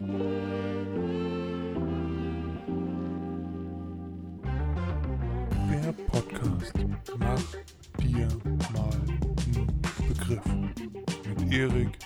Der 0.00 0.06
Podcast 6.06 6.72
Mach 7.18 7.42
dir 7.98 8.28
mal 8.72 8.92
einen 8.94 9.82
Begriff 10.06 10.44
mit 11.26 11.52
Erik 11.52 11.98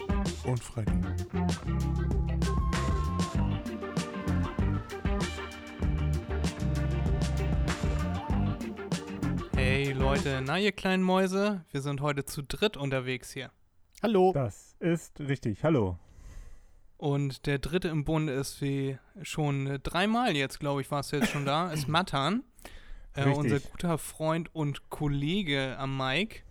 und 0.47 0.59
Freddy. 0.59 0.91
Hey 9.55 9.93
Leute, 9.93 10.41
na 10.43 10.59
ihr 10.59 10.73
kleinen 10.73 11.03
Mäuse, 11.03 11.63
wir 11.71 11.83
sind 11.83 12.01
heute 12.01 12.25
zu 12.25 12.41
dritt 12.43 12.79
unterwegs 12.79 13.33
hier. 13.33 13.51
Hallo. 14.03 14.33
Das 14.33 14.77
ist 14.81 15.21
richtig. 15.21 15.63
Hallo. 15.63 15.99
Und 17.03 17.47
der 17.47 17.59
dritte 17.59 17.89
im 17.89 18.05
Bunde 18.05 18.33
ist 18.33 18.63
wie 18.63 18.97
schon 19.23 19.81
dreimal 19.83 20.37
jetzt, 20.37 20.61
glaube 20.61 20.83
ich, 20.83 20.91
warst 20.93 21.11
du 21.11 21.17
jetzt 21.17 21.31
schon 21.31 21.45
da, 21.45 21.73
ist 21.73 21.89
Matan. 21.89 22.45
Äh, 23.15 23.25
unser 23.25 23.59
guter 23.59 23.99
Freund 23.99 24.55
und 24.55 24.89
Kollege 24.89 25.77
am 25.81 25.97
Mike. 25.97 26.43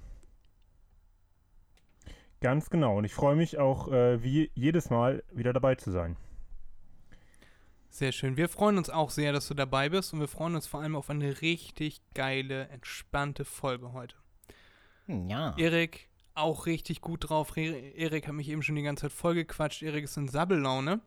Ganz 2.41 2.69
genau. 2.69 2.97
Und 2.97 3.05
ich 3.05 3.13
freue 3.13 3.37
mich 3.37 3.59
auch 3.59 3.87
äh, 3.93 4.21
wie 4.23 4.51
jedes 4.53 4.89
Mal 4.89 5.23
wieder 5.31 5.53
dabei 5.53 5.75
zu 5.75 5.89
sein. 5.89 6.17
Sehr 7.89 8.11
schön. 8.11 8.35
Wir 8.35 8.49
freuen 8.49 8.77
uns 8.77 8.89
auch 8.89 9.09
sehr, 9.09 9.31
dass 9.31 9.47
du 9.47 9.53
dabei 9.53 9.87
bist 9.87 10.11
und 10.11 10.19
wir 10.19 10.27
freuen 10.27 10.55
uns 10.55 10.67
vor 10.67 10.81
allem 10.81 10.97
auf 10.97 11.09
eine 11.09 11.41
richtig 11.41 12.01
geile, 12.13 12.67
entspannte 12.67 13.45
Folge 13.45 13.93
heute. 13.93 14.17
Hm, 15.05 15.29
Ja. 15.29 15.55
Erik, 15.57 16.09
auch 16.41 16.65
richtig 16.65 17.01
gut 17.01 17.29
drauf. 17.29 17.55
Erik 17.55 18.27
hat 18.27 18.33
mich 18.33 18.49
eben 18.49 18.63
schon 18.63 18.75
die 18.75 18.81
ganze 18.83 19.03
Zeit 19.03 19.13
vollgequatscht. 19.13 19.81
Erik 19.83 20.03
ist 20.05 20.17
in 20.17 20.27
Sabbellaune. 20.27 20.99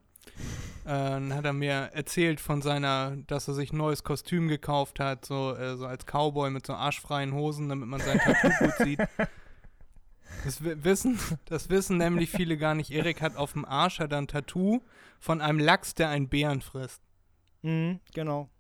Äh, 0.85 0.89
dann 0.89 1.35
hat 1.35 1.45
er 1.45 1.53
mir 1.53 1.91
erzählt 1.93 2.41
von 2.41 2.63
seiner, 2.63 3.17
dass 3.27 3.47
er 3.49 3.55
sich 3.55 3.73
ein 3.73 3.77
neues 3.79 4.05
Kostüm 4.05 4.49
gekauft 4.49 5.01
hat, 5.01 5.25
so, 5.25 5.55
äh, 5.55 5.77
so 5.77 5.87
als 5.87 6.05
Cowboy 6.07 6.51
mit 6.51 6.67
so 6.67 6.75
arschfreien 6.75 7.33
Hosen, 7.35 7.69
damit 7.69 7.89
man 7.89 8.01
sein 8.01 8.19
Tattoo 8.19 8.51
gut 8.59 8.75
sieht. 8.79 9.01
Das 10.45 10.63
wi- 10.65 10.83
wissen, 10.85 11.19
das 11.47 11.71
wissen 11.71 11.97
nämlich 11.99 12.31
viele 12.31 12.57
gar 12.59 12.75
nicht. 12.75 12.91
Erik 12.91 13.23
hat 13.23 13.37
auf 13.37 13.53
dem 13.53 13.65
Arsch 13.65 13.99
hat 13.99 14.13
er 14.13 14.19
ein 14.19 14.29
Tattoo 14.29 14.83
von 15.21 15.41
einem 15.41 15.59
Lachs, 15.59 15.95
der 15.95 16.09
einen 16.11 16.29
Bären 16.29 16.61
frisst. 16.61 17.01
Mhm, 17.63 18.01
genau. 18.13 18.51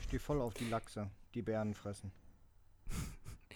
Ich 0.00 0.04
stehe 0.04 0.20
voll 0.20 0.40
auf 0.40 0.54
die 0.54 0.68
Lachse, 0.68 1.10
die 1.34 1.42
Bären 1.42 1.74
fressen. 1.74 2.10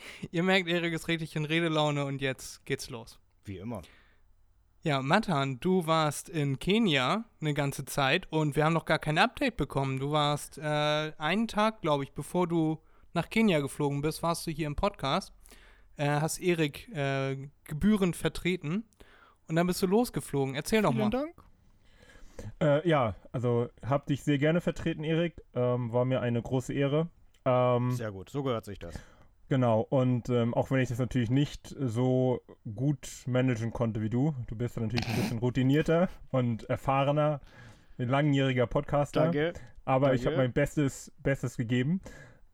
Ihr 0.30 0.42
merkt, 0.42 0.68
Erik 0.68 0.92
ist 0.92 1.08
richtig 1.08 1.36
in 1.36 1.44
Redelaune 1.44 2.04
und 2.04 2.20
jetzt 2.20 2.64
geht's 2.64 2.90
los. 2.90 3.18
Wie 3.44 3.58
immer. 3.58 3.82
Ja, 4.82 5.02
Matan, 5.02 5.58
du 5.60 5.86
warst 5.86 6.28
in 6.28 6.58
Kenia 6.58 7.24
eine 7.40 7.52
ganze 7.52 7.84
Zeit 7.84 8.30
und 8.30 8.54
wir 8.56 8.64
haben 8.64 8.72
noch 8.72 8.84
gar 8.84 8.98
kein 8.98 9.18
Update 9.18 9.56
bekommen. 9.56 9.98
Du 9.98 10.12
warst 10.12 10.58
äh, 10.58 11.12
einen 11.18 11.48
Tag, 11.48 11.82
glaube 11.82 12.04
ich, 12.04 12.12
bevor 12.12 12.46
du 12.46 12.78
nach 13.12 13.28
Kenia 13.28 13.60
geflogen 13.60 14.02
bist, 14.02 14.22
warst 14.22 14.46
du 14.46 14.50
hier 14.50 14.66
im 14.66 14.76
Podcast, 14.76 15.32
äh, 15.96 16.06
hast 16.06 16.38
Erik 16.38 16.88
äh, 16.94 17.48
gebührend 17.64 18.14
vertreten 18.14 18.84
und 19.48 19.56
dann 19.56 19.66
bist 19.66 19.82
du 19.82 19.86
losgeflogen. 19.86 20.54
Erzähl 20.54 20.82
doch 20.82 20.92
mal. 20.92 21.10
Vielen 21.10 21.10
Dank. 21.10 21.34
Äh, 22.60 22.88
ja, 22.88 23.16
also 23.32 23.68
hab 23.84 24.06
dich 24.06 24.22
sehr 24.22 24.38
gerne 24.38 24.60
vertreten, 24.60 25.02
Erik. 25.02 25.42
Ähm, 25.54 25.92
war 25.92 26.04
mir 26.04 26.20
eine 26.20 26.40
große 26.40 26.72
Ehre. 26.72 27.08
Ähm, 27.44 27.92
Sehr 27.92 28.12
gut, 28.12 28.30
so 28.30 28.42
gehört 28.42 28.64
sich 28.64 28.78
das. 28.78 28.94
Genau. 29.48 29.80
Und 29.80 30.28
ähm, 30.28 30.54
auch 30.54 30.70
wenn 30.70 30.80
ich 30.80 30.88
das 30.88 30.98
natürlich 30.98 31.30
nicht 31.30 31.74
so 31.78 32.40
gut 32.74 33.08
managen 33.26 33.72
konnte 33.72 34.00
wie 34.00 34.10
du, 34.10 34.34
du 34.46 34.56
bist 34.56 34.76
ja 34.76 34.82
natürlich 34.82 35.08
ein 35.08 35.16
bisschen 35.16 35.38
routinierter 35.38 36.08
und 36.30 36.68
erfahrener, 36.70 37.40
ein 37.98 38.08
langjähriger 38.08 38.66
Podcaster. 38.66 39.24
Danke. 39.24 39.52
Aber 39.84 40.14
ich 40.14 40.22
Danke. 40.22 40.36
habe 40.36 40.46
mein 40.46 40.52
Bestes, 40.52 41.12
Bestes 41.22 41.56
gegeben. 41.56 42.00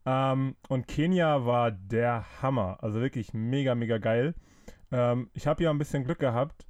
Ähm, 0.05 0.55
und 0.69 0.87
Kenia 0.87 1.45
war 1.45 1.71
der 1.71 2.25
Hammer. 2.41 2.77
Also 2.81 3.01
wirklich 3.01 3.33
mega, 3.33 3.75
mega 3.75 3.97
geil. 3.97 4.33
Ähm, 4.91 5.29
ich 5.33 5.47
habe 5.47 5.63
ja 5.63 5.71
ein 5.71 5.77
bisschen 5.77 6.03
Glück 6.03 6.19
gehabt. 6.19 6.65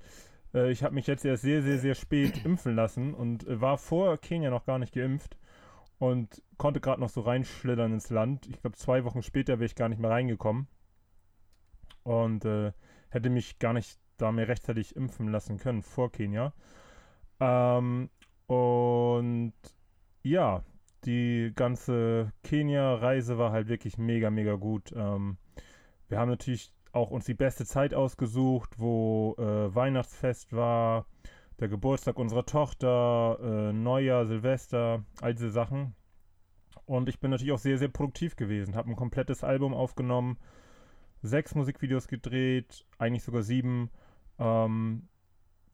Äh, 0.54 0.72
ich 0.72 0.84
habe 0.84 0.96
mich 0.96 1.08
jetzt 1.08 1.26
erst 1.26 1.44
sehr, 1.44 1.62
sehr, 1.62 1.78
sehr 1.78 1.96
spät 1.96 2.46
impfen 2.46 2.76
lassen 2.76 3.14
und 3.14 3.46
war 3.48 3.78
vor 3.78 4.18
Kenia 4.18 4.50
noch 4.50 4.66
gar 4.66 4.80
nicht 4.80 4.94
geimpft 4.94 5.38
und 6.00 6.42
konnte 6.58 6.82
gerade 6.82 7.02
noch 7.02 7.10
so 7.10 7.22
reinschlittern 7.22 7.94
ins 7.94 8.10
Land. 8.10 8.48
Ich 8.48 8.62
glaube, 8.62 8.76
zwei 8.78 9.04
Wochen 9.04 9.22
später 9.22 9.60
wäre 9.60 9.66
ich 9.66 9.76
gar 9.76 9.90
nicht 9.90 10.00
mehr 10.00 10.12
reingekommen 10.12 10.68
und 12.04 12.46
äh, 12.46 12.74
hätte 13.10 13.30
mich 13.30 13.60
gar 13.60 13.74
nicht 13.74 14.00
da 14.18 14.32
mehr 14.32 14.48
rechtzeitig 14.48 14.96
impfen 14.96 15.30
lassen 15.30 15.58
können 15.58 15.82
vor 15.82 16.12
Kenia. 16.12 16.54
Ähm, 17.40 18.10
und 18.48 19.54
ja, 20.24 20.64
die 21.06 21.52
ganze 21.56 22.32
Kenia-Reise 22.44 23.38
war 23.38 23.52
halt 23.52 23.68
wirklich 23.68 23.98
mega, 23.98 24.30
mega 24.30 24.56
gut. 24.56 24.94
Ähm, 24.96 25.38
wir 26.08 26.20
haben 26.20 26.30
natürlich 26.30 26.72
auch 26.92 27.12
uns 27.12 27.26
die 27.26 27.34
beste 27.34 27.66
Zeit 27.66 27.94
ausgesucht, 27.94 28.80
wo 28.80 29.36
äh, 29.38 29.76
Weihnachtsfest 29.76 30.54
war, 30.54 31.06
der 31.60 31.68
Geburtstag 31.68 32.18
unserer 32.18 32.46
Tochter, 32.46 33.40
äh, 33.42 33.74
Neujahr, 33.74 34.26
Silvester, 34.26 35.04
all 35.22 35.34
diese 35.34 35.52
Sachen. 35.52 35.96
Und 36.86 37.10
ich 37.10 37.20
bin 37.20 37.32
natürlich 37.32 37.54
auch 37.54 37.60
sehr, 37.60 37.78
sehr 37.78 37.88
produktiv 37.88 38.36
gewesen. 38.36 38.76
Habe 38.76 38.90
ein 38.90 38.96
komplettes 38.96 39.44
Album 39.44 39.74
aufgenommen, 39.74 40.38
sechs 41.22 41.56
Musikvideos 41.56 42.08
gedreht, 42.08 42.86
eigentlich 42.98 43.24
sogar 43.24 43.44
sieben. 43.44 43.90
Ähm, 44.38 45.08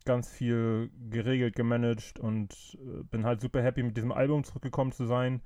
ganz 0.06 0.30
viel 0.30 0.90
geregelt, 1.10 1.56
gemanagt 1.56 2.20
und 2.20 2.78
äh, 2.82 3.04
bin 3.04 3.26
halt 3.26 3.42
super 3.42 3.62
happy 3.62 3.84
mit 3.84 3.98
diesem 3.98 4.12
Album 4.12 4.44
zurückgekommen 4.44 4.92
zu 4.92 5.06
sein 5.06 5.42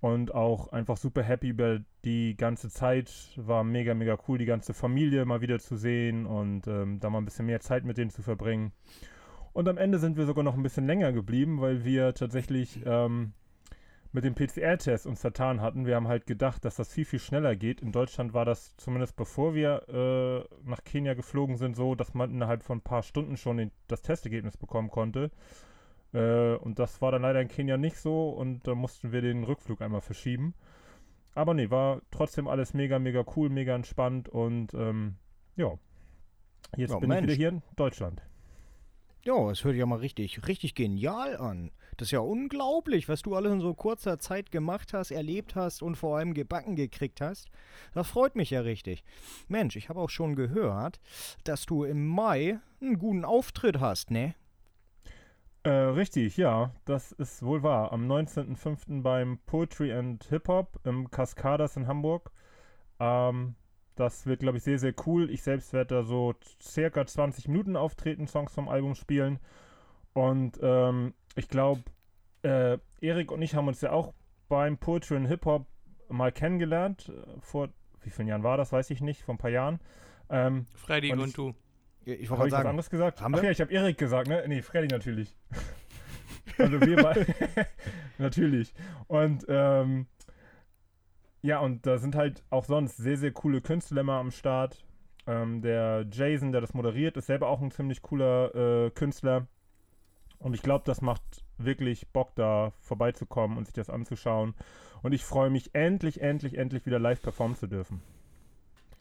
und 0.00 0.34
auch 0.34 0.68
einfach 0.72 0.96
super 0.96 1.22
happy 1.22 1.48
über 1.48 1.80
die 2.04 2.36
ganze 2.36 2.70
Zeit. 2.70 3.10
War 3.36 3.64
mega, 3.64 3.94
mega 3.94 4.16
cool, 4.28 4.38
die 4.38 4.44
ganze 4.44 4.74
Familie 4.74 5.24
mal 5.24 5.40
wieder 5.40 5.58
zu 5.58 5.76
sehen 5.76 6.26
und 6.26 6.66
ähm, 6.68 7.00
da 7.00 7.10
mal 7.10 7.18
ein 7.18 7.24
bisschen 7.24 7.46
mehr 7.46 7.60
Zeit 7.60 7.84
mit 7.84 7.98
denen 7.98 8.10
zu 8.10 8.22
verbringen. 8.22 8.72
Und 9.58 9.68
am 9.68 9.76
Ende 9.76 9.98
sind 9.98 10.16
wir 10.16 10.24
sogar 10.24 10.44
noch 10.44 10.54
ein 10.54 10.62
bisschen 10.62 10.86
länger 10.86 11.12
geblieben, 11.12 11.60
weil 11.60 11.84
wir 11.84 12.14
tatsächlich 12.14 12.80
ähm, 12.86 13.32
mit 14.12 14.22
dem 14.22 14.36
PCR-Test 14.36 15.04
uns 15.04 15.20
vertan 15.20 15.60
hatten. 15.60 15.84
Wir 15.84 15.96
haben 15.96 16.06
halt 16.06 16.26
gedacht, 16.26 16.64
dass 16.64 16.76
das 16.76 16.92
viel, 16.92 17.04
viel 17.04 17.18
schneller 17.18 17.56
geht. 17.56 17.80
In 17.80 17.90
Deutschland 17.90 18.34
war 18.34 18.44
das 18.44 18.76
zumindest 18.76 19.16
bevor 19.16 19.56
wir 19.56 19.82
äh, 19.88 20.68
nach 20.68 20.84
Kenia 20.84 21.14
geflogen 21.14 21.56
sind 21.56 21.74
so, 21.74 21.96
dass 21.96 22.14
man 22.14 22.30
innerhalb 22.30 22.62
von 22.62 22.78
ein 22.78 22.82
paar 22.82 23.02
Stunden 23.02 23.36
schon 23.36 23.56
den, 23.56 23.72
das 23.88 24.02
Testergebnis 24.02 24.56
bekommen 24.56 24.90
konnte. 24.90 25.32
Äh, 26.12 26.54
und 26.54 26.78
das 26.78 27.02
war 27.02 27.10
dann 27.10 27.22
leider 27.22 27.40
in 27.40 27.48
Kenia 27.48 27.78
nicht 27.78 27.96
so 27.96 28.30
und 28.30 28.64
da 28.64 28.76
mussten 28.76 29.10
wir 29.10 29.22
den 29.22 29.42
Rückflug 29.42 29.82
einmal 29.82 30.02
verschieben. 30.02 30.54
Aber 31.34 31.52
nee, 31.52 31.68
war 31.68 32.00
trotzdem 32.12 32.46
alles 32.46 32.74
mega, 32.74 33.00
mega 33.00 33.24
cool, 33.34 33.48
mega 33.50 33.74
entspannt 33.74 34.28
und 34.28 34.72
ähm, 34.74 35.16
ja. 35.56 35.72
Jetzt 36.76 36.92
Ja, 36.92 36.98
bin 37.00 37.08
Mensch. 37.08 37.22
ich 37.22 37.24
wieder 37.24 37.36
hier 37.36 37.48
in 37.48 37.62
Deutschland. 37.74 38.22
Ja, 39.28 39.50
es 39.50 39.62
hört 39.62 39.76
ja 39.76 39.84
mal 39.84 39.98
richtig, 39.98 40.48
richtig 40.48 40.74
genial 40.74 41.36
an. 41.36 41.70
Das 41.98 42.08
ist 42.08 42.12
ja 42.12 42.20
unglaublich, 42.20 43.10
was 43.10 43.20
du 43.20 43.34
alles 43.34 43.52
in 43.52 43.60
so 43.60 43.74
kurzer 43.74 44.18
Zeit 44.18 44.50
gemacht 44.50 44.94
hast, 44.94 45.10
erlebt 45.10 45.54
hast 45.54 45.82
und 45.82 45.96
vor 45.96 46.16
allem 46.16 46.32
gebacken 46.32 46.76
gekriegt 46.76 47.20
hast. 47.20 47.50
Das 47.92 48.08
freut 48.08 48.36
mich 48.36 48.48
ja 48.48 48.62
richtig. 48.62 49.04
Mensch, 49.46 49.76
ich 49.76 49.90
habe 49.90 50.00
auch 50.00 50.08
schon 50.08 50.34
gehört, 50.34 50.98
dass 51.44 51.66
du 51.66 51.84
im 51.84 52.06
Mai 52.06 52.58
einen 52.80 52.98
guten 52.98 53.26
Auftritt 53.26 53.80
hast, 53.80 54.10
ne? 54.10 54.34
Äh, 55.62 55.72
richtig, 55.72 56.38
ja, 56.38 56.72
das 56.86 57.12
ist 57.12 57.42
wohl 57.42 57.62
wahr. 57.62 57.92
Am 57.92 58.10
19.05. 58.10 59.02
beim 59.02 59.40
Poetry 59.44 59.92
and 59.92 60.24
Hip 60.30 60.48
Hop 60.48 60.80
im 60.84 61.10
Cascadas 61.10 61.76
in 61.76 61.86
Hamburg. 61.86 62.30
Ähm, 62.98 63.56
das 63.98 64.26
wird, 64.26 64.40
glaube 64.40 64.58
ich, 64.58 64.64
sehr, 64.64 64.78
sehr 64.78 64.94
cool. 65.06 65.30
Ich 65.30 65.42
selbst 65.42 65.72
werde 65.72 65.96
da 65.96 66.02
so 66.02 66.34
circa 66.62 67.06
20 67.06 67.48
Minuten 67.48 67.76
auftreten, 67.76 68.26
Songs 68.26 68.52
vom 68.54 68.68
Album 68.68 68.94
spielen. 68.94 69.38
Und 70.12 70.58
ähm, 70.62 71.14
ich 71.36 71.48
glaube, 71.48 71.82
äh, 72.42 72.78
Erik 73.00 73.30
und 73.32 73.42
ich 73.42 73.54
haben 73.54 73.68
uns 73.68 73.80
ja 73.80 73.90
auch 73.92 74.12
beim 74.48 74.78
Poetry 74.78 75.16
and 75.16 75.28
Hip 75.28 75.44
Hop 75.44 75.66
mal 76.08 76.32
kennengelernt. 76.32 77.08
Äh, 77.10 77.40
Vor 77.40 77.68
wie 78.02 78.10
vielen 78.10 78.28
Jahren 78.28 78.42
war 78.42 78.56
das, 78.56 78.72
weiß 78.72 78.90
ich 78.90 79.00
nicht, 79.00 79.22
vor 79.22 79.34
ein 79.34 79.38
paar 79.38 79.50
Jahren. 79.50 79.80
Ähm, 80.30 80.66
Freddy 80.76 81.12
Und 81.12 81.20
und, 81.20 81.28
ich- 81.28 81.34
du. 81.34 81.54
Ich 82.04 82.30
habe 82.30 82.38
wollte 82.40 82.46
ich 82.48 82.52
was 82.52 82.58
sagen, 82.58 82.68
anderes 82.70 82.88
gesagt? 82.90 83.20
Haben 83.20 83.34
Ach 83.34 83.38
wir? 83.42 83.46
ja, 83.46 83.50
ich 83.50 83.60
habe 83.60 83.70
Erik 83.72 83.98
gesagt, 83.98 84.28
ne? 84.28 84.42
Nee, 84.48 84.62
Freddy 84.62 84.88
natürlich. 84.88 85.36
also 86.58 86.80
wir 86.80 86.96
beide. 87.02 87.26
natürlich. 88.18 88.72
Und 89.08 89.44
ähm, 89.48 90.06
ja, 91.48 91.60
und 91.60 91.86
da 91.86 91.96
sind 91.96 92.14
halt 92.14 92.44
auch 92.50 92.66
sonst 92.66 92.98
sehr, 92.98 93.16
sehr 93.16 93.32
coole 93.32 93.62
Künstler 93.62 94.02
immer 94.02 94.18
am 94.18 94.30
Start. 94.30 94.84
Ähm, 95.26 95.62
der 95.62 96.04
Jason, 96.12 96.52
der 96.52 96.60
das 96.60 96.74
moderiert, 96.74 97.16
ist 97.16 97.24
selber 97.24 97.48
auch 97.48 97.62
ein 97.62 97.70
ziemlich 97.70 98.02
cooler 98.02 98.54
äh, 98.54 98.90
Künstler. 98.90 99.46
Und 100.40 100.52
ich 100.52 100.60
glaube, 100.60 100.84
das 100.84 101.00
macht 101.00 101.22
wirklich 101.56 102.06
Bock, 102.08 102.34
da 102.34 102.74
vorbeizukommen 102.80 103.56
und 103.56 103.64
sich 103.64 103.72
das 103.72 103.88
anzuschauen. 103.88 104.54
Und 105.02 105.12
ich 105.12 105.24
freue 105.24 105.48
mich 105.48 105.74
endlich, 105.74 106.20
endlich, 106.20 106.58
endlich 106.58 106.84
wieder 106.84 106.98
live 106.98 107.22
performen 107.22 107.56
zu 107.56 107.66
dürfen. 107.66 108.02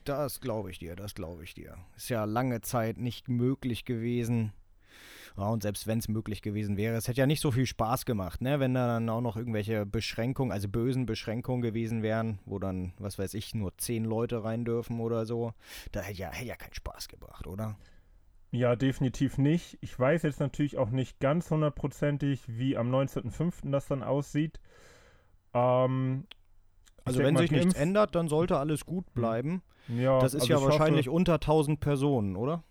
Das 0.05 0.39
glaube 0.39 0.71
ich 0.71 0.79
dir, 0.79 0.95
das 0.95 1.15
glaube 1.15 1.43
ich 1.43 1.53
dir. 1.53 1.75
Ist 1.97 2.07
ja 2.07 2.23
lange 2.23 2.61
Zeit 2.61 2.97
nicht 2.97 3.27
möglich 3.27 3.83
gewesen. 3.83 4.53
Ja, 5.35 5.49
und 5.49 5.63
selbst 5.63 5.87
wenn 5.87 5.99
es 5.99 6.07
möglich 6.07 6.41
gewesen 6.41 6.77
wäre, 6.77 6.95
es 6.95 7.07
hätte 7.07 7.19
ja 7.19 7.27
nicht 7.27 7.41
so 7.41 7.51
viel 7.51 7.65
Spaß 7.65 8.05
gemacht, 8.05 8.41
ne? 8.41 8.59
Wenn 8.59 8.73
da 8.73 8.87
dann 8.87 9.09
auch 9.09 9.21
noch 9.21 9.35
irgendwelche 9.35 9.85
Beschränkungen, 9.85 10.51
also 10.51 10.67
bösen 10.69 11.05
Beschränkungen 11.05 11.61
gewesen 11.61 12.03
wären, 12.03 12.39
wo 12.45 12.59
dann, 12.59 12.93
was 12.99 13.19
weiß 13.19 13.33
ich, 13.33 13.53
nur 13.55 13.77
zehn 13.77 14.05
Leute 14.05 14.43
rein 14.43 14.63
dürfen 14.65 14.99
oder 14.99 15.25
so. 15.25 15.53
Da 15.91 16.01
hätte 16.01 16.19
ja, 16.19 16.31
hätte 16.31 16.47
ja 16.47 16.55
keinen 16.55 16.73
Spaß 16.73 17.07
gebracht, 17.07 17.47
oder? 17.47 17.75
Ja, 18.51 18.75
definitiv 18.77 19.37
nicht. 19.37 19.77
Ich 19.81 19.99
weiß 19.99 20.23
jetzt 20.23 20.39
natürlich 20.39 20.77
auch 20.77 20.89
nicht 20.89 21.19
ganz 21.19 21.51
hundertprozentig, 21.51 22.43
wie 22.47 22.77
am 22.77 22.89
19.05. 22.93 23.71
das 23.71 23.87
dann 23.87 24.03
aussieht. 24.03 24.59
Ähm, 25.53 26.25
Also 27.03 27.19
wenn 27.19 27.33
mal, 27.33 27.41
sich 27.41 27.51
nichts 27.51 27.73
ändert, 27.75 28.15
dann 28.15 28.27
sollte 28.29 28.57
alles 28.57 28.85
gut 28.85 29.13
bleiben. 29.13 29.61
ja, 29.89 30.19
Das 30.19 30.33
ist 30.33 30.41
also 30.43 30.53
ja 30.53 30.57
ich 30.57 30.61
hoffe- 30.63 30.71
wahrscheinlich 30.71 31.09
unter 31.09 31.39
1000 31.39 31.79
Personen, 31.79 32.35
oder? 32.35 32.63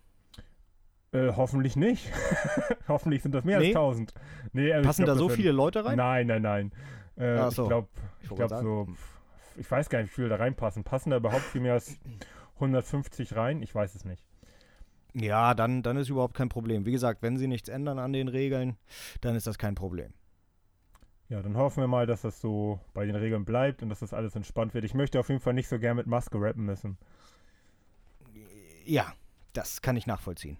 Äh, 1.12 1.32
hoffentlich 1.36 1.76
nicht. 1.76 2.10
hoffentlich 2.88 3.22
sind 3.22 3.34
das 3.34 3.44
mehr 3.44 3.58
Nee? 3.58 3.66
als 3.68 3.76
1000. 3.76 4.14
Nee, 4.52 4.72
also 4.72 4.86
Passen 4.86 5.04
glaub, 5.04 5.14
da 5.16 5.18
so 5.18 5.28
viele 5.28 5.52
Leute 5.52 5.84
rein? 5.84 5.96
Nein, 5.96 6.26
nein, 6.26 6.42
nein. 6.42 6.72
Äh, 7.16 7.38
Ach 7.38 7.48
Ich 7.48 7.54
so. 7.54 7.66
glaube, 7.68 7.88
Ich 8.22 8.30
ich 8.30 8.36
glaub 8.36 8.50
so, 8.50 8.88
ich 9.56 9.70
weiß 9.70 9.88
gar 9.88 10.00
nicht, 10.02 10.10
wie 10.10 10.14
viele 10.16 10.28
da 10.28 10.36
reinpassen. 10.36 10.84
Passen 10.84 11.10
da 11.10 11.16
überhaupt 11.16 11.44
viel 11.44 11.60
mehr 11.60 11.74
als 11.74 11.98
150 12.56 13.36
rein? 13.36 13.62
Ich 13.62 13.74
weiß 13.74 13.94
es 13.94 14.04
nicht. 14.04 14.22
Ja, 15.14 15.54
dann, 15.54 15.82
dann 15.82 15.96
ist 15.96 16.10
überhaupt 16.10 16.34
kein 16.34 16.50
Problem. 16.50 16.84
Wie 16.84 16.92
gesagt, 16.92 17.22
wenn 17.22 17.38
sie 17.38 17.46
nichts 17.46 17.70
ändern 17.70 17.98
an 17.98 18.12
den 18.12 18.28
Regeln, 18.28 18.76
dann 19.22 19.34
ist 19.34 19.46
das 19.46 19.56
kein 19.56 19.74
Problem. 19.74 20.12
Ja, 21.28 21.40
dann 21.42 21.56
hoffen 21.56 21.80
wir 21.82 21.88
mal, 21.88 22.06
dass 22.06 22.22
das 22.22 22.40
so 22.40 22.78
bei 22.92 23.06
den 23.06 23.16
Regeln 23.16 23.44
bleibt 23.44 23.82
und 23.82 23.88
dass 23.88 24.00
das 24.00 24.12
alles 24.12 24.36
entspannt 24.36 24.74
wird. 24.74 24.84
Ich 24.84 24.92
möchte 24.94 25.18
auf 25.18 25.28
jeden 25.28 25.40
Fall 25.40 25.54
nicht 25.54 25.68
so 25.68 25.78
gern 25.78 25.96
mit 25.96 26.06
Maske 26.06 26.38
rappen 26.40 26.64
müssen. 26.66 26.98
Ja, 28.84 29.12
das 29.54 29.80
kann 29.82 29.96
ich 29.96 30.06
nachvollziehen. 30.06 30.58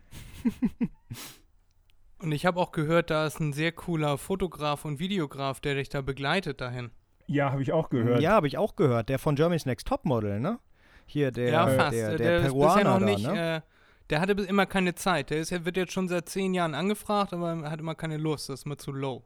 Und 2.19 2.33
ich 2.33 2.47
habe 2.47 2.59
auch 2.59 2.73
gehört, 2.73 3.11
da 3.11 3.27
ist 3.27 3.41
ein 3.41 3.53
sehr 3.53 3.73
cooler 3.73 4.17
Fotograf 4.17 4.87
und 4.87 4.99
Videograf, 4.99 5.61
der 5.61 5.75
dich 5.75 5.91
da 5.91 6.01
begleitet 6.01 6.63
dahin. 6.63 6.91
Ja, 7.27 7.53
habe 7.53 7.63
ich 7.63 7.73
auch 7.73 7.91
gehört. 7.91 8.21
Ja, 8.21 8.33
habe 8.33 8.47
ich 8.47 8.57
auch 8.57 8.75
gehört. 8.75 9.11
Der 9.11 9.19
von 9.19 9.35
Germany's 9.35 9.67
Next 9.67 9.87
Topmodel, 9.87 10.41
ne? 10.41 10.59
Hier 11.05 11.31
der, 11.31 11.51
ja, 11.51 11.67
fast. 11.67 11.93
der, 11.93 12.17
der, 12.17 12.39
ist 12.39 12.47
Peruaner 12.47 12.75
bisher 12.75 12.85
noch 12.85 12.99
da, 13.01 13.05
nicht, 13.05 13.27
ne? 13.27 13.57
äh, 13.57 13.61
der 14.09 14.21
hatte 14.21 14.35
bis 14.35 14.47
immer 14.47 14.67
keine 14.67 14.95
Zeit. 14.95 15.31
Der 15.31 15.39
ist, 15.39 15.53
er 15.53 15.65
wird 15.65 15.77
jetzt 15.77 15.93
schon 15.93 16.09
seit 16.09 16.29
zehn 16.29 16.55
Jahren 16.55 16.75
angefragt, 16.75 17.35
aber 17.35 17.53
er 17.53 17.71
hat 17.71 17.81
immer 17.81 17.95
keine 17.95 18.17
Lust. 18.17 18.49
Das 18.49 18.61
ist 18.61 18.67
immer 18.67 18.79
zu 18.79 18.93
low. 18.93 19.23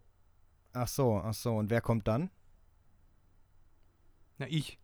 Ach 0.72 0.88
so, 0.88 1.20
ach 1.24 1.34
so. 1.34 1.54
Und 1.54 1.70
wer 1.70 1.80
kommt 1.80 2.08
dann? 2.08 2.30
Na, 4.38 4.46
ich. 4.48 4.79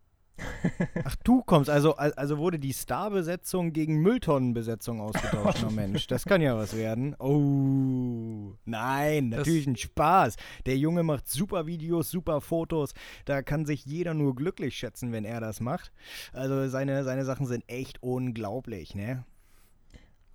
Ach, 1.04 1.16
du 1.24 1.42
kommst. 1.42 1.70
Also, 1.70 1.96
al- 1.96 2.12
also 2.14 2.38
wurde 2.38 2.58
die 2.58 2.72
Starbesetzung 2.74 3.72
gegen 3.72 3.96
Mülltonnenbesetzung 4.02 5.00
ausgetauscht. 5.00 5.60
Na 5.62 5.70
Mensch, 5.70 6.06
das 6.06 6.24
kann 6.24 6.40
ja 6.42 6.56
was 6.56 6.76
werden. 6.76 7.14
Oh, 7.18 8.54
nein, 8.64 9.30
Das- 9.30 9.38
natürlich 9.40 9.66
ein 9.66 9.76
Spaß. 9.76 10.36
Der 10.66 10.76
Junge 10.76 11.02
macht 11.02 11.28
super 11.28 11.66
Videos, 11.66 12.10
super 12.10 12.40
Fotos. 12.40 12.92
Da 13.24 13.42
kann 13.42 13.64
sich 13.66 13.84
jeder 13.86 14.14
nur 14.14 14.34
glücklich 14.34 14.76
schätzen, 14.76 15.12
wenn 15.12 15.24
er 15.24 15.40
das 15.40 15.60
macht. 15.60 15.92
Also 16.32 16.68
seine, 16.68 17.04
seine 17.04 17.24
Sachen 17.24 17.46
sind 17.46 17.64
echt 17.68 18.02
unglaublich, 18.02 18.94
ne? 18.94 19.24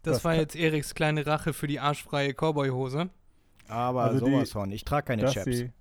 Das, 0.04 0.16
Das 0.16 0.26
war 0.26 0.34
jetzt 0.36 0.56
Eriks 0.56 0.96
kleine 0.96 1.28
Rache 1.28 1.54
für 1.54 1.68
die 1.68 1.80
arschfreie 1.80 2.34
Cowboy-Hose. 2.34 3.10
Aber 3.68 4.04
Also 4.06 4.26
die- 4.26 4.32
sowas 4.32 4.52
von. 4.52 4.72
Ich 4.72 4.84
trage 4.84 5.06
keine 5.06 5.26
Chaps. 5.28 5.46
die, 5.46 5.72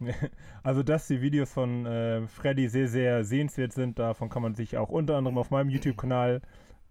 also, 0.62 0.82
dass 0.82 1.06
die 1.08 1.20
Videos 1.20 1.52
von 1.52 1.86
äh, 1.86 2.26
Freddy 2.26 2.68
sehr, 2.68 2.88
sehr 2.88 3.24
sehenswert 3.24 3.72
sind, 3.72 3.98
davon 3.98 4.28
kann 4.28 4.42
man 4.42 4.54
sich 4.54 4.76
auch 4.76 4.88
unter 4.90 5.16
anderem 5.16 5.38
auf 5.38 5.50
meinem 5.50 5.70
YouTube-Kanal 5.70 6.40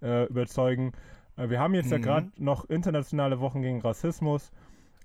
äh, 0.02 0.26
überzeugen. 0.26 0.94
Äh, 1.38 1.50
wir 1.50 1.60
haben 1.60 1.74
jetzt 1.74 1.92
ja 1.92 1.98
Mhm. 1.98 2.02
gerade 2.04 2.32
noch 2.38 2.66
internationale 2.70 3.40
Wochen 3.40 3.62
gegen 3.62 3.82
Rassismus. 3.82 4.52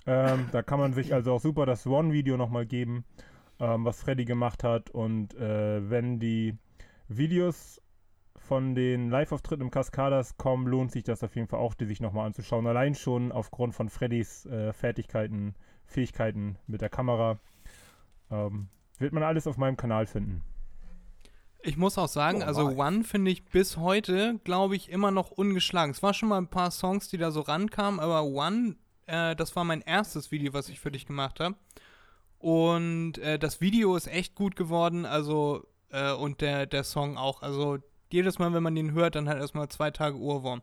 Ähm, 0.07 0.49
da 0.53 0.63
kann 0.63 0.79
man 0.81 0.93
sich 0.93 1.15
also 1.15 1.33
auch 1.35 1.41
super 1.41 1.67
das 1.67 1.87
One-Video 1.87 2.37
nochmal 2.37 2.67
geben, 2.67 3.05
ähm, 3.61 3.85
was 3.85 4.01
Freddy 4.03 4.25
gemacht 4.25 4.65
hat. 4.65 4.91
Und 4.91 5.35
äh, 5.35 5.89
wenn 5.91 6.19
die 6.21 6.57
Videos 7.09 7.81
von 8.37 8.75
den 8.75 9.09
Live-Auftritten 9.11 9.63
im 9.63 9.71
Cascadas 9.71 10.37
kommen, 10.37 10.67
lohnt 10.67 10.93
sich 10.93 11.05
das 11.05 11.23
auf 11.25 11.35
jeden 11.37 11.49
Fall 11.49 11.61
auch, 11.61 11.75
die 11.75 11.87
sich 11.87 12.01
nochmal 12.01 12.27
anzuschauen. 12.27 12.67
Allein 12.67 12.95
schon 12.95 13.33
aufgrund 13.33 13.75
von 13.75 13.89
Freddys 13.89 14.45
äh, 14.47 14.73
Fertigkeiten, 14.75 15.55
Fähigkeiten 15.87 16.57
mit 16.67 16.83
der 16.83 16.91
Kamera. 16.91 17.39
Ähm, 18.31 18.69
wird 18.99 19.13
man 19.13 19.23
alles 19.23 19.47
auf 19.47 19.57
meinem 19.57 19.77
Kanal 19.77 20.07
finden. 20.07 20.43
Ich 21.63 21.77
muss 21.77 21.97
auch 21.97 22.09
sagen, 22.09 22.43
Oh, 22.43 22.47
also. 22.47 22.69
One 22.69 23.05
finde 23.05 23.31
ich 23.31 23.45
bis 23.47 23.79
heute, 23.79 24.39
glaube 24.45 24.77
ich, 24.77 24.91
immer 24.91 25.11
noch 25.11 25.31
ungeschlagen. 25.31 25.93
Es 25.93 26.03
war 26.03 26.13
schon 26.13 26.29
mal 26.29 26.39
ein 26.39 26.49
paar 26.49 26.71
Songs, 26.71 27.09
die 27.09 27.17
da 27.17 27.31
so 27.31 27.41
rankamen, 27.41 28.01
aber 28.01 28.25
One, 28.25 28.77
äh, 29.07 29.35
das 29.35 29.57
war 29.57 29.65
mein 29.65 29.81
erstes 29.81 30.31
Video, 30.31 30.53
was 30.53 30.69
ich 30.69 30.79
für 30.79 30.91
dich 30.91 31.07
gemacht 31.07 31.41
habe. 31.41 31.57
Und 32.39 33.17
äh, 33.19 33.39
das 33.39 33.63
Video 33.63 33.97
ist 33.97 34.07
echt 34.07 34.35
gut 34.35 34.57
geworden, 34.57 35.07
also 35.07 35.67
äh, 35.91 36.13
und 36.13 36.43
der, 36.43 36.67
der 36.67 36.85
Song 36.85 37.17
auch. 37.17 37.41
Also 37.41 37.79
jedes 38.13 38.39
Mal, 38.39 38.53
wenn 38.53 38.63
man 38.63 38.75
den 38.75 38.93
hört, 38.93 39.15
dann 39.15 39.29
hat 39.29 39.39
erstmal 39.39 39.69
zwei 39.71 39.91
Tage 39.91 40.19
Ohrwurm. 40.19 40.61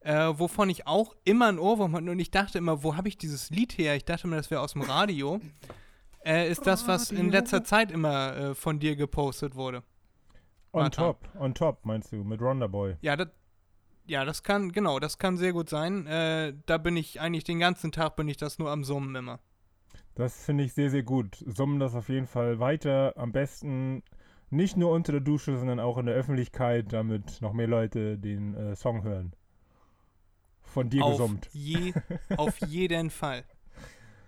Äh, 0.00 0.32
wovon 0.38 0.70
ich 0.70 0.86
auch 0.86 1.14
immer 1.24 1.48
einen 1.48 1.58
Ohrwurm 1.58 1.94
hatte 1.94 2.10
und 2.10 2.18
ich 2.18 2.30
dachte 2.30 2.56
immer, 2.56 2.82
wo 2.82 2.96
habe 2.96 3.08
ich 3.08 3.18
dieses 3.18 3.50
Lied 3.50 3.76
her? 3.76 3.96
Ich 3.96 4.06
dachte 4.06 4.26
immer, 4.26 4.36
das 4.36 4.50
wäre 4.50 4.62
aus 4.62 4.72
dem 4.72 4.80
Radio. 4.80 5.40
Äh, 6.24 6.50
ist 6.50 6.66
das, 6.66 6.86
was 6.86 7.10
in 7.10 7.30
letzter 7.30 7.64
Zeit 7.64 7.90
immer 7.90 8.36
äh, 8.36 8.54
von 8.54 8.78
dir 8.78 8.96
gepostet 8.96 9.54
wurde. 9.54 9.82
On 10.72 10.82
Warte. 10.82 10.96
top, 10.96 11.28
on 11.38 11.54
top, 11.54 11.84
meinst 11.84 12.12
du, 12.12 12.22
mit 12.22 12.40
Ronda 12.40 12.66
Boy. 12.66 12.96
Ja, 13.00 13.16
das, 13.16 13.28
ja, 14.06 14.24
das 14.24 14.42
kann, 14.42 14.70
genau, 14.72 14.98
das 15.00 15.18
kann 15.18 15.36
sehr 15.36 15.52
gut 15.52 15.68
sein. 15.68 16.06
Äh, 16.06 16.54
da 16.66 16.78
bin 16.78 16.96
ich 16.96 17.20
eigentlich 17.20 17.44
den 17.44 17.58
ganzen 17.58 17.90
Tag, 17.90 18.16
bin 18.16 18.28
ich 18.28 18.36
das 18.36 18.58
nur 18.58 18.70
am 18.70 18.84
Summen 18.84 19.14
immer. 19.16 19.40
Das 20.14 20.44
finde 20.44 20.64
ich 20.64 20.74
sehr, 20.74 20.90
sehr 20.90 21.02
gut. 21.02 21.42
Summen 21.46 21.80
das 21.80 21.94
auf 21.94 22.08
jeden 22.08 22.26
Fall 22.26 22.60
weiter. 22.60 23.14
Am 23.16 23.32
besten 23.32 24.02
nicht 24.50 24.76
nur 24.76 24.90
unter 24.90 25.12
der 25.12 25.20
Dusche, 25.20 25.56
sondern 25.56 25.80
auch 25.80 25.96
in 25.96 26.06
der 26.06 26.14
Öffentlichkeit, 26.14 26.92
damit 26.92 27.40
noch 27.40 27.52
mehr 27.52 27.68
Leute 27.68 28.18
den 28.18 28.54
äh, 28.54 28.76
Song 28.76 29.02
hören. 29.02 29.32
Von 30.62 30.90
dir 30.90 31.04
auf, 31.04 31.12
gesummt. 31.12 31.48
je, 31.52 31.94
auf 32.36 32.58
jeden 32.66 33.10
Fall. 33.10 33.44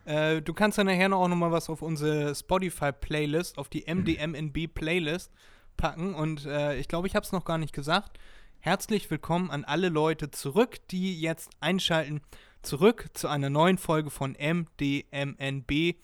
Äh, 0.04 0.42
du 0.42 0.52
kannst 0.52 0.78
dann 0.78 0.86
nachher 0.86 1.08
noch 1.08 1.20
auch 1.20 1.28
noch 1.28 1.36
mal 1.36 1.52
was 1.52 1.70
auf 1.70 1.82
unsere 1.82 2.34
Spotify-Playlist, 2.34 3.58
auf 3.58 3.68
die 3.68 3.84
MDMNB-Playlist 3.86 5.30
packen. 5.76 6.14
Und 6.14 6.44
äh, 6.46 6.76
ich 6.76 6.88
glaube, 6.88 7.06
ich 7.06 7.14
habe 7.14 7.24
es 7.24 7.32
noch 7.32 7.44
gar 7.44 7.58
nicht 7.58 7.72
gesagt. 7.72 8.18
Herzlich 8.58 9.10
willkommen 9.10 9.50
an 9.50 9.64
alle 9.64 9.88
Leute 9.88 10.30
zurück, 10.30 10.78
die 10.90 11.20
jetzt 11.20 11.50
einschalten. 11.60 12.20
Zurück 12.62 13.10
zu 13.12 13.28
einer 13.28 13.50
neuen 13.50 13.78
Folge 13.78 14.10
von 14.10 14.36
MDMNB. 14.38 15.96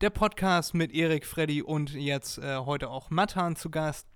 Der 0.00 0.10
Podcast 0.10 0.74
mit 0.74 0.92
Erik, 0.92 1.26
Freddy 1.26 1.62
und 1.62 1.92
jetzt 1.92 2.38
äh, 2.38 2.58
heute 2.58 2.88
auch 2.90 3.10
Matan 3.10 3.56
zu 3.56 3.70
Gast. 3.70 4.06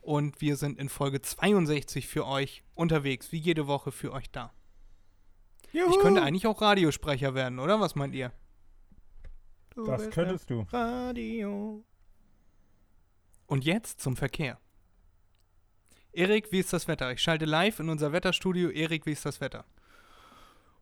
Und 0.00 0.40
wir 0.40 0.56
sind 0.56 0.78
in 0.78 0.88
Folge 0.88 1.20
62 1.20 2.06
für 2.06 2.26
euch 2.26 2.64
unterwegs, 2.74 3.32
wie 3.32 3.38
jede 3.38 3.66
Woche 3.66 3.92
für 3.92 4.12
euch 4.12 4.30
da. 4.30 4.52
Ich 5.72 6.00
könnte 6.00 6.22
eigentlich 6.22 6.46
auch 6.46 6.62
Radiosprecher 6.62 7.34
werden, 7.34 7.58
oder? 7.58 7.78
Was 7.78 7.94
meint 7.94 8.14
ihr? 8.14 8.32
Das 9.86 10.10
könntest 10.10 10.50
du. 10.50 10.66
Radio. 10.70 11.84
Und 13.46 13.64
jetzt 13.64 14.00
zum 14.00 14.16
Verkehr. 14.16 14.58
Erik, 16.12 16.50
wie 16.52 16.58
ist 16.58 16.72
das 16.72 16.88
Wetter? 16.88 17.12
Ich 17.12 17.22
schalte 17.22 17.44
live 17.44 17.80
in 17.80 17.88
unser 17.88 18.12
Wetterstudio. 18.12 18.70
Erik, 18.70 19.06
wie 19.06 19.12
ist 19.12 19.24
das 19.24 19.40
Wetter? 19.40 19.64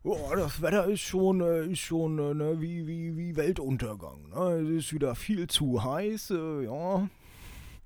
Oh, 0.03 0.33
das 0.35 0.61
Wetter 0.61 0.85
ist 0.85 1.01
schon, 1.01 1.41
äh, 1.41 1.65
ist 1.65 1.79
schon 1.79 2.17
äh, 2.17 2.33
ne, 2.33 2.61
wie, 2.61 2.87
wie, 2.87 3.17
wie 3.17 3.35
Weltuntergang. 3.35 4.29
Ne? 4.29 4.77
Es 4.77 4.85
ist 4.85 4.93
wieder 4.93 5.15
viel 5.15 5.47
zu 5.47 5.83
heiß, 5.83 6.31
äh, 6.31 6.63
ja. 6.63 7.09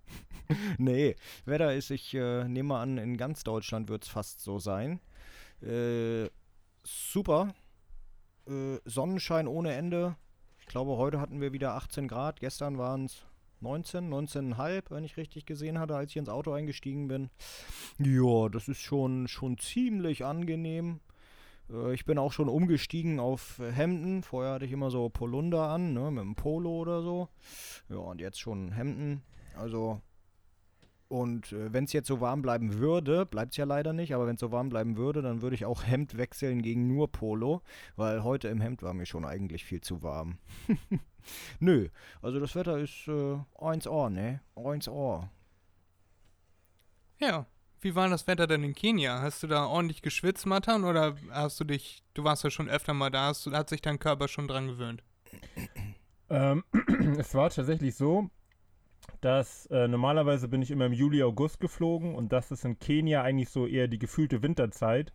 nee, 0.78 1.16
Wetter 1.46 1.74
ist, 1.74 1.90
ich 1.90 2.14
äh, 2.14 2.44
nehme 2.48 2.70
mal 2.70 2.82
an, 2.84 2.98
in 2.98 3.18
ganz 3.18 3.44
Deutschland 3.44 3.90
wird 3.90 4.04
es 4.04 4.10
fast 4.10 4.42
so 4.42 4.60
sein. 4.60 5.00
Äh, 5.62 6.30
super. 6.84 7.54
Äh, 8.48 8.78
Sonnenschein 8.86 9.48
ohne 9.48 9.74
Ende. 9.74 10.16
Ich 10.72 10.74
glaube, 10.74 10.96
heute 10.96 11.20
hatten 11.20 11.42
wir 11.42 11.52
wieder 11.52 11.74
18 11.74 12.08
Grad. 12.08 12.40
Gestern 12.40 12.78
waren 12.78 13.04
es 13.04 13.26
19, 13.60 14.10
19,5, 14.10 14.84
wenn 14.88 15.04
ich 15.04 15.18
richtig 15.18 15.46
gesehen 15.46 15.78
hatte, 15.78 15.98
als 15.98 16.12
ich 16.12 16.16
ins 16.16 16.30
Auto 16.30 16.54
eingestiegen 16.54 17.10
bin. 17.10 17.30
Ja, 17.98 18.48
das 18.48 18.70
ist 18.70 18.80
schon, 18.80 19.28
schon 19.28 19.58
ziemlich 19.58 20.24
angenehm. 20.24 21.02
Äh, 21.70 21.94
Ich 21.94 22.06
bin 22.06 22.18
auch 22.18 22.32
schon 22.32 22.48
umgestiegen 22.48 23.20
auf 23.20 23.60
Hemden. 23.60 24.24
Vorher 24.24 24.54
hatte 24.54 24.64
ich 24.64 24.72
immer 24.72 24.92
so 24.92 25.10
Polunder 25.10 25.68
an, 25.68 25.92
ne, 25.92 26.10
mit 26.10 26.22
einem 26.22 26.36
Polo 26.36 26.70
oder 26.70 27.02
so. 27.02 27.28
Ja, 27.90 27.98
und 27.98 28.22
jetzt 28.22 28.40
schon 28.40 28.72
Hemden. 28.72 29.24
Also, 29.58 30.00
und 31.12 31.52
äh, 31.52 31.74
wenn 31.74 31.84
es 31.84 31.94
jetzt 31.94 32.08
so 32.08 32.22
warm 32.22 32.42
bleiben 32.42 32.76
würde, 32.80 33.26
bleibt 33.26 33.52
es 33.52 33.58
ja 33.58 33.66
leider 33.66 33.92
nicht, 33.92 34.16
aber 34.16 34.26
wenn 34.28 34.36
es 34.36 34.40
so 34.42 34.52
warm 34.52 34.70
bleiben 34.70 34.96
würde, 34.98 35.22
dann 35.22 35.42
würde 35.42 35.56
ich 35.56 35.66
auch 35.66 35.84
Hemd 35.86 36.18
wechseln 36.18 36.62
gegen 36.62 36.88
nur 36.88 37.12
Polo, 37.12 37.62
weil 37.98 38.24
heute 38.24 38.48
im 38.48 38.62
Hemd 38.62 38.82
war 38.82 38.94
mir 38.94 39.06
schon 39.06 39.26
eigentlich 39.26 39.66
viel 39.66 39.82
zu 39.82 40.02
warm. 40.02 40.38
Nö, 41.60 41.90
also 42.22 42.40
das 42.40 42.56
Wetter 42.56 42.78
ist 42.80 43.08
äh, 43.08 43.38
1 43.60 43.88
Ohr, 43.88 44.10
ne? 44.10 44.42
1 44.56 44.88
Ohr. 44.88 45.30
Ja, 47.20 47.46
wie 47.82 47.94
war 47.96 48.10
das 48.10 48.26
Wetter 48.28 48.48
denn 48.48 48.64
in 48.64 48.74
Kenia? 48.74 49.22
Hast 49.22 49.44
du 49.44 49.48
da 49.48 49.66
ordentlich 49.66 50.02
geschwitzt, 50.02 50.46
Matan, 50.46 50.84
oder 50.84 51.16
hast 51.32 51.60
du 51.60 51.64
dich, 51.66 52.04
du 52.14 52.24
warst 52.24 52.44
ja 52.44 52.50
schon 52.50 52.70
öfter 52.70 52.94
mal 52.94 53.10
da, 53.10 53.28
hast, 53.28 53.46
du- 53.46 53.52
hat 53.52 53.70
sich 53.70 53.82
dein 53.82 54.00
Körper 54.00 54.28
schon 54.28 54.48
dran 54.48 54.68
gewöhnt? 54.68 55.04
Ähm, 56.30 56.64
es 57.18 57.36
war 57.36 57.50
tatsächlich 57.50 57.96
so, 57.96 58.30
dass 59.22 59.68
äh, 59.68 59.88
normalerweise 59.88 60.48
bin 60.48 60.62
ich 60.62 60.72
immer 60.72 60.86
im 60.86 60.94
Juli, 60.94 61.24
August 61.24 61.60
geflogen 61.60 62.16
und 62.16 62.32
das 62.32 62.52
ist 62.52 62.66
in 62.66 62.80
Kenia 62.80 63.22
eigentlich 63.22 63.50
so 63.50 63.68
eher 63.68 63.88
die 63.88 64.00
gefühlte 64.00 64.42
Winterzeit. 64.42 65.14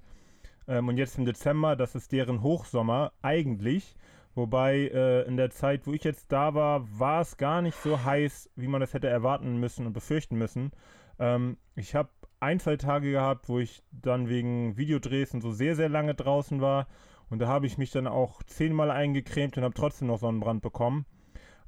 Ähm, 0.68 0.88
und 0.88 0.96
jetzt 0.96 1.18
im 1.18 1.24
Dezember, 1.24 1.76
das 1.76 1.94
ist 1.94 2.12
deren 2.12 2.42
Hochsommer 2.42 3.12
eigentlich. 3.22 3.96
Wobei 4.34 4.90
äh, 4.92 5.22
in 5.22 5.36
der 5.36 5.50
Zeit, 5.50 5.86
wo 5.86 5.92
ich 5.92 6.04
jetzt 6.04 6.30
da 6.30 6.54
war, 6.54 6.86
war 6.98 7.22
es 7.22 7.36
gar 7.36 7.62
nicht 7.62 7.76
so 7.78 8.04
heiß, 8.04 8.50
wie 8.54 8.68
man 8.68 8.80
das 8.80 8.92
hätte 8.92 9.08
erwarten 9.08 9.58
müssen 9.58 9.86
und 9.86 9.92
befürchten 9.92 10.36
müssen. 10.36 10.72
Ähm, 11.18 11.56
ich 11.74 11.94
habe 11.94 12.10
ein, 12.38 12.60
zwei 12.60 12.76
Tage 12.76 13.10
gehabt, 13.10 13.48
wo 13.48 13.58
ich 13.58 13.82
dann 13.90 14.28
wegen 14.28 14.76
Videodrehs 14.76 15.32
und 15.32 15.40
so 15.40 15.52
sehr, 15.52 15.74
sehr 15.74 15.88
lange 15.88 16.14
draußen 16.14 16.60
war. 16.60 16.86
Und 17.30 17.40
da 17.40 17.48
habe 17.48 17.66
ich 17.66 17.78
mich 17.78 17.90
dann 17.90 18.06
auch 18.06 18.42
zehnmal 18.42 18.90
eingecremt 18.90 19.56
und 19.56 19.64
habe 19.64 19.74
trotzdem 19.74 20.08
noch 20.08 20.18
Sonnenbrand 20.18 20.62
bekommen. 20.62 21.06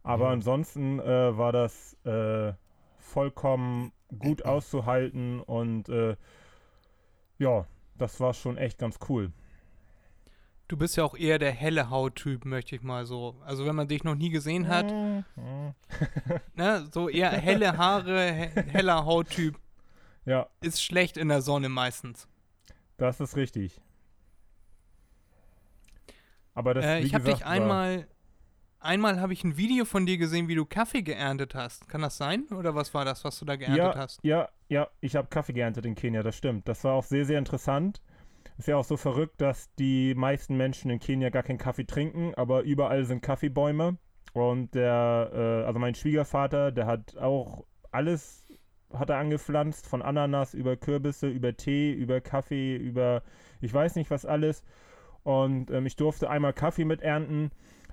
Aber 0.03 0.27
Mhm. 0.27 0.33
ansonsten 0.33 1.01
äh, 1.01 1.37
war 1.37 1.53
das 1.53 1.95
äh, 2.05 2.53
vollkommen 2.99 3.93
gut 4.19 4.45
auszuhalten 4.45 5.41
und 5.41 5.89
äh, 5.89 6.17
ja, 7.39 7.67
das 7.97 8.21
war 8.21 8.35
schon 8.35 8.57
echt 8.57 8.79
ganz 8.79 8.99
cool. 9.09 9.33
Du 10.69 10.77
bist 10.77 10.97
ja 10.97 11.05
auch 11.05 11.17
eher 11.17 11.39
der 11.39 11.51
helle 11.53 11.91
Hauttyp, 11.91 12.45
möchte 12.45 12.77
ich 12.77 12.83
mal 12.83 13.07
so. 13.07 13.37
Also 13.45 13.65
wenn 13.67 13.75
man 13.75 13.89
dich 13.89 14.05
noch 14.05 14.15
nie 14.15 14.31
gesehen 14.31 14.69
hat, 14.69 14.95
Mhm. 15.37 15.75
ne, 16.55 16.87
so 16.93 17.09
eher 17.09 17.31
helle 17.31 17.77
Haare, 17.77 18.33
he 18.33 18.71
heller 18.71 19.05
Hauttyp, 19.07 19.59
Ja, 20.27 20.49
ist 20.61 20.83
schlecht 20.83 21.17
in 21.17 21.29
der 21.29 21.43
Sonne 21.43 21.69
meistens. 21.69 22.29
das 22.99 23.21
ist 23.21 23.37
richtig. 23.37 23.81
Aber 26.55 26.75
das, 26.75 26.87
Äh, 26.87 27.03
ich 27.03 27.15
habe 27.15 27.25
dich 27.25 27.45
einmal, 27.47 28.07
einmal 28.81 29.21
habe 29.21 29.33
ich 29.33 29.45
ein 29.45 29.57
Video 29.57 29.85
von 29.85 30.07
dir 30.07 30.19
gesehen, 30.19 30.49
wie 30.49 30.55
du 30.55 30.65
Kaffee 30.65 31.03
geerntet 31.03 31.55
hast. 31.55 31.89
Kann 31.89 32.03
das 32.03 32.17
sein? 32.17 32.45
Oder 32.51 32.75
was 32.75 32.95
war 32.95 33.05
das, 33.05 33.25
was 33.25 33.39
du 33.39 33.45
da 33.45 33.57
geerntet 33.57 33.79
ja, 33.79 33.97
hast? 33.97 34.21
Ja, 34.23 34.49
ja, 34.69 34.89
ich 35.01 35.17
habe 35.17 35.29
Kaffee 35.29 35.53
geerntet 35.53 35.87
in 35.87 35.95
Kenia, 35.95 36.23
das 36.23 36.37
stimmt. 36.37 36.69
Das 36.69 36.85
war 36.85 36.95
auch 36.95 37.05
sehr, 37.05 37.25
sehr 37.25 37.39
interessant. 37.39 38.01
Ist 38.57 38.69
ja 38.69 38.77
auch 38.77 38.85
so 38.85 38.97
verrückt, 38.97 39.41
dass 39.41 39.73
die 39.77 40.15
meisten 40.15 40.57
Menschen 40.57 40.91
in 40.91 40.99
Kenia 40.99 41.31
gar 41.31 41.43
keinen 41.43 41.59
Kaffee 41.59 41.85
trinken, 41.85 42.35
aber 42.35 42.63
überall 42.63 43.05
sind 43.05 43.23
Kaffeebäume. 43.23 43.99
Und 44.33 44.75
der, 44.75 45.31
äh, 45.33 45.67
also 45.67 45.79
mein 45.79 45.95
Schwiegervater, 45.95 46.73
der 46.73 46.87
hat 46.87 47.17
auch 47.17 47.65
alles 47.91 48.45
hat 48.93 49.11
er 49.11 49.19
angepflanzt, 49.19 49.87
von 49.87 50.03
Ananas 50.03 50.55
über 50.55 50.77
Kürbisse, 50.77 51.29
über 51.29 51.57
Tee, 51.57 51.93
über 51.93 52.21
Kaffee, 52.21 52.77
über 52.77 53.23
ich 53.61 53.73
weiß 53.73 53.97
nicht 53.97 54.11
was 54.11 54.25
alles. 54.25 54.65
Und 55.25 55.71
ähm, 55.71 55.87
ich 55.87 55.97
durfte 55.97 56.31
einmal 56.31 56.53
Kaffee 56.53 56.85
miternten. 56.85 57.51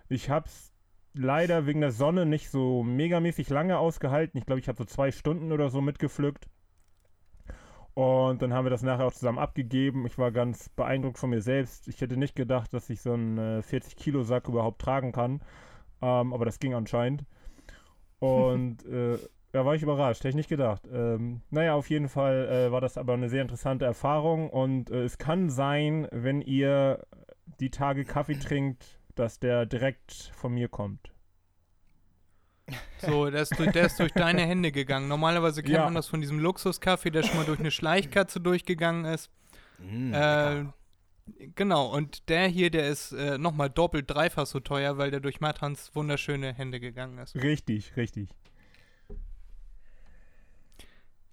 Ich 0.07 0.29
habe 0.29 0.47
es 0.47 0.71
leider 1.15 1.65
wegen 1.65 1.81
der 1.81 1.91
Sonne 1.91 2.25
nicht 2.25 2.49
so 2.49 2.83
megamäßig 2.83 3.49
lange 3.49 3.77
ausgehalten. 3.77 4.37
Ich 4.37 4.45
glaube, 4.45 4.59
ich 4.59 4.67
habe 4.67 4.77
so 4.77 4.85
zwei 4.85 5.11
Stunden 5.11 5.51
oder 5.51 5.69
so 5.69 5.81
mitgepflückt. 5.81 6.47
Und 7.93 8.41
dann 8.41 8.53
haben 8.53 8.65
wir 8.65 8.69
das 8.69 8.83
nachher 8.83 9.05
auch 9.05 9.13
zusammen 9.13 9.39
abgegeben. 9.39 10.05
Ich 10.05 10.17
war 10.17 10.31
ganz 10.31 10.67
beeindruckt 10.69 11.17
von 11.17 11.29
mir 11.29 11.41
selbst. 11.41 11.87
Ich 11.87 12.01
hätte 12.01 12.17
nicht 12.17 12.35
gedacht, 12.35 12.73
dass 12.73 12.89
ich 12.89 13.01
so 13.01 13.13
einen 13.13 13.37
äh, 13.37 13.61
40-Kilo-Sack 13.61 14.49
überhaupt 14.49 14.81
tragen 14.81 15.13
kann. 15.13 15.41
Ähm, 16.01 16.33
aber 16.33 16.43
das 16.43 16.59
ging 16.59 16.73
anscheinend. 16.73 17.23
Und 18.19 18.85
äh, 18.89 19.17
da 19.53 19.65
war 19.65 19.75
ich 19.75 19.83
überrascht, 19.83 20.19
hätte 20.19 20.29
ich 20.29 20.35
nicht 20.35 20.49
gedacht. 20.49 20.85
Ähm, 20.91 21.41
naja, 21.49 21.75
auf 21.75 21.89
jeden 21.89 22.09
Fall 22.09 22.49
äh, 22.49 22.71
war 22.73 22.81
das 22.81 22.97
aber 22.97 23.13
eine 23.13 23.29
sehr 23.29 23.41
interessante 23.41 23.85
Erfahrung. 23.85 24.49
Und 24.49 24.89
äh, 24.89 25.03
es 25.03 25.17
kann 25.17 25.49
sein, 25.49 26.09
wenn 26.11 26.41
ihr 26.41 27.05
die 27.61 27.69
Tage 27.69 28.03
Kaffee 28.03 28.35
trinkt, 28.35 28.99
dass 29.15 29.39
der 29.39 29.65
direkt 29.65 30.31
von 30.35 30.53
mir 30.53 30.67
kommt. 30.67 31.11
So, 32.99 33.29
der 33.29 33.43
ist, 33.43 33.57
durch, 33.59 33.71
der 33.71 33.85
ist 33.85 33.99
durch 33.99 34.11
deine 34.13 34.41
Hände 34.47 34.71
gegangen. 34.71 35.07
Normalerweise 35.07 35.61
kennt 35.61 35.75
Ja. 35.75 35.83
man 35.85 35.93
das 35.93 36.07
von 36.07 36.21
diesem 36.21 36.39
Luxuskaffee, 36.39 37.11
der 37.11 37.21
schon 37.23 37.37
mal 37.37 37.45
durch 37.45 37.59
eine 37.59 37.69
Schleichkatze 37.71 38.39
durchgegangen 38.39 39.05
ist. 39.05 39.29
Mm, 39.77 40.13
Äh, 40.13 40.65
genau, 41.55 41.87
und 41.93 42.27
der 42.29 42.47
hier, 42.47 42.71
der 42.71 42.87
ist 42.89 43.11
äh, 43.11 43.37
nochmal 43.37 43.69
doppelt, 43.69 44.09
dreifach 44.09 44.47
so 44.47 44.59
teuer, 44.59 44.97
weil 44.97 45.11
der 45.11 45.19
durch 45.19 45.41
Matans 45.41 45.93
wunderschöne 45.93 46.53
Hände 46.53 46.79
gegangen 46.79 47.19
ist. 47.19 47.35
Richtig, 47.35 47.95
richtig. 47.97 48.29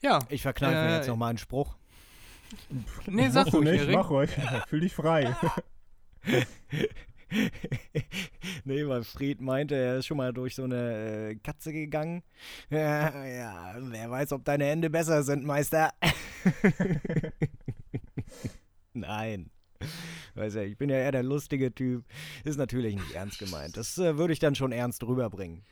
Ja, 0.03 0.19
ich 0.29 0.43
verkneife 0.43 0.75
mir 0.75 0.93
äh, 0.93 0.97
jetzt 0.97 1.09
nochmal 1.09 1.31
einen 1.31 1.39
Spruch. 1.39 1.77
nee, 3.07 3.29
sag 3.31 3.47
ruhig, 3.55 3.65
nicht, 3.71 3.81
Erik. 3.85 3.95
mach 3.97 4.11
ruhig. 4.11 4.31
Fühl 4.69 4.81
dich 4.81 4.95
frei. 4.95 5.35
nee, 8.65 8.87
weil 8.87 9.05
Fried 9.05 9.41
meinte, 9.41 9.75
er 9.75 9.99
ist 9.99 10.07
schon 10.07 10.17
mal 10.17 10.33
durch 10.33 10.55
so 10.55 10.65
eine 10.65 11.31
äh, 11.31 11.35
Katze 11.37 11.73
gegangen. 11.73 12.23
Ja, 12.71 13.25
ja, 13.25 13.75
wer 13.79 14.11
weiß, 14.11 14.33
ob 14.33 14.45
deine 14.45 14.65
Hände 14.65 14.91
besser 14.91 15.23
sind, 15.23 15.45
Meister. 15.45 15.93
Nein. 18.95 19.51
Weiß 20.35 20.55
ja, 20.55 20.63
ich 20.63 20.79
bin 20.79 20.91
ja 20.91 20.97
eher 20.97 21.13
der 21.13 21.23
lustige 21.23 21.75
Typ. 21.75 22.05
Ist 22.45 22.57
natürlich 22.59 22.95
nicht 22.95 23.13
ernst 23.15 23.39
gemeint. 23.39 23.77
Das 23.77 23.99
äh, 23.99 24.17
würde 24.17 24.33
ich 24.33 24.39
dann 24.39 24.55
schon 24.55 24.73
ernst 24.73 25.03
rüberbringen. 25.05 25.65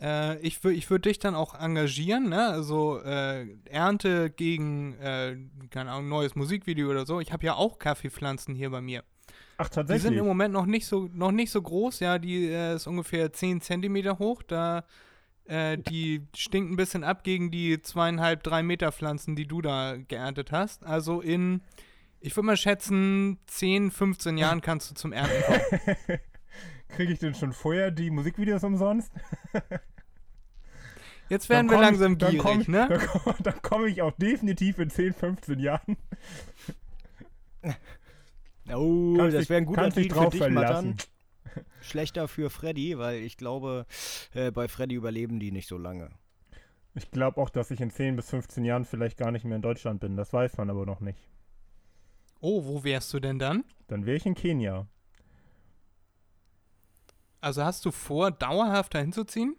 Äh, 0.00 0.38
ich 0.40 0.58
wür- 0.58 0.70
ich 0.70 0.88
würde 0.90 1.08
dich 1.08 1.18
dann 1.18 1.34
auch 1.34 1.54
engagieren, 1.58 2.28
ne? 2.28 2.46
Also 2.48 3.00
äh, 3.02 3.46
Ernte 3.64 4.30
gegen, 4.30 4.94
äh, 4.94 5.36
keine 5.70 5.92
Ahnung, 5.92 6.08
neues 6.08 6.34
Musikvideo 6.36 6.90
oder 6.90 7.06
so. 7.06 7.20
Ich 7.20 7.32
habe 7.32 7.44
ja 7.44 7.54
auch 7.54 7.78
Kaffeepflanzen 7.78 8.54
hier 8.54 8.70
bei 8.70 8.80
mir. 8.80 9.02
Ach, 9.60 9.68
Die 9.68 9.74
sind 9.74 9.86
tatsächlich. 9.88 10.18
im 10.18 10.24
Moment 10.24 10.54
noch 10.54 10.64
nicht 10.64 10.86
so, 10.86 11.10
noch 11.12 11.32
nicht 11.32 11.50
so 11.50 11.60
groß, 11.60 12.00
ja, 12.00 12.18
die 12.18 12.46
äh, 12.46 12.76
ist 12.76 12.86
ungefähr 12.86 13.30
10 13.30 13.60
Zentimeter 13.60 14.18
hoch. 14.18 14.42
Da, 14.42 14.84
äh, 15.44 15.76
die 15.76 16.26
stinkt 16.34 16.72
ein 16.72 16.76
bisschen 16.76 17.04
ab 17.04 17.24
gegen 17.24 17.50
die 17.50 17.82
zweieinhalb, 17.82 18.42
drei 18.42 18.62
Meter 18.62 18.90
Pflanzen, 18.90 19.36
die 19.36 19.46
du 19.46 19.60
da 19.60 19.96
geerntet 19.98 20.50
hast. 20.50 20.82
Also 20.86 21.20
in, 21.20 21.60
ich 22.20 22.34
würde 22.36 22.46
mal 22.46 22.56
schätzen, 22.56 23.38
10, 23.48 23.90
15 23.90 24.38
Jahren 24.38 24.60
kannst 24.62 24.90
du 24.90 24.94
zum 24.94 25.12
Ernten 25.12 25.42
kommen. 25.42 25.60
Kriege 26.88 27.12
ich 27.12 27.18
denn 27.18 27.34
schon 27.34 27.52
vorher 27.52 27.90
die 27.90 28.10
Musikvideos 28.10 28.64
umsonst? 28.64 29.12
Jetzt 31.28 31.50
Dann 31.50 31.68
werden 31.68 31.70
wir 31.70 31.74
komm 31.76 31.84
langsam 31.84 32.12
ich, 32.12 32.18
dann 32.18 32.38
komm 32.38 32.52
gierig, 32.52 32.68
ne? 32.68 32.86
Dann 32.88 33.06
komme 33.06 33.36
dann 33.42 33.54
komm 33.60 33.84
ich 33.84 34.00
auch 34.00 34.12
definitiv 34.12 34.78
in 34.78 34.88
10, 34.88 35.12
15 35.12 35.58
Jahren. 35.60 35.96
Oh, 38.74 39.14
Kannst 39.16 39.36
das 39.36 39.48
wäre 39.48 39.58
ein 39.58 39.66
guter 39.66 39.84
dich 39.90 39.94
Deal 39.94 40.08
für 40.08 40.14
drauf 40.14 40.30
dich, 40.30 40.40
verlassen. 40.40 40.90
Matan. 40.90 41.64
Schlechter 41.80 42.28
für 42.28 42.50
Freddy, 42.50 42.98
weil 42.98 43.22
ich 43.22 43.36
glaube, 43.36 43.86
äh, 44.34 44.50
bei 44.50 44.68
Freddy 44.68 44.94
überleben 44.94 45.40
die 45.40 45.50
nicht 45.50 45.68
so 45.68 45.78
lange. 45.78 46.10
Ich 46.94 47.10
glaube 47.10 47.40
auch, 47.40 47.50
dass 47.50 47.70
ich 47.70 47.80
in 47.80 47.90
10 47.90 48.16
bis 48.16 48.30
15 48.30 48.64
Jahren 48.64 48.84
vielleicht 48.84 49.16
gar 49.16 49.30
nicht 49.30 49.44
mehr 49.44 49.56
in 49.56 49.62
Deutschland 49.62 50.00
bin. 50.00 50.16
Das 50.16 50.32
weiß 50.32 50.56
man 50.58 50.70
aber 50.70 50.86
noch 50.86 51.00
nicht. 51.00 51.18
Oh, 52.40 52.64
wo 52.64 52.84
wärst 52.84 53.12
du 53.12 53.20
denn 53.20 53.38
dann? 53.38 53.64
Dann 53.86 54.06
wäre 54.06 54.16
ich 54.16 54.26
in 54.26 54.34
Kenia. 54.34 54.86
Also 57.40 57.64
hast 57.64 57.84
du 57.84 57.90
vor, 57.90 58.30
dauerhaft 58.30 58.94
dahin 58.94 59.12
zu 59.12 59.24
ziehen? 59.24 59.56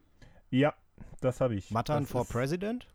Ja, 0.50 0.74
das 1.22 1.42
habe 1.42 1.56
ich. 1.56 1.72
Matan 1.72 2.04
das 2.04 2.12
for 2.12 2.26
President? 2.28 2.88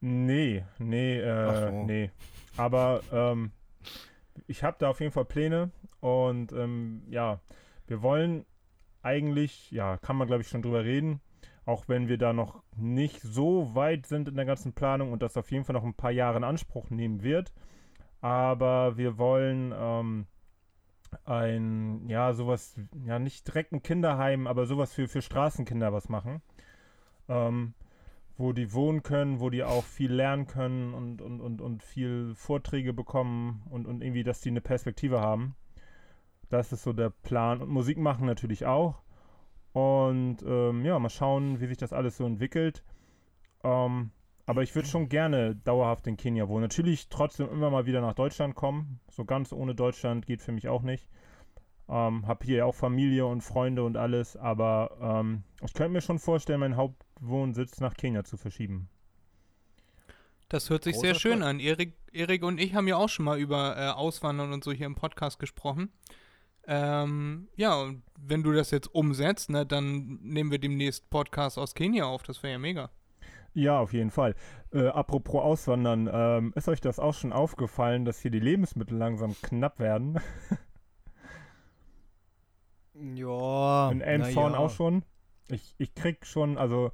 Nee, 0.00 0.64
nee, 0.78 1.18
äh, 1.18 1.70
so. 1.70 1.84
nee. 1.84 2.10
Aber 2.56 3.00
ähm, 3.12 3.50
ich 4.46 4.62
habe 4.62 4.76
da 4.78 4.90
auf 4.90 5.00
jeden 5.00 5.12
Fall 5.12 5.24
Pläne 5.24 5.70
und 6.00 6.52
ähm, 6.52 7.02
ja, 7.08 7.40
wir 7.86 8.02
wollen 8.02 8.44
eigentlich, 9.02 9.70
ja, 9.70 9.96
kann 9.98 10.16
man 10.16 10.26
glaube 10.26 10.42
ich 10.42 10.48
schon 10.48 10.62
drüber 10.62 10.84
reden, 10.84 11.20
auch 11.64 11.88
wenn 11.88 12.08
wir 12.08 12.18
da 12.18 12.32
noch 12.32 12.62
nicht 12.76 13.20
so 13.20 13.74
weit 13.74 14.06
sind 14.06 14.28
in 14.28 14.36
der 14.36 14.44
ganzen 14.44 14.72
Planung 14.72 15.12
und 15.12 15.22
das 15.22 15.36
auf 15.36 15.50
jeden 15.50 15.64
Fall 15.64 15.74
noch 15.74 15.84
ein 15.84 15.94
paar 15.94 16.10
Jahre 16.10 16.38
in 16.38 16.44
Anspruch 16.44 16.90
nehmen 16.90 17.22
wird. 17.22 17.52
Aber 18.20 18.96
wir 18.96 19.18
wollen 19.18 19.72
ähm, 19.76 20.26
ein, 21.24 22.08
ja, 22.08 22.32
sowas, 22.32 22.74
ja, 23.04 23.18
nicht 23.18 23.46
direkt 23.46 23.72
ein 23.72 23.82
Kinderheim, 23.82 24.46
aber 24.46 24.66
sowas 24.66 24.92
für, 24.92 25.08
für 25.08 25.22
Straßenkinder 25.22 25.92
was 25.92 26.08
machen. 26.08 26.42
Ähm, 27.28 27.74
wo 28.36 28.52
die 28.52 28.72
wohnen 28.72 29.02
können, 29.02 29.40
wo 29.40 29.50
die 29.50 29.64
auch 29.64 29.84
viel 29.84 30.12
lernen 30.12 30.46
können 30.46 30.92
und, 30.92 31.22
und, 31.22 31.40
und, 31.40 31.60
und 31.60 31.82
viel 31.82 32.34
Vorträge 32.34 32.92
bekommen 32.92 33.62
und, 33.70 33.86
und 33.86 34.02
irgendwie, 34.02 34.24
dass 34.24 34.40
die 34.40 34.50
eine 34.50 34.60
Perspektive 34.60 35.20
haben. 35.20 35.56
Das 36.48 36.72
ist 36.72 36.82
so 36.82 36.92
der 36.92 37.10
Plan. 37.10 37.62
Und 37.62 37.70
Musik 37.70 37.98
machen 37.98 38.26
natürlich 38.26 38.66
auch. 38.66 39.02
Und 39.72 40.38
ähm, 40.46 40.84
ja, 40.84 40.98
mal 40.98 41.10
schauen, 41.10 41.60
wie 41.60 41.66
sich 41.66 41.78
das 41.78 41.92
alles 41.92 42.16
so 42.16 42.26
entwickelt. 42.26 42.82
Ähm, 43.64 44.10
aber 44.44 44.62
ich 44.62 44.74
würde 44.74 44.88
schon 44.88 45.08
gerne 45.08 45.56
dauerhaft 45.56 46.06
in 46.06 46.16
Kenia 46.16 46.48
wohnen. 46.48 46.62
Natürlich 46.62 47.08
trotzdem 47.08 47.50
immer 47.50 47.70
mal 47.70 47.86
wieder 47.86 48.00
nach 48.00 48.14
Deutschland 48.14 48.54
kommen. 48.54 49.00
So 49.10 49.24
ganz 49.24 49.52
ohne 49.52 49.74
Deutschland 49.74 50.26
geht 50.26 50.40
für 50.40 50.52
mich 50.52 50.68
auch 50.68 50.82
nicht. 50.82 51.08
Ähm, 51.88 52.26
hab 52.26 52.44
hier 52.44 52.66
auch 52.66 52.74
Familie 52.74 53.26
und 53.26 53.42
Freunde 53.42 53.84
und 53.84 53.96
alles, 53.96 54.36
aber 54.36 54.96
ähm, 55.00 55.44
ich 55.62 55.72
könnte 55.72 55.92
mir 55.92 56.00
schon 56.00 56.18
vorstellen, 56.18 56.58
meinen 56.58 56.76
Hauptwohnsitz 57.16 57.80
nach 57.80 57.94
Kenia 57.94 58.24
zu 58.24 58.36
verschieben. 58.36 58.88
Das 60.48 60.70
hört 60.70 60.84
sich 60.84 60.94
Großer 60.94 61.06
sehr 61.06 61.14
schön 61.14 61.38
Schritt. 61.38 61.42
an. 61.42 61.60
Erik, 61.60 61.94
Erik 62.12 62.44
und 62.44 62.58
ich 62.58 62.74
haben 62.74 62.86
ja 62.86 62.96
auch 62.96 63.08
schon 63.08 63.24
mal 63.24 63.38
über 63.38 63.76
äh, 63.76 63.88
Auswandern 63.88 64.52
und 64.52 64.62
so 64.62 64.70
hier 64.72 64.86
im 64.86 64.94
Podcast 64.94 65.38
gesprochen. 65.38 65.90
Ähm, 66.68 67.48
ja, 67.56 67.74
und 67.80 68.02
wenn 68.20 68.42
du 68.42 68.52
das 68.52 68.70
jetzt 68.70 68.92
umsetzt, 68.94 69.50
ne, 69.50 69.66
dann 69.66 70.18
nehmen 70.22 70.50
wir 70.50 70.58
demnächst 70.58 71.10
Podcast 71.10 71.58
aus 71.58 71.74
Kenia 71.74 72.04
auf. 72.04 72.22
Das 72.22 72.42
wäre 72.42 72.52
ja 72.52 72.58
mega. 72.58 72.90
Ja, 73.54 73.78
auf 73.80 73.92
jeden 73.92 74.10
Fall. 74.10 74.34
Äh, 74.72 74.88
apropos 74.88 75.42
Auswandern, 75.42 76.10
ähm, 76.12 76.52
ist 76.54 76.68
euch 76.68 76.80
das 76.80 76.98
auch 76.98 77.14
schon 77.14 77.32
aufgefallen, 77.32 78.04
dass 78.04 78.20
hier 78.20 78.30
die 78.30 78.40
Lebensmittel 78.40 78.96
langsam 78.96 79.34
knapp 79.42 79.78
werden? 79.78 80.20
Ja. 83.14 83.90
In 83.90 84.00
Elmshorn 84.00 84.54
ja. 84.54 84.58
auch 84.58 84.70
schon? 84.70 85.04
Ich, 85.48 85.74
ich 85.78 85.94
krieg 85.94 86.26
schon, 86.26 86.58
also, 86.58 86.90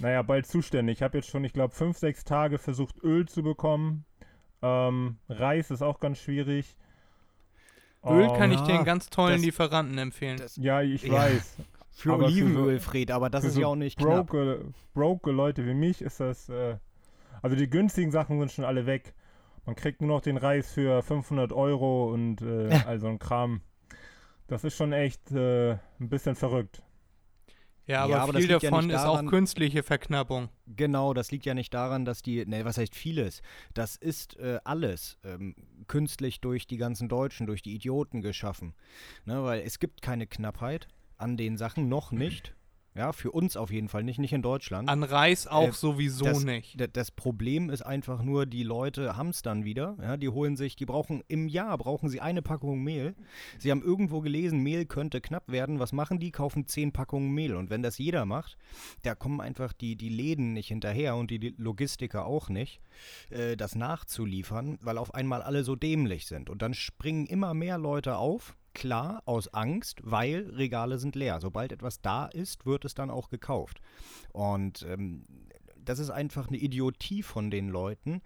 naja, 0.00 0.22
bald 0.22 0.46
Zustände. 0.46 0.92
Ich 0.92 1.02
habe 1.02 1.18
jetzt 1.18 1.28
schon, 1.28 1.44
ich 1.44 1.52
glaube, 1.52 1.74
fünf, 1.74 1.96
sechs 1.98 2.24
Tage 2.24 2.58
versucht, 2.58 3.02
Öl 3.02 3.26
zu 3.28 3.42
bekommen. 3.42 4.04
Ähm, 4.62 5.18
Reis 5.28 5.70
ist 5.70 5.82
auch 5.82 6.00
ganz 6.00 6.18
schwierig. 6.18 6.76
Öl 8.04 8.26
kann 8.28 8.50
Ähm, 8.50 8.52
ich 8.52 8.60
dir 8.62 8.74
einen 8.74 8.84
ganz 8.84 9.10
tollen 9.10 9.34
das- 9.36 9.42
Lieferanten 9.44 9.98
empfehlen. 9.98 10.38
das- 10.38 10.56
Ja, 10.56 10.80
ich 10.82 11.02
Ja. 11.04 11.12
weiß. 11.14 11.56
Für 11.90 12.12
aber 12.14 12.28
für 12.28 12.30
so- 12.32 12.36
Olivenöl, 12.44 12.78
Fred, 12.80 13.10
aber 13.10 13.28
das 13.28 13.42
ist 13.44 13.54
so 13.54 13.60
ja 13.60 13.66
auch 13.68 13.74
nicht 13.76 13.98
knapp. 13.98 14.28
broke, 14.28 14.72
broke 14.94 15.30
Leute 15.32 15.66
wie 15.66 15.74
mich 15.74 16.00
ist 16.00 16.20
das, 16.20 16.48
äh, 16.48 16.76
also 17.42 17.56
die 17.56 17.68
günstigen 17.68 18.12
Sachen 18.12 18.38
sind 18.38 18.52
schon 18.52 18.64
alle 18.64 18.86
weg. 18.86 19.14
Man 19.66 19.74
kriegt 19.74 20.00
nur 20.00 20.08
noch 20.08 20.20
den 20.20 20.36
Reis 20.36 20.72
für 20.72 21.02
500 21.02 21.52
Euro 21.52 22.12
und 22.12 22.40
äh, 22.40 22.70
Ja. 22.70 22.86
all 22.86 23.00
so 23.00 23.08
ein 23.08 23.18
Kram. 23.18 23.62
Das 24.46 24.62
ist 24.64 24.76
schon 24.76 24.92
echt 24.92 25.32
äh, 25.32 25.72
ein 25.72 26.08
bisschen 26.08 26.36
verrückt. 26.36 26.82
Ja, 27.88 28.04
aber, 28.04 28.12
Ja, 28.12 28.22
aber 28.22 28.32
viel 28.34 28.42
liegt 28.42 28.62
ja 28.62 28.70
davon 28.70 28.86
nicht 28.86 28.94
ist 28.94 29.02
daran- 29.02 29.26
auch 29.26 29.30
künstliche 29.30 29.82
Verknappung. 29.82 30.48
Genau, 30.66 31.14
das 31.14 31.32
liegt 31.32 31.44
ja 31.46 31.54
nicht 31.54 31.74
daran, 31.74 32.04
dass 32.04 32.22
die, 32.22 32.46
ne, 32.46 32.64
was 32.64 32.78
heißt 32.78 32.94
vieles? 32.94 33.42
Das 33.74 33.96
ist 33.96 34.36
äh, 34.38 34.60
alles 34.62 35.18
ähm, 35.24 35.56
künstlich 35.88 36.40
durch 36.40 36.66
die 36.66 36.76
ganzen 36.76 37.08
Deutschen, 37.08 37.46
durch 37.48 37.62
die 37.62 37.74
Idioten 37.74 38.20
geschaffen. 38.20 38.74
Ne, 39.24 39.42
weil 39.42 39.62
es 39.62 39.80
gibt 39.80 40.02
keine 40.02 40.26
Knappheit 40.28 40.86
an 41.16 41.36
den 41.36 41.56
Sachen, 41.56 41.88
noch 41.88 42.12
nicht. 42.12 42.54
Ja, 42.98 43.12
für 43.12 43.30
uns 43.30 43.56
auf 43.56 43.70
jeden 43.70 43.88
Fall 43.88 44.02
nicht, 44.02 44.18
nicht 44.18 44.32
in 44.32 44.42
Deutschland. 44.42 44.88
An 44.88 45.04
Reis 45.04 45.46
auch 45.46 45.68
Äh, 45.68 45.72
sowieso 45.72 46.24
das- 46.24 46.42
nicht. 46.44 46.76
Das 46.94 47.12
Problem 47.12 47.70
ist 47.70 47.82
einfach 47.82 48.22
nur, 48.22 48.44
die 48.44 48.64
Leute 48.64 49.16
hamstern 49.16 49.64
wieder. 49.64 49.96
Ja, 50.02 50.16
die 50.16 50.28
holen 50.28 50.56
sich, 50.56 50.74
die 50.74 50.84
brauchen 50.84 51.22
im 51.28 51.46
Jahr 51.48 51.78
brauchen 51.78 52.08
sie 52.08 52.20
eine 52.20 52.42
Packung 52.42 52.82
Mehl. 52.82 53.14
Sie 53.58 53.70
haben 53.70 53.82
irgendwo 53.82 54.20
gelesen, 54.20 54.64
Mehl 54.64 54.84
könnte 54.84 55.20
knapp 55.20 55.44
werden. 55.46 55.78
Was 55.78 55.92
machen 55.92 56.18
die? 56.18 56.32
Kaufen 56.32 56.66
zehn 56.66 56.90
Packungen 56.92 57.30
Mehl. 57.30 57.54
Und 57.54 57.70
wenn 57.70 57.82
das 57.82 57.98
jeder 57.98 58.24
macht, 58.24 58.58
da 59.02 59.14
kommen 59.14 59.40
einfach 59.40 59.72
die, 59.72 59.94
die 59.94 60.08
Läden 60.08 60.52
nicht 60.52 60.68
hinterher 60.68 61.14
und 61.14 61.30
die 61.30 61.54
Logistiker 61.56 62.26
auch 62.26 62.48
nicht, 62.48 62.80
äh, 63.30 63.56
das 63.56 63.76
nachzuliefern, 63.76 64.78
weil 64.82 64.98
auf 64.98 65.14
einmal 65.14 65.42
alle 65.42 65.62
so 65.62 65.76
dämlich 65.76 66.26
sind. 66.26 66.50
Und 66.50 66.62
dann 66.62 66.74
springen 66.74 67.26
immer 67.26 67.54
mehr 67.54 67.78
Leute 67.78 68.16
auf. 68.16 68.56
Klar, 68.78 69.22
aus 69.24 69.52
Angst, 69.52 70.00
weil 70.04 70.50
Regale 70.50 70.98
sind 70.98 71.16
leer. 71.16 71.40
Sobald 71.40 71.72
etwas 71.72 72.00
da 72.00 72.26
ist, 72.26 72.64
wird 72.64 72.84
es 72.84 72.94
dann 72.94 73.10
auch 73.10 73.28
gekauft. 73.28 73.80
Und 74.32 74.86
ähm, 74.88 75.24
das 75.76 75.98
ist 75.98 76.10
einfach 76.10 76.46
eine 76.46 76.58
Idiotie 76.58 77.24
von 77.24 77.50
den 77.50 77.68
Leuten, 77.68 78.22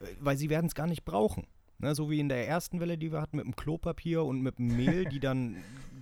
äh, 0.00 0.06
weil 0.18 0.38
sie 0.38 0.48
werden 0.48 0.66
es 0.66 0.74
gar 0.74 0.86
nicht 0.86 1.04
brauchen. 1.04 1.46
Ne, 1.78 1.94
so 1.94 2.10
wie 2.10 2.20
in 2.20 2.28
der 2.28 2.46
ersten 2.46 2.78
Welle, 2.78 2.98
die 2.98 3.10
wir 3.10 3.20
hatten 3.22 3.38
mit 3.38 3.46
dem 3.46 3.56
Klopapier 3.56 4.24
und 4.24 4.42
mit 4.42 4.58
dem 4.58 4.76
Mehl, 4.76 5.06
die 5.06 5.18
dann 5.20 5.56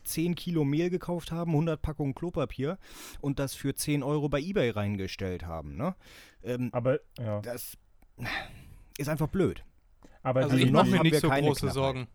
10 0.05 0.35
Kilo 0.35 0.65
Mehl 0.65 0.91
gekauft 0.91 1.31
haben, 1.31 1.53
100 1.53 1.81
Packungen 1.81 2.15
Klopapier 2.17 2.79
und 3.21 3.39
das 3.39 3.55
für 3.55 3.75
10 3.75 4.03
Euro 4.03 4.29
bei 4.29 4.41
Ebay 4.41 4.71
reingestellt 4.71 5.45
haben. 5.47 5.77
Ne? 5.77 5.95
Ähm, 6.43 6.71
Aber, 6.73 6.99
ja. 7.19 7.41
das 7.43 7.77
ist 8.97 9.09
einfach 9.09 9.29
blöd. 9.29 9.65
Aber, 10.23 10.43
Also 10.43 10.57
die 10.57 10.65
ich 10.65 10.71
noch 10.71 10.85
mache 10.85 10.97
mir 10.97 11.03
nicht 11.03 11.21
so 11.21 11.29
keine 11.29 11.47
große 11.47 11.61
Knappheit. 11.61 11.75
Sorgen. 11.75 12.09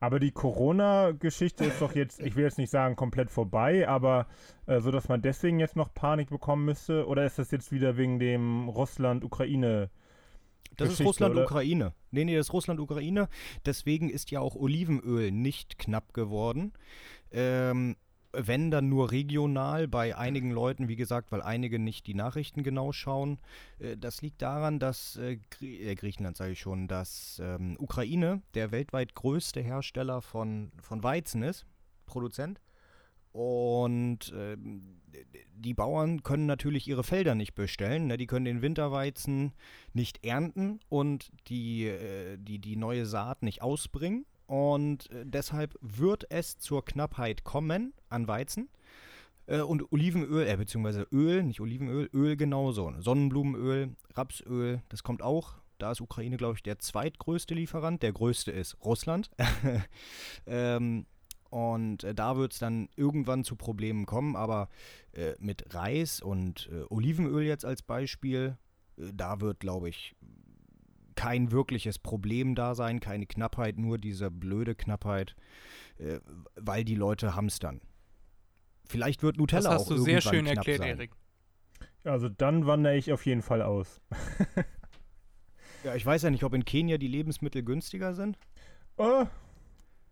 Aber 0.00 0.18
die 0.18 0.32
Corona-Geschichte 0.32 1.66
ist 1.66 1.80
doch 1.82 1.94
jetzt, 1.94 2.20
ich 2.20 2.34
will 2.34 2.44
jetzt 2.44 2.56
nicht 2.56 2.70
sagen 2.70 2.96
komplett 2.96 3.30
vorbei, 3.30 3.86
aber 3.86 4.26
äh, 4.66 4.80
so, 4.80 4.90
dass 4.90 5.08
man 5.08 5.20
deswegen 5.20 5.60
jetzt 5.60 5.76
noch 5.76 5.92
Panik 5.92 6.30
bekommen 6.30 6.64
müsste? 6.64 7.06
Oder 7.06 7.26
ist 7.26 7.38
das 7.38 7.50
jetzt 7.50 7.70
wieder 7.70 7.98
wegen 7.98 8.18
dem 8.18 8.70
Russland-Ukraine? 8.70 9.90
Das 10.76 10.88
Geschichte, 10.88 11.02
ist? 11.02 11.08
Russland-Ukraine. 11.08 11.92
Nee, 12.10 12.24
nee, 12.24 12.34
das 12.34 12.46
ist 12.46 12.52
Russland-Ukraine. 12.54 13.28
Deswegen 13.66 14.08
ist 14.08 14.30
ja 14.30 14.40
auch 14.40 14.56
Olivenöl 14.56 15.30
nicht 15.30 15.78
knapp 15.78 16.14
geworden. 16.14 16.72
Ähm, 17.30 17.96
wenn 18.32 18.70
dann 18.70 18.88
nur 18.88 19.10
regional 19.10 19.88
bei 19.88 20.16
einigen 20.16 20.50
Leuten, 20.50 20.88
wie 20.88 20.96
gesagt, 20.96 21.32
weil 21.32 21.42
einige 21.42 21.78
nicht 21.78 22.06
die 22.06 22.14
Nachrichten 22.14 22.62
genau 22.62 22.92
schauen. 22.92 23.38
Äh, 23.78 23.96
das 23.96 24.22
liegt 24.22 24.42
daran, 24.42 24.78
dass 24.78 25.16
äh, 25.16 25.38
Grie 25.50 25.80
äh, 25.80 25.94
Griechenland, 25.94 26.36
sage 26.36 26.52
ich 26.52 26.60
schon, 26.60 26.88
dass 26.88 27.40
ähm, 27.42 27.76
Ukraine 27.78 28.42
der 28.54 28.70
weltweit 28.70 29.14
größte 29.14 29.60
Hersteller 29.60 30.22
von, 30.22 30.72
von 30.80 31.02
Weizen 31.02 31.42
ist, 31.42 31.66
Produzent. 32.06 32.60
Und 33.32 34.32
ähm, 34.36 35.00
die 35.54 35.74
Bauern 35.74 36.22
können 36.22 36.46
natürlich 36.46 36.88
ihre 36.88 37.04
Felder 37.04 37.34
nicht 37.34 37.54
bestellen. 37.54 38.08
Ne? 38.08 38.16
Die 38.16 38.26
können 38.26 38.44
den 38.44 38.62
Winterweizen 38.62 39.52
nicht 39.92 40.24
ernten 40.24 40.80
und 40.88 41.30
die, 41.46 41.86
äh, 41.86 42.38
die, 42.38 42.58
die 42.58 42.76
neue 42.76 43.06
Saat 43.06 43.42
nicht 43.42 43.62
ausbringen. 43.62 44.26
Und 44.50 45.08
äh, 45.12 45.24
deshalb 45.24 45.78
wird 45.80 46.26
es 46.28 46.58
zur 46.58 46.84
Knappheit 46.84 47.44
kommen 47.44 47.94
an 48.08 48.26
Weizen. 48.26 48.68
Äh, 49.46 49.60
und 49.60 49.92
Olivenöl, 49.92 50.44
äh, 50.44 50.56
beziehungsweise 50.56 51.06
Öl, 51.12 51.44
nicht 51.44 51.60
Olivenöl, 51.60 52.10
Öl 52.12 52.36
genauso. 52.36 52.92
Sonnenblumenöl, 52.98 53.94
Rapsöl, 54.12 54.82
das 54.88 55.04
kommt 55.04 55.22
auch. 55.22 55.54
Da 55.78 55.92
ist 55.92 56.00
Ukraine, 56.00 56.36
glaube 56.36 56.56
ich, 56.56 56.64
der 56.64 56.80
zweitgrößte 56.80 57.54
Lieferant. 57.54 58.02
Der 58.02 58.12
größte 58.12 58.50
ist 58.50 58.76
Russland. 58.84 59.30
ähm, 60.46 61.06
und 61.50 62.02
äh, 62.02 62.12
da 62.12 62.36
wird 62.36 62.52
es 62.52 62.58
dann 62.58 62.88
irgendwann 62.96 63.44
zu 63.44 63.54
Problemen 63.54 64.04
kommen. 64.04 64.34
Aber 64.34 64.68
äh, 65.12 65.34
mit 65.38 65.72
Reis 65.72 66.20
und 66.20 66.68
äh, 66.72 66.92
Olivenöl 66.92 67.44
jetzt 67.44 67.64
als 67.64 67.82
Beispiel, 67.82 68.58
da 68.96 69.40
wird, 69.40 69.60
glaube 69.60 69.90
ich, 69.90 70.16
kein 71.20 71.52
wirkliches 71.52 71.98
Problem 71.98 72.54
da 72.54 72.74
sein, 72.74 72.98
keine 72.98 73.26
Knappheit, 73.26 73.76
nur 73.76 73.98
diese 73.98 74.30
blöde 74.30 74.74
Knappheit, 74.74 75.36
äh, 75.98 76.18
weil 76.56 76.82
die 76.82 76.94
Leute 76.94 77.34
hamstern. 77.34 77.82
Vielleicht 78.88 79.22
wird 79.22 79.36
Das 79.36 79.40
Nutella 79.40 79.70
hast 79.70 79.82
auch 79.82 79.88
du 79.88 79.98
sehr 79.98 80.14
irgendwann 80.14 80.32
schön 80.34 80.44
knapp 80.46 80.56
erklärt, 80.56 80.78
sein. 80.78 80.88
Erik. 80.88 81.10
Also 82.04 82.30
dann 82.30 82.64
wandere 82.66 82.96
ich 82.96 83.12
auf 83.12 83.26
jeden 83.26 83.42
Fall 83.42 83.60
aus. 83.62 84.00
Ja, 85.82 85.94
ich 85.94 86.04
weiß 86.04 86.20
ja 86.20 86.28
nicht, 86.28 86.44
ob 86.44 86.52
in 86.52 86.66
Kenia 86.66 86.98
die 86.98 87.08
Lebensmittel 87.08 87.62
günstiger 87.62 88.12
sind. 88.12 88.36
Oh, 88.98 89.24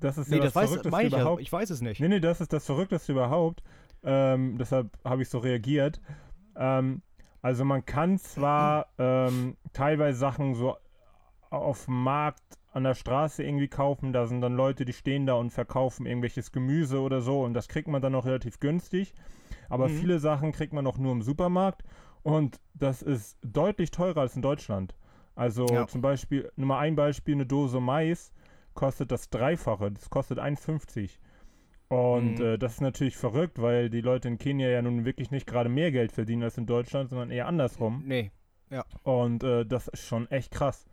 das 0.01 0.17
ist 0.17 0.31
Nee, 0.31 0.37
ja 0.37 0.45
das 0.45 0.55
das, 0.55 0.63
weiß 0.63 0.71
Verrückteste 0.71 1.03
ich 1.03 1.13
ja. 1.13 1.19
überhaupt. 1.19 1.43
Ich 1.43 1.53
weiß 1.53 1.69
es 1.69 1.83
nicht. 1.83 2.01
Nee, 2.01 2.09
nee, 2.09 2.21
das 2.21 2.41
ist 2.41 2.55
das 2.55 2.65
Verrückteste 2.65 3.13
überhaupt. 3.13 3.63
Ähm, 4.03 4.57
deshalb 4.57 4.97
habe 5.05 5.21
ich 5.21 5.29
so 5.29 5.37
reagiert. 5.37 6.01
Ähm, 6.57 7.03
also 7.43 7.67
man 7.67 7.85
kann 7.85 8.17
zwar 8.17 8.87
ähm, 8.97 9.59
teilweise 9.75 10.19
Sachen 10.19 10.55
so 10.55 10.75
auf 11.51 11.87
dem 11.87 12.03
Markt 12.03 12.43
an 12.73 12.85
der 12.85 12.95
Straße 12.95 13.43
irgendwie 13.43 13.69
kaufen, 13.69 14.13
da 14.13 14.27
sind 14.27 14.41
dann 14.41 14.55
Leute, 14.55 14.85
die 14.85 14.93
stehen 14.93 15.27
da 15.27 15.35
und 15.35 15.51
verkaufen 15.51 16.07
irgendwelches 16.07 16.53
Gemüse 16.53 17.01
oder 17.01 17.21
so 17.21 17.43
und 17.43 17.55
das 17.55 17.69
kriegt 17.69 17.89
man 17.89 18.03
dann 18.03 18.13
noch 18.13 18.27
relativ 18.27 18.61
günstig. 18.61 19.15
Aber 19.69 19.89
Mhm. 19.89 19.93
viele 19.99 20.19
Sachen 20.19 20.53
kriegt 20.53 20.73
man 20.73 20.87
auch 20.87 20.99
nur 20.99 21.13
im 21.13 21.23
Supermarkt 21.23 21.83
und 22.23 22.61
das 22.75 23.03
ist 23.03 23.39
deutlich 23.43 23.91
teurer 23.91 24.21
als 24.23 24.37
in 24.37 24.43
Deutschland. 24.43 24.95
Also 25.35 25.67
Ja. 25.67 25.87
zum 25.87 26.01
Beispiel, 26.03 26.51
nur 26.57 26.69
mal 26.69 26.79
ein 26.81 26.97
Beispiel, 26.97 27.35
eine 27.35 27.47
Dose 27.47 27.81
Mais 27.81 28.33
kostet 28.75 29.11
das 29.11 29.31
Dreifache, 29.31 29.91
das 29.91 30.11
kostet 30.11 30.39
1,50. 30.39 31.19
Und 31.89 32.39
Mhm. 32.39 32.45
äh, 32.45 32.59
das 32.59 32.75
ist 32.75 32.81
natürlich 32.83 33.17
verrückt, 33.17 33.63
weil 33.63 33.89
die 33.89 34.03
Leute 34.03 34.29
in 34.29 34.37
Kenia 34.39 34.69
ja 34.69 34.83
nun 34.83 35.05
wirklich 35.07 35.31
nicht 35.31 35.47
gerade 35.47 35.71
mehr 35.71 35.91
Geld 35.91 36.13
verdienen 36.13 36.43
als 36.43 36.59
in 36.59 36.67
Deutschland, 36.67 37.09
sondern 37.09 37.31
eher 37.31 37.47
andersrum. 37.47 38.03
Nee. 38.07 38.31
Und 39.05 39.43
äh, 39.43 39.65
das 39.65 39.89
ist 39.89 40.07
schon 40.07 40.31
echt 40.31 40.51
krass. 40.51 40.87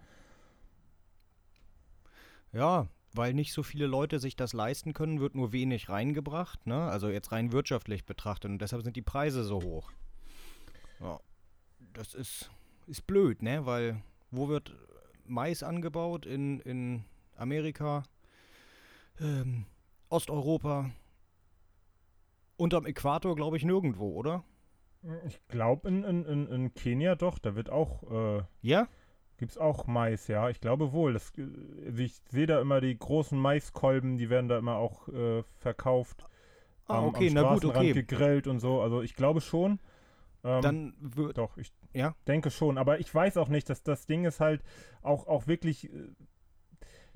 Ja, 2.56 2.88
weil 3.14 3.34
nicht 3.34 3.52
so 3.52 3.64
viele 3.64 3.86
Leute 3.86 4.20
sich 4.20 4.38
das 4.38 4.54
leisten 4.54 4.94
können, 4.94 5.20
wird 5.20 5.36
nur 5.36 5.52
wenig 5.52 5.90
reingebracht, 5.90 6.66
ne? 6.66 6.84
Also 6.84 7.10
jetzt 7.10 7.34
rein 7.34 7.52
wirtschaftlich 7.52 8.06
betrachtet 8.06 8.50
und 8.50 8.60
deshalb 8.60 8.82
sind 8.82 8.96
die 8.96 9.02
Preise 9.02 9.44
so 9.44 9.62
hoch. 9.62 9.92
Ja. 11.02 11.20
Das 11.92 12.14
ist, 12.14 12.50
ist 12.88 13.06
blöd, 13.06 13.42
ne? 13.42 13.66
Weil 13.66 14.02
wo 14.32 14.48
wird 14.48 14.74
Mais 15.26 15.64
angebaut? 15.64 16.26
In, 16.26 16.62
in 16.62 17.04
Amerika, 17.36 18.04
ähm, 19.20 19.66
Osteuropa, 20.08 20.92
unterm 22.56 22.86
Äquator, 22.86 23.36
glaube 23.36 23.58
ich, 23.58 23.66
nirgendwo, 23.66 24.14
oder? 24.14 24.46
Ich 25.28 25.46
glaube 25.50 25.90
in, 25.90 26.04
in, 26.06 26.48
in, 26.48 26.74
Kenia 26.74 27.16
doch, 27.16 27.38
da 27.38 27.54
wird 27.56 27.70
auch, 27.70 28.40
äh, 28.40 28.44
Ja? 28.62 28.88
Gibt 29.38 29.52
es 29.52 29.58
auch 29.58 29.88
Mais, 29.88 30.28
ja. 30.28 30.50
Ich 30.50 30.62
glaube 30.62 30.92
wohl. 30.92 31.14
Das, 31.14 31.32
äh, 31.38 31.48
also 31.86 32.02
ich 32.02 32.14
sehe 32.30 32.48
da 32.48 32.62
immer 32.62 32.82
die 32.82 32.98
großen 32.98 33.38
Maiskolben, 33.40 34.18
die 34.18 34.30
werden 34.30 34.48
da 34.48 34.58
immer 34.58 34.76
auch 34.76 35.08
äh, 35.10 35.44
verkauft. 35.58 36.26
Ah, 36.88 37.00
am, 37.00 37.06
okay, 37.06 37.28
am 37.30 37.34
na 37.34 37.42
gut, 37.42 37.60
Straßenrand 37.60 37.90
okay. 37.90 37.94
gegrillt 37.94 38.48
und 38.48 38.60
so. 38.60 38.82
Also 38.82 39.02
ich 39.02 39.16
glaube 39.16 39.42
schon. 39.42 39.80
Ähm, 40.44 40.62
Dann 40.62 40.94
wird. 41.00 41.38
Doch, 41.38 41.58
ich 41.58 41.74
Ja? 41.94 42.16
denke 42.28 42.52
schon. 42.52 42.78
Aber 42.78 43.00
ich 43.00 43.14
weiß 43.14 43.38
auch 43.38 43.50
nicht, 43.50 43.70
dass 43.70 43.84
das 43.84 44.06
Ding 44.06 44.26
ist 44.26 44.40
halt 44.40 44.64
auch, 45.02 45.28
auch 45.28 45.48
wirklich. 45.48 45.90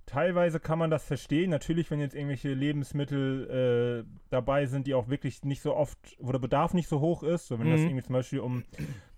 Teilweise 0.10 0.60
kann 0.60 0.80
man 0.80 0.90
das 0.90 1.06
verstehen. 1.06 1.52
Natürlich, 1.52 1.92
wenn 1.92 2.00
jetzt 2.00 2.16
irgendwelche 2.16 2.52
Lebensmittel 2.52 4.04
äh, 4.08 4.10
dabei 4.32 4.66
sind, 4.66 4.88
die 4.88 4.96
auch 4.96 5.08
wirklich 5.08 5.44
nicht 5.44 5.62
so 5.62 5.76
oft, 5.76 6.00
wo 6.20 6.32
der 6.32 6.40
Bedarf 6.40 6.74
nicht 6.74 6.88
so 6.88 7.00
hoch 7.00 7.22
ist. 7.22 7.48
So, 7.48 7.60
wenn 7.60 7.70
das 7.70 7.82
Mhm. 7.82 7.88
irgendwie 7.90 8.04
zum 8.04 8.14
Beispiel 8.14 8.40
um 8.40 8.64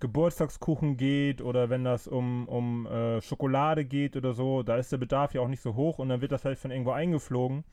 Geburtstagskuchen 0.01 0.97
geht 0.97 1.41
oder 1.41 1.69
wenn 1.69 1.86
das 1.86 2.08
um, 2.08 2.45
um 2.49 2.88
äh, 2.88 3.21
Schokolade 3.21 3.86
geht 3.86 4.17
oder 4.17 4.34
so, 4.34 4.63
da 4.63 4.75
ist 4.75 4.91
der 4.91 4.97
Bedarf 4.97 5.34
ja 5.34 5.39
auch 5.41 5.47
nicht 5.47 5.62
so 5.62 5.75
hoch 5.75 5.97
und 5.99 6.10
dann 6.10 6.19
wird 6.19 6.34
das 6.34 6.43
halt 6.43 6.58
von 6.58 6.71
irgendwo 6.71 6.91
eingeflogen. 6.91 7.63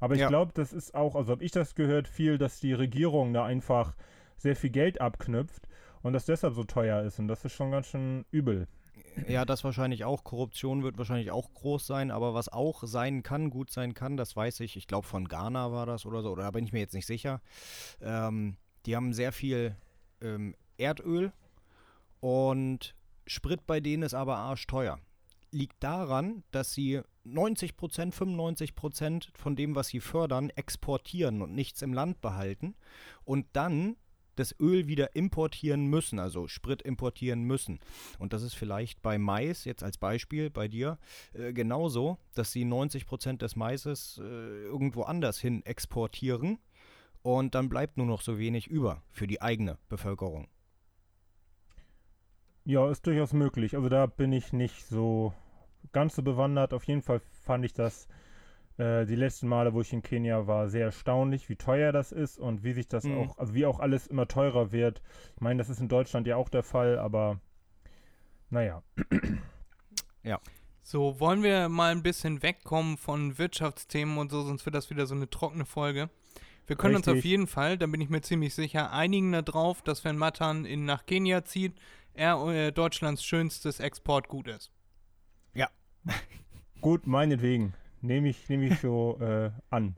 Aber 0.00 0.14
ich 0.14 0.20
Ja. 0.22 0.28
glaube, 0.28 0.52
das 0.54 0.72
ist 0.72 0.94
auch, 0.94 1.16
also 1.16 1.32
habe 1.32 1.44
ich 1.44 1.50
das 1.50 1.74
gehört, 1.74 2.08
viel, 2.08 2.38
dass 2.38 2.60
die 2.60 2.72
Regierung 2.72 3.32
da 3.34 3.44
einfach 3.44 3.94
sehr 4.36 4.56
viel 4.56 4.70
Geld 4.70 5.00
abknüpft 5.00 5.68
und 6.02 6.12
das 6.14 6.24
deshalb 6.24 6.54
so 6.54 6.64
teuer 6.64 7.02
ist. 7.02 7.18
Und 7.18 7.28
das 7.28 7.44
ist 7.44 7.52
schon 7.52 7.70
ganz 7.70 7.88
schön 7.88 8.24
übel. 8.30 8.68
Ja, 9.28 9.44
das 9.44 9.64
wahrscheinlich 9.64 10.04
auch. 10.04 10.24
Korruption 10.24 10.82
wird 10.82 10.98
wahrscheinlich 10.98 11.30
auch 11.30 11.52
groß 11.52 11.86
sein, 11.86 12.10
aber 12.10 12.34
was 12.34 12.48
auch 12.48 12.82
sein 12.84 13.22
kann, 13.22 13.50
gut 13.50 13.70
sein 13.70 13.94
kann, 13.94 14.16
das 14.16 14.36
weiß 14.36 14.60
ich. 14.60 14.76
Ich 14.76 14.86
glaube, 14.86 15.06
von 15.06 15.28
Ghana 15.28 15.72
war 15.72 15.86
das 15.86 16.04
oder 16.06 16.22
so, 16.22 16.32
oder 16.32 16.44
da 16.44 16.50
bin 16.50 16.64
ich 16.64 16.72
mir 16.72 16.80
jetzt 16.80 16.94
nicht 16.94 17.06
sicher. 17.06 17.40
Ähm, 18.00 18.56
die 18.86 18.96
haben 18.96 19.12
sehr 19.12 19.32
viel 19.32 19.76
ähm, 20.20 20.54
Erdöl 20.76 21.32
und 22.20 22.94
Sprit 23.26 23.66
bei 23.66 23.80
denen 23.80 24.02
ist 24.02 24.14
aber 24.14 24.36
arschteuer. 24.36 24.98
Liegt 25.50 25.82
daran, 25.82 26.42
dass 26.50 26.72
sie 26.72 27.00
90 27.22 27.76
Prozent, 27.76 28.14
95 28.14 28.74
Prozent 28.74 29.30
von 29.34 29.56
dem, 29.56 29.74
was 29.74 29.88
sie 29.88 30.00
fördern, 30.00 30.50
exportieren 30.50 31.40
und 31.40 31.54
nichts 31.54 31.80
im 31.82 31.94
Land 31.94 32.20
behalten 32.20 32.74
und 33.24 33.46
dann 33.52 33.96
das 34.36 34.54
Öl 34.60 34.86
wieder 34.86 35.14
importieren 35.14 35.86
müssen, 35.86 36.18
also 36.18 36.48
Sprit 36.48 36.82
importieren 36.82 37.42
müssen. 37.42 37.80
Und 38.18 38.32
das 38.32 38.42
ist 38.42 38.54
vielleicht 38.54 39.02
bei 39.02 39.18
Mais, 39.18 39.64
jetzt 39.64 39.82
als 39.82 39.98
Beispiel 39.98 40.50
bei 40.50 40.68
dir, 40.68 40.98
äh, 41.32 41.52
genauso, 41.52 42.18
dass 42.34 42.52
sie 42.52 42.64
90 42.64 43.06
Prozent 43.06 43.42
des 43.42 43.56
Maises 43.56 44.20
äh, 44.22 44.22
irgendwo 44.22 45.02
anders 45.02 45.38
hin 45.38 45.64
exportieren 45.64 46.58
und 47.22 47.54
dann 47.54 47.68
bleibt 47.68 47.96
nur 47.96 48.06
noch 48.06 48.20
so 48.20 48.38
wenig 48.38 48.66
über 48.66 49.02
für 49.10 49.26
die 49.26 49.40
eigene 49.40 49.78
Bevölkerung. 49.88 50.48
Ja, 52.66 52.90
ist 52.90 53.06
durchaus 53.06 53.32
möglich. 53.32 53.76
Also 53.76 53.88
da 53.88 54.06
bin 54.06 54.32
ich 54.32 54.52
nicht 54.52 54.86
so 54.86 55.34
ganz 55.92 56.16
so 56.16 56.22
bewandert. 56.22 56.72
Auf 56.72 56.84
jeden 56.84 57.02
Fall 57.02 57.20
fand 57.42 57.64
ich 57.64 57.72
das 57.72 58.08
äh, 58.78 59.06
die 59.06 59.14
letzten 59.16 59.48
Male, 59.48 59.72
wo 59.74 59.80
ich 59.80 59.92
in 59.92 60.02
Kenia 60.02 60.46
war, 60.46 60.68
sehr 60.68 60.86
erstaunlich, 60.86 61.48
wie 61.48 61.56
teuer 61.56 61.92
das 61.92 62.12
ist 62.12 62.38
und 62.38 62.64
wie 62.64 62.72
sich 62.72 62.88
das 62.88 63.04
Mhm. 63.04 63.18
auch, 63.18 63.38
also 63.38 63.54
wie 63.54 63.66
auch 63.66 63.80
alles 63.80 64.06
immer 64.06 64.26
teurer 64.28 64.72
wird. 64.72 65.02
Ich 65.36 65.40
meine, 65.40 65.58
das 65.58 65.68
ist 65.68 65.80
in 65.80 65.88
Deutschland 65.88 66.26
ja 66.26 66.36
auch 66.36 66.48
der 66.48 66.62
Fall, 66.62 66.98
aber 66.98 67.40
naja. 68.50 68.82
So, 70.82 71.18
wollen 71.18 71.42
wir 71.42 71.68
mal 71.68 71.92
ein 71.92 72.02
bisschen 72.02 72.42
wegkommen 72.42 72.98
von 72.98 73.38
Wirtschaftsthemen 73.38 74.18
und 74.18 74.30
so, 74.30 74.42
sonst 74.42 74.66
wird 74.66 74.74
das 74.74 74.90
wieder 74.90 75.06
so 75.06 75.14
eine 75.14 75.30
trockene 75.30 75.64
Folge. 75.64 76.10
Wir 76.66 76.76
können 76.76 76.96
uns 76.96 77.08
auf 77.08 77.14
Richtig. 77.14 77.30
jeden 77.30 77.46
Fall, 77.46 77.78
da 77.78 77.86
bin 77.86 78.00
ich 78.00 78.08
mir 78.08 78.22
ziemlich 78.22 78.54
sicher, 78.54 78.90
einigen 78.92 79.32
darauf, 79.32 79.82
dass 79.82 80.04
wenn 80.04 80.16
Matan 80.16 80.64
in, 80.64 80.84
nach 80.84 81.04
Kenia 81.06 81.44
zieht, 81.44 81.74
er 82.14 82.42
äh, 82.48 82.72
Deutschlands 82.72 83.24
schönstes 83.24 83.80
Exportgut 83.80 84.48
ist. 84.48 84.70
Gut, 86.80 87.06
meinetwegen. 87.06 87.72
Nehme 88.04 88.28
ich, 88.28 88.48
nehme 88.48 88.66
ich 88.66 88.78
so 88.80 89.18
äh, 89.20 89.50
an. 89.70 89.96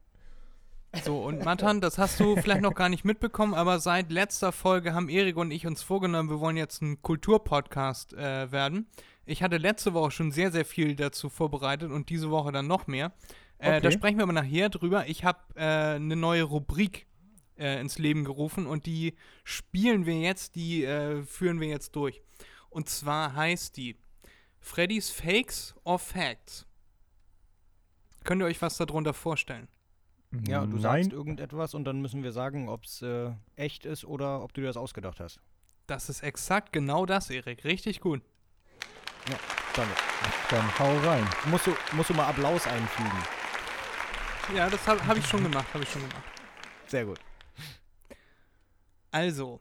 So, 1.05 1.19
und 1.25 1.45
Matan, 1.45 1.81
das 1.81 1.99
hast 1.99 2.21
du 2.21 2.37
vielleicht 2.37 2.63
noch 2.63 2.75
gar 2.75 2.89
nicht 2.89 3.05
mitbekommen, 3.05 3.53
aber 3.53 3.81
seit 3.81 4.11
letzter 4.11 4.53
Folge 4.53 4.95
haben 4.95 5.09
Erik 5.09 5.37
und 5.37 5.51
ich 5.51 5.67
uns 5.67 5.83
vorgenommen, 5.83 6.31
wir 6.31 6.41
wollen 6.41 6.57
jetzt 6.57 6.81
ein 6.83 7.03
Kulturpodcast 7.03 8.15
äh, 8.15 8.51
werden. 8.53 8.87
Ich 9.27 9.43
hatte 9.43 9.57
letzte 9.59 9.93
Woche 9.93 10.13
schon 10.13 10.31
sehr, 10.33 10.53
sehr 10.53 10.65
viel 10.65 10.95
dazu 10.95 11.29
vorbereitet 11.29 11.91
und 11.91 12.09
diese 12.09 12.31
Woche 12.31 12.53
dann 12.53 12.67
noch 12.67 12.87
mehr. 12.87 13.13
Äh, 13.59 13.81
Da 13.81 13.89
Okay. 13.89 13.93
sprechen 13.93 14.19
wir 14.19 14.23
aber 14.23 14.33
nachher 14.33 14.69
drüber. 14.69 15.07
Ich 15.09 15.25
habe 15.25 15.41
äh, 15.57 15.97
eine 15.97 16.17
neue 16.17 16.45
Rubrik 16.45 17.07
äh, 17.59 17.81
ins 17.81 17.99
Leben 17.99 18.25
gerufen 18.25 18.67
und 18.67 18.87
die 18.87 19.17
spielen 19.45 20.07
wir 20.07 20.19
jetzt, 20.21 20.55
die 20.55 20.85
äh, 20.85 21.25
führen 21.25 21.61
wir 21.61 21.69
jetzt 21.69 21.97
durch. 21.97 22.23
Und 22.71 22.89
zwar 22.89 23.35
heißt 23.35 23.77
die 23.77 23.97
Freddy's 24.61 25.11
Fakes 25.11 25.75
or 25.85 25.99
Facts. 25.99 26.66
Könnt 28.27 28.43
ihr 28.43 28.47
euch 28.47 28.61
was 28.61 28.77
darunter 28.77 29.15
vorstellen? 29.15 29.69
Ja, 30.47 30.63
du 30.67 30.73
Nein. 30.73 30.81
sagst 30.81 31.13
irgendetwas 31.13 31.75
und 31.75 31.85
dann 31.85 32.01
müssen 32.03 32.23
wir 32.23 32.33
sagen, 32.33 32.69
ob 32.69 32.85
es 32.85 33.01
äh, 33.01 33.31
echt 33.55 33.87
ist 33.87 34.05
oder 34.05 34.43
ob 34.43 34.53
du 34.53 34.61
dir 34.61 34.67
das 34.67 34.77
ausgedacht 34.77 35.21
hast. 35.21 35.41
Das 35.87 36.09
ist 36.09 36.23
exakt 36.23 36.73
genau 36.73 37.07
das, 37.07 37.31
Erik. 37.31 37.65
Richtig 37.65 38.01
gut. 38.01 38.23
Danke. 39.75 39.93
Dann 40.51 40.79
hau 40.79 40.99
rein. 40.99 41.27
Musst 41.47 41.67
du, 41.67 41.77
musst 41.93 42.11
du 42.11 42.15
mal 42.15 42.27
Applaus 42.27 42.67
einfügen. 42.67 43.23
Ja, 44.55 44.69
das 44.69 44.87
habe 44.87 45.07
hab 45.07 45.17
ich 45.17 45.27
schon 45.27 45.43
gemacht, 45.43 45.67
habe 45.73 45.85
ich 45.85 45.91
schon 45.91 46.03
gemacht. 46.03 46.25
Sehr 46.87 47.05
gut. 47.05 47.21
Also, 49.11 49.61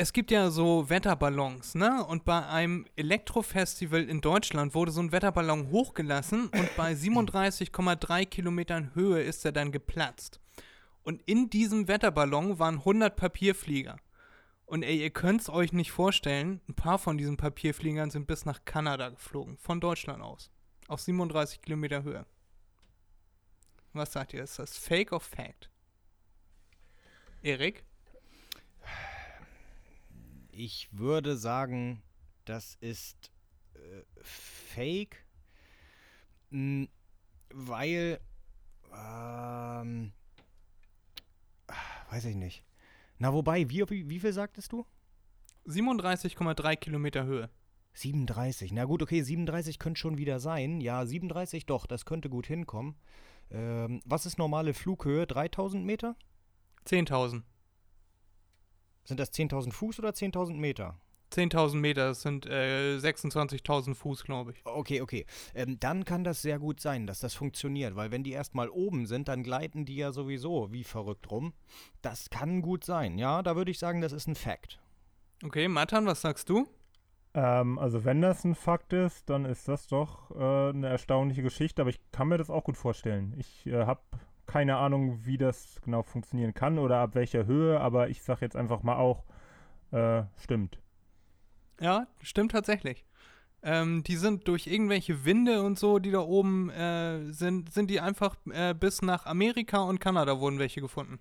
es 0.00 0.14
gibt 0.14 0.30
ja 0.30 0.50
so 0.50 0.88
Wetterballons, 0.88 1.74
ne? 1.74 2.02
Und 2.06 2.24
bei 2.24 2.46
einem 2.46 2.86
Elektrofestival 2.96 4.04
in 4.04 4.22
Deutschland 4.22 4.74
wurde 4.74 4.92
so 4.92 5.00
ein 5.02 5.12
Wetterballon 5.12 5.70
hochgelassen 5.70 6.46
und 6.46 6.74
bei 6.74 6.92
37,3 6.94 8.24
Kilometern 8.24 8.94
Höhe 8.94 9.20
ist 9.20 9.44
er 9.44 9.52
dann 9.52 9.72
geplatzt. 9.72 10.40
Und 11.02 11.20
in 11.26 11.50
diesem 11.50 11.86
Wetterballon 11.86 12.58
waren 12.58 12.76
100 12.76 13.14
Papierflieger. 13.14 13.98
Und 14.64 14.84
ey, 14.84 15.02
ihr 15.02 15.10
könnt 15.10 15.42
es 15.42 15.50
euch 15.50 15.74
nicht 15.74 15.92
vorstellen, 15.92 16.62
ein 16.66 16.74
paar 16.74 16.98
von 16.98 17.18
diesen 17.18 17.36
Papierfliegern 17.36 18.10
sind 18.10 18.26
bis 18.26 18.46
nach 18.46 18.64
Kanada 18.64 19.10
geflogen, 19.10 19.58
von 19.58 19.80
Deutschland 19.82 20.22
aus. 20.22 20.50
Auf 20.88 21.02
37 21.02 21.60
Kilometer 21.60 22.04
Höhe. 22.04 22.24
Was 23.92 24.12
sagt 24.12 24.32
ihr? 24.32 24.44
Ist 24.44 24.58
das 24.58 24.78
Fake 24.78 25.12
or 25.12 25.20
Fact? 25.20 25.68
Erik? 27.42 27.84
Ich 30.62 30.88
würde 30.92 31.38
sagen, 31.38 32.02
das 32.44 32.74
ist 32.82 33.30
äh, 33.72 34.02
fake, 34.20 35.24
m, 36.52 36.86
weil, 37.48 38.20
ähm, 38.92 40.12
ah, 41.66 41.74
weiß 42.10 42.26
ich 42.26 42.36
nicht. 42.36 42.62
Na, 43.16 43.32
wobei, 43.32 43.70
wie, 43.70 43.88
wie, 43.88 44.10
wie 44.10 44.20
viel 44.20 44.34
sagtest 44.34 44.72
du? 44.72 44.84
37,3 45.66 46.76
Kilometer 46.76 47.24
Höhe. 47.24 47.48
37. 47.94 48.70
Na 48.72 48.84
gut, 48.84 49.00
okay, 49.02 49.22
37 49.22 49.78
könnte 49.78 49.98
schon 49.98 50.18
wieder 50.18 50.40
sein. 50.40 50.82
Ja, 50.82 51.06
37 51.06 51.64
doch, 51.64 51.86
das 51.86 52.04
könnte 52.04 52.28
gut 52.28 52.46
hinkommen. 52.46 52.96
Ähm, 53.50 54.02
was 54.04 54.26
ist 54.26 54.36
normale 54.36 54.74
Flughöhe? 54.74 55.26
3000 55.26 55.86
Meter? 55.86 56.16
10.000. 56.84 57.44
Sind 59.04 59.20
das 59.20 59.32
10.000 59.32 59.72
Fuß 59.72 59.98
oder 59.98 60.10
10.000 60.10 60.54
Meter? 60.54 60.98
10.000 61.32 61.76
Meter, 61.76 62.08
das 62.08 62.22
sind 62.22 62.46
äh, 62.46 62.96
26.000 62.96 63.94
Fuß, 63.94 64.24
glaube 64.24 64.52
ich. 64.52 64.60
Okay, 64.64 65.00
okay. 65.00 65.26
Ähm, 65.54 65.78
dann 65.78 66.04
kann 66.04 66.24
das 66.24 66.42
sehr 66.42 66.58
gut 66.58 66.80
sein, 66.80 67.06
dass 67.06 67.20
das 67.20 67.34
funktioniert, 67.34 67.94
weil 67.94 68.10
wenn 68.10 68.24
die 68.24 68.32
erstmal 68.32 68.68
oben 68.68 69.06
sind, 69.06 69.28
dann 69.28 69.42
gleiten 69.42 69.84
die 69.84 69.96
ja 69.96 70.12
sowieso 70.12 70.72
wie 70.72 70.84
verrückt 70.84 71.30
rum. 71.30 71.52
Das 72.02 72.30
kann 72.30 72.62
gut 72.62 72.84
sein, 72.84 73.16
ja, 73.18 73.42
da 73.42 73.56
würde 73.56 73.70
ich 73.70 73.78
sagen, 73.78 74.00
das 74.00 74.12
ist 74.12 74.26
ein 74.26 74.34
Fact. 74.34 74.80
Okay, 75.44 75.68
Matan, 75.68 76.06
was 76.06 76.20
sagst 76.20 76.48
du? 76.48 76.66
Ähm, 77.32 77.78
also 77.78 78.04
wenn 78.04 78.20
das 78.20 78.44
ein 78.44 78.56
Fakt 78.56 78.92
ist, 78.92 79.30
dann 79.30 79.44
ist 79.44 79.68
das 79.68 79.86
doch 79.86 80.32
äh, 80.32 80.70
eine 80.70 80.88
erstaunliche 80.88 81.42
Geschichte, 81.42 81.82
aber 81.82 81.90
ich 81.90 82.00
kann 82.10 82.28
mir 82.28 82.38
das 82.38 82.50
auch 82.50 82.64
gut 82.64 82.76
vorstellen. 82.76 83.34
Ich 83.38 83.66
äh, 83.66 83.86
habe 83.86 84.00
keine 84.50 84.78
Ahnung, 84.78 85.24
wie 85.24 85.38
das 85.38 85.80
genau 85.82 86.02
funktionieren 86.02 86.54
kann 86.54 86.80
oder 86.80 86.98
ab 86.98 87.14
welcher 87.14 87.46
Höhe, 87.46 87.80
aber 87.80 88.08
ich 88.08 88.22
sage 88.22 88.40
jetzt 88.40 88.56
einfach 88.56 88.82
mal 88.82 88.96
auch, 88.96 89.22
äh, 89.92 90.24
stimmt. 90.36 90.80
Ja, 91.80 92.08
stimmt 92.20 92.50
tatsächlich. 92.50 93.04
Ähm, 93.62 94.02
die 94.02 94.16
sind 94.16 94.48
durch 94.48 94.66
irgendwelche 94.66 95.24
Winde 95.24 95.62
und 95.62 95.78
so, 95.78 96.00
die 96.00 96.10
da 96.10 96.18
oben 96.20 96.68
äh, 96.70 97.32
sind, 97.32 97.72
sind 97.72 97.90
die 97.90 98.00
einfach 98.00 98.36
äh, 98.50 98.74
bis 98.74 99.02
nach 99.02 99.24
Amerika 99.24 99.82
und 99.82 100.00
Kanada 100.00 100.40
wurden 100.40 100.58
welche 100.58 100.80
gefunden. 100.80 101.20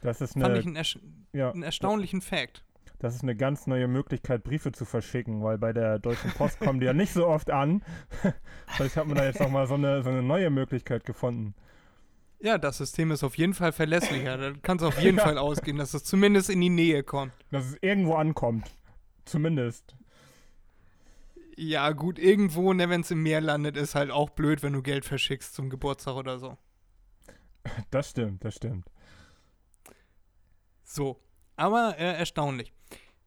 Das 0.00 0.20
ist 0.20 0.32
Fand 0.32 0.46
eine, 0.46 0.58
ich 0.58 0.66
einen, 0.66 0.74
ersch 0.74 0.98
ja, 1.32 1.52
einen 1.52 1.62
erstaunlichen 1.62 2.20
Fact. 2.20 2.64
Das 3.02 3.16
ist 3.16 3.22
eine 3.24 3.34
ganz 3.34 3.66
neue 3.66 3.88
Möglichkeit, 3.88 4.44
Briefe 4.44 4.70
zu 4.70 4.84
verschicken, 4.84 5.42
weil 5.42 5.58
bei 5.58 5.72
der 5.72 5.98
Deutschen 5.98 6.30
Post 6.30 6.60
kommen 6.60 6.78
die 6.78 6.86
ja 6.86 6.92
nicht 6.92 7.12
so 7.12 7.26
oft 7.26 7.50
an. 7.50 7.82
Vielleicht 8.68 8.96
hat 8.96 9.06
man 9.08 9.16
da 9.16 9.24
jetzt 9.24 9.40
noch 9.40 9.50
mal 9.50 9.66
so 9.66 9.74
eine, 9.74 10.04
so 10.04 10.10
eine 10.10 10.22
neue 10.22 10.50
Möglichkeit 10.50 11.04
gefunden. 11.04 11.54
Ja, 12.38 12.58
das 12.58 12.78
System 12.78 13.10
ist 13.10 13.24
auf 13.24 13.36
jeden 13.36 13.54
Fall 13.54 13.72
verlässlicher. 13.72 14.36
Da 14.38 14.52
kann 14.62 14.76
es 14.76 14.84
auf 14.84 14.98
jeden 15.02 15.18
Ja. 15.18 15.24
Fall 15.24 15.36
ausgehen, 15.36 15.78
dass 15.78 15.94
es 15.94 16.04
zumindest 16.04 16.48
in 16.48 16.60
die 16.60 16.70
Nähe 16.70 17.02
kommt. 17.02 17.32
Dass 17.50 17.66
es 17.66 17.76
irgendwo 17.80 18.14
ankommt. 18.14 18.70
Zumindest. 19.24 19.96
Ja, 21.56 21.90
gut, 21.90 22.20
irgendwo, 22.20 22.72
ne, 22.72 22.88
wenn 22.88 23.00
es 23.00 23.10
im 23.10 23.22
Meer 23.24 23.40
landet, 23.40 23.76
ist 23.76 23.96
halt 23.96 24.12
auch 24.12 24.30
blöd, 24.30 24.62
wenn 24.62 24.72
du 24.74 24.82
Geld 24.82 25.04
verschickst 25.04 25.54
zum 25.54 25.70
Geburtstag 25.70 26.14
oder 26.14 26.38
so. 26.38 26.56
Das 27.90 28.10
stimmt, 28.10 28.44
das 28.44 28.54
stimmt. 28.54 28.86
So, 30.84 31.20
aber 31.56 31.96
äh, 31.98 32.16
erstaunlich. 32.18 32.72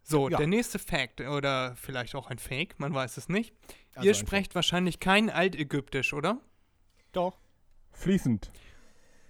So, 0.07 0.29
Ja. 0.29 0.37
der 0.37 0.45
nächste 0.45 0.77
Fact 0.77 1.19
oder 1.21 1.75
vielleicht 1.75 2.13
auch 2.13 2.27
ein 2.27 2.37
Fake, 2.37 2.79
man 2.79 2.93
weiß 2.93 3.17
es 3.17 3.27
nicht. 3.27 3.53
Also 3.95 4.07
Ihr 4.07 4.13
sprecht 4.13 4.53
wahrscheinlich 4.53 4.99
kein 4.99 5.31
Altägyptisch, 5.31 6.13
oder? 6.13 6.39
Doch. 7.11 7.39
Fließend. 7.91 8.51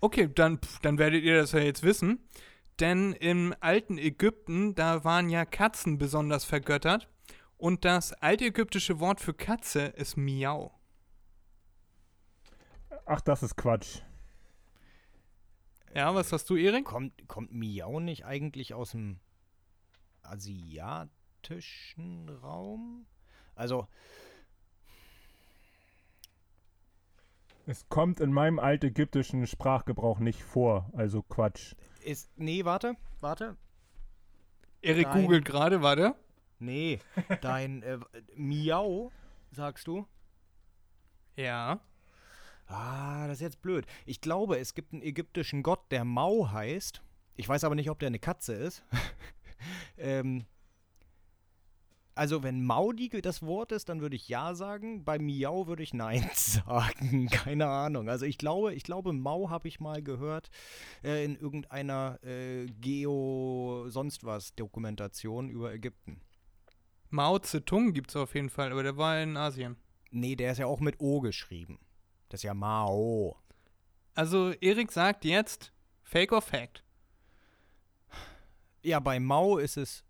Okay, 0.01 0.29
dann, 0.35 0.59
dann 0.81 0.97
werdet 0.97 1.23
ihr 1.23 1.37
das 1.37 1.53
ja 1.53 1.59
jetzt 1.59 1.83
wissen. 1.83 2.19
Denn 2.81 3.13
im 3.13 3.55
alten 3.61 3.97
Ägypten, 3.97 4.75
da 4.75 5.05
waren 5.05 5.29
ja 5.29 5.45
Katzen 5.45 5.97
besonders 5.97 6.43
vergöttert. 6.43 7.07
Und 7.57 7.85
das 7.85 8.11
altägyptische 8.11 8.99
Wort 8.99 9.21
für 9.21 9.33
Katze 9.33 9.83
ist 9.95 10.17
Miau. 10.17 10.77
Ach, 13.05 13.21
das 13.21 13.43
ist 13.43 13.55
Quatsch. 13.55 13.99
Ja, 15.93 16.13
was 16.13 16.33
hast 16.33 16.49
du, 16.49 16.57
Erik? 16.57 16.83
Kommt, 16.83 17.27
kommt 17.29 17.53
Miau 17.53 18.01
nicht 18.01 18.25
eigentlich 18.25 18.73
aus 18.73 18.91
dem 18.91 19.19
asiatischen 20.29 22.29
Raum? 22.41 23.05
Also, 23.55 23.87
Es 27.67 27.87
kommt 27.89 28.19
in 28.19 28.31
meinem 28.31 28.59
altägyptischen 28.59 29.47
Sprachgebrauch 29.47 30.19
nicht 30.19 30.43
vor, 30.43 30.89
also 30.93 31.23
Quatsch. 31.23 31.73
ist. 32.03 32.29
Nee, 32.37 32.63
warte, 32.63 32.95
warte. 33.21 33.57
Erik 34.81 35.11
googelt 35.11 35.45
gerade, 35.45 35.81
warte. 35.81 36.13
Nee, 36.59 36.99
dein 37.41 37.81
äh, 37.81 37.97
Miau, 38.35 39.11
sagst 39.51 39.87
du? 39.87 40.07
Ja. 41.35 41.79
Ah, 42.67 43.27
das 43.27 43.37
ist 43.37 43.41
jetzt 43.41 43.61
blöd. 43.61 43.85
Ich 44.05 44.21
glaube, 44.21 44.59
es 44.59 44.75
gibt 44.75 44.93
einen 44.93 45.01
ägyptischen 45.01 45.63
Gott, 45.63 45.91
der 45.91 46.05
Mau 46.05 46.49
heißt. 46.51 47.01
Ich 47.35 47.49
weiß 47.49 47.63
aber 47.63 47.75
nicht, 47.75 47.89
ob 47.89 47.99
der 47.99 48.07
eine 48.07 48.19
Katze 48.19 48.53
ist. 48.53 48.83
Ähm, 49.97 50.45
also, 52.17 52.43
wenn 52.43 52.63
Mau 52.63 52.93
die, 52.93 53.09
das 53.09 53.43
Wort 53.43 53.73
ist, 53.73 53.89
dann 53.89 53.99
würde 53.99 54.15
ich 54.15 54.29
Ja 54.29 54.55
sagen. 54.55 55.03
Bei 55.03 55.19
Miau 55.19 55.67
würde 55.67 55.83
ich 55.83 55.93
Nein 55.93 56.25
sagen. 56.33 57.27
Keine 57.27 57.67
Ahnung. 57.67 58.07
Also, 58.07 58.25
ich 58.25 58.37
glaube, 58.37 58.73
ich 58.73 58.83
glaube, 58.83 59.11
Mau 59.11 59.49
habe 59.49 59.67
ich 59.67 59.81
mal 59.81 60.01
gehört 60.01 60.49
äh, 61.03 61.25
in 61.25 61.35
irgendeiner 61.35 62.17
äh, 62.23 62.67
Geo-sonst-was-Dokumentation 62.67 65.49
über 65.49 65.73
Ägypten. 65.73 66.21
Mao 67.09 67.37
Zedong 67.37 67.91
gibt 67.91 68.11
es 68.11 68.15
auf 68.15 68.33
jeden 68.33 68.49
Fall, 68.49 68.71
aber 68.71 68.83
der 68.83 68.95
war 68.95 69.21
in 69.21 69.35
Asien. 69.35 69.75
Nee, 70.09 70.37
der 70.37 70.53
ist 70.53 70.59
ja 70.59 70.67
auch 70.67 70.79
mit 70.79 71.01
O 71.01 71.19
geschrieben. 71.19 71.79
Das 72.29 72.39
ist 72.39 72.43
ja 72.43 72.53
Mao. 72.53 73.35
Also, 74.13 74.53
Erik 74.61 74.93
sagt 74.93 75.25
jetzt 75.25 75.73
Fake 76.01 76.31
or 76.31 76.41
Fact. 76.41 76.84
Ja, 78.85 78.99
bei 78.99 79.19
Mau 79.19 79.57
ist 79.57 79.77
es 79.77 80.03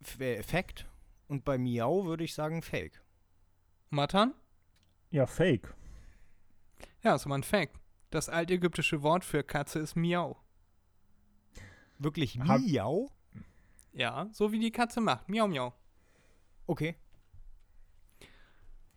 F 0.00 0.18
äh, 0.18 0.42
Fact 0.42 0.86
und 1.28 1.44
bei 1.44 1.58
Miau 1.58 2.06
würde 2.06 2.24
ich 2.24 2.32
sagen 2.32 2.62
Fake. 2.62 3.02
Matan? 3.90 4.32
Ja, 5.10 5.26
Fake. 5.26 5.74
Ja, 7.02 7.14
ist 7.14 7.26
aber 7.26 7.34
ein 7.34 7.42
Fact. 7.42 7.78
Das 8.08 8.30
altägyptische 8.30 9.02
Wort 9.02 9.22
für 9.22 9.44
Katze 9.44 9.80
ist 9.80 9.96
Miau. 9.96 10.38
Wirklich 11.98 12.36
Miau? 12.36 13.10
Ja, 13.92 14.30
so 14.32 14.50
wie 14.50 14.60
die 14.60 14.72
Katze 14.72 15.02
macht. 15.02 15.28
Miau, 15.28 15.46
miau. 15.46 15.74
Okay. 16.66 16.96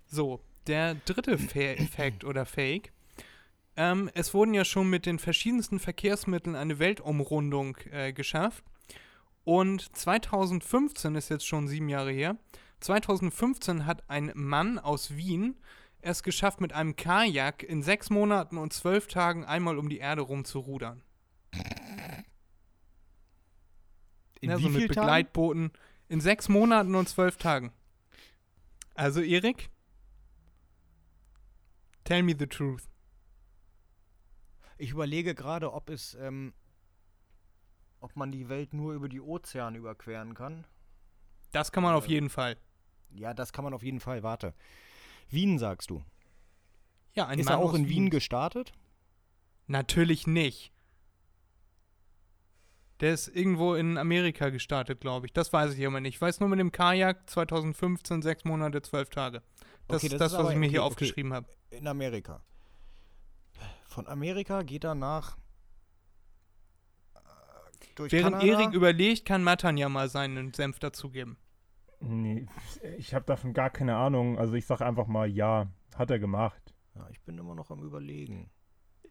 So, 0.05 0.39
der 0.65 0.95
dritte 0.95 1.37
Fa 1.37 1.75
Fact 1.91 2.23
oder 2.23 2.45
Fake. 2.45 2.93
Ähm, 3.75 4.09
es 4.13 4.33
wurden 4.33 4.53
ja 4.53 4.63
schon 4.63 4.89
mit 4.89 5.05
den 5.05 5.19
verschiedensten 5.19 5.79
Verkehrsmitteln 5.79 6.55
eine 6.55 6.79
Weltumrundung 6.79 7.75
äh, 7.91 8.13
geschafft. 8.13 8.63
Und 9.47 9.95
2015 9.95 11.15
ist 11.15 11.29
jetzt 11.29 11.47
schon 11.47 11.69
sieben 11.69 11.87
Jahre 11.87 12.11
her. 12.11 12.35
2015 12.81 13.85
hat 13.85 14.03
ein 14.09 14.33
Mann 14.35 14.77
aus 14.77 15.15
Wien 15.15 15.55
es 16.01 16.21
geschafft, 16.21 16.59
mit 16.59 16.73
einem 16.73 16.97
Kajak 16.97 17.63
in 17.63 17.81
sechs 17.81 18.09
Monaten 18.09 18.57
und 18.57 18.73
zwölf 18.73 19.07
Tagen 19.07 19.45
einmal 19.45 19.77
um 19.77 19.87
die 19.87 19.99
Erde 19.99 20.23
rumzurudern. 20.23 21.01
In 24.41 24.49
Ja, 24.49 24.57
wie 24.59 24.63
so 24.63 24.69
mit 24.69 24.79
viel 24.79 24.87
Tagen? 24.89 25.07
Begleitbooten 25.07 25.71
in 26.09 26.19
sechs 26.19 26.49
Monaten 26.49 26.93
und 26.93 27.07
zwölf 27.07 27.37
Tagen. 27.37 27.71
Also, 28.95 29.21
Erik? 29.21 29.69
Tell 32.03 32.21
me 32.21 32.35
the 32.37 32.47
truth. 32.47 32.83
Ich 34.77 34.91
überlege 34.91 35.35
gerade, 35.35 35.71
ob 35.71 35.89
es, 35.89 36.15
ähm, 36.15 36.53
ob 37.99 38.15
man 38.15 38.31
die 38.31 38.49
Welt 38.49 38.73
nur 38.73 38.93
über 38.93 39.09
die 39.09 39.21
Ozeane 39.21 39.77
überqueren 39.77 40.33
kann. 40.33 40.65
Das 41.51 41.71
kann 41.71 41.83
man 41.83 41.95
auf 41.95 42.07
jeden 42.07 42.29
Fall. 42.29 42.57
Ja, 43.15 43.33
das 43.33 43.53
kann 43.53 43.63
man 43.63 43.73
auf 43.73 43.83
jeden 43.83 43.99
Fall. 43.99 44.21
Warte. 44.23 44.53
Wien 45.29 45.57
sagst 45.59 45.89
du. 45.89 46.03
Ja, 47.13 47.27
ein 47.27 47.39
ist 47.39 47.45
Mann 47.45 47.55
er 47.59 47.65
auch 47.65 47.73
in 47.73 47.87
Wien 47.89 48.09
gestartet? 48.09 48.73
Natürlich 49.67 50.27
nicht. 50.27 50.71
Der 52.99 53.13
ist 53.13 53.27
irgendwo 53.27 53.75
in 53.75 53.97
Amerika 53.97 54.49
gestartet, 54.49 55.01
glaube 55.01 55.27
ich. 55.27 55.33
Das 55.33 55.53
weiß 55.53 55.73
ich 55.77 55.85
aber 55.85 55.99
nicht. 55.99 56.15
Ich 56.15 56.21
weiß 56.21 56.39
nur 56.39 56.49
mit 56.49 56.59
dem 56.59 56.71
Kajak 56.71 57.29
2015, 57.29 58.21
sechs 58.21 58.43
Monate, 58.43 58.81
zwölf 58.81 59.09
Tage. 59.09 59.43
Das 59.87 60.03
Okay, 60.03 60.07
ist 60.07 60.13
das 60.13 60.19
das, 60.19 60.31
ist 60.33 60.37
was 60.39 60.45
aber- 60.45 60.53
ich 60.53 60.57
mir 60.59 60.67
hier 60.69 60.81
okay, 60.81 60.85
okay. 60.85 60.93
aufgeschrieben 61.05 61.33
habe. 61.33 61.47
In 61.69 61.87
Amerika. 61.87 62.41
Von 63.87 64.07
Amerika 64.07 64.63
geht 64.63 64.83
er 64.83 64.95
nach. 64.95 65.37
Durch 67.97 68.11
Während 68.11 68.39
Kanada? 68.39 68.61
Erik 68.61 68.73
überlegt, 68.73 69.25
kann 69.25 69.43
Matan 69.43 69.75
ja 69.75 69.89
mal 69.89 70.07
seinen 70.07 70.53
Senf 70.53 70.77
dazugeben. 70.77 71.37
Nee, 71.99 72.45
ich 72.97 73.15
habe 73.15 73.25
davon 73.25 73.53
gar 73.53 73.71
keine 73.71 73.95
Ahnung. 73.95 74.37
Also 74.37 74.53
ich 74.53 74.67
sage 74.67 74.85
einfach 74.85 75.07
mal 75.07 75.27
ja, 75.27 75.67
hat 75.95 76.11
er 76.11 76.19
gemacht. 76.19 76.75
Ja, 76.93 77.07
ich 77.09 77.19
bin 77.21 77.39
immer 77.39 77.55
noch 77.55 77.71
am 77.71 77.81
Überlegen. 77.83 78.51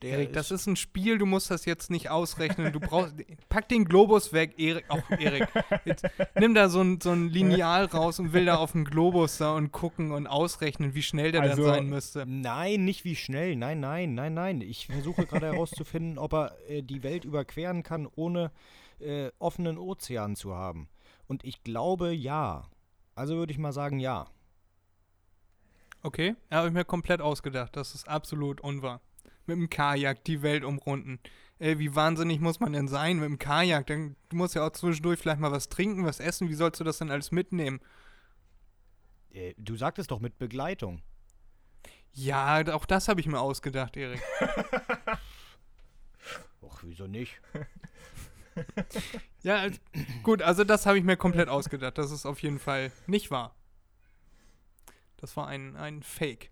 Der 0.02 0.10
Erik, 0.10 0.32
das 0.34 0.50
ist 0.50 0.66
ein 0.66 0.76
Spiel, 0.76 1.18
du 1.18 1.26
musst 1.26 1.50
das 1.50 1.64
jetzt 1.64 1.90
nicht 1.90 2.10
ausrechnen. 2.10 2.72
Du 2.72 2.80
brauchst. 2.80 3.14
pack 3.48 3.68
den 3.68 3.84
Globus 3.86 4.32
weg, 4.32 4.58
Erik. 4.58 4.84
Auch 4.88 5.08
Erik. 5.10 5.48
Jetzt 5.84 6.04
nimm 6.38 6.54
da 6.54 6.68
so 6.68 6.80
ein, 6.82 7.00
so 7.00 7.10
ein 7.12 7.28
Lineal 7.28 7.86
raus 7.86 8.18
und 8.18 8.32
will 8.32 8.44
da 8.44 8.56
auf 8.56 8.72
den 8.72 8.84
Globus 8.84 9.38
da 9.38 9.54
und 9.54 9.72
gucken 9.72 10.12
und 10.12 10.26
ausrechnen, 10.26 10.94
wie 10.94 11.02
schnell 11.02 11.32
der 11.32 11.42
Also- 11.42 11.64
dann 11.64 11.74
sein 11.74 11.86
müsste. 11.88 12.24
Nein, 12.26 12.84
nicht 12.84 13.04
wie 13.04 13.16
schnell. 13.16 13.56
Nein, 13.56 13.80
nein, 13.80 14.14
nein, 14.14 14.34
nein. 14.34 14.60
Ich 14.60 14.86
versuche 14.86 15.26
gerade 15.26 15.46
herauszufinden, 15.46 16.18
ob 16.18 16.34
er 16.34 16.56
äh, 16.68 16.82
die 16.82 17.02
Welt 17.02 17.24
überqueren 17.24 17.82
kann, 17.82 18.06
ohne 18.14 18.50
äh, 19.00 19.30
offenen 19.38 19.78
Ozean 19.78 20.36
zu 20.36 20.54
haben. 20.54 20.88
Und 21.26 21.44
ich 21.44 21.62
glaube 21.62 22.12
ja. 22.12 22.68
Also 23.14 23.36
würde 23.36 23.52
ich 23.52 23.58
mal 23.58 23.72
sagen 23.72 23.98
ja. 23.98 24.26
Okay, 26.02 26.36
habe 26.52 26.68
ich 26.68 26.74
mir 26.74 26.84
komplett 26.84 27.20
ausgedacht. 27.20 27.74
Das 27.74 27.94
ist 27.94 28.06
absolut 28.08 28.60
unwahr. 28.60 29.00
Mit 29.46 29.56
dem 29.56 29.70
Kajak 29.70 30.24
die 30.24 30.42
Welt 30.42 30.64
umrunden. 30.64 31.20
Ey, 31.58 31.78
wie 31.78 31.94
wahnsinnig 31.94 32.40
muss 32.40 32.60
man 32.60 32.72
denn 32.72 32.88
sein 32.88 33.16
mit 33.16 33.24
dem 33.24 33.38
Kajak? 33.38 33.86
Dann, 33.86 34.16
du 34.28 34.36
musst 34.36 34.54
ja 34.54 34.66
auch 34.66 34.72
zwischendurch 34.72 35.18
vielleicht 35.18 35.40
mal 35.40 35.52
was 35.52 35.68
trinken, 35.68 36.04
was 36.04 36.20
essen. 36.20 36.48
Wie 36.48 36.54
sollst 36.54 36.80
du 36.80 36.84
das 36.84 36.98
denn 36.98 37.10
alles 37.10 37.32
mitnehmen? 37.32 37.80
Äh, 39.30 39.54
du 39.56 39.76
sagtest 39.76 40.10
doch 40.10 40.20
mit 40.20 40.38
Begleitung. 40.38 41.02
Ja, 42.12 42.62
auch 42.74 42.86
das 42.86 43.08
habe 43.08 43.20
ich 43.20 43.26
mir 43.26 43.40
ausgedacht, 43.40 43.96
Erik. 43.96 44.22
Och, 46.62 46.80
wieso 46.82 47.06
nicht? 47.06 47.40
Ja, 49.42 49.58
also, 49.58 49.78
gut, 50.22 50.42
also 50.42 50.64
das 50.64 50.86
habe 50.86 50.98
ich 50.98 51.04
mir 51.04 51.16
komplett 51.16 51.48
ausgedacht. 51.48 51.98
Das 51.98 52.10
ist 52.10 52.26
auf 52.26 52.42
jeden 52.42 52.58
Fall 52.58 52.90
nicht 53.06 53.30
wahr. 53.30 53.54
Das 55.18 55.36
war 55.36 55.46
ein, 55.46 55.76
ein 55.76 56.02
Fake. 56.02 56.50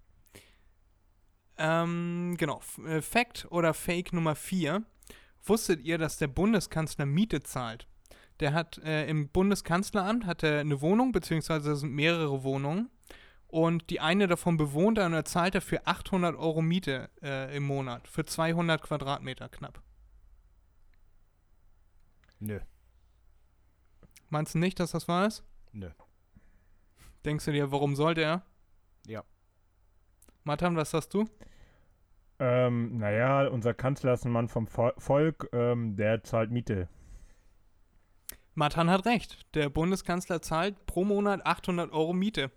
Ähm, 1.59 2.35
genau. 2.39 2.61
Äh, 2.87 3.01
Fact 3.01 3.47
oder 3.51 3.75
Fake 3.75 4.13
Nummer 4.13 4.35
4. 4.35 4.83
Wusstet 5.45 5.81
ihr, 5.81 5.99
dass 5.99 6.17
der 6.17 6.29
Bundeskanzler 6.29 7.07
Miete 7.07 7.43
zahlt? 7.43 7.87
Der 8.41 8.53
hat 8.53 8.79
äh, 8.79 9.07
im 9.07 9.29
Bundeskanzleramt 9.29 10.27
hat 10.27 10.43
er 10.43 10.61
eine 10.61 10.81
Wohnung, 10.81 11.13
beziehungsweise 11.13 11.73
es 11.73 11.81
sind 11.81 11.93
mehrere 11.93 12.43
Wohnungen. 12.43 12.91
Und 13.47 13.91
die 13.91 14.01
eine 14.01 14.27
davon 14.27 14.57
bewohnt 14.57 14.99
er 14.99 15.07
und 15.07 15.13
er 15.13 15.25
zahlt 15.25 15.55
dafür 15.55 15.83
800 15.85 16.35
Euro 16.35 16.61
Miete 16.61 17.09
äh, 17.23 17.57
im 17.57 17.63
Monat. 17.63 18.09
Für 18.09 18.25
200 18.25 18.83
Quadratmeter 18.83 19.49
knapp. 19.49 19.81
Nö. 22.41 22.59
Meinst 24.29 24.55
du 24.55 24.59
nicht, 24.59 24.81
dass 24.81 24.91
das 24.91 25.07
wahr 25.07 25.29
ist? 25.29 25.45
Nö. 25.73 25.91
Denkst 27.25 27.45
du 27.45 27.53
dir, 27.53 27.71
warum 27.71 27.95
sollte 27.95 28.23
er? 28.23 28.43
Ja. 29.07 29.23
Matan, 30.45 30.77
was 30.77 30.91
sagst 30.91 31.15
du? 31.15 31.25
Ähm, 32.39 32.99
naja, 32.99 33.47
unser 33.49 33.75
Kanzler 33.75 34.13
ist 34.15 34.25
ein 34.25 34.33
Mann 34.33 34.49
vom 34.49 34.67
Vo 34.67 34.93
Volk, 34.99 35.49
ähm, 35.53 35.97
der 35.97 36.23
zahlt 36.25 36.51
Miete. 36.51 36.89
Matan 38.55 38.91
hat 38.91 39.07
recht. 39.07 39.47
Der 39.55 39.69
Bundeskanzler 39.69 40.43
zahlt 40.43 40.87
pro 40.87 41.05
Monat 41.05 41.45
800 41.47 41.93
Euro 41.93 42.13
Miete 42.13 42.51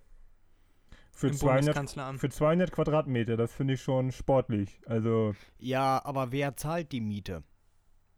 Für 1.11 1.27
im 1.27 1.33
200, 1.33 1.59
Bundeskanzleramt. 1.65 2.19
für 2.19 2.29
200 2.29 2.71
Quadratmeter, 2.71 3.37
das 3.37 3.53
finde 3.53 3.75
ich 3.75 3.81
schon 3.81 4.11
sportlich. 4.11 4.79
Also, 4.85 5.33
Ja, 5.57 6.03
aber 6.03 6.31
wer 6.31 6.55
zahlt 6.57 6.91
die 6.91 7.01
Miete? 7.01 7.43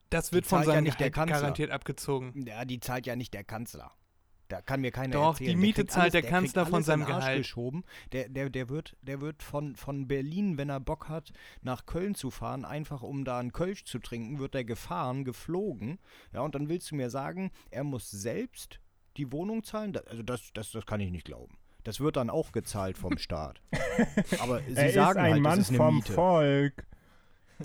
Das 0.10 0.34
wird 0.34 0.46
Die 0.46 0.50
von 0.50 0.60
zahlt 0.60 0.68
ja 0.68 0.74
seinem 0.76 0.84
nicht 0.86 1.00
der 1.00 1.12
Kanzler. 1.12 1.40
garantiert 1.40 1.72
abgezogen. 1.72 2.46
Ja, 2.48 2.66
die 2.66 2.80
zahlt 2.80 3.06
ja 3.06 3.16
nicht 3.16 3.34
der 3.34 3.44
Kanzler. 3.44 3.92
Da 4.50 4.62
kann 4.62 4.82
mir 4.82 4.92
keiner 4.92 5.14
Doch, 5.14 5.30
erzählen. 5.34 5.52
die 5.52 5.56
Miete 5.56 5.86
zahlt 5.86 6.14
der 6.14 6.24
Kanzler 6.24 6.66
von 6.66 6.84
seinem 6.84 7.06
Gehalt. 7.06 7.38
Geschoben. 7.38 7.84
Der, 8.12 8.28
der, 8.30 8.50
der, 8.50 8.68
wird, 8.68 8.98
der 9.04 9.22
wird 9.22 9.44
von, 9.44 9.76
von 9.76 10.08
Berlin, 10.08 10.58
wenn 10.58 10.70
er 10.70 10.80
Bock 10.80 11.08
hat, 11.08 11.32
nach 11.62 11.86
Köln 11.86 12.16
zu 12.16 12.32
fahren, 12.32 12.66
einfach 12.66 13.04
um 13.04 13.24
da 13.24 13.40
einen 13.40 13.54
Kölsch 13.54 13.86
zu 13.86 14.00
trinken, 14.00 14.40
wird 14.40 14.56
er 14.56 14.64
gefahren, 14.64 15.24
geflogen. 15.24 16.00
Ja, 16.34 16.42
und 16.42 16.56
dann 16.56 16.68
willst 16.68 16.90
du 16.90 16.96
mir 16.96 17.12
sagen, 17.12 17.52
er 17.70 17.84
muss 17.84 18.10
selbst 18.10 18.80
die 19.18 19.32
Wohnung 19.32 19.64
zahlen? 19.64 19.96
Also 20.08 20.24
das, 20.24 20.52
das, 20.54 20.72
das 20.72 20.86
kann 20.88 21.00
ich 21.00 21.12
nicht 21.12 21.26
glauben. 21.26 21.56
Das 21.84 22.00
wird 22.00 22.18
dann 22.18 22.32
auch 22.32 22.52
gezahlt 22.52 22.98
vom 22.98 23.18
Staat. 23.20 23.62
Aber 24.40 24.62
sie 24.68 24.74
er 24.76 24.92
sagen 24.92 25.20
ist 25.20 25.26
ein 25.26 25.34
halt, 25.34 25.42
Mann 25.44 25.60
das 25.60 25.60
ist 25.60 25.70
eine 25.70 25.78
vom 25.78 25.96
Miete. 25.96 26.14
Volk. 26.14 26.88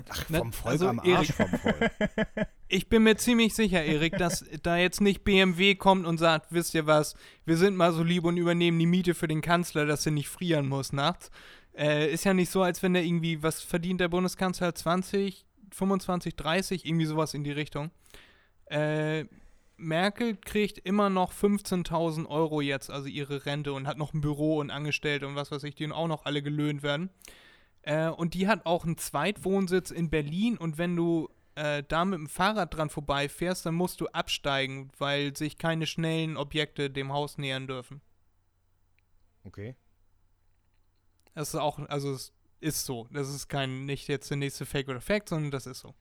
Ach, 0.09 0.29
Ne, 0.29 0.37
vom 0.39 0.53
Volk 0.53 0.71
also 0.73 0.87
am 0.87 0.99
Erik- 0.99 1.17
Arsch 1.17 1.31
vom 1.33 1.49
Volk. 1.59 1.91
Ich 2.67 2.89
bin 2.89 3.03
mir 3.03 3.15
ziemlich 3.15 3.53
sicher, 3.53 3.83
Erik, 3.83 4.17
dass 4.17 4.43
da 4.63 4.75
jetzt 4.75 4.99
nicht 4.99 5.23
BMW 5.23 5.75
kommt 5.75 6.05
und 6.07 6.17
sagt, 6.17 6.51
wisst 6.51 6.73
ihr 6.73 6.87
was, 6.87 7.15
wir 7.45 7.57
sind 7.57 7.75
mal 7.77 7.93
so 7.93 8.01
lieb 8.03 8.23
und 8.25 8.37
übernehmen 8.37 8.79
die 8.79 8.87
Miete 8.87 9.13
für 9.13 9.27
den 9.27 9.41
Kanzler, 9.41 9.85
dass 9.85 10.05
er 10.05 10.11
nicht 10.11 10.29
frieren 10.29 10.67
muss 10.67 10.91
nachts. 10.91 11.29
Äh, 11.77 12.11
ist 12.11 12.23
ja 12.25 12.33
nicht 12.33 12.49
so, 12.49 12.63
als 12.63 12.81
wenn 12.81 12.93
der 12.93 13.03
irgendwie, 13.03 13.43
was 13.43 13.61
verdient 13.61 14.01
der 14.01 14.07
Bundeskanzler? 14.07 14.73
20, 14.73 15.45
25, 15.71 16.35
30, 16.35 16.85
irgendwie 16.85 17.05
sowas 17.05 17.35
in 17.35 17.43
die 17.43 17.51
Richtung. 17.51 17.91
Äh, 18.65 19.25
Merkel 19.77 20.35
kriegt 20.37 20.79
immer 20.79 21.09
noch 21.09 21.33
15.000 21.33 22.27
Euro 22.27 22.61
jetzt, 22.61 22.89
also 22.89 23.07
ihre 23.07 23.45
Rente 23.45 23.73
und 23.73 23.87
hat 23.87 23.97
noch 23.97 24.13
ein 24.13 24.21
Büro 24.21 24.57
und 24.57 24.71
Angestellte 24.71 25.27
und 25.27 25.35
was 25.35 25.51
weiß 25.51 25.63
ich, 25.65 25.75
die 25.75 25.91
auch 25.91 26.07
noch 26.07 26.25
alle 26.25 26.41
gelöhnt 26.41 26.81
werden. 26.81 27.09
Äh, 27.85 28.09
und 28.09 28.33
die 28.33 28.47
hat 28.47 28.65
auch 28.65 28.83
einen 28.83 28.97
Zweitwohnsitz 28.97 29.91
in 29.91 30.09
Berlin 30.09 30.57
und 30.57 30.79
wenn 30.79 30.95
du 30.95 31.29
äh, 31.53 31.83
da 31.87 32.03
mit 32.03 32.19
dem 32.19 32.27
Fahrrad 32.27 32.73
dran 32.73 32.89
vorbeifährst, 32.89 33.65
dann 33.65 33.75
musst 33.75 34.01
du 34.01 34.07
absteigen, 34.07 34.89
weil 34.97 35.37
sich 35.37 35.57
keine 35.59 35.85
schnellen 35.85 36.35
Objekte 36.35 36.89
dem 36.89 37.13
Haus 37.13 37.37
nähern 37.37 37.67
dürfen. 37.67 38.01
Okay. 39.43 39.75
Das 41.35 41.49
ist 41.49 41.55
auch, 41.55 41.77
also 41.87 42.11
es 42.11 42.33
ist 42.59 42.85
so. 42.85 43.07
Das 43.11 43.29
ist 43.29 43.47
kein, 43.49 43.85
nicht 43.85 44.07
jetzt 44.07 44.31
der 44.31 44.37
nächste 44.37 44.65
Fake 44.65 44.89
oder 44.89 44.99
Fact, 45.01 45.29
sondern 45.29 45.51
das 45.51 45.67
ist 45.67 45.79
so. 45.79 45.93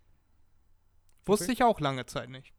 Wusste 1.27 1.44
Okay. 1.47 1.53
ich 1.53 1.62
auch 1.64 1.81
lange 1.81 2.07
Zeit 2.07 2.31
nicht. 2.31 2.55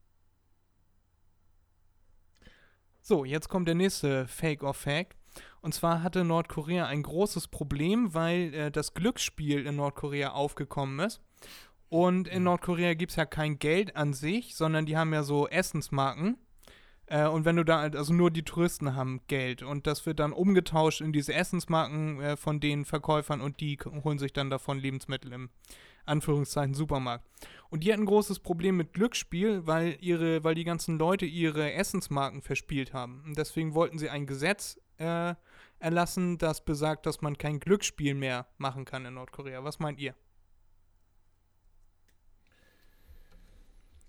So, 3.02 3.26
jetzt 3.26 3.50
kommt 3.50 3.68
der 3.68 3.76
nächste 3.76 4.28
Fake 4.28 4.62
or 4.64 4.74
Fact. 4.74 5.16
Und 5.66 5.74
zwar 5.74 6.04
hatte 6.04 6.24
Nordkorea 6.24 6.86
ein 6.86 7.02
großes 7.02 7.48
Problem, 7.48 8.14
weil 8.14 8.54
äh, 8.54 8.72
das 8.72 8.94
Glücksspiel 8.94 9.66
in 9.66 9.78
Nordkorea 9.78 10.30
aufgekommen 10.30 11.00
ist. 11.00 11.24
Und 11.90 12.28
in 12.28 12.44
Nordkorea 12.44 12.94
gibt 12.94 13.14
es 13.14 13.16
ja 13.16 13.26
kein 13.26 13.58
Geld 13.58 13.96
an 13.96 14.14
sich, 14.14 14.56
sondern 14.56 14.86
die 14.86 14.96
haben 14.96 15.12
ja 15.12 15.24
so 15.24 15.48
Essensmarken. 15.48 16.38
Äh, 17.08 17.26
und 17.26 17.46
wenn 17.46 17.56
du 17.56 17.64
da, 17.64 17.80
also 17.80 18.14
nur 18.14 18.30
die 18.30 18.44
Touristen 18.44 18.96
haben 18.96 19.22
Geld 19.26 19.64
und 19.64 19.88
das 19.88 20.06
wird 20.06 20.20
dann 20.20 20.34
umgetauscht 20.34 21.02
in 21.02 21.12
diese 21.12 21.34
Essensmarken 21.34 22.22
äh, 22.22 22.38
von 22.38 22.60
den 22.60 22.86
Verkäufern 22.86 23.42
und 23.42 23.60
die 23.60 23.80
holen 24.04 24.20
sich 24.20 24.34
dann 24.34 24.52
davon 24.52 24.78
Lebensmittel 24.78 25.34
im 25.34 25.50
Anführungszeichen 26.06 26.76
Supermarkt. 26.76 27.26
Und 27.72 27.84
die 27.84 27.92
hatten 27.92 28.04
ein 28.04 28.06
großes 28.06 28.38
Problem 28.38 28.78
mit 28.78 28.94
Glücksspiel, 28.94 29.66
weil 29.66 29.98
ihre, 30.00 30.44
weil 30.44 30.54
die 30.54 30.64
ganzen 30.64 31.00
Leute 31.00 31.26
ihre 31.26 31.74
Essensmarken 31.74 32.44
verspielt 32.44 32.94
haben. 32.94 33.24
Und 33.26 33.36
deswegen 33.36 33.74
wollten 33.74 33.98
sie 33.98 34.12
ein 34.12 34.28
Gesetz 34.28 34.80
äh, 34.98 35.34
erlassen, 35.86 36.40
das 36.40 36.66
besagt, 36.66 37.06
dass 37.06 37.22
man 37.22 37.38
kein 37.38 37.60
Glücksspiel 37.60 38.16
mehr 38.16 38.48
machen 38.58 38.86
kann 38.86 39.06
in 39.06 39.14
Nordkorea. 39.14 39.64
Was 39.64 39.78
meint 39.78 40.00
ihr? 40.00 40.16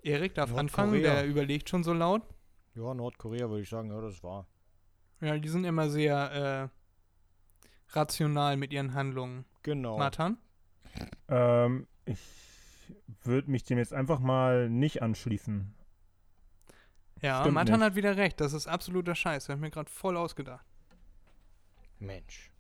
Erik 0.03 0.35
darf 0.35 0.55
anfangen, 0.57 0.93
Nordkorea. 0.93 1.23
der 1.23 1.27
überlegt 1.27 1.69
schon 1.69 1.85
so 1.85 1.93
laut. 1.93 2.23
Ja, 2.75 2.95
Nordkorea 2.95 3.49
würde 3.51 3.63
ich 3.63 3.69
sagen, 3.69 3.91
ja, 3.91 4.01
das 4.01 4.23
war. 4.23 4.47
Ja, 5.21 5.37
die 5.37 5.49
sind 5.49 5.65
immer 5.65 5.91
sehr 5.91 6.71
äh, 6.73 7.95
rational 7.95 8.57
mit 8.57 8.73
ihren 8.73 8.95
Handlungen. 8.95 9.45
Genau. 9.63 9.99
Matan? 9.99 10.39
Ähm, 11.29 11.87
ich 12.07 12.19
würde 13.23 13.51
mich 13.51 13.65
dem 13.65 13.77
jetzt 13.77 13.93
einfach 13.93 14.19
mal 14.19 14.71
nicht 14.71 15.03
anschließen. 15.03 15.75
Ja, 17.21 17.41
Stimmt 17.41 17.55
Matan 17.55 17.81
nicht. 17.81 17.87
hat 17.87 17.97
wieder 17.97 18.17
recht. 18.17 18.41
Das 18.41 18.55
ist 18.55 18.67
absoluter 18.67 19.15
Scheiß. 19.15 19.47
Der 19.47 19.55
hat 19.55 19.61
mir 19.61 19.71
gerade 19.71 19.91
voll 19.91 20.17
ausgedacht. 20.17 20.65
Mensch. 21.99 22.51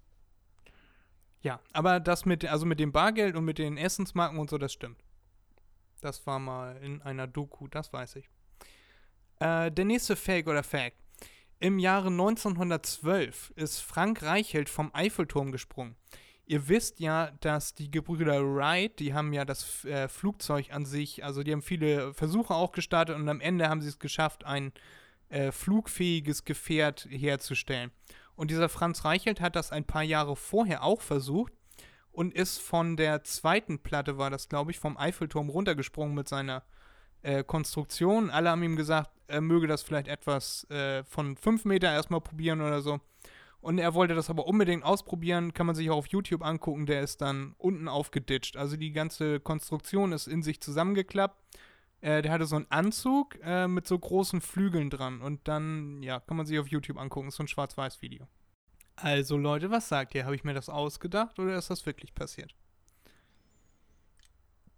Ja, 1.42 1.60
aber 1.72 2.00
das 2.00 2.24
mit, 2.24 2.44
also 2.44 2.66
mit 2.66 2.80
dem 2.80 2.92
Bargeld 2.92 3.36
und 3.36 3.44
mit 3.44 3.58
den 3.58 3.76
Essensmarken 3.76 4.38
und 4.38 4.50
so, 4.50 4.58
das 4.58 4.72
stimmt. 4.72 5.02
Das 6.00 6.26
war 6.26 6.38
mal 6.38 6.76
in 6.78 7.02
einer 7.02 7.26
Doku, 7.26 7.68
das 7.68 7.92
weiß 7.92 8.16
ich. 8.16 8.28
Äh, 9.40 9.70
der 9.70 9.84
nächste 9.84 10.16
Fake 10.16 10.48
oder 10.48 10.62
Fact. 10.62 10.96
Im 11.58 11.78
Jahre 11.78 12.08
1912 12.08 13.52
ist 13.56 13.80
Frank 13.80 14.22
Reichelt 14.22 14.68
vom 14.68 14.90
Eiffelturm 14.94 15.52
gesprungen. 15.52 15.96
Ihr 16.44 16.68
wisst 16.68 17.00
ja, 17.00 17.32
dass 17.40 17.74
die 17.74 17.90
Gebrüder 17.90 18.40
Wright, 18.42 18.98
die 19.00 19.14
haben 19.14 19.32
ja 19.32 19.44
das 19.44 19.84
äh, 19.84 20.06
Flugzeug 20.06 20.72
an 20.72 20.84
sich, 20.84 21.24
also 21.24 21.42
die 21.42 21.52
haben 21.52 21.62
viele 21.62 22.14
Versuche 22.14 22.54
auch 22.54 22.72
gestartet 22.72 23.16
und 23.16 23.28
am 23.28 23.40
Ende 23.40 23.68
haben 23.68 23.80
sie 23.80 23.88
es 23.88 23.98
geschafft, 23.98 24.44
ein 24.44 24.72
äh, 25.28 25.50
flugfähiges 25.50 26.44
Gefährt 26.44 27.08
herzustellen. 27.10 27.90
Und 28.36 28.50
dieser 28.50 28.68
Franz 28.68 29.04
Reichelt 29.04 29.40
hat 29.40 29.56
das 29.56 29.72
ein 29.72 29.84
paar 29.84 30.02
Jahre 30.02 30.36
vorher 30.36 30.84
auch 30.84 31.00
versucht 31.00 31.52
und 32.12 32.34
ist 32.34 32.58
von 32.58 32.96
der 32.96 33.24
zweiten 33.24 33.78
Platte, 33.78 34.18
war 34.18 34.30
das 34.30 34.48
glaube 34.48 34.70
ich, 34.70 34.78
vom 34.78 34.96
Eiffelturm 34.96 35.48
runtergesprungen 35.48 36.14
mit 36.14 36.28
seiner 36.28 36.62
äh, 37.22 37.42
Konstruktion. 37.42 38.30
Alle 38.30 38.50
haben 38.50 38.62
ihm 38.62 38.76
gesagt, 38.76 39.10
er 39.26 39.40
möge 39.40 39.66
das 39.66 39.82
vielleicht 39.82 40.08
etwas 40.08 40.68
äh, 40.70 41.02
von 41.04 41.36
5 41.36 41.64
Meter 41.64 41.90
erstmal 41.90 42.20
probieren 42.20 42.60
oder 42.60 42.80
so. 42.80 43.00
Und 43.60 43.78
er 43.78 43.94
wollte 43.94 44.14
das 44.14 44.30
aber 44.30 44.46
unbedingt 44.46 44.84
ausprobieren, 44.84 45.52
kann 45.52 45.66
man 45.66 45.74
sich 45.74 45.90
auch 45.90 45.96
auf 45.96 46.06
YouTube 46.06 46.44
angucken, 46.44 46.86
der 46.86 47.00
ist 47.00 47.20
dann 47.20 47.54
unten 47.58 47.88
aufgeditscht. 47.88 48.56
Also 48.56 48.76
die 48.76 48.92
ganze 48.92 49.40
Konstruktion 49.40 50.12
ist 50.12 50.28
in 50.28 50.42
sich 50.42 50.60
zusammengeklappt. 50.60 51.36
Äh, 52.06 52.22
der 52.22 52.30
hatte 52.30 52.46
so 52.46 52.54
einen 52.54 52.70
Anzug 52.70 53.36
äh, 53.42 53.66
mit 53.66 53.88
so 53.88 53.98
großen 53.98 54.40
Flügeln 54.40 54.90
dran. 54.90 55.20
Und 55.20 55.48
dann, 55.48 56.04
ja, 56.04 56.20
kann 56.20 56.36
man 56.36 56.46
sich 56.46 56.56
auf 56.60 56.68
YouTube 56.68 56.98
angucken. 56.98 57.26
Ist 57.26 57.34
so 57.34 57.42
ein 57.42 57.48
Schwarz-Weiß-Video. 57.48 58.28
Also 58.94 59.36
Leute, 59.36 59.72
was 59.72 59.88
sagt 59.88 60.14
ihr? 60.14 60.24
Habe 60.24 60.36
ich 60.36 60.44
mir 60.44 60.54
das 60.54 60.68
ausgedacht 60.68 61.36
oder 61.40 61.58
ist 61.58 61.68
das 61.68 61.84
wirklich 61.84 62.14
passiert? 62.14 62.54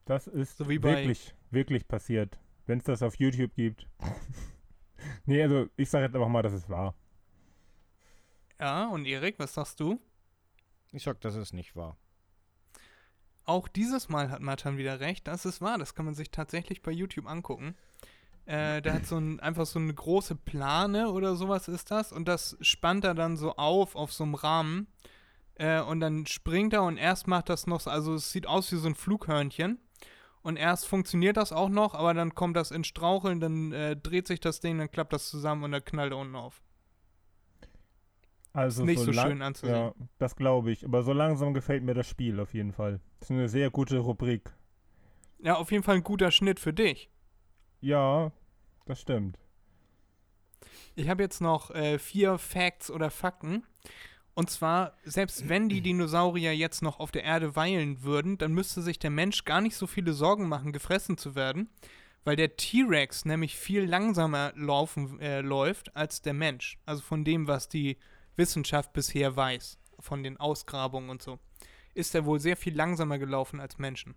Das 0.07 0.27
ist 0.27 0.57
So 0.57 0.71
wirklich, 0.71 1.35
wirklich 1.51 1.87
passiert. 1.87 2.39
Wenn 2.65 2.79
es 2.79 2.85
das 2.85 3.03
auf 3.03 3.17
YouTube 3.17 3.55
gibt. 3.55 3.87
nee, 5.27 5.43
also 5.43 5.69
ich 5.77 5.91
sage 5.91 6.07
jetzt 6.07 6.15
einfach 6.15 6.29
mal, 6.29 6.43
dass 6.43 6.55
es 6.55 6.71
wahr. 6.71 6.95
Ja, 8.59 8.89
und 8.89 9.05
Erik, 9.05 9.39
was 9.39 9.53
sagst 9.53 9.81
du? 9.81 10.01
Ich 10.93 11.03
sag, 11.03 11.21
das 11.21 11.35
ist 11.35 11.53
nicht 11.53 11.77
wahr. 11.77 11.99
Auch 13.49 13.67
dieses 13.67 14.11
Mal 14.11 14.31
hat 14.31 14.43
Matan 14.43 14.77
wieder 14.77 15.01
recht. 15.01 15.27
Das 15.27 15.47
ist 15.47 15.63
wahr. 15.63 15.79
Das 15.79 15.95
kann 15.95 16.05
man 16.05 16.15
sich 16.15 16.31
tatsächlich 16.31 16.83
bei 16.83 16.91
YouTube 16.91 17.27
angucken. 17.27 17.75
Äh, 18.45 18.83
der 18.83 18.93
hat 18.93 19.07
so 19.07 19.17
ein, 19.17 19.41
einfach 19.41 19.65
so 19.65 19.79
eine 19.79 19.93
große 19.95 20.35
Plane 20.35 21.11
oder 21.11 21.35
sowas 21.35 21.67
ist 21.67 21.91
das. 21.91 22.13
Und 22.13 22.29
das 22.29 22.59
spannt 22.61 23.05
er 23.05 23.15
dann 23.15 23.39
so 23.39 23.57
auf, 23.57 23.97
auf 23.97 24.13
so 24.13 24.25
einem 24.25 24.35
Rahmen. 24.35 24.87
Äh, 25.55 25.81
und 25.81 26.01
dann 26.01 26.27
springt 26.27 26.75
er 26.75 26.83
und 26.83 26.99
erst 26.99 27.27
macht 27.27 27.49
das 27.49 27.67
noch, 27.67 27.81
so- 27.81 27.91
also 27.91 28.15
es 28.15 28.31
sieht 28.33 28.47
aus 28.47 28.71
wie 28.71 28.77
so 28.77 28.87
ein 28.87 28.95
Flughörnchen. 28.95 29.79
Und 30.43 30.57
erst 30.57 30.87
funktioniert 30.87 31.37
das 31.39 31.51
auch 31.53 31.69
noch, 31.71 31.95
aber 31.95 32.13
dann 32.15 32.35
kommt 32.35 32.57
das 32.57 32.71
in 32.71 32.85
Straucheln, 32.85 33.41
dann 33.41 33.73
äh, 33.73 33.97
dreht 33.97 34.29
sich 34.29 34.41
das 34.41 34.61
Ding, 34.61 34.79
dann 34.79 34.91
klappt 34.91 35.13
das 35.15 35.29
zusammen 35.31 35.65
und 35.65 35.73
dann 35.73 35.85
knallt 35.85 36.13
er 36.13 36.19
unten 36.19 36.37
auf. 36.37 36.61
Also 38.59 38.85
nicht 38.85 38.99
so 38.99 39.11
lang- 39.13 39.29
schön 39.29 39.43
anzusehen. 39.43 39.75
Ja, 39.77 39.95
das 40.19 40.35
glaube 40.37 40.71
ich. 40.73 40.85
Aber 40.85 41.03
so 41.03 41.13
langsam 41.13 41.55
gefällt 41.55 41.83
mir 41.85 41.95
das 41.95 42.09
Spiel 42.09 42.41
auf 42.41 42.53
jeden 42.55 42.73
Fall. 42.73 43.01
Das 43.21 43.29
ist 43.29 43.37
eine 43.37 43.49
sehr 43.49 43.71
gute 43.71 43.99
Rubrik. 43.99 44.51
Ja, 45.39 45.55
auf 45.55 45.71
jeden 45.71 45.85
Fall 45.85 45.97
ein 45.97 46.03
guter 46.03 46.31
Schnitt 46.31 46.59
für 46.59 46.73
dich. 46.73 47.09
Ja, 47.81 48.33
das 48.87 49.01
stimmt. 49.01 49.39
Ich 50.97 51.09
habe 51.09 51.23
jetzt 51.23 51.41
noch 51.41 51.71
äh, 51.71 51.99
vier 51.99 52.39
Facts 52.39 52.91
oder 52.91 53.11
Fakten. 53.11 53.65
Und 54.35 54.51
zwar, 54.51 54.95
selbst 55.05 55.49
wenn 55.49 55.69
die 55.69 55.81
Dinosaurier 55.81 56.55
jetzt 56.55 56.83
noch 56.83 57.01
auf 57.01 57.11
der 57.11 57.25
Erde 57.25 57.57
weilen 57.57 58.03
würden, 58.03 58.39
dann 58.39 58.53
müsste 58.53 58.83
sich 58.83 58.99
der 58.99 59.11
Mensch 59.11 59.45
gar 59.45 59.61
nicht 59.61 59.77
so 59.77 59.87
viele 59.87 60.13
Sorgen 60.13 60.49
machen, 60.49 60.73
gefressen 60.73 61.19
zu 61.19 61.35
werden, 61.35 61.69
weil 62.25 62.37
der 62.37 62.57
T-Rex 62.57 63.25
nämlich 63.25 63.57
viel 63.57 63.85
langsamer 63.85 64.53
laufen, 64.55 65.19
äh, 65.21 65.41
läuft 65.41 65.95
als 65.97 66.23
der 66.23 66.35
Mensch. 66.35 66.79
Also 66.87 67.03
von 67.03 67.25
dem, 67.25 67.49
was 67.49 67.69
die 67.69 67.97
Wissenschaft 68.39 68.93
bisher 68.93 69.37
weiß, 69.37 69.79
von 69.99 70.23
den 70.23 70.37
Ausgrabungen 70.39 71.11
und 71.11 71.23
so, 71.23 71.39
ist 71.95 72.15
er 72.15 72.25
wohl 72.25 72.41
sehr 72.41 72.57
viel 72.57 72.75
langsamer 72.75 73.19
gelaufen 73.19 73.61
als 73.61 73.79
Menschen. 73.79 74.15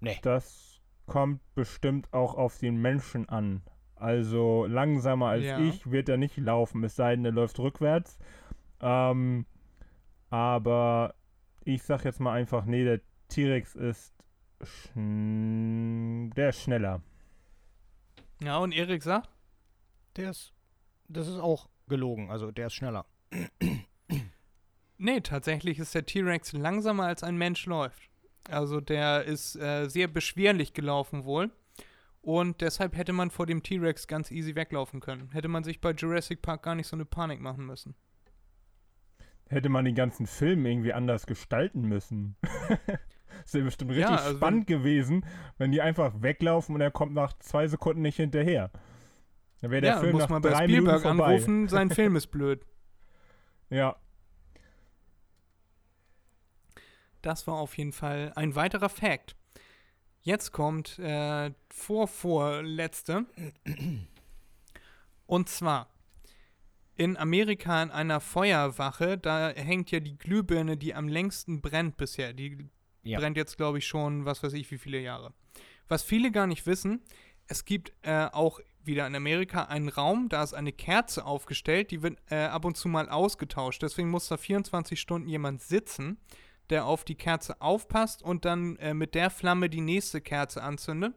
Nee. 0.00 0.18
Das 0.22 0.80
kommt 1.06 1.40
bestimmt 1.54 2.12
auch 2.12 2.34
auf 2.34 2.58
den 2.58 2.76
Menschen 2.76 3.28
an. 3.28 3.62
Also 3.96 4.66
langsamer 4.66 5.28
als 5.28 5.44
Ja. 5.44 5.58
ich 5.58 5.90
wird 5.90 6.08
er 6.08 6.16
nicht 6.18 6.36
laufen, 6.36 6.84
es 6.84 6.94
sei 6.94 7.16
denn, 7.16 7.24
er 7.24 7.32
läuft 7.32 7.58
rückwärts. 7.58 8.18
Ähm, 8.80 9.46
aber 10.30 11.14
ich 11.64 11.82
sag 11.82 12.04
jetzt 12.04 12.20
mal 12.20 12.32
einfach, 12.32 12.64
nee, 12.64 12.84
der 12.84 13.00
T-Rex 13.28 13.74
ist 13.74 14.14
schn 14.62 16.30
der 16.36 16.50
ist 16.50 16.62
schneller. 16.62 17.02
Ja, 18.40 18.58
und 18.58 18.72
Erik 18.72 19.02
sagt? 19.02 19.30
Der 20.16 20.30
ist, 20.30 20.52
das 21.08 21.26
ist 21.26 21.38
auch 21.38 21.68
gelogen, 21.88 22.30
also 22.30 22.50
der 22.50 22.68
ist 22.68 22.74
schneller. 22.74 23.06
Nee, 24.98 25.20
tatsächlich 25.20 25.78
ist 25.78 25.94
der 25.94 26.04
T-Rex 26.04 26.52
langsamer 26.52 27.04
als 27.04 27.22
ein 27.22 27.36
Mensch 27.38 27.66
läuft. 27.66 28.10
Also 28.50 28.80
der 28.80 29.24
ist 29.24 29.54
äh, 29.56 29.86
sehr 29.88 30.08
beschwerlich 30.08 30.74
gelaufen 30.74 31.24
wohl. 31.24 31.50
Und 32.20 32.60
deshalb 32.60 32.96
hätte 32.96 33.12
man 33.12 33.30
vor 33.30 33.46
dem 33.46 33.62
T-Rex 33.62 34.08
ganz 34.08 34.30
easy 34.30 34.56
weglaufen 34.56 35.00
können. 35.00 35.30
Hätte 35.32 35.48
man 35.48 35.62
sich 35.62 35.80
bei 35.80 35.92
Jurassic 35.92 36.42
Park 36.42 36.64
gar 36.64 36.74
nicht 36.74 36.88
so 36.88 36.96
eine 36.96 37.04
Panik 37.04 37.40
machen 37.40 37.64
müssen. 37.64 37.94
Hätte 39.48 39.68
man 39.68 39.84
den 39.84 39.94
ganzen 39.94 40.26
Film 40.26 40.66
irgendwie 40.66 40.92
anders 40.92 41.26
gestalten 41.26 41.82
müssen. 41.82 42.36
das 43.44 43.54
wäre 43.54 43.64
bestimmt 43.64 43.92
richtig 43.92 44.10
Ja, 44.10 44.16
also 44.16 44.36
spannend 44.36 44.66
gewesen, 44.66 45.24
wenn 45.58 45.70
die 45.70 45.80
einfach 45.80 46.20
weglaufen 46.20 46.74
und 46.74 46.80
er 46.80 46.90
kommt 46.90 47.14
nach 47.14 47.32
zwei 47.38 47.68
Sekunden 47.68 48.02
nicht 48.02 48.16
hinterher. 48.16 48.70
Dann 49.60 49.70
wäre 49.70 49.80
der 49.82 49.94
ja, 49.94 50.00
Film 50.00 50.12
muss 50.12 50.22
nach 50.22 50.28
man 50.28 50.42
bei 50.42 50.50
drei 50.50 50.64
Spielberg 50.64 51.02
Minuten 51.02 51.16
vorbei. 51.18 51.34
anrufen, 51.34 51.68
sein 51.68 51.90
Film 51.90 52.16
ist 52.16 52.28
blöd. 52.28 52.64
Ja, 53.70 53.96
Das 57.22 57.46
war 57.46 57.54
auf 57.56 57.76
jeden 57.76 57.92
Fall 57.92 58.32
ein 58.36 58.54
weiterer 58.54 58.88
Fact. 58.88 59.36
Jetzt 60.22 60.52
kommt 60.52 60.98
äh, 60.98 61.52
vorvorletzte. 61.68 63.26
Und 65.26 65.48
zwar 65.48 65.88
in 66.96 67.16
Amerika 67.16 67.82
in 67.82 67.90
einer 67.90 68.20
Feuerwache, 68.20 69.18
da 69.18 69.50
hängt 69.50 69.90
ja 69.90 70.00
die 70.00 70.18
Glühbirne, 70.18 70.76
die 70.76 70.94
am 70.94 71.08
längsten 71.08 71.60
brennt 71.60 71.96
bisher. 71.96 72.32
Die 72.32 72.68
Ja. 73.02 73.18
brennt 73.18 73.36
jetzt, 73.36 73.56
glaube 73.56 73.78
ich, 73.78 73.86
schon, 73.86 74.24
was 74.24 74.42
weiß 74.42 74.52
ich, 74.54 74.70
wie 74.70 74.78
viele 74.78 74.98
Jahre. 75.00 75.32
Was 75.88 76.02
viele 76.02 76.30
gar 76.32 76.46
nicht 76.46 76.66
wissen, 76.66 77.02
es 77.46 77.64
gibt 77.64 77.92
äh, 78.02 78.26
auch 78.32 78.60
wieder 78.88 79.06
in 79.06 79.14
Amerika 79.14 79.64
einen 79.64 79.88
Raum, 79.88 80.28
da 80.28 80.42
ist 80.42 80.54
eine 80.54 80.72
Kerze 80.72 81.24
aufgestellt, 81.24 81.92
die 81.92 82.02
wird 82.02 82.18
äh, 82.30 82.46
ab 82.46 82.64
und 82.64 82.76
zu 82.76 82.88
mal 82.88 83.08
ausgetauscht. 83.08 83.80
Deswegen 83.82 84.10
muss 84.10 84.26
da 84.26 84.36
24 84.36 85.00
Stunden 85.00 85.28
jemand 85.28 85.62
sitzen, 85.62 86.18
der 86.70 86.84
auf 86.84 87.04
die 87.04 87.14
Kerze 87.14 87.60
aufpasst 87.60 88.22
und 88.22 88.44
dann 88.44 88.76
äh, 88.76 88.94
mit 88.94 89.14
der 89.14 89.30
Flamme 89.30 89.70
die 89.70 89.80
nächste 89.80 90.20
Kerze 90.20 90.62
anzündet. 90.62 91.14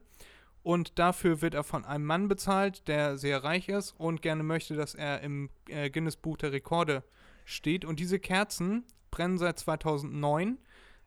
Und 0.63 0.99
dafür 0.99 1.41
wird 1.41 1.55
er 1.55 1.63
von 1.63 1.85
einem 1.85 2.05
Mann 2.05 2.27
bezahlt, 2.27 2.87
der 2.87 3.17
sehr 3.17 3.43
reich 3.43 3.67
ist 3.67 3.95
und 3.97 4.21
gerne 4.21 4.43
möchte, 4.43 4.75
dass 4.75 4.93
er 4.93 5.21
im 5.21 5.49
äh, 5.67 5.89
Guinness 5.89 6.17
Buch 6.17 6.37
der 6.37 6.51
Rekorde 6.51 7.03
steht. 7.45 7.83
Und 7.83 7.99
diese 7.99 8.19
Kerzen 8.19 8.85
brennen 9.09 9.39
seit 9.39 9.57
2009. 9.57 10.59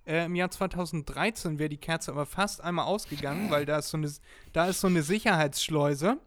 Äh, 0.06 0.26
Im 0.26 0.34
Jahr 0.34 0.50
2013 0.50 1.58
wäre 1.58 1.68
die 1.68 1.78
Kerze 1.78 2.10
aber 2.10 2.26
fast 2.26 2.62
einmal 2.62 2.86
ausgegangen, 2.86 3.50
weil 3.50 3.64
da 3.64 3.78
ist 3.78 3.90
so 3.90 3.96
eine, 3.96 4.12
da 4.52 4.66
ist 4.66 4.80
so 4.80 4.88
eine 4.88 5.02
Sicherheitsschleuse. 5.02 6.18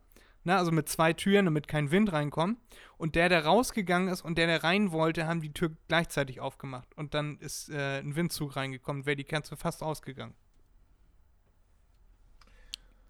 Na, 0.48 0.60
also 0.60 0.72
mit 0.72 0.88
zwei 0.88 1.12
Türen, 1.12 1.44
damit 1.44 1.68
kein 1.68 1.92
Wind 1.92 2.14
reinkommt. 2.14 2.58
Und 2.98 3.16
der, 3.16 3.28
der 3.28 3.44
rausgegangen 3.44 4.08
ist 4.08 4.22
und 4.22 4.38
der, 4.38 4.48
der 4.48 4.64
rein 4.64 4.94
wollte, 4.94 5.28
haben 5.28 5.42
die 5.42 5.52
Tür 5.52 5.76
gleichzeitig 5.90 6.40
aufgemacht. 6.40 6.88
Und 6.96 7.14
dann 7.14 7.38
ist 7.40 7.68
äh, 7.68 8.00
ein 8.00 8.16
Windzug 8.16 8.56
reingekommen, 8.56 9.06
wäre 9.06 9.18
die 9.18 9.26
Kerze 9.26 9.58
fast 9.58 9.84
ausgegangen. 9.84 10.34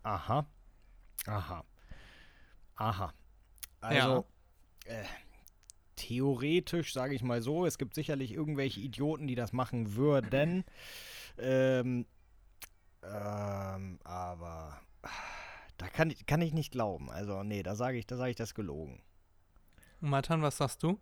Aha. 0.01 0.47
Aha. 1.27 1.63
Aha. 2.75 3.13
Also, 3.81 4.25
äh, 4.85 5.03
theoretisch, 5.95 6.91
sage 6.91 7.13
ich 7.13 7.21
mal 7.21 7.43
so, 7.43 7.67
es 7.67 7.77
gibt 7.77 7.93
sicherlich 7.93 8.31
irgendwelche 8.31 8.79
Idioten, 8.79 9.27
die 9.27 9.35
das 9.35 9.53
machen 9.53 9.95
würden. 9.95 10.63
Ähm, 11.39 12.07
ähm, 13.03 13.99
aber 14.03 14.81
ah, 15.03 15.09
da 15.78 15.88
kann 15.88 16.09
ich, 16.09 16.25
kann 16.25 16.41
ich 16.41 16.53
nicht 16.53 16.71
glauben. 16.71 17.09
Also, 17.09 17.43
nee, 17.43 17.63
da 17.63 17.75
sage 17.75 17.97
ich, 17.97 18.07
da 18.07 18.17
sage 18.17 18.32
ich 18.32 18.36
das 18.36 18.55
gelogen. 18.55 19.01
Und 20.01 20.09
Matan, 20.09 20.41
was 20.41 20.57
sagst 20.57 20.84
du? 20.84 20.99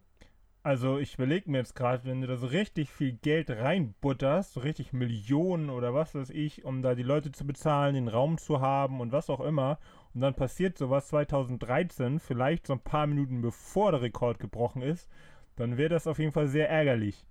Also 0.66 0.98
ich 0.98 1.14
überlege 1.14 1.52
mir 1.52 1.60
jetzt 1.60 1.76
gerade, 1.76 2.06
wenn 2.06 2.22
du 2.22 2.28
da 2.28 2.38
so 2.38 2.48
richtig 2.48 2.90
viel 2.90 3.12
Geld 3.12 3.52
reinbutterst, 3.52 4.54
so 4.54 4.62
richtig 4.62 4.94
Millionen 4.94 5.70
oder 5.70 5.94
was 5.94 6.16
weiß 6.16 6.32
ich, 6.32 6.66
um 6.66 6.82
da 6.82 6.96
die 6.96 7.04
Leute 7.04 7.32
zu 7.32 7.46
bezahlen, 7.46 7.94
den 7.94 8.08
Raum 8.08 8.40
zu 8.40 8.62
haben 8.62 9.00
und 9.00 9.12
was 9.12 9.30
auch 9.30 9.42
immer, 9.42 9.78
und 10.16 10.22
dann 10.22 10.34
passiert 10.34 10.76
sowas 10.76 11.10
2013, 11.10 12.20
vielleicht 12.20 12.66
so 12.66 12.74
ein 12.74 12.80
paar 12.80 13.06
Minuten 13.06 13.44
bevor 13.44 13.92
der 13.92 14.02
Rekord 14.02 14.40
gebrochen 14.40 14.82
ist, 14.82 15.08
dann 15.56 15.78
wäre 15.78 15.90
das 15.90 16.08
auf 16.08 16.18
jeden 16.18 16.32
Fall 16.32 16.48
sehr 16.48 16.68
ärgerlich. 16.68 17.28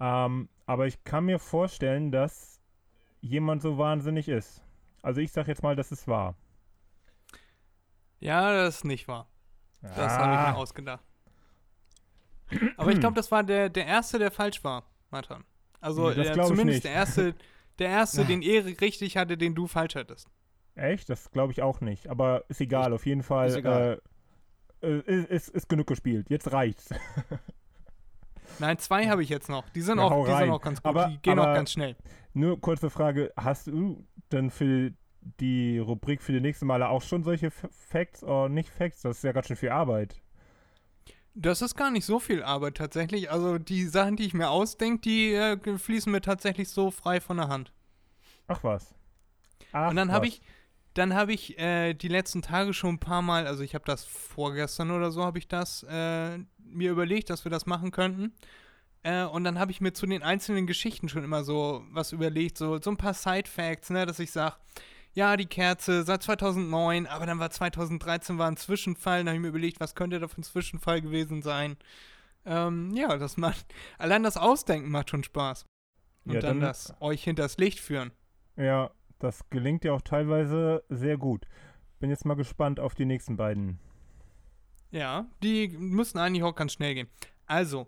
Ähm, 0.00 0.48
aber 0.64 0.86
ich 0.86 1.04
kann 1.04 1.26
mir 1.26 1.38
vorstellen, 1.38 2.10
dass 2.10 2.58
jemand 3.20 3.60
so 3.60 3.76
wahnsinnig 3.76 4.30
ist. 4.30 4.64
Also 5.02 5.20
ich 5.20 5.30
sag 5.30 5.46
jetzt 5.46 5.62
mal, 5.62 5.76
dass 5.76 5.92
es 5.92 6.08
wahr. 6.08 6.36
Ja, 8.22 8.52
das 8.52 8.76
ist 8.76 8.84
nicht 8.84 9.08
wahr. 9.08 9.28
Das 9.82 9.96
habe 9.96 10.32
ich 10.32 10.38
Ah. 10.38 10.50
mir 10.52 10.56
ausgedacht. 10.56 11.02
Aber 12.76 12.92
ich 12.92 13.00
glaube, 13.00 13.16
das 13.16 13.30
war 13.30 13.42
der, 13.42 13.68
der 13.68 13.86
erste, 13.86 14.18
der 14.18 14.30
falsch 14.30 14.62
war, 14.62 14.84
Matan. 15.10 15.44
Also 15.80 16.10
Nee, 16.10 16.20
äh, 16.22 16.42
zumindest 16.46 16.84
der 16.84 16.92
erste, 16.92 17.34
der 17.78 17.88
erste, 17.88 18.24
den 18.24 18.42
Erik 18.42 18.80
richtig 18.80 19.16
hatte, 19.16 19.36
den 19.36 19.54
du 19.54 19.66
falsch 19.66 19.96
hattest. 19.96 20.28
Echt? 20.74 21.08
Das 21.10 21.30
glaube 21.32 21.52
ich 21.52 21.62
auch 21.62 21.80
nicht. 21.80 22.08
Aber 22.08 22.44
ist 22.48 22.60
egal, 22.60 22.92
auf 22.92 23.06
jeden 23.06 23.22
Fall. 23.22 23.48
Ist 23.48 23.56
egal. 23.56 24.00
Äh, 24.82 24.86
äh, 24.86 25.00
ist, 25.22 25.30
ist, 25.30 25.48
ist 25.48 25.68
genug 25.68 25.86
gespielt. 25.86 26.30
Jetzt 26.30 26.52
reicht's. 26.52 26.90
Nein, 28.58 28.78
zwei 28.78 29.08
habe 29.08 29.22
ich 29.22 29.28
jetzt 29.30 29.48
noch. 29.48 29.68
Die 29.70 29.80
sind, 29.80 29.98
hau 29.98 30.08
auch, 30.08 30.24
die 30.26 30.30
rein. 30.30 30.44
sind 30.44 30.50
auch 30.52 30.60
ganz 30.60 30.82
gut. 30.82 30.88
Aber- 30.88 31.06
die 31.08 31.18
gehen 31.18 31.38
auch 31.38 31.44
ganz 31.54 31.72
schnell. 31.72 31.96
Nur 32.34 32.60
kurze 32.60 32.90
Frage: 32.90 33.32
Hast 33.36 33.66
du 33.66 34.06
denn 34.30 34.50
für 34.50 34.92
die 35.40 35.78
Rubrik 35.78 36.22
für 36.22 36.32
die 36.32 36.40
nächsten 36.40 36.66
Male 36.66 36.88
auch 36.88 37.02
schon 37.02 37.22
solche 37.22 37.50
Facts 37.50 38.22
oder 38.22 38.48
nicht 38.48 38.70
Facts? 38.70 39.02
Das 39.02 39.18
ist 39.18 39.24
ja 39.24 39.32
ganz 39.32 39.46
schön 39.46 39.56
viel 39.56 39.70
Arbeit. 39.70 40.20
Das 41.34 41.62
ist 41.62 41.76
gar 41.76 41.90
nicht 41.90 42.04
so 42.04 42.18
viel 42.18 42.42
Arbeit 42.42 42.76
tatsächlich. 42.76 43.30
Also 43.30 43.58
die 43.58 43.84
Sachen, 43.86 44.16
die 44.16 44.26
ich 44.26 44.34
mir 44.34 44.50
ausdenke, 44.50 45.00
die 45.00 45.32
äh, 45.32 45.78
fließen 45.78 46.12
mir 46.12 46.20
tatsächlich 46.20 46.68
so 46.68 46.90
frei 46.90 47.20
von 47.20 47.38
der 47.38 47.48
Hand. 47.48 47.72
Ach 48.48 48.62
was. 48.62 48.94
Ach 49.72 49.88
Und 49.88 49.96
dann 49.96 50.12
habe 50.12 50.26
ich, 50.26 50.42
dann 50.92 51.14
habe 51.14 51.32
ich 51.32 51.58
äh, 51.58 51.94
die 51.94 52.08
letzten 52.08 52.42
Tage 52.42 52.74
schon 52.74 52.96
ein 52.96 52.98
paar 52.98 53.22
Mal, 53.22 53.46
also 53.46 53.62
ich 53.62 53.74
habe 53.74 53.84
das 53.86 54.04
vorgestern 54.04 54.90
oder 54.90 55.10
so, 55.10 55.24
habe 55.24 55.38
ich 55.38 55.48
das 55.48 55.84
äh, 55.88 56.38
mir 56.58 56.90
überlegt, 56.90 57.30
dass 57.30 57.44
wir 57.44 57.50
das 57.50 57.64
machen 57.64 57.92
könnten. 57.92 58.34
Äh, 59.02 59.24
und 59.24 59.44
dann 59.44 59.58
habe 59.58 59.72
ich 59.72 59.80
mir 59.80 59.94
zu 59.94 60.06
den 60.06 60.22
einzelnen 60.22 60.66
Geschichten 60.66 61.08
schon 61.08 61.24
immer 61.24 61.44
so 61.44 61.82
was 61.90 62.12
überlegt, 62.12 62.58
so, 62.58 62.78
so 62.80 62.90
ein 62.90 62.98
paar 62.98 63.14
Side-Facts, 63.14 63.90
ne, 63.90 64.04
dass 64.04 64.18
ich 64.18 64.30
sage, 64.30 64.56
ja, 65.14 65.36
die 65.36 65.46
Kerze 65.46 66.04
seit 66.04 66.22
2009, 66.22 67.06
aber 67.06 67.26
dann 67.26 67.38
war 67.38 67.50
2013 67.50 68.38
war 68.38 68.48
ein 68.48 68.56
Zwischenfall, 68.56 69.18
dann 69.20 69.28
habe 69.28 69.36
ich 69.36 69.42
mir 69.42 69.48
überlegt, 69.48 69.80
was 69.80 69.94
könnte 69.94 70.18
da 70.20 70.28
für 70.28 70.40
ein 70.40 70.44
Zwischenfall 70.44 71.00
gewesen 71.02 71.42
sein. 71.42 71.76
Ähm, 72.44 72.90
ja, 72.94 73.16
das 73.18 73.36
macht, 73.36 73.66
allein 73.98 74.22
das 74.22 74.36
Ausdenken 74.36 74.90
macht 74.90 75.10
schon 75.10 75.22
Spaß. 75.24 75.64
Und 76.24 76.34
Ja, 76.34 76.40
dann, 76.40 76.60
dann- 76.60 76.68
das 76.68 76.94
euch 77.00 77.24
hinters 77.24 77.56
Licht 77.58 77.78
führen. 77.80 78.10
Ja, 78.56 78.90
das 79.18 79.48
gelingt 79.50 79.84
ja 79.84 79.92
auch 79.92 80.02
teilweise 80.02 80.84
sehr 80.88 81.16
gut. 81.16 81.46
Bin 82.00 82.10
jetzt 82.10 82.24
mal 82.24 82.34
gespannt 82.34 82.80
auf 82.80 82.94
die 82.94 83.04
nächsten 83.06 83.36
beiden. 83.36 83.78
Ja, 84.90 85.26
die 85.42 85.68
müssen 85.68 86.18
eigentlich 86.18 86.42
auch 86.42 86.54
ganz 86.54 86.72
schnell 86.72 86.94
gehen. 86.94 87.08
Also, 87.46 87.86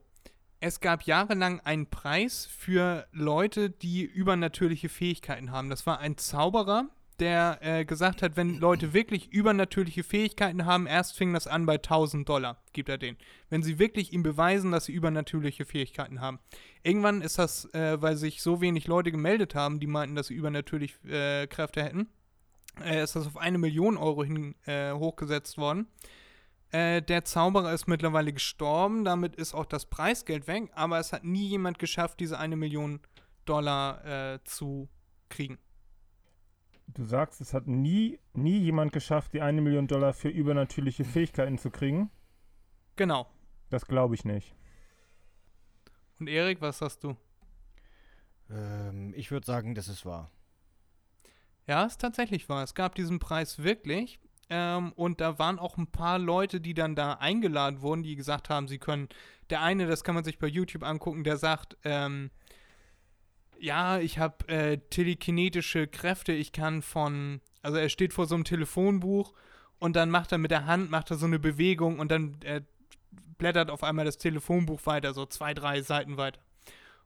es 0.60 0.80
gab 0.80 1.02
jahrelang 1.02 1.60
einen 1.60 1.86
Preis 1.90 2.46
für 2.46 3.06
Leute, 3.12 3.68
die 3.70 4.02
übernatürliche 4.02 4.88
Fähigkeiten 4.88 5.50
haben. 5.50 5.68
Das 5.68 5.86
war 5.86 5.98
ein 5.98 6.16
Zauberer, 6.16 6.88
der 7.20 7.58
äh, 7.60 7.84
gesagt 7.84 8.22
hat, 8.22 8.36
wenn 8.36 8.58
Leute 8.58 8.92
wirklich 8.92 9.32
übernatürliche 9.32 10.02
Fähigkeiten 10.02 10.64
haben, 10.64 10.86
erst 10.86 11.16
fing 11.16 11.32
das 11.32 11.46
an 11.46 11.64
bei 11.66 11.74
1000 11.74 12.28
Dollar, 12.28 12.62
gibt 12.72 12.88
er 12.88 12.98
den. 12.98 13.16
Wenn 13.50 13.62
sie 13.62 13.78
wirklich 13.78 14.12
ihm 14.12 14.22
beweisen, 14.22 14.72
dass 14.72 14.86
sie 14.86 14.92
übernatürliche 14.92 15.64
Fähigkeiten 15.64 16.20
haben. 16.20 16.40
Irgendwann 16.82 17.22
ist 17.22 17.38
das, 17.38 17.72
äh, 17.72 18.00
weil 18.02 18.16
sich 18.16 18.42
so 18.42 18.60
wenig 18.60 18.86
Leute 18.88 19.12
gemeldet 19.12 19.54
haben, 19.54 19.78
die 19.78 19.86
meinten, 19.86 20.16
dass 20.16 20.26
sie 20.26 20.34
übernatürliche 20.34 20.96
äh, 21.08 21.46
Kräfte 21.46 21.84
hätten, 21.84 22.08
äh, 22.82 23.02
ist 23.02 23.14
das 23.14 23.26
auf 23.26 23.36
eine 23.36 23.58
Million 23.58 23.96
Euro 23.96 24.24
hin, 24.24 24.56
äh, 24.66 24.92
hochgesetzt 24.92 25.56
worden. 25.56 25.86
Äh, 26.72 27.00
der 27.00 27.24
Zauberer 27.24 27.72
ist 27.72 27.86
mittlerweile 27.86 28.32
gestorben, 28.32 29.04
damit 29.04 29.36
ist 29.36 29.54
auch 29.54 29.66
das 29.66 29.86
Preisgeld 29.86 30.48
weg, 30.48 30.70
aber 30.74 30.98
es 30.98 31.12
hat 31.12 31.22
nie 31.22 31.46
jemand 31.46 31.78
geschafft, 31.78 32.18
diese 32.18 32.38
eine 32.38 32.56
Million 32.56 33.00
Dollar 33.44 34.40
zu 34.44 34.88
kriegen. 35.28 35.58
Du 36.86 37.04
sagst, 37.04 37.40
es 37.40 37.54
hat 37.54 37.66
nie, 37.66 38.20
nie 38.34 38.58
jemand 38.58 38.92
geschafft, 38.92 39.32
die 39.32 39.40
eine 39.40 39.60
Million 39.60 39.86
Dollar 39.86 40.12
für 40.12 40.28
übernatürliche 40.28 41.04
Fähigkeiten 41.04 41.58
zu 41.58 41.70
kriegen. 41.70 42.10
Genau. 42.96 43.26
Das 43.70 43.86
glaube 43.86 44.14
ich 44.14 44.24
nicht. 44.24 44.54
Und 46.20 46.28
Erik, 46.28 46.60
was 46.60 46.78
sagst 46.78 47.02
du? 47.02 47.16
Ähm, 48.50 49.12
ich 49.16 49.30
würde 49.30 49.46
sagen, 49.46 49.74
das 49.74 49.88
ist 49.88 50.06
wahr. 50.06 50.30
Ja, 51.66 51.84
ist 51.84 52.00
tatsächlich 52.00 52.48
wahr. 52.48 52.62
Es 52.62 52.74
gab 52.74 52.94
diesen 52.94 53.18
Preis 53.18 53.62
wirklich. 53.62 54.20
Ähm, 54.50 54.92
und 54.92 55.20
da 55.20 55.38
waren 55.38 55.58
auch 55.58 55.78
ein 55.78 55.86
paar 55.86 56.18
Leute, 56.18 56.60
die 56.60 56.74
dann 56.74 56.94
da 56.94 57.14
eingeladen 57.14 57.80
wurden, 57.80 58.02
die 58.02 58.14
gesagt 58.14 58.50
haben, 58.50 58.68
sie 58.68 58.78
können. 58.78 59.08
Der 59.50 59.62
eine, 59.62 59.86
das 59.86 60.04
kann 60.04 60.14
man 60.14 60.24
sich 60.24 60.38
bei 60.38 60.46
YouTube 60.46 60.82
angucken, 60.82 61.24
der 61.24 61.38
sagt, 61.38 61.76
ähm, 61.84 62.30
ja, 63.58 63.98
ich 63.98 64.18
habe 64.18 64.48
äh, 64.48 64.78
telekinetische 64.90 65.86
Kräfte, 65.86 66.32
ich 66.32 66.52
kann 66.52 66.82
von, 66.82 67.40
also 67.62 67.78
er 67.78 67.88
steht 67.88 68.12
vor 68.12 68.26
so 68.26 68.34
einem 68.34 68.44
Telefonbuch 68.44 69.32
und 69.78 69.96
dann 69.96 70.10
macht 70.10 70.32
er 70.32 70.38
mit 70.38 70.50
der 70.50 70.66
Hand, 70.66 70.90
macht 70.90 71.10
er 71.10 71.16
so 71.16 71.26
eine 71.26 71.38
Bewegung 71.38 71.98
und 71.98 72.10
dann 72.10 72.36
äh, 72.44 72.62
blättert 73.38 73.70
auf 73.70 73.82
einmal 73.82 74.04
das 74.04 74.18
Telefonbuch 74.18 74.84
weiter, 74.86 75.14
so 75.14 75.26
zwei, 75.26 75.54
drei 75.54 75.82
Seiten 75.82 76.16
weiter. 76.16 76.40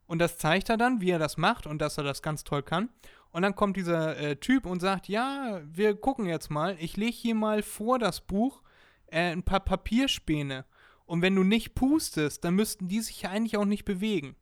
Und 0.07 0.21
das 0.21 0.39
zeigt 0.39 0.71
er 0.71 0.77
dann, 0.77 1.01
wie 1.01 1.11
er 1.11 1.19
das 1.19 1.37
macht 1.37 1.67
und 1.67 1.81
dass 1.81 1.99
er 1.99 2.05
das 2.05 2.23
ganz 2.23 2.45
toll 2.45 2.63
kann. 2.63 2.89
Und 3.31 3.43
dann 3.43 3.55
kommt 3.55 3.77
dieser 3.77 4.17
äh, 4.17 4.37
Typ 4.37 4.65
und 4.65 4.81
sagt, 4.81 5.09
ja, 5.09 5.61
wir 5.65 5.95
gucken 5.95 6.27
jetzt 6.27 6.51
mal, 6.51 6.77
ich 6.81 6.97
lege 6.97 7.13
hier 7.13 7.35
mal 7.35 7.63
vor 7.63 7.99
das 7.99 8.23
Buch 8.23 8.63
äh, 9.09 9.33
ein 9.33 9.43
paar 9.43 9.61
Papierspäne. 9.61 10.65
Und 11.05 11.23
wenn 11.23 11.35
du 11.35 11.45
nicht 11.45 11.75
pustest, 11.75 12.45
dann 12.45 12.55
müssten 12.55 12.89
die 12.89 13.01
sich 13.01 13.23
ja 13.23 13.31
eigentlich 13.31 13.57
auch 13.57 13.65
nicht 13.65 13.85
bewegen. 13.85 14.35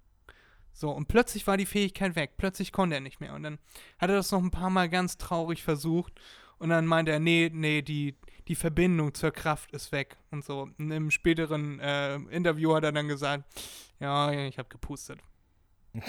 So, 0.76 0.90
und 0.90 1.08
plötzlich 1.08 1.46
war 1.46 1.56
die 1.56 1.64
Fähigkeit 1.64 2.16
weg. 2.16 2.32
Plötzlich 2.36 2.70
konnte 2.70 2.96
er 2.96 3.00
nicht 3.00 3.18
mehr. 3.18 3.32
Und 3.32 3.44
dann 3.44 3.58
hat 3.98 4.10
er 4.10 4.16
das 4.16 4.30
noch 4.30 4.42
ein 4.42 4.50
paar 4.50 4.68
Mal 4.68 4.90
ganz 4.90 5.16
traurig 5.16 5.62
versucht. 5.62 6.12
Und 6.58 6.68
dann 6.68 6.84
meinte 6.84 7.12
er, 7.12 7.18
nee, 7.18 7.50
nee, 7.50 7.80
die, 7.80 8.14
die 8.46 8.54
Verbindung 8.54 9.14
zur 9.14 9.30
Kraft 9.30 9.72
ist 9.72 9.90
weg. 9.90 10.18
Und 10.30 10.44
so. 10.44 10.68
Und 10.78 10.90
im 10.90 11.10
späteren 11.10 11.80
äh, 11.80 12.16
Interview 12.16 12.74
hat 12.74 12.84
er 12.84 12.92
dann 12.92 13.08
gesagt, 13.08 13.44
ja, 14.00 14.30
ich 14.30 14.58
habe 14.58 14.68
gepustet. 14.68 15.18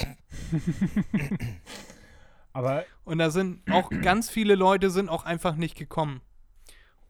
Aber 2.51 2.83
Und 3.05 3.19
da 3.19 3.29
sind 3.29 3.61
auch 3.71 3.89
ganz 4.01 4.29
viele 4.29 4.55
Leute 4.55 4.89
sind 4.89 5.07
auch 5.07 5.23
einfach 5.23 5.55
nicht 5.55 5.77
gekommen. 5.77 6.19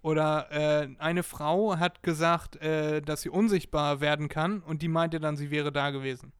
Oder 0.04 0.52
äh, 0.52 0.90
eine 1.00 1.24
Frau 1.24 1.80
hat 1.80 2.04
gesagt, 2.04 2.58
äh, 2.58 3.02
dass 3.02 3.24
sie 3.24 3.30
unsichtbar 3.30 4.00
werden 4.00 4.30
kann 4.30 4.62
und 4.62 4.84
die 4.84 4.90
meinte 4.90 5.20
dann, 5.20 5.38
sie 5.38 5.50
wäre 5.50 5.72
da 5.72 5.90
gewesen. 5.90 6.34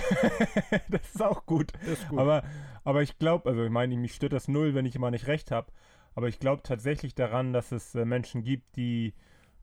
das 0.88 1.14
ist 1.14 1.22
auch 1.22 1.46
gut. 1.46 1.72
Das 1.80 2.00
ist 2.00 2.08
gut. 2.08 2.18
Aber, 2.18 2.42
aber 2.84 3.02
ich 3.02 3.18
glaube, 3.18 3.48
also 3.48 3.64
ich 3.64 3.70
meine, 3.70 3.96
mich 3.96 4.14
stört 4.14 4.32
das 4.32 4.48
null, 4.48 4.74
wenn 4.74 4.86
ich 4.86 4.96
immer 4.96 5.10
nicht 5.10 5.26
recht 5.26 5.50
habe. 5.50 5.72
Aber 6.14 6.28
ich 6.28 6.38
glaube 6.38 6.62
tatsächlich 6.62 7.14
daran, 7.14 7.52
dass 7.52 7.72
es 7.72 7.94
äh, 7.94 8.04
Menschen 8.04 8.42
gibt, 8.42 8.76
die 8.76 9.14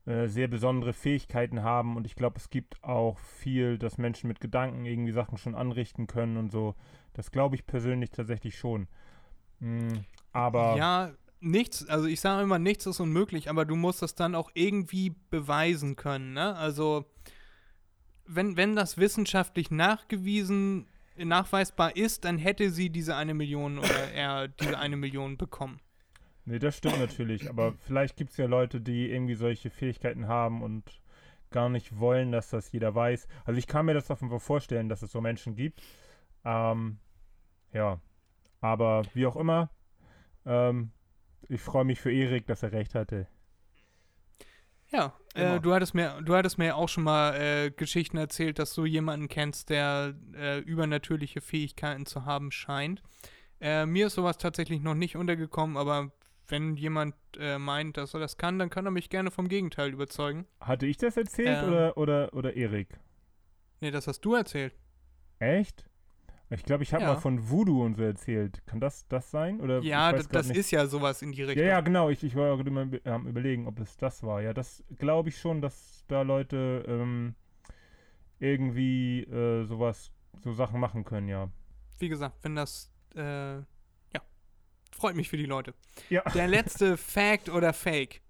äh, 0.06 0.26
sehr 0.28 0.48
besondere 0.48 0.94
Fähigkeiten 0.94 1.62
haben. 1.62 1.96
Und 1.96 2.06
ich 2.06 2.16
glaube, 2.16 2.38
es 2.38 2.48
gibt 2.48 2.82
auch 2.82 3.18
viel, 3.18 3.76
dass 3.76 3.98
Menschen 3.98 4.28
mit 4.28 4.40
Gedanken 4.40 4.86
irgendwie 4.86 5.12
Sachen 5.12 5.36
schon 5.36 5.54
anrichten 5.54 6.06
können 6.06 6.36
und 6.38 6.50
so. 6.50 6.74
Das 7.12 7.30
glaube 7.30 7.56
ich 7.56 7.66
persönlich 7.66 8.10
tatsächlich 8.10 8.56
schon. 8.58 8.88
Mm, 9.60 9.88
aber 10.32 10.76
Ja, 10.76 11.12
nichts, 11.40 11.86
also 11.88 12.06
ich 12.06 12.20
sage 12.20 12.42
immer, 12.42 12.58
nichts 12.58 12.86
ist 12.86 13.00
unmöglich, 13.00 13.50
aber 13.50 13.64
du 13.64 13.76
musst 13.76 14.02
es 14.02 14.14
dann 14.14 14.34
auch 14.34 14.50
irgendwie 14.54 15.14
beweisen 15.30 15.96
können, 15.96 16.32
ne? 16.32 16.54
Also, 16.56 17.04
wenn, 18.28 18.56
wenn 18.56 18.76
das 18.76 18.98
wissenschaftlich 18.98 19.70
nachgewiesen, 19.70 20.86
nachweisbar 21.16 21.96
ist, 21.96 22.24
dann 22.24 22.38
hätte 22.38 22.70
sie 22.70 22.90
diese 22.90 23.16
eine 23.16 23.34
Million 23.34 23.78
oder 23.78 24.12
er 24.14 24.48
diese 24.48 24.78
eine 24.78 24.96
Million 24.96 25.36
bekommen. 25.36 25.80
Nee, 26.44 26.58
das 26.58 26.78
stimmt 26.78 26.98
natürlich, 26.98 27.50
aber 27.50 27.74
vielleicht 27.86 28.16
gibt 28.16 28.30
es 28.30 28.36
ja 28.38 28.46
Leute, 28.46 28.80
die 28.80 29.10
irgendwie 29.10 29.34
solche 29.34 29.68
Fähigkeiten 29.68 30.28
haben 30.28 30.62
und 30.62 30.82
gar 31.50 31.68
nicht 31.68 31.98
wollen, 31.98 32.32
dass 32.32 32.50
das 32.50 32.72
jeder 32.72 32.94
weiß. 32.94 33.26
Also 33.44 33.58
ich 33.58 33.66
kann 33.66 33.86
mir 33.86 33.94
das 33.94 34.10
auf 34.10 34.20
jeden 34.20 34.30
Fall 34.30 34.40
vorstellen, 34.40 34.88
dass 34.88 35.02
es 35.02 35.12
so 35.12 35.20
Menschen 35.20 35.54
gibt. 35.56 35.82
Ähm, 36.44 36.98
ja, 37.72 38.00
aber 38.60 39.02
wie 39.14 39.26
auch 39.26 39.36
immer, 39.36 39.70
ähm, 40.46 40.90
ich 41.48 41.60
freue 41.60 41.84
mich 41.84 42.00
für 42.00 42.12
Erik, 42.12 42.46
dass 42.46 42.62
er 42.62 42.72
recht 42.72 42.94
hatte. 42.94 43.26
Ja, 44.90 45.12
äh, 45.34 45.60
du 45.60 45.74
hattest 45.74 45.94
mir, 45.94 46.20
du 46.22 46.34
hattest 46.34 46.58
mir 46.58 46.76
auch 46.76 46.88
schon 46.88 47.04
mal 47.04 47.34
äh, 47.34 47.70
Geschichten 47.70 48.16
erzählt, 48.16 48.58
dass 48.58 48.74
du 48.74 48.86
jemanden 48.86 49.28
kennst, 49.28 49.70
der 49.70 50.14
äh, 50.34 50.58
übernatürliche 50.60 51.40
Fähigkeiten 51.40 52.06
zu 52.06 52.24
haben 52.24 52.50
scheint. 52.50 53.02
Äh, 53.60 53.86
mir 53.86 54.06
ist 54.06 54.14
sowas 54.14 54.38
tatsächlich 54.38 54.80
noch 54.80 54.94
nicht 54.94 55.16
untergekommen, 55.16 55.76
aber 55.76 56.12
wenn 56.46 56.76
jemand 56.76 57.14
äh, 57.38 57.58
meint, 57.58 57.96
dass 57.96 58.14
er 58.14 58.20
das 58.20 58.38
kann, 58.38 58.58
dann 58.58 58.70
kann 58.70 58.86
er 58.86 58.90
mich 58.90 59.10
gerne 59.10 59.30
vom 59.30 59.48
Gegenteil 59.48 59.92
überzeugen. 59.92 60.46
Hatte 60.60 60.86
ich 60.86 60.96
das 60.96 61.16
erzählt 61.16 61.62
Ähm. 61.62 61.68
oder, 61.68 61.96
oder, 61.98 62.32
oder 62.32 62.56
Erik? 62.56 62.88
Nee, 63.80 63.90
das 63.90 64.06
hast 64.06 64.22
du 64.22 64.34
erzählt. 64.34 64.74
Echt? 65.38 65.84
Ich 66.50 66.64
glaube, 66.64 66.82
ich 66.82 66.94
habe 66.94 67.02
Ja. 67.04 67.12
mal 67.14 67.20
von 67.20 67.50
Voodoo 67.50 67.84
und 67.84 67.96
so 67.96 68.02
erzählt. 68.02 68.62
Kann 68.66 68.80
das 68.80 69.06
das 69.08 69.30
sein? 69.30 69.60
Oder 69.60 69.80
Ja, 69.80 70.12
das 70.12 70.48
nicht. 70.48 70.56
ist 70.56 70.70
ja 70.70 70.86
sowas 70.86 71.20
in 71.20 71.32
die 71.32 71.38
Ja, 71.42 71.46
Richtung. 71.46 71.66
ja, 71.66 71.80
genau. 71.82 72.08
Ich, 72.08 72.24
ich 72.24 72.34
war 72.36 72.56
gerade 72.56 72.70
immer 72.70 72.88
am 73.04 73.26
überlegen, 73.26 73.66
ob 73.66 73.78
es 73.80 73.96
das 73.98 74.22
war. 74.22 74.40
Ja, 74.40 74.54
das 74.54 74.82
glaube 74.96 75.28
ich 75.28 75.38
schon, 75.38 75.60
dass 75.60 76.04
da 76.08 76.22
Leute 76.22 76.84
ähm, 76.88 77.34
irgendwie 78.38 79.24
äh, 79.24 79.64
sowas, 79.64 80.10
so 80.42 80.52
Sachen 80.52 80.80
machen 80.80 81.04
können, 81.04 81.28
ja. 81.28 81.50
Wie 81.98 82.08
gesagt, 82.08 82.36
wenn 82.42 82.54
das, 82.54 82.90
äh, 83.14 83.56
ja, 83.56 83.64
freut 84.92 85.16
mich 85.16 85.28
für 85.28 85.36
die 85.36 85.46
Leute. 85.46 85.74
Ja. 86.08 86.22
Der 86.34 86.46
letzte 86.46 86.96
Fact 86.96 87.48
oder 87.48 87.72
Fake. 87.72 88.22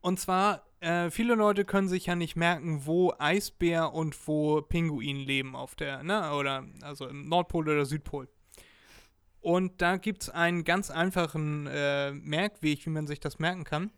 Und 0.00 0.18
zwar, 0.20 0.64
äh, 0.82 1.10
viele 1.10 1.34
Leute 1.34 1.64
können 1.64 1.88
sich 1.88 2.06
ja 2.06 2.16
nicht 2.16 2.34
merken, 2.34 2.86
wo 2.86 3.14
Eisbär 3.18 3.92
und 3.92 4.26
wo 4.26 4.62
Pinguin 4.62 5.18
leben 5.18 5.54
auf 5.54 5.76
der, 5.76 6.02
ne, 6.02 6.32
oder, 6.32 6.64
also 6.82 7.06
im 7.06 7.28
Nordpol 7.28 7.68
oder 7.68 7.84
Südpol. 7.84 8.28
Und 9.40 9.80
da 9.80 9.96
gibt 9.96 10.22
es 10.22 10.30
einen 10.30 10.64
ganz 10.64 10.90
einfachen 10.90 11.68
äh, 11.68 12.12
Merkweg, 12.12 12.84
wie 12.84 12.90
man 12.90 13.06
sich 13.06 13.20
das 13.20 13.38
merken 13.38 13.64
kann. 13.64 13.90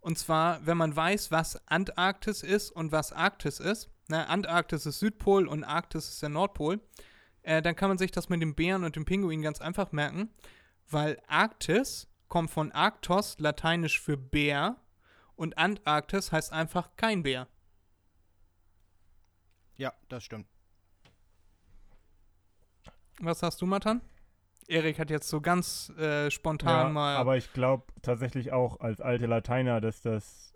Und 0.00 0.18
zwar, 0.18 0.64
wenn 0.66 0.78
man 0.78 0.96
weiß, 0.96 1.30
was 1.30 1.68
Antarktis 1.68 2.42
ist 2.42 2.70
und 2.70 2.90
was 2.90 3.12
Arktis 3.12 3.60
ist. 3.60 3.90
Ne, 4.08 4.26
Antarktis 4.26 4.86
ist 4.86 4.98
Südpol 4.98 5.46
und 5.46 5.62
Arktis 5.64 6.08
ist 6.08 6.22
der 6.22 6.30
Nordpol. 6.30 6.80
Äh, 7.42 7.60
dann 7.60 7.76
kann 7.76 7.90
man 7.90 7.98
sich 7.98 8.12
das 8.12 8.30
mit 8.30 8.40
dem 8.40 8.54
Bären 8.54 8.84
und 8.84 8.96
dem 8.96 9.04
Pinguin 9.04 9.42
ganz 9.42 9.60
einfach 9.60 9.92
merken, 9.92 10.30
weil 10.88 11.20
Arktis 11.26 12.08
kommt 12.28 12.50
von 12.50 12.72
Arktos, 12.72 13.38
lateinisch 13.38 14.00
für 14.00 14.16
Bär, 14.16 14.76
und 15.40 15.56
Antarktis 15.56 16.32
heißt 16.32 16.52
einfach 16.52 16.90
kein 16.96 17.22
Bär. 17.22 17.48
Ja, 19.78 19.94
das 20.10 20.22
stimmt. 20.22 20.46
Was 23.20 23.42
hast 23.42 23.62
du, 23.62 23.66
Matan? 23.66 24.02
Erik 24.66 24.98
hat 24.98 25.08
jetzt 25.08 25.28
so 25.28 25.40
ganz 25.40 25.88
äh, 25.96 26.30
spontan 26.30 26.88
ja 26.88 26.92
mal. 26.92 27.16
aber 27.16 27.38
ich 27.38 27.54
glaube 27.54 27.86
tatsächlich 28.02 28.52
auch 28.52 28.80
als 28.80 29.00
alte 29.00 29.24
Lateiner, 29.24 29.80
dass 29.80 30.02
das 30.02 30.54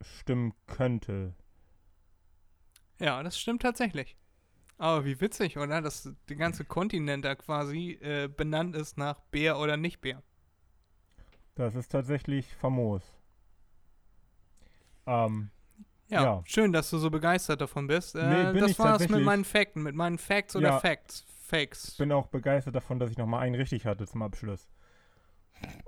stimmen 0.00 0.54
könnte. 0.66 1.36
ja, 2.98 3.22
das 3.22 3.38
stimmt 3.38 3.62
tatsächlich. 3.62 4.16
Aber 4.76 5.04
wie 5.04 5.20
witzig, 5.20 5.56
oder? 5.56 5.80
Dass 5.80 6.12
der 6.28 6.36
ganze 6.36 6.64
Kontinent 6.64 7.24
da 7.24 7.36
quasi 7.36 7.92
äh, 8.02 8.26
benannt 8.26 8.74
ist 8.74 8.98
nach 8.98 9.20
Bär 9.30 9.56
oder 9.60 9.76
nicht 9.76 10.00
Bär. 10.00 10.20
Das 11.54 11.76
ist 11.76 11.92
tatsächlich 11.92 12.52
famos. 12.56 13.23
Ähm, 15.06 15.50
Ja, 16.08 16.22
Ja. 16.22 16.42
schön, 16.46 16.72
dass 16.72 16.90
du 16.90 16.98
so 16.98 17.10
begeistert 17.10 17.60
davon 17.62 17.86
bist. 17.86 18.14
Äh, 18.14 18.26
Nee, 18.26 18.52
bin 18.52 18.60
das 18.60 18.72
ich 18.72 18.78
war's 18.78 19.08
mit 19.08 19.22
meinen 19.24 19.44
Fakten, 19.44 19.82
mit 19.82 19.94
meinen 19.94 20.18
Facts 20.18 20.54
oder 20.54 20.68
Ja. 20.68 20.80
Facts. 20.80 21.24
Fakes. 21.46 21.96
bin 21.98 22.10
auch 22.12 22.26
begeistert 22.28 22.74
davon, 22.74 22.98
dass 22.98 23.10
ich 23.10 23.16
nochmal 23.18 23.40
einen 23.42 23.54
richtig 23.54 23.84
hatte 23.86 24.06
zum 24.06 24.22
Abschluss. 24.22 24.68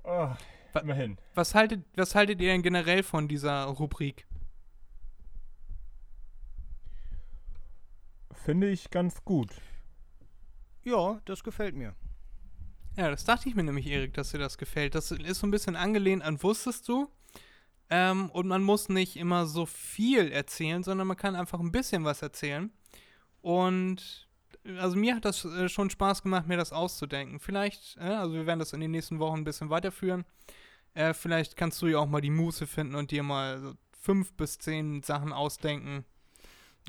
Oh, 0.04 0.28
Wa- 0.72 0.80
immerhin. 0.80 1.18
Was 1.34 1.54
haltet, 1.54 1.84
was 1.96 2.14
haltet 2.14 2.40
ihr 2.40 2.48
denn 2.48 2.62
generell 2.62 3.02
von 3.02 3.26
dieser 3.28 3.64
Rubrik? 3.64 4.26
Finde 8.32 8.68
ich 8.68 8.90
ganz 8.90 9.24
gut. 9.24 9.50
Ja, 10.84 11.20
das 11.24 11.42
gefällt 11.42 11.74
mir. 11.74 11.94
Ja, 12.96 13.10
das 13.10 13.24
dachte 13.24 13.48
ich 13.48 13.54
mir 13.54 13.64
nämlich, 13.64 13.86
Erik, 13.86 14.14
dass 14.14 14.30
dir 14.30 14.38
das 14.38 14.56
gefällt. 14.58 14.94
Das 14.94 15.10
ist 15.10 15.40
so 15.40 15.46
ein 15.46 15.50
bisschen 15.50 15.74
angelehnt 15.76 16.22
an 16.22 16.42
Wusstest 16.42 16.88
du? 16.88 17.10
Ähm, 17.88 18.30
und 18.30 18.48
man 18.48 18.62
muss 18.62 18.88
nicht 18.88 19.16
immer 19.16 19.46
so 19.46 19.66
viel 19.66 20.32
erzählen, 20.32 20.82
sondern 20.82 21.06
man 21.06 21.16
kann 21.16 21.36
einfach 21.36 21.60
ein 21.60 21.72
bisschen 21.72 22.04
was 22.04 22.22
erzählen. 22.22 22.70
Und 23.42 24.28
also 24.78 24.96
mir 24.96 25.14
hat 25.14 25.24
das 25.24 25.44
äh, 25.44 25.68
schon 25.68 25.90
Spaß 25.90 26.22
gemacht, 26.22 26.46
mir 26.46 26.56
das 26.56 26.72
auszudenken. 26.72 27.38
Vielleicht, 27.38 27.96
äh, 27.98 28.04
also 28.04 28.34
wir 28.34 28.46
werden 28.46 28.58
das 28.58 28.72
in 28.72 28.80
den 28.80 28.90
nächsten 28.90 29.18
Wochen 29.18 29.38
ein 29.38 29.44
bisschen 29.44 29.70
weiterführen. 29.70 30.24
Äh, 30.94 31.14
vielleicht 31.14 31.56
kannst 31.56 31.80
du 31.82 31.86
ja 31.86 31.98
auch 31.98 32.06
mal 32.06 32.20
die 32.20 32.30
Muße 32.30 32.66
finden 32.66 32.94
und 32.94 33.10
dir 33.10 33.22
mal 33.22 33.60
so 33.60 33.74
fünf 34.00 34.32
bis 34.32 34.58
zehn 34.58 35.02
Sachen 35.02 35.32
ausdenken. 35.32 36.04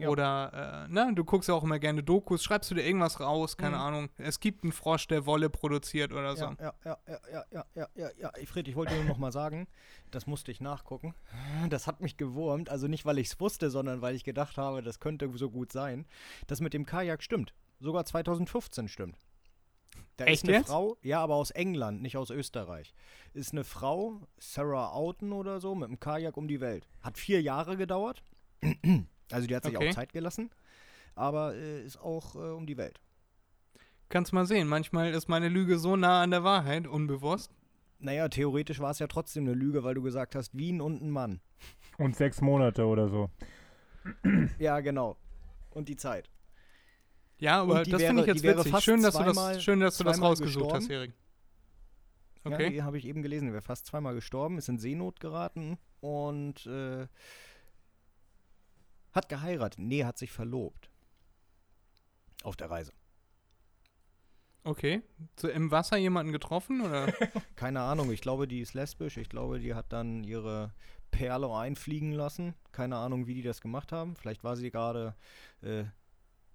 Oder, 0.06 0.86
äh, 0.88 0.94
ne, 0.94 1.12
du 1.16 1.24
guckst 1.24 1.50
ja 1.50 1.56
auch 1.56 1.64
immer 1.64 1.80
gerne 1.80 2.04
Dokus, 2.04 2.44
schreibst 2.44 2.70
du 2.70 2.76
dir 2.76 2.84
irgendwas 2.84 3.20
raus, 3.20 3.58
keine 3.58 3.78
mhm. 3.78 3.82
Ahnung. 3.82 4.10
Es 4.18 4.40
gibt 4.40 4.64
einen 4.64 4.72
Frosch, 4.72 5.08
der 5.08 5.26
Wolle 5.26 5.50
produziert 5.50 6.12
oder 6.12 6.36
so. 6.36 6.46
Ja, 6.46 6.74
ja, 6.86 6.98
ja, 7.08 7.20
ja, 7.32 7.46
ja, 7.52 7.66
ja, 7.74 7.88
ja, 7.96 8.10
ja. 8.20 8.32
Fred, 8.46 8.68
ich 8.68 8.76
wollte 8.76 8.94
nur 8.96 9.06
noch 9.06 9.18
mal 9.18 9.32
sagen, 9.32 9.68
das 10.12 10.28
musste 10.28 10.52
ich 10.52 10.62
nachgucken. 10.62 11.16
Das 11.70 11.88
hat 11.88 12.02
mich 12.02 12.18
gewurmt, 12.18 12.70
also 12.70 12.88
nicht, 12.88 13.06
weil 13.06 13.18
ich 13.18 13.28
es 13.28 13.40
wusste, 13.40 13.70
sondern 13.70 14.02
weil 14.02 14.16
ich 14.16 14.24
gedacht 14.24 14.58
habe, 14.58 14.84
das 14.84 15.00
könnte 15.00 15.30
so 15.36 15.50
gut 15.50 15.72
sein. 15.72 16.06
Das 16.46 16.62
mit 16.62 16.74
dem 16.74 16.86
Kajak 16.86 17.24
stimmt. 17.24 17.54
Sogar 17.80 18.06
2015 18.06 18.88
stimmt. 18.88 19.18
Da 20.18 20.26
Echt 20.26 20.44
ist 20.44 20.50
eine 20.50 20.58
jetzt? 20.58 20.68
Frau, 20.68 20.98
ja, 21.02 21.22
aber 21.22 21.36
aus 21.36 21.52
England, 21.52 22.02
nicht 22.02 22.18
aus 22.18 22.32
Österreich. 22.32 22.94
Ist 23.34 23.52
eine 23.52 23.64
Frau, 23.64 24.22
Sarah 24.40 24.92
Outen 24.94 25.32
oder 25.32 25.60
so, 25.60 25.76
mit 25.76 25.90
dem 25.90 26.00
Kajak 26.00 26.38
um 26.38 26.48
die 26.48 26.60
Welt. 26.60 26.88
Hat 27.02 27.18
vier 27.18 27.42
Jahre 27.42 27.78
gedauert. 27.78 28.24
Also 29.32 29.48
die 29.48 29.56
hat 29.56 29.64
sich 29.66 29.76
Okay. 29.76 29.90
auch 29.90 29.94
Zeit 29.94 30.14
gelassen. 30.14 30.50
Aber 31.16 31.56
äh, 31.56 31.84
ist 31.84 32.00
auch 32.00 32.36
äh, 32.36 32.40
um 32.40 32.66
die 32.68 32.78
Welt. 32.78 33.00
kannst 34.10 34.32
mal 34.34 34.46
sehen. 34.46 34.68
Manchmal 34.68 35.12
ist 35.14 35.28
meine 35.28 35.50
Lüge 35.50 35.78
so 35.80 35.96
nah 35.96 36.22
an 36.22 36.32
der 36.32 36.44
Wahrheit, 36.44 36.88
unbewusst. 36.88 37.52
Naja, 38.00 38.30
theoretisch 38.30 38.80
war 38.80 38.92
es 38.92 39.00
ja 39.00 39.08
trotzdem 39.08 39.44
eine 39.46 39.54
Lüge, 39.56 39.84
weil 39.84 39.96
du 39.96 40.04
gesagt 40.04 40.36
hast, 40.36 40.56
Wien 40.56 40.80
und 40.82 41.02
ein 41.02 41.10
Mann. 41.10 41.42
Und 41.98 42.16
sechs 42.16 42.42
Monate 42.42 42.86
oder 42.86 43.10
so. 43.10 43.30
Ja, 44.60 44.80
genau. 44.82 45.18
Und 45.72 45.90
die 45.90 45.96
Zeit. 45.98 46.30
Ja, 47.40 47.62
aber 47.62 47.84
das 47.84 48.02
finde 48.04 48.22
ich 48.22 48.28
jetzt 48.28 48.44
witzig. 48.44 48.72
fast 48.72 48.84
Schön, 48.86 49.02
dass 49.02 49.16
du 49.16 49.24
zweimal- 49.24 49.54
das, 49.56 49.64
schön, 49.64 49.80
dass 49.80 49.98
du 49.98 50.04
das 50.04 50.22
rausgesucht 50.22 50.72
hast, 50.74 50.88
gestorben. 50.88 50.92
Erik. 50.92 51.14
Ja, 52.46 52.52
Okay. 52.54 52.70
die 52.70 52.84
habe 52.84 52.98
ich 52.98 53.06
eben 53.06 53.22
gelesen. 53.24 53.48
Er 53.48 53.54
wäre 53.54 53.62
fast 53.62 53.86
zweimal 53.88 54.14
gestorben, 54.16 54.58
ist 54.58 54.70
in 54.70 54.78
Seenot 54.80 55.20
geraten 55.20 55.78
und 56.00 56.66
äh, 56.68 57.08
hat 59.18 59.28
geheiratet. 59.30 59.80
Nee, 59.80 60.06
hat 60.06 60.18
sich 60.18 60.32
verlobt. 60.32 60.90
Auf 62.44 62.56
der 62.56 62.70
Reise. 62.70 62.94
Okay. 64.64 65.02
So 65.38 65.48
im 65.48 65.72
Wasser 65.72 65.98
jemanden 65.98 66.32
getroffen 66.32 66.82
oder? 66.82 67.12
Keine 67.56 67.82
Ahnung, 67.82 68.12
ich 68.12 68.22
glaube, 68.22 68.48
die 68.48 68.60
ist 68.60 68.74
lesbisch. 68.74 69.18
Ich 69.18 69.30
glaube, 69.30 69.60
die 69.60 69.74
hat 69.74 69.92
dann 69.94 70.24
ihre 70.24 70.74
Perle 71.10 71.50
einfliegen 71.54 72.12
lassen. 72.12 72.54
Keine 72.72 72.98
Ahnung, 72.98 73.28
wie 73.28 73.34
die 73.34 73.42
das 73.42 73.62
gemacht 73.62 73.92
haben. 73.92 74.16
Vielleicht 74.16 74.44
war 74.44 74.58
sie 74.58 74.70
gerade 74.70 75.16
äh, 75.62 75.86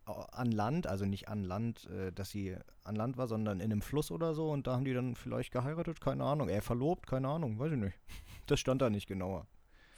an 0.04 0.52
Land, 0.52 0.86
also 0.86 1.06
nicht 1.06 1.28
an 1.28 1.42
Land, 1.42 1.86
äh, 1.86 2.12
dass 2.12 2.30
sie 2.30 2.56
an 2.84 2.96
Land 2.96 3.16
war, 3.16 3.28
sondern 3.28 3.60
in 3.60 3.72
einem 3.72 3.82
Fluss 3.82 4.10
oder 4.10 4.34
so. 4.34 4.50
Und 4.50 4.66
da 4.66 4.74
haben 4.74 4.84
die 4.84 4.94
dann 4.94 5.14
vielleicht 5.14 5.50
geheiratet. 5.50 6.00
Keine 6.00 6.24
Ahnung. 6.24 6.48
Er 6.48 6.62
verlobt, 6.62 7.06
keine 7.06 7.28
Ahnung, 7.28 7.58
weiß 7.58 7.72
ich 7.72 7.78
nicht. 7.78 7.96
Das 8.46 8.58
stand 8.58 8.82
da 8.82 8.90
nicht 8.90 9.06
genauer. 9.06 9.46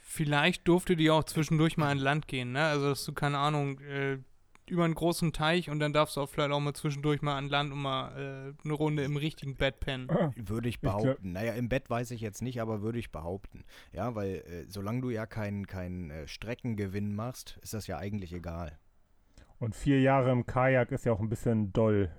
Vielleicht 0.07 0.67
durfte 0.67 0.95
die 0.95 1.09
auch 1.09 1.23
zwischendurch 1.23 1.77
mal 1.77 1.89
an 1.89 1.97
Land 1.97 2.27
gehen, 2.27 2.51
ne? 2.51 2.63
Also, 2.63 2.89
dass 2.89 3.03
du, 3.05 3.11
keine 3.13 3.39
Ahnung, 3.39 3.79
äh, 3.79 4.19
über 4.67 4.85
einen 4.85 4.93
großen 4.93 5.33
Teich 5.33 5.69
und 5.71 5.79
dann 5.79 5.93
darfst 5.93 6.15
du 6.15 6.21
auch 6.21 6.29
vielleicht 6.29 6.51
auch 6.51 6.59
mal 6.59 6.73
zwischendurch 6.75 7.23
mal 7.23 7.35
an 7.37 7.49
Land 7.49 7.71
und 7.73 7.79
mal 7.81 8.09
äh, 8.15 8.53
eine 8.63 8.73
Runde 8.73 9.03
im 9.03 9.17
richtigen 9.17 9.55
Bett 9.55 9.79
pennen. 9.79 10.07
Ah, 10.11 10.31
Würde 10.35 10.69
ich 10.69 10.79
behaupten. 10.79 11.31
naja, 11.33 11.53
im 11.53 11.69
Bett 11.69 11.89
weiß 11.89 12.11
ich 12.11 12.21
jetzt 12.21 12.43
nicht, 12.43 12.61
aber 12.61 12.81
würde 12.83 12.99
ich 12.99 13.11
behaupten. 13.11 13.63
Ja, 13.93 14.13
weil 14.13 14.35
äh, 14.47 14.65
solange 14.69 15.01
du 15.01 15.09
ja 15.09 15.25
keinen 15.25 15.65
keinen 15.65 16.11
äh, 16.11 16.27
Streckengewinn 16.27 17.15
machst, 17.15 17.57
ist 17.63 17.73
das 17.73 17.87
ja 17.87 17.97
eigentlich 17.97 18.31
egal. 18.31 18.77
Und 19.57 19.75
vier 19.75 20.01
Jahre 20.01 20.31
im 20.31 20.45
Kajak 20.45 20.91
ist 20.91 21.05
ja 21.05 21.13
auch 21.13 21.19
ein 21.19 21.29
bisschen 21.29 21.73
doll, 21.73 22.11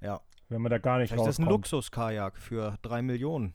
Ja. 0.00 0.20
wenn 0.48 0.62
man 0.62 0.70
da 0.70 0.78
gar 0.78 0.98
nicht 0.98 1.10
Vielleicht 1.10 1.22
ist 1.22 1.28
das 1.28 1.38
ein 1.38 1.44
rauskommt. 1.44 1.64
Luxuskajak 1.72 2.38
für 2.38 2.76
drei 2.82 3.02
Millionen. 3.02 3.54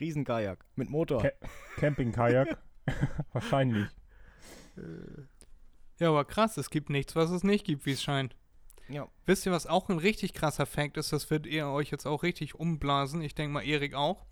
Riesenkajak 0.00 0.64
mit 0.76 0.90
Motor. 0.90 1.22
Kä- 1.22 1.32
Campingkajak? 1.76 2.58
Wahrscheinlich. 3.32 3.88
Ja, 5.98 6.08
aber 6.10 6.24
krass, 6.24 6.56
es 6.56 6.70
gibt 6.70 6.90
nichts, 6.90 7.16
was 7.16 7.30
es 7.30 7.42
nicht 7.42 7.64
gibt, 7.66 7.84
wie 7.86 7.92
es 7.92 8.02
scheint. 8.02 8.36
Ja. 8.88 9.08
Wisst 9.26 9.44
ihr, 9.44 9.52
was 9.52 9.66
auch 9.66 9.88
ein 9.88 9.98
richtig 9.98 10.32
krasser 10.32 10.64
Fact 10.64 10.96
ist? 10.96 11.12
Das 11.12 11.30
wird 11.30 11.46
ihr 11.46 11.66
euch 11.68 11.90
jetzt 11.90 12.06
auch 12.06 12.22
richtig 12.22 12.54
umblasen. 12.54 13.20
Ich 13.20 13.34
denke 13.34 13.52
mal, 13.52 13.66
Erik 13.66 13.94
auch. 13.94 14.24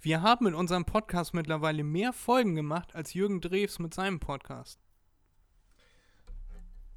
Wir 0.00 0.22
haben 0.22 0.44
mit 0.44 0.54
unserem 0.54 0.84
Podcast 0.84 1.34
mittlerweile 1.34 1.82
mehr 1.82 2.12
Folgen 2.12 2.54
gemacht 2.54 2.94
als 2.94 3.12
Jürgen 3.14 3.40
Drews 3.40 3.80
mit 3.80 3.92
seinem 3.92 4.20
Podcast. 4.20 4.80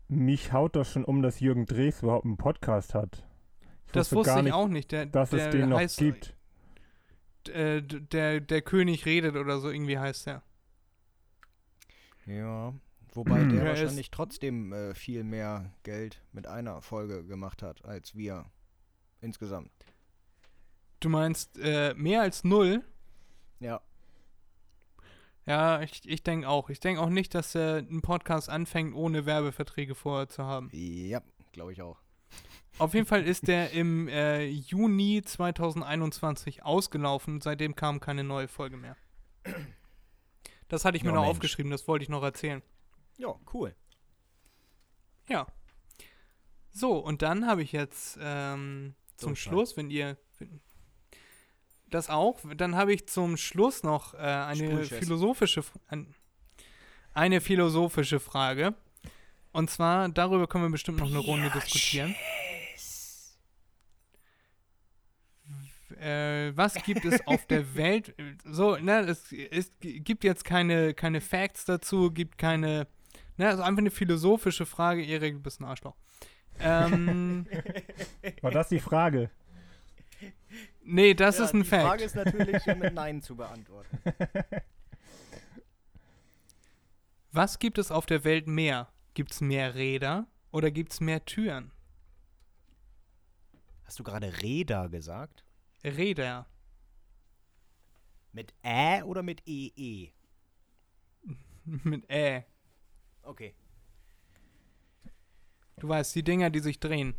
Mich 0.07 0.53
haut 0.53 0.75
das 0.75 0.91
schon 0.91 1.03
um, 1.05 1.21
dass 1.21 1.39
Jürgen 1.39 1.65
Drews 1.65 2.03
überhaupt 2.03 2.25
einen 2.25 2.37
Podcast 2.37 2.93
hat. 2.93 3.25
Ich 3.87 3.91
Das 3.93 4.13
wusste 4.13 4.31
gar 4.31 4.37
ich 4.39 4.43
nicht, 4.45 4.53
auch 4.53 4.67
nicht. 4.67 4.91
Der, 4.91 5.05
dass 5.05 5.31
der 5.31 5.47
es 5.47 5.51
den 5.51 5.69
noch 5.69 5.79
heißt, 5.79 5.97
gibt. 5.97 6.35
Äh, 7.49 7.81
der, 7.83 8.39
der 8.41 8.61
König 8.61 9.05
redet 9.05 9.35
oder 9.35 9.59
so 9.59 9.69
irgendwie 9.69 9.97
heißt 9.99 10.27
der. 10.27 10.43
Ja. 12.25 12.73
Wobei 13.13 13.43
der 13.43 13.53
Ja, 13.57 13.63
er 13.65 13.73
ist- 13.73 13.81
wahrscheinlich 13.81 14.11
trotzdem 14.11 14.71
äh, 14.71 14.93
viel 14.95 15.23
mehr 15.23 15.73
Geld 15.83 16.21
mit 16.31 16.47
einer 16.47 16.81
Folge 16.81 17.25
gemacht 17.25 17.61
hat, 17.61 17.83
als 17.83 18.15
wir 18.15 18.45
insgesamt. 19.19 19.71
Du 21.01 21.09
meinst 21.09 21.57
äh, 21.59 21.93
mehr 21.95 22.21
als 22.21 22.43
null? 22.43 22.83
Ja. 23.59 23.81
Ja, 25.45 25.81
ich, 25.81 26.07
ich 26.07 26.23
denke 26.23 26.47
auch. 26.47 26.69
Ich 26.69 26.79
denke 26.79 27.01
auch 27.01 27.09
nicht, 27.09 27.33
dass 27.33 27.55
er 27.55 27.77
einen 27.77 28.01
Podcast 28.01 28.49
anfängt, 28.49 28.93
ohne 28.95 29.25
Werbeverträge 29.25 29.95
vorher 29.95 30.29
zu 30.29 30.43
haben. 30.45 30.69
Ja, 30.71 31.21
glaube 31.51 31.73
ich 31.73 31.81
auch. 31.81 31.97
Auf 32.77 32.93
jeden 32.93 33.05
Fall 33.05 33.23
ist 33.27 33.47
der 33.47 33.71
im 33.71 34.07
äh, 34.07 34.45
Juni 34.45 35.21
2021 35.23 36.63
ausgelaufen. 36.63 37.41
Seitdem 37.41 37.75
kam 37.75 37.99
keine 37.99 38.23
neue 38.23 38.47
Folge 38.47 38.77
mehr. 38.77 38.95
Das 40.67 40.85
hatte 40.85 40.97
ich 40.97 41.03
mir 41.03 41.09
Ja, 41.09 41.15
noch 41.15 41.21
Mensch. 41.23 41.31
aufgeschrieben, 41.35 41.71
das 41.71 41.87
wollte 41.87 42.03
ich 42.03 42.09
noch 42.09 42.23
erzählen. 42.23 42.61
Ja, 43.17 43.35
cool. 43.53 43.75
Ja. 45.27 45.45
So, 46.71 46.97
und 46.97 47.21
dann 47.21 47.45
habe 47.45 47.61
ich 47.61 47.71
jetzt 47.71 48.17
ähm, 48.21 48.95
zum 49.17 49.31
Durchfall. 49.31 49.51
Schluss, 49.51 49.77
wenn 49.77 49.89
ihr. 49.91 50.17
Das 51.89 52.09
auch, 52.09 52.39
dann 52.55 52.75
habe 52.77 52.93
ich 52.93 53.07
zum 53.09 53.35
Schluss 53.35 53.83
noch 53.83 54.13
äh, 54.13 54.17
eine 54.19 54.85
philosophische 54.85 55.61
ein, 55.89 56.15
eine 57.13 57.41
philosophische 57.41 58.21
Frage. 58.21 58.73
Und 59.51 59.69
zwar, 59.69 60.07
darüber 60.07 60.47
können 60.47 60.63
wir 60.63 60.69
bestimmt 60.71 60.99
noch 60.99 61.09
eine 61.09 61.17
Runde 61.19 61.49
diskutieren. 61.49 62.15
Äh, 66.01 66.51
was 66.55 66.73
gibt 66.83 67.05
es 67.05 67.25
auf 67.27 67.45
der 67.45 67.75
Welt? 67.75 68.15
So, 68.43 68.75
ne, 68.77 69.01
es, 69.01 69.31
es 69.31 69.71
gibt 69.79 70.23
jetzt 70.23 70.43
keine, 70.43 70.93
keine 70.93 71.21
Facts 71.21 71.65
dazu, 71.65 72.11
gibt 72.11 72.37
keine, 72.37 72.87
ne, 73.37 73.47
also 73.47 73.61
einfach 73.63 73.79
eine 73.79 73.91
philosophische 73.91 74.65
Frage. 74.65 75.03
Erik, 75.05 75.35
du 75.35 75.39
bist 75.41 75.61
ein 75.61 75.65
Arschloch. 75.65 75.95
Ähm, 76.59 77.47
War 78.41 78.51
das 78.51 78.69
die 78.69 78.79
Frage? 78.79 79.29
nee, 80.83 81.13
das 81.13 81.37
ja, 81.37 81.45
ist 81.45 81.53
ein 81.53 81.63
die 81.63 81.69
Frage 81.69 81.87
Fact. 81.87 82.01
ist 82.01 82.15
natürlich 82.15 82.65
mit 82.65 82.93
Nein 82.93 83.21
zu 83.21 83.35
beantworten. 83.35 83.99
Was 87.31 87.59
gibt 87.59 87.77
es 87.77 87.91
auf 87.91 88.05
der 88.05 88.23
Welt 88.23 88.47
mehr? 88.47 88.89
Gibt 89.13 89.31
es 89.33 89.41
mehr 89.41 89.75
Räder 89.75 90.25
oder 90.51 90.71
gibt 90.71 90.93
es 90.93 90.99
mehr 90.99 91.23
Türen? 91.25 91.71
Hast 93.85 93.99
du 93.99 94.03
gerade 94.03 94.41
Räder 94.41 94.89
gesagt? 94.89 95.43
Räder. 95.83 96.45
Mit 98.33 98.53
Ä 98.63 99.03
oder 99.03 99.23
mit 99.23 99.41
EE? 99.45 100.11
Mit 101.65 102.09
Ä. 102.09 102.43
Okay. 103.23 103.55
Du 105.77 105.89
weißt, 105.89 106.15
die 106.15 106.23
Dinger, 106.23 106.49
die 106.49 106.59
sich 106.59 106.79
drehen. 106.79 107.15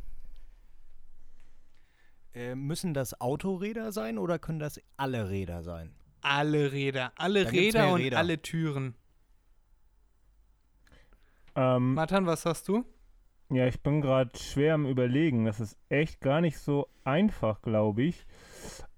Äh, 2.35 2.55
müssen 2.55 2.95
das 2.95 3.21
Autoräder 3.21 3.93
sein 3.93 4.19
oder 4.19 4.39
können 4.39 4.59
das 4.59 4.81
alle 4.97 5.29
Räder 5.29 5.63
sein? 5.63 5.95
Alle 6.23 6.73
Räder. 6.73 7.13
Alle 7.17 7.51
Räder 7.51 7.93
und 7.93 8.01
Räder. 8.01 8.19
alle 8.19 8.41
Türen. 8.41 8.95
Ähm, 11.55 11.95
Matan, 11.95 12.25
was 12.25 12.43
sagst 12.43 12.69
du? 12.69 12.85
Ja, 13.53 13.67
ich 13.67 13.81
bin 13.83 14.01
gerade 14.01 14.37
schwer 14.39 14.75
am 14.75 14.87
Überlegen. 14.87 15.45
Das 15.45 15.61
ist 15.61 15.77
echt 15.89 16.21
gar 16.21 16.41
nicht 16.41 16.59
so 16.59 16.89
einfach, 17.05 17.61
glaube 17.63 18.03
ich. 18.03 18.27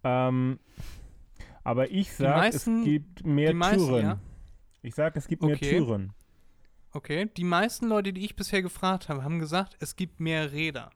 Ähm, 0.04 0.58
aber 1.64 1.90
ich 1.90 2.12
sage, 2.12 2.56
es 2.56 2.64
gibt 2.64 3.24
mehr 3.26 3.54
meisten, 3.54 3.86
Türen. 3.86 4.04
ja. 4.04 4.18
Ich 4.82 4.94
sage, 4.94 5.18
es 5.18 5.26
gibt 5.26 5.42
mehr 5.42 5.56
Okay. 5.56 5.78
Türen. 5.78 6.12
Okay, 6.92 7.28
die 7.36 7.44
meisten 7.44 7.88
Leute, 7.88 8.12
die 8.12 8.24
ich 8.24 8.36
bisher 8.36 8.62
gefragt 8.62 9.08
habe, 9.08 9.24
haben 9.24 9.40
gesagt, 9.40 9.76
es 9.80 9.96
gibt 9.96 10.20
mehr 10.20 10.52
Räder. 10.52 10.90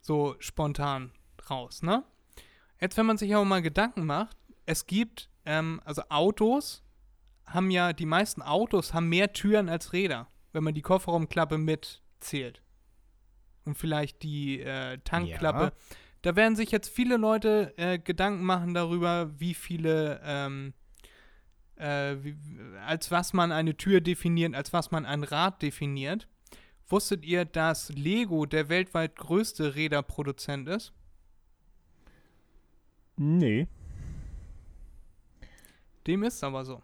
So 0.00 0.36
spontan 0.38 1.10
raus, 1.50 1.82
ne? 1.82 2.04
Jetzt, 2.80 2.96
wenn 2.96 3.06
man 3.06 3.18
sich 3.18 3.34
aber 3.34 3.44
mal 3.44 3.60
Gedanken 3.60 4.06
macht, 4.06 4.36
es 4.64 4.86
gibt, 4.86 5.28
ähm, 5.44 5.82
also 5.84 6.02
Autos 6.08 6.82
haben 7.44 7.70
ja, 7.70 7.92
die 7.92 8.06
meisten 8.06 8.40
Autos 8.40 8.94
haben 8.94 9.08
mehr 9.08 9.32
Türen 9.32 9.68
als 9.68 9.92
Räder, 9.92 10.28
wenn 10.52 10.64
man 10.64 10.74
die 10.74 10.82
Kofferraumklappe 10.82 11.58
mitzählt. 11.58 12.62
Und 13.68 13.74
vielleicht 13.74 14.22
die 14.22 14.62
äh, 14.62 14.96
Tankklappe. 15.04 15.64
Ja. 15.64 15.72
Da 16.22 16.36
werden 16.36 16.56
sich 16.56 16.70
jetzt 16.70 16.88
viele 16.88 17.18
Leute 17.18 17.74
äh, 17.76 17.98
Gedanken 17.98 18.42
machen 18.42 18.72
darüber, 18.72 19.30
wie 19.38 19.52
viele, 19.52 20.22
ähm, 20.24 20.72
äh, 21.76 22.16
wie, 22.22 22.34
als 22.86 23.10
was 23.10 23.34
man 23.34 23.52
eine 23.52 23.76
Tür 23.76 24.00
definiert, 24.00 24.54
als 24.54 24.72
was 24.72 24.90
man 24.90 25.04
ein 25.04 25.22
Rad 25.22 25.60
definiert. 25.60 26.28
Wusstet 26.88 27.26
ihr, 27.26 27.44
dass 27.44 27.90
Lego 27.90 28.46
der 28.46 28.70
weltweit 28.70 29.16
größte 29.16 29.74
Räderproduzent 29.74 30.66
ist? 30.66 30.94
Nee. 33.18 33.68
Dem 36.06 36.22
ist 36.22 36.42
aber 36.42 36.64
so. 36.64 36.80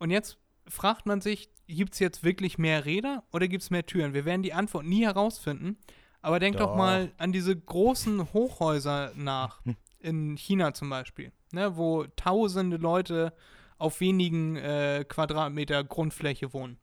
Und 0.00 0.10
jetzt 0.10 0.36
fragt 0.68 1.06
man 1.06 1.20
sich, 1.20 1.50
gibt 1.66 1.94
es 1.94 1.98
jetzt 2.00 2.24
wirklich 2.24 2.58
mehr 2.58 2.84
Räder 2.84 3.24
oder 3.32 3.48
gibt 3.48 3.62
es 3.62 3.70
mehr 3.70 3.86
Türen? 3.86 4.14
Wir 4.14 4.24
werden 4.24 4.42
die 4.42 4.52
Antwort 4.52 4.84
nie 4.84 5.04
herausfinden. 5.04 5.76
Aber 6.22 6.40
denkt 6.40 6.58
doch, 6.58 6.70
Doch. 6.70 6.76
mal 6.76 7.12
an 7.18 7.30
diese 7.30 7.56
großen 7.56 8.32
Hochhäuser 8.32 9.12
nach, 9.14 9.60
in 10.00 10.36
China 10.36 10.74
zum 10.74 10.90
Beispiel, 10.90 11.30
ne, 11.52 11.76
wo 11.76 12.04
tausende 12.16 12.78
Leute 12.78 13.32
auf 13.78 14.00
wenigen 14.00 14.56
äh, 14.56 15.04
Quadratmeter 15.06 15.84
Grundfläche 15.84 16.52
wohnen. 16.52 16.78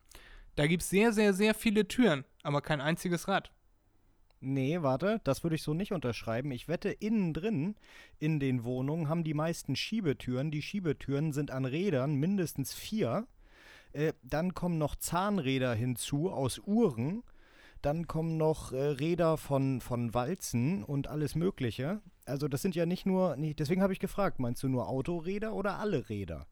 Da 0.54 0.66
gibt 0.66 0.82
es 0.82 0.88
sehr, 0.88 1.12
sehr, 1.12 1.34
sehr 1.34 1.54
viele 1.54 1.86
Türen, 1.88 2.24
aber 2.42 2.62
kein 2.62 2.80
einziges 2.80 3.28
Rad. 3.28 3.52
Nee, 4.40 4.82
warte, 4.82 5.20
das 5.24 5.42
würde 5.42 5.56
ich 5.56 5.62
so 5.62 5.74
nicht 5.74 5.92
unterschreiben. 5.92 6.50
Ich 6.50 6.68
wette, 6.68 6.90
innen 6.90 7.32
drin 7.32 7.76
in 8.18 8.40
den 8.40 8.62
Wohnungen 8.62 9.08
haben 9.08 9.24
die 9.24 9.34
meisten 9.34 9.74
Schiebetüren. 9.74 10.50
Die 10.50 10.62
Schiebetüren 10.62 11.32
sind 11.32 11.50
an 11.50 11.64
Rädern 11.64 12.14
mindestens 12.14 12.74
vier. 12.74 13.26
Äh, 13.94 14.12
dann 14.22 14.54
kommen 14.54 14.76
noch 14.76 14.96
Zahnräder 14.96 15.74
hinzu 15.74 16.30
aus 16.30 16.58
Uhren. 16.58 17.22
Dann 17.80 18.06
kommen 18.06 18.36
noch 18.36 18.72
äh, 18.72 18.78
Räder 18.78 19.36
von, 19.36 19.80
von 19.80 20.14
Walzen 20.14 20.82
und 20.82 21.06
alles 21.06 21.34
Mögliche. 21.34 22.00
Also 22.26 22.48
das 22.48 22.62
sind 22.62 22.74
ja 22.74 22.86
nicht 22.86 23.06
nur, 23.06 23.36
nee, 23.36 23.54
deswegen 23.54 23.82
habe 23.82 23.92
ich 23.92 24.00
gefragt, 24.00 24.40
meinst 24.40 24.62
du 24.62 24.68
nur 24.68 24.88
Autoräder 24.88 25.52
oder 25.52 25.78
alle 25.78 26.08
Räder? 26.08 26.46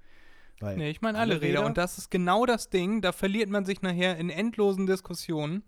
Weil 0.60 0.76
Nee, 0.76 0.90
ich 0.90 1.00
meine 1.00 1.18
alle 1.18 1.40
Räder. 1.40 1.66
Und 1.66 1.78
das 1.78 1.98
ist 1.98 2.10
genau 2.10 2.46
das 2.46 2.70
Ding. 2.70 3.00
Da 3.00 3.12
verliert 3.12 3.50
man 3.50 3.64
sich 3.64 3.82
nachher 3.82 4.16
in 4.18 4.30
endlosen 4.30 4.86
Diskussionen, 4.86 5.64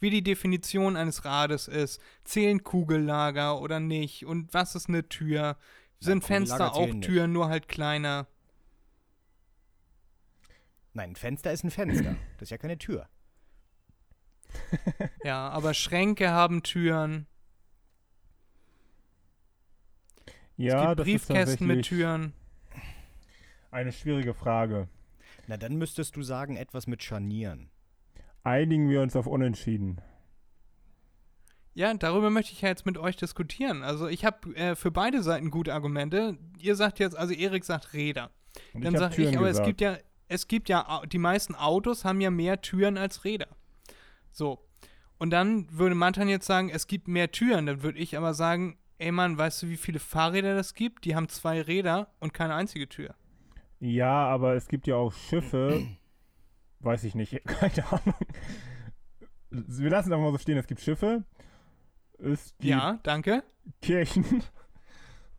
wie 0.00 0.10
die 0.10 0.22
Definition 0.22 0.96
eines 0.96 1.24
Rades 1.24 1.68
ist. 1.68 2.00
Zählen 2.24 2.62
Kugellager 2.62 3.60
oder 3.60 3.80
nicht? 3.80 4.24
Und 4.24 4.54
was 4.54 4.74
ist 4.74 4.88
eine 4.88 5.08
Tür? 5.08 5.56
Sind 6.00 6.24
Fenster 6.24 6.56
Kugellager 6.56 6.74
auch 6.74 6.84
zählen 6.84 6.98
nicht. 7.00 7.06
Türen, 7.06 7.32
nur 7.32 7.48
halt 7.48 7.68
kleiner? 7.68 8.28
Nein, 10.98 11.10
ein 11.10 11.16
Fenster 11.16 11.52
ist 11.52 11.62
ein 11.62 11.70
Fenster. 11.70 12.16
Das 12.38 12.46
ist 12.46 12.50
ja 12.50 12.58
keine 12.58 12.76
Tür. 12.76 13.08
Ja, 15.24 15.48
aber 15.50 15.74
Schränke 15.74 16.30
haben 16.30 16.62
Türen. 16.62 17.26
Ja, 20.56 20.80
es 20.80 20.96
gibt 20.96 21.02
Briefkästen 21.02 21.66
mit 21.66 21.84
Türen. 21.84 22.32
Eine 23.70 23.92
schwierige 23.92 24.34
Frage. 24.34 24.88
Na, 25.46 25.56
dann 25.56 25.76
müsstest 25.76 26.16
du 26.16 26.22
sagen, 26.22 26.56
etwas 26.56 26.86
mit 26.86 27.02
Scharnieren. 27.02 27.70
Einigen 28.42 28.88
wir 28.88 29.02
uns 29.02 29.14
auf 29.14 29.26
Unentschieden. 29.26 30.00
Ja, 31.74 31.94
darüber 31.94 32.30
möchte 32.30 32.52
ich 32.52 32.62
ja 32.62 32.70
jetzt 32.70 32.86
mit 32.86 32.98
euch 32.98 33.16
diskutieren. 33.16 33.84
Also 33.84 34.08
ich 34.08 34.24
habe 34.24 34.56
äh, 34.56 34.74
für 34.74 34.90
beide 34.90 35.22
Seiten 35.22 35.50
gute 35.50 35.74
Argumente. 35.74 36.38
Ihr 36.58 36.74
sagt 36.74 36.98
jetzt, 36.98 37.16
also 37.16 37.34
Erik 37.34 37.64
sagt 37.64 37.92
Räder. 37.92 38.30
Und 38.72 38.84
Dann 38.84 38.96
sage 38.96 39.14
Türen 39.14 39.30
ich, 39.30 39.36
aber 39.36 39.48
gesagt. 39.48 39.66
es 39.66 39.68
gibt 39.68 39.80
ja, 39.80 39.98
es 40.28 40.48
gibt 40.48 40.68
ja, 40.68 41.02
die 41.06 41.18
meisten 41.18 41.54
Autos 41.54 42.04
haben 42.04 42.20
ja 42.20 42.30
mehr 42.30 42.60
Türen 42.60 42.96
als 42.98 43.24
Räder. 43.24 43.48
So. 44.30 44.64
Und 45.18 45.30
dann 45.30 45.66
würde 45.76 45.94
Mantan 45.94 46.28
jetzt 46.28 46.46
sagen, 46.46 46.70
es 46.70 46.86
gibt 46.86 47.08
mehr 47.08 47.32
Türen. 47.32 47.66
Dann 47.66 47.82
würde 47.82 47.98
ich 47.98 48.16
aber 48.16 48.34
sagen, 48.34 48.78
ey 48.98 49.10
Mann, 49.10 49.36
weißt 49.36 49.62
du, 49.62 49.68
wie 49.68 49.76
viele 49.76 49.98
Fahrräder 49.98 50.54
das 50.54 50.74
gibt? 50.74 51.04
Die 51.04 51.16
haben 51.16 51.28
zwei 51.28 51.60
Räder 51.60 52.12
und 52.20 52.34
keine 52.34 52.54
einzige 52.54 52.88
Tür. 52.88 53.14
Ja, 53.80 54.26
aber 54.28 54.54
es 54.54 54.68
gibt 54.68 54.86
ja 54.86 54.96
auch 54.96 55.12
Schiffe. 55.12 55.86
weiß 56.80 57.04
ich 57.04 57.14
nicht, 57.14 57.44
keine 57.46 57.84
Ahnung. 57.90 58.14
Wir 59.50 59.90
lassen 59.90 60.08
es 60.08 60.12
einfach 60.12 60.26
mal 60.26 60.32
so 60.32 60.38
stehen. 60.38 60.58
Es 60.58 60.66
gibt 60.66 60.80
Schiffe. 60.80 61.24
Es 62.18 62.54
gibt 62.58 62.64
Ja, 62.64 62.98
danke. 63.02 63.42
Kirchen. 63.82 64.42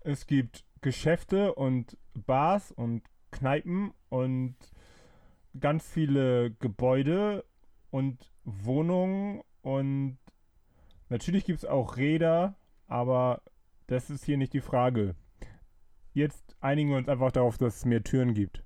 Es 0.02 0.26
gibt 0.26 0.64
Geschäfte 0.82 1.54
und 1.54 1.98
Bars 2.14 2.72
und 2.72 3.04
Kneipen 3.32 3.94
und 4.08 4.56
ganz 5.60 5.88
viele 5.88 6.52
Gebäude 6.60 7.46
und 7.92 8.32
Wohnungen 8.44 9.42
und 9.62 10.18
natürlich 11.10 11.46
gibt 11.46 11.60
es 11.60 11.66
auch 11.66 11.98
Räder, 11.98 12.56
aber 12.88 13.42
das 13.88 14.10
ist 14.10 14.26
hier 14.26 14.38
nicht 14.38 14.54
die 14.54 14.62
Frage. 14.62 15.16
Jetzt 16.14 16.56
einigen 16.60 16.90
wir 16.90 16.98
uns 16.98 17.08
einfach 17.08 17.32
darauf, 17.32 17.58
dass 17.58 17.78
es 17.78 17.86
mehr 17.86 18.04
Türen 18.04 18.34
gibt. 18.34 18.64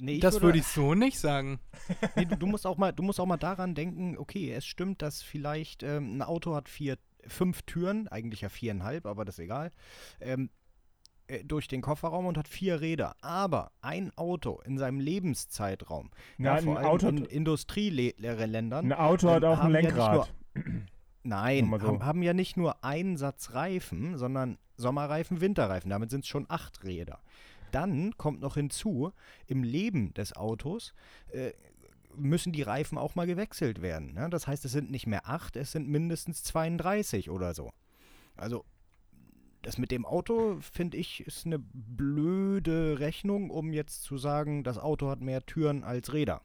Nee, 0.00 0.20
das 0.20 0.40
würde 0.40 0.58
ich 0.58 0.66
so 0.66 0.94
nicht 0.94 1.18
sagen. 1.18 1.60
Nee, 2.16 2.26
du, 2.26 2.36
du, 2.36 2.46
musst 2.46 2.66
auch 2.66 2.76
mal, 2.76 2.92
du 2.92 3.02
musst 3.02 3.18
auch 3.18 3.26
mal 3.26 3.36
daran 3.36 3.74
denken, 3.74 4.16
okay, 4.18 4.52
es 4.52 4.66
stimmt, 4.66 5.02
dass 5.02 5.22
vielleicht 5.22 5.82
ähm, 5.82 6.18
ein 6.18 6.22
Auto 6.22 6.54
hat 6.54 6.68
vier, 6.68 6.98
fünf 7.26 7.62
Türen, 7.62 8.08
eigentlich 8.08 8.42
ja 8.42 8.48
viereinhalb, 8.48 9.06
aber 9.06 9.24
das 9.24 9.36
ist 9.36 9.44
egal, 9.44 9.72
ähm, 10.20 10.50
äh, 10.50 10.57
durch 11.44 11.68
den 11.68 11.82
Kofferraum 11.82 12.26
und 12.26 12.38
hat 12.38 12.48
vier 12.48 12.80
Räder. 12.80 13.14
Aber 13.20 13.72
ein 13.80 14.12
Auto 14.16 14.60
in 14.64 14.78
seinem 14.78 15.00
Lebenszeitraum, 15.00 16.10
ja, 16.38 16.54
Nein, 16.54 16.64
vor 16.64 16.78
allem 16.78 16.86
Auto, 16.86 17.08
in 17.08 17.24
Industrieländern, 17.24 18.86
ein 18.86 18.92
Auto 18.92 19.30
hat 19.30 19.42
ähm, 19.42 19.48
auch 19.48 19.58
ein 19.58 19.64
haben 19.64 19.74
ja 19.74 19.80
Lenkrad. 19.80 20.34
Nein, 21.22 21.68
so. 21.70 21.86
haben, 21.86 22.04
haben 22.04 22.22
ja 22.22 22.32
nicht 22.32 22.56
nur 22.56 22.84
einen 22.84 23.16
Satz 23.16 23.52
Reifen, 23.52 24.16
sondern 24.16 24.58
Sommerreifen, 24.76 25.40
Winterreifen. 25.40 25.90
Damit 25.90 26.10
sind 26.10 26.20
es 26.20 26.28
schon 26.28 26.46
acht 26.48 26.84
Räder. 26.84 27.20
Dann 27.70 28.16
kommt 28.16 28.40
noch 28.40 28.54
hinzu, 28.54 29.12
im 29.46 29.62
Leben 29.62 30.14
des 30.14 30.34
Autos 30.34 30.94
äh, 31.32 31.52
müssen 32.16 32.52
die 32.52 32.62
Reifen 32.62 32.98
auch 32.98 33.14
mal 33.14 33.26
gewechselt 33.26 33.82
werden. 33.82 34.14
Ne? 34.14 34.28
Das 34.30 34.46
heißt, 34.46 34.64
es 34.64 34.72
sind 34.72 34.90
nicht 34.90 35.06
mehr 35.06 35.28
acht, 35.28 35.56
es 35.56 35.72
sind 35.72 35.88
mindestens 35.88 36.42
32 36.44 37.30
oder 37.30 37.54
so. 37.54 37.72
Also, 38.36 38.64
das 39.62 39.78
mit 39.78 39.90
dem 39.90 40.04
Auto, 40.06 40.58
finde 40.60 40.96
ich, 40.96 41.26
ist 41.26 41.46
eine 41.46 41.58
blöde 41.58 42.98
Rechnung, 43.00 43.50
um 43.50 43.72
jetzt 43.72 44.02
zu 44.02 44.16
sagen, 44.18 44.64
das 44.64 44.78
Auto 44.78 45.08
hat 45.08 45.20
mehr 45.20 45.44
Türen 45.44 45.84
als 45.84 46.12
Räder. 46.12 46.42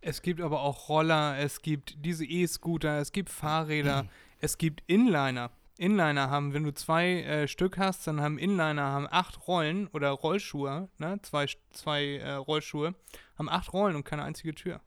Es 0.00 0.20
gibt 0.20 0.40
aber 0.40 0.60
auch 0.62 0.88
Roller, 0.88 1.38
es 1.38 1.62
gibt 1.62 1.96
diese 2.04 2.24
E-Scooter, 2.26 2.98
es 2.98 3.10
gibt 3.12 3.30
Mhm. 3.30 3.32
Fahrräder, 3.32 4.06
es 4.40 4.58
gibt 4.58 4.82
Inliner. 4.86 5.50
Inliner 5.78 6.30
haben, 6.30 6.52
wenn 6.54 6.62
du 6.62 6.72
zwei 6.74 7.22
äh, 7.22 7.48
Stück 7.48 7.78
hast, 7.78 8.06
dann 8.06 8.20
haben 8.20 8.38
Inliner 8.38 8.82
haben 8.82 9.08
acht 9.10 9.48
Rollen 9.48 9.88
oder 9.88 10.10
Rollschuhe, 10.10 10.88
ne? 10.98 11.18
Zwei, 11.22 11.46
zwei 11.70 12.18
äh, 12.18 12.32
Rollschuhe, 12.34 12.94
haben 13.36 13.48
acht 13.48 13.72
Rollen 13.72 13.96
und 13.96 14.04
keine 14.04 14.22
einzige 14.22 14.54
Tür. 14.54 14.80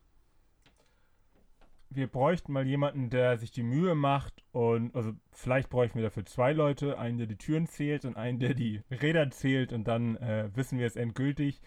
Wir 1.89 2.07
bräuchten 2.07 2.51
mal 2.51 2.67
jemanden, 2.67 3.09
der 3.09 3.37
sich 3.37 3.51
die 3.51 3.63
Mühe 3.63 3.95
macht 3.95 4.43
und, 4.51 4.93
also 4.95 5.13
vielleicht 5.31 5.69
bräuchten 5.69 5.97
wir 5.97 6.03
dafür 6.03 6.25
zwei 6.25 6.53
Leute, 6.53 6.99
einen, 6.99 7.17
der 7.17 7.27
die 7.27 7.37
Türen 7.37 7.67
zählt 7.67 8.05
und 8.05 8.17
einen, 8.17 8.39
der 8.39 8.53
die 8.53 8.81
Räder 8.91 9.29
zählt 9.31 9.73
und 9.73 9.87
dann 9.87 10.17
äh, 10.17 10.49
wissen 10.53 10.79
wir 10.79 10.87
es 10.87 10.95
endgültig. 10.95 11.61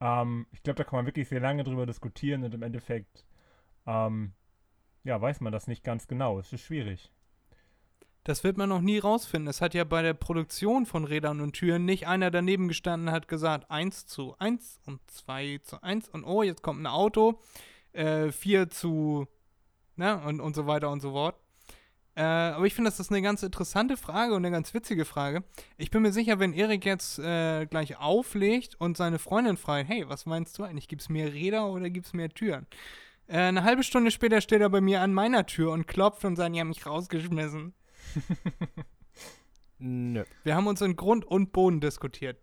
Ähm, 0.00 0.46
ich 0.52 0.62
glaube, 0.62 0.78
da 0.78 0.84
kann 0.84 0.98
man 0.98 1.06
wirklich 1.06 1.28
sehr 1.28 1.40
lange 1.40 1.64
drüber 1.64 1.86
diskutieren 1.86 2.44
und 2.44 2.54
im 2.54 2.62
Endeffekt, 2.62 3.24
ähm, 3.86 4.32
ja, 5.04 5.20
weiß 5.20 5.40
man 5.40 5.52
das 5.52 5.66
nicht 5.66 5.84
ganz 5.84 6.06
genau. 6.06 6.38
Es 6.38 6.52
ist 6.52 6.62
schwierig. 6.62 7.12
Das 8.24 8.44
wird 8.44 8.56
man 8.56 8.68
noch 8.68 8.80
nie 8.80 8.98
rausfinden. 8.98 9.48
Es 9.48 9.60
hat 9.60 9.74
ja 9.74 9.82
bei 9.82 10.00
der 10.00 10.14
Produktion 10.14 10.86
von 10.86 11.04
Rädern 11.04 11.40
und 11.40 11.54
Türen 11.54 11.84
nicht 11.84 12.06
einer 12.06 12.30
daneben 12.30 12.68
gestanden 12.68 13.10
hat 13.10 13.26
gesagt, 13.26 13.68
1 13.70 14.06
zu 14.06 14.36
1 14.38 14.80
und 14.86 15.00
2 15.10 15.58
zu 15.64 15.82
1 15.82 16.08
und 16.08 16.24
oh, 16.24 16.44
jetzt 16.44 16.62
kommt 16.62 16.80
ein 16.80 16.86
Auto, 16.86 17.40
äh, 17.92 18.30
4 18.30 18.70
zu, 18.70 19.26
ne, 19.96 20.20
und, 20.24 20.40
und 20.40 20.54
so 20.54 20.66
weiter 20.66 20.90
und 20.90 21.00
so 21.00 21.12
fort. 21.12 21.36
Äh, 22.14 22.22
aber 22.22 22.66
ich 22.66 22.74
finde, 22.74 22.90
das 22.90 23.00
ist 23.00 23.10
eine 23.10 23.22
ganz 23.22 23.42
interessante 23.42 23.96
Frage 23.96 24.34
und 24.34 24.44
eine 24.44 24.50
ganz 24.50 24.74
witzige 24.74 25.04
Frage. 25.04 25.44
Ich 25.78 25.90
bin 25.90 26.02
mir 26.02 26.12
sicher, 26.12 26.38
wenn 26.38 26.52
Erik 26.52 26.84
jetzt 26.84 27.18
äh, 27.18 27.64
gleich 27.66 27.98
auflegt 27.98 28.74
und 28.78 28.98
seine 28.98 29.18
Freundin 29.18 29.56
fragt, 29.56 29.88
hey, 29.88 30.08
was 30.08 30.26
meinst 30.26 30.58
du 30.58 30.64
eigentlich? 30.64 30.88
Gibt 30.88 31.02
es 31.02 31.08
mehr 31.08 31.32
Räder 31.32 31.68
oder 31.68 31.88
gibt 31.88 32.06
es 32.06 32.12
mehr 32.12 32.28
Türen? 32.28 32.66
Äh, 33.28 33.38
eine 33.38 33.64
halbe 33.64 33.82
Stunde 33.82 34.10
später 34.10 34.42
steht 34.42 34.60
er 34.60 34.68
bei 34.68 34.82
mir 34.82 35.00
an 35.00 35.14
meiner 35.14 35.46
Tür 35.46 35.72
und 35.72 35.86
klopft 35.86 36.24
und 36.24 36.36
sagt, 36.36 36.54
die 36.54 36.60
haben 36.60 36.68
mich 36.68 36.84
rausgeschmissen. 36.84 37.72
Nö. 39.78 40.24
Wir 40.44 40.54
haben 40.54 40.66
uns 40.66 40.82
in 40.82 40.96
Grund 40.96 41.24
und 41.24 41.52
Boden 41.52 41.80
diskutiert. 41.80 42.38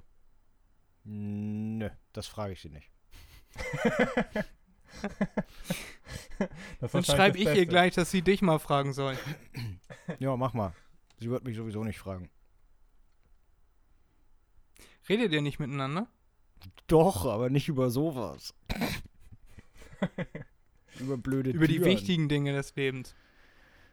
Nö, 1.03 1.89
das 2.11 2.27
frage 2.27 2.53
ich 2.53 2.61
sie 2.61 2.69
nicht. 2.69 2.89
Dann 6.39 6.49
wahrscheinlich 6.79 7.05
schreibe 7.07 7.37
ich 7.37 7.43
ihr 7.45 7.51
Beste. 7.51 7.67
gleich, 7.67 7.95
dass 7.95 8.11
sie 8.11 8.21
dich 8.21 8.41
mal 8.41 8.59
fragen 8.59 8.93
soll. 8.93 9.17
Ja, 10.17 10.35
mach 10.35 10.53
mal. 10.53 10.73
Sie 11.19 11.29
wird 11.29 11.43
mich 11.43 11.55
sowieso 11.55 11.83
nicht 11.83 11.99
fragen. 11.99 12.31
Redet 15.07 15.31
ihr 15.31 15.41
nicht 15.41 15.59
miteinander? 15.59 16.07
Doch, 16.87 17.25
aber 17.25 17.49
nicht 17.51 17.67
über 17.69 17.91
sowas. 17.91 18.55
über 20.99 21.17
blöde 21.17 21.51
Über 21.51 21.67
die 21.67 21.77
Türen. 21.77 21.89
wichtigen 21.91 22.27
Dinge 22.29 22.53
des 22.53 22.75
Lebens. 22.75 23.13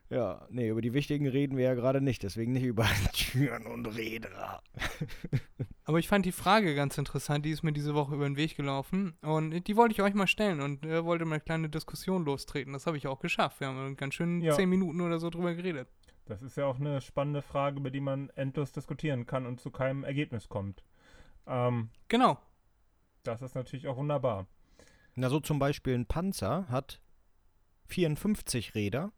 Ja, 0.09 0.47
nee, 0.51 0.69
über 0.69 0.81
die 0.81 0.93
wichtigen 0.93 1.27
reden 1.27 1.57
wir 1.57 1.65
ja 1.65 1.75
gerade 1.75 2.01
nicht. 2.01 2.23
Deswegen 2.23 2.53
nicht 2.53 2.63
über 2.65 2.85
Türen 3.13 3.67
und 3.67 3.87
Räder. 3.87 4.63
Aber 5.85 5.99
ich 5.99 6.07
fand 6.09 6.25
die 6.27 6.33
Frage 6.33 6.75
ganz 6.77 6.97
interessant, 6.97 7.45
die 7.45 7.51
ist 7.51 7.63
mir 7.65 7.73
diese 7.73 7.95
Woche 7.95 8.15
über 8.15 8.25
den 8.25 8.37
Weg 8.37 8.57
gelaufen. 8.57 9.17
Und 9.23 9.67
die 9.67 9.77
wollte 9.77 9.93
ich 9.95 10.03
euch 10.03 10.15
mal 10.15 10.27
stellen 10.29 10.61
und 10.61 10.85
äh, 10.87 11.05
wollte 11.05 11.25
mal 11.25 11.35
eine 11.37 11.41
kleine 11.41 11.69
Diskussion 11.69 12.25
lostreten. 12.25 12.73
Das 12.73 12.87
habe 12.87 12.97
ich 12.97 13.07
auch 13.09 13.19
geschafft. 13.19 13.59
Wir 13.61 13.67
haben 13.69 13.97
ganz 13.97 14.15
schön 14.15 14.41
Ja. 14.43 14.55
zehn 14.55 14.69
Minuten 14.69 15.01
oder 15.01 15.19
so 15.19 15.29
drüber 15.31 15.55
geredet. 15.55 15.89
Das 16.27 16.43
ist 16.43 16.57
ja 16.57 16.67
auch 16.67 16.79
eine 16.81 17.01
spannende 17.01 17.43
Frage, 17.43 17.79
über 17.79 17.91
die 17.91 18.01
man 18.01 18.31
endlos 18.31 18.73
diskutieren 18.73 19.27
kann 19.27 19.45
und 19.47 19.61
zu 19.61 19.71
keinem 19.71 20.05
Ergebnis 20.05 20.49
kommt. 20.49 20.83
Ähm, 21.49 21.91
Genau. 22.09 22.39
das 23.25 23.43
ist 23.43 23.55
natürlich 23.57 23.87
auch 23.89 23.97
wunderbar. 23.97 24.47
Na, 25.15 25.29
so 25.31 25.41
zum 25.41 25.59
Beispiel 25.59 25.95
ein 25.95 26.07
Panzer 26.07 26.67
hat 26.69 27.01
54 27.87 28.75
Räder, 28.75 29.13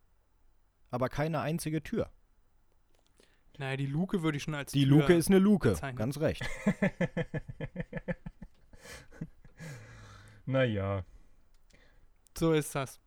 aber 0.90 1.08
keine 1.08 1.40
einzige 1.40 1.82
Tür. 1.82 2.10
Naja, 3.58 3.76
die 3.76 3.86
Luke 3.86 4.22
würde 4.22 4.36
ich 4.36 4.44
schon 4.44 4.54
als 4.54 4.72
Die 4.72 4.84
Tür 4.84 4.98
Luke 4.98 5.14
ist 5.14 5.28
eine 5.28 5.38
Luke, 5.38 5.70
bezeichnen. 5.70 5.96
ganz 5.96 6.20
recht. 6.20 6.48
naja. 10.46 11.04
So 12.36 12.52
ist 12.52 12.74
das. 12.74 13.00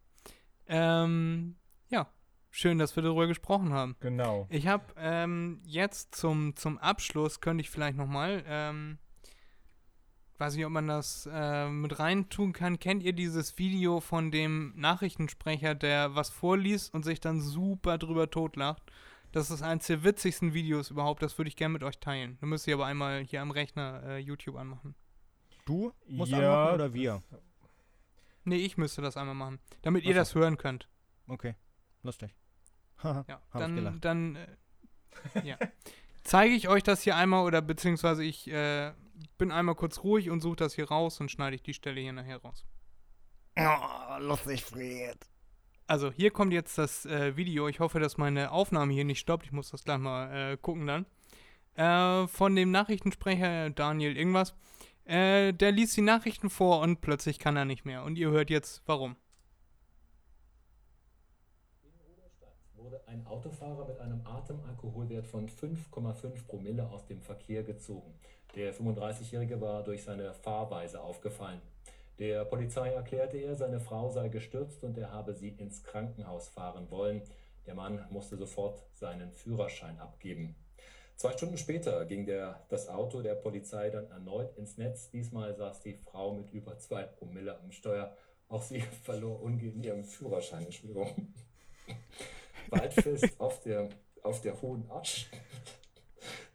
Ähm, 0.67 1.55
ja. 1.89 2.11
Schön, 2.49 2.79
dass 2.79 2.97
wir 2.97 3.03
darüber 3.03 3.27
gesprochen 3.27 3.71
haben. 3.71 3.95
Genau. 4.01 4.45
Ich 4.49 4.67
habe 4.67 4.83
ähm, 4.97 5.61
jetzt 5.65 6.13
zum, 6.13 6.55
zum 6.57 6.77
Abschluss, 6.79 7.39
könnte 7.39 7.61
ich 7.61 7.69
vielleicht 7.69 7.97
nochmal, 7.97 8.43
ähm, 8.45 8.97
weiß 10.41 10.55
nicht, 10.55 10.65
ob 10.65 10.71
man 10.71 10.87
das 10.87 11.29
äh, 11.31 11.69
mit 11.69 11.99
rein 11.99 12.27
tun 12.29 12.51
kann. 12.51 12.79
Kennt 12.79 13.03
ihr 13.03 13.13
dieses 13.13 13.57
Video 13.59 14.01
von 14.01 14.31
dem 14.31 14.73
Nachrichtensprecher, 14.75 15.75
der 15.75 16.15
was 16.15 16.29
vorliest 16.31 16.93
und 16.93 17.03
sich 17.03 17.19
dann 17.19 17.39
super 17.39 17.99
drüber 17.99 18.29
totlacht? 18.29 18.81
Das 19.31 19.51
ist 19.51 19.61
eines 19.61 19.85
der 19.85 20.03
witzigsten 20.03 20.53
Videos 20.53 20.89
überhaupt. 20.89 21.21
Das 21.21 21.37
würde 21.37 21.47
ich 21.47 21.55
gerne 21.55 21.73
mit 21.73 21.83
euch 21.83 21.99
teilen. 21.99 22.37
Da 22.41 22.47
müsst 22.47 22.67
ihr 22.67 22.73
aber 22.73 22.87
einmal 22.87 23.23
hier 23.23 23.41
am 23.41 23.51
Rechner 23.51 24.01
äh, 24.03 24.17
YouTube 24.17 24.55
anmachen. 24.57 24.95
Du 25.65 25.93
musst 26.07 26.31
Ja, 26.31 26.39
anmachen 26.39 26.73
oder 26.73 26.93
wir? 26.93 27.21
Nee, 28.43 28.57
ich 28.57 28.77
müsste 28.77 29.03
das 29.03 29.17
einmal 29.17 29.35
machen, 29.35 29.59
damit 29.83 30.03
ihr 30.03 30.11
Ach 30.11 30.21
das 30.21 30.33
hören 30.33 30.57
könnt. 30.57 30.89
Okay, 31.27 31.55
lustig. 32.01 32.35
Haha, 33.03 33.23
Ja, 33.29 33.41
dann, 33.53 34.01
dann 34.01 34.35
äh, 34.35 34.47
ja. 35.43 35.57
zeige 36.23 36.55
ich 36.55 36.67
euch 36.67 36.81
das 36.81 37.03
hier 37.03 37.15
einmal 37.15 37.45
oder 37.45 37.61
beziehungsweise 37.61 38.23
ich 38.23 38.49
äh, 38.49 38.91
bin 39.41 39.51
einmal 39.51 39.73
kurz 39.73 40.03
ruhig 40.03 40.29
und 40.29 40.39
suche 40.39 40.57
das 40.57 40.75
hier 40.75 40.87
raus 40.87 41.19
und 41.19 41.31
schneide 41.31 41.55
ich 41.55 41.63
die 41.63 41.73
Stelle 41.73 41.99
hier 41.99 42.13
nachher 42.13 42.37
raus. 42.37 42.63
oh, 43.57 44.19
lustig, 44.19 44.63
Fred. 44.63 45.17
Also 45.87 46.11
hier 46.11 46.29
kommt 46.29 46.53
jetzt 46.53 46.77
das 46.77 47.07
äh, 47.07 47.35
Video. 47.35 47.67
Ich 47.67 47.79
hoffe, 47.79 47.99
dass 47.99 48.19
meine 48.19 48.51
Aufnahme 48.51 48.93
hier 48.93 49.03
nicht 49.03 49.17
stoppt. 49.17 49.47
Ich 49.47 49.51
muss 49.51 49.71
das 49.71 49.83
gleich 49.83 49.97
mal 49.97 50.51
äh, 50.53 50.57
gucken 50.57 50.85
dann. 50.85 51.07
Äh, 51.73 52.27
von 52.27 52.55
dem 52.55 52.69
Nachrichtensprecher 52.69 53.71
Daniel 53.71 54.15
irgendwas. 54.15 54.53
Äh, 55.05 55.53
der 55.53 55.71
liest 55.71 55.97
die 55.97 56.01
Nachrichten 56.01 56.51
vor 56.51 56.79
und 56.81 57.01
plötzlich 57.01 57.39
kann 57.39 57.57
er 57.57 57.65
nicht 57.65 57.83
mehr. 57.83 58.03
Und 58.03 58.19
ihr 58.19 58.29
hört 58.29 58.51
jetzt 58.51 58.83
warum. 58.85 59.15
Wurde 62.81 63.01
ein 63.07 63.25
Autofahrer 63.27 63.85
mit 63.87 63.99
einem 63.99 64.25
Atemalkoholwert 64.25 65.27
von 65.27 65.47
5,5 65.47 66.47
Promille 66.47 66.89
aus 66.89 67.05
dem 67.05 67.21
Verkehr 67.21 67.63
gezogen. 67.63 68.13
Der 68.55 68.73
35-Jährige 68.73 69.61
war 69.61 69.83
durch 69.83 70.03
seine 70.03 70.33
Fahrweise 70.33 71.01
aufgefallen. 71.01 71.61
Der 72.17 72.43
Polizei 72.45 72.89
erklärte 72.89 73.37
er, 73.37 73.55
seine 73.55 73.79
Frau 73.79 74.09
sei 74.09 74.29
gestürzt 74.29 74.83
und 74.83 74.97
er 74.97 75.11
habe 75.11 75.33
sie 75.33 75.49
ins 75.49 75.83
Krankenhaus 75.83 76.49
fahren 76.49 76.89
wollen. 76.89 77.21
Der 77.67 77.75
Mann 77.75 78.03
musste 78.09 78.35
sofort 78.35 78.83
seinen 78.93 79.31
Führerschein 79.31 79.99
abgeben. 79.99 80.55
Zwei 81.15 81.33
Stunden 81.33 81.57
später 81.57 82.05
ging 82.05 82.25
der, 82.25 82.65
das 82.69 82.89
Auto 82.89 83.21
der 83.21 83.35
Polizei 83.35 83.91
dann 83.91 84.09
erneut 84.09 84.57
ins 84.57 84.77
Netz. 84.77 85.11
Diesmal 85.11 85.55
saß 85.55 85.81
die 85.81 85.93
Frau 85.93 86.33
mit 86.33 86.51
über 86.51 86.79
zwei 86.79 87.03
Promille 87.03 87.59
am 87.59 87.71
Steuer. 87.71 88.15
Auch 88.49 88.63
sie 88.63 88.81
verlor 89.03 89.41
ungehend 89.41 89.85
ihren 89.85 90.03
Führerschein. 90.03 90.65
Entschuldigung. 90.65 91.33
Waldfest 92.71 93.39
auf 93.39 93.61
der, 93.61 93.89
auf 94.23 94.41
der 94.41 94.61
Hohen 94.61 94.89
Arsch. 94.89 95.29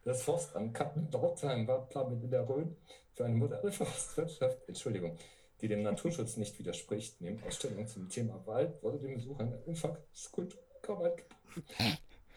Das 0.04 0.22
Forstamt 0.22 0.74
Kappendortheim 0.74 1.66
war 1.66 1.88
damit 1.92 2.22
in 2.22 2.30
der 2.30 2.48
Rhön 2.48 2.76
für 3.12 3.24
eine 3.24 3.34
moderne 3.34 3.72
Forstwirtschaft, 3.72 4.68
Entschuldigung, 4.68 5.16
die 5.60 5.68
dem 5.68 5.82
Naturschutz 5.82 6.36
nicht 6.36 6.58
widerspricht. 6.58 7.20
Neben 7.20 7.42
Ausstellung 7.42 7.86
zum 7.86 8.08
Thema 8.08 8.40
Wald 8.46 8.82
wurde 8.82 8.98
dem 8.98 9.14
Besucher 9.14 9.40
eine 9.40 9.58
Infarktskulptur 9.66 10.60
geboten. 10.82 11.22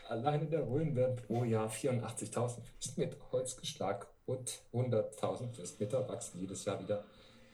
Allein 0.07 0.41
in 0.41 0.49
der 0.49 0.67
Rhön 0.67 0.95
werden 0.95 1.17
pro 1.17 1.43
Jahr 1.43 1.69
84.000 1.69 2.61
Festmeter 2.79 3.17
Holz 3.31 3.55
geschlagen 3.55 4.07
und 4.25 4.63
100.000 4.73 5.53
Festmeter 5.53 6.07
wachsen 6.09 6.39
jedes 6.39 6.65
Jahr 6.65 6.79
wieder 6.79 7.05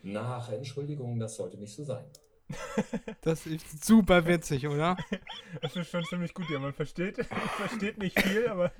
nach. 0.03 0.49
Entschuldigung, 0.51 1.19
das 1.19 1.35
sollte 1.35 1.57
nicht 1.57 1.75
so 1.75 1.83
sein. 1.83 2.05
Das 3.21 3.47
ist 3.47 3.83
super 3.83 4.27
witzig, 4.27 4.67
oder? 4.67 4.97
Das 5.61 5.75
ist 5.75 5.89
schon 5.89 6.03
ziemlich 6.05 6.33
gut, 6.33 6.49
ja. 6.49 6.59
Man 6.59 6.73
versteht, 6.73 7.25
versteht 7.57 7.97
nicht 7.97 8.19
viel, 8.21 8.47
aber 8.47 8.71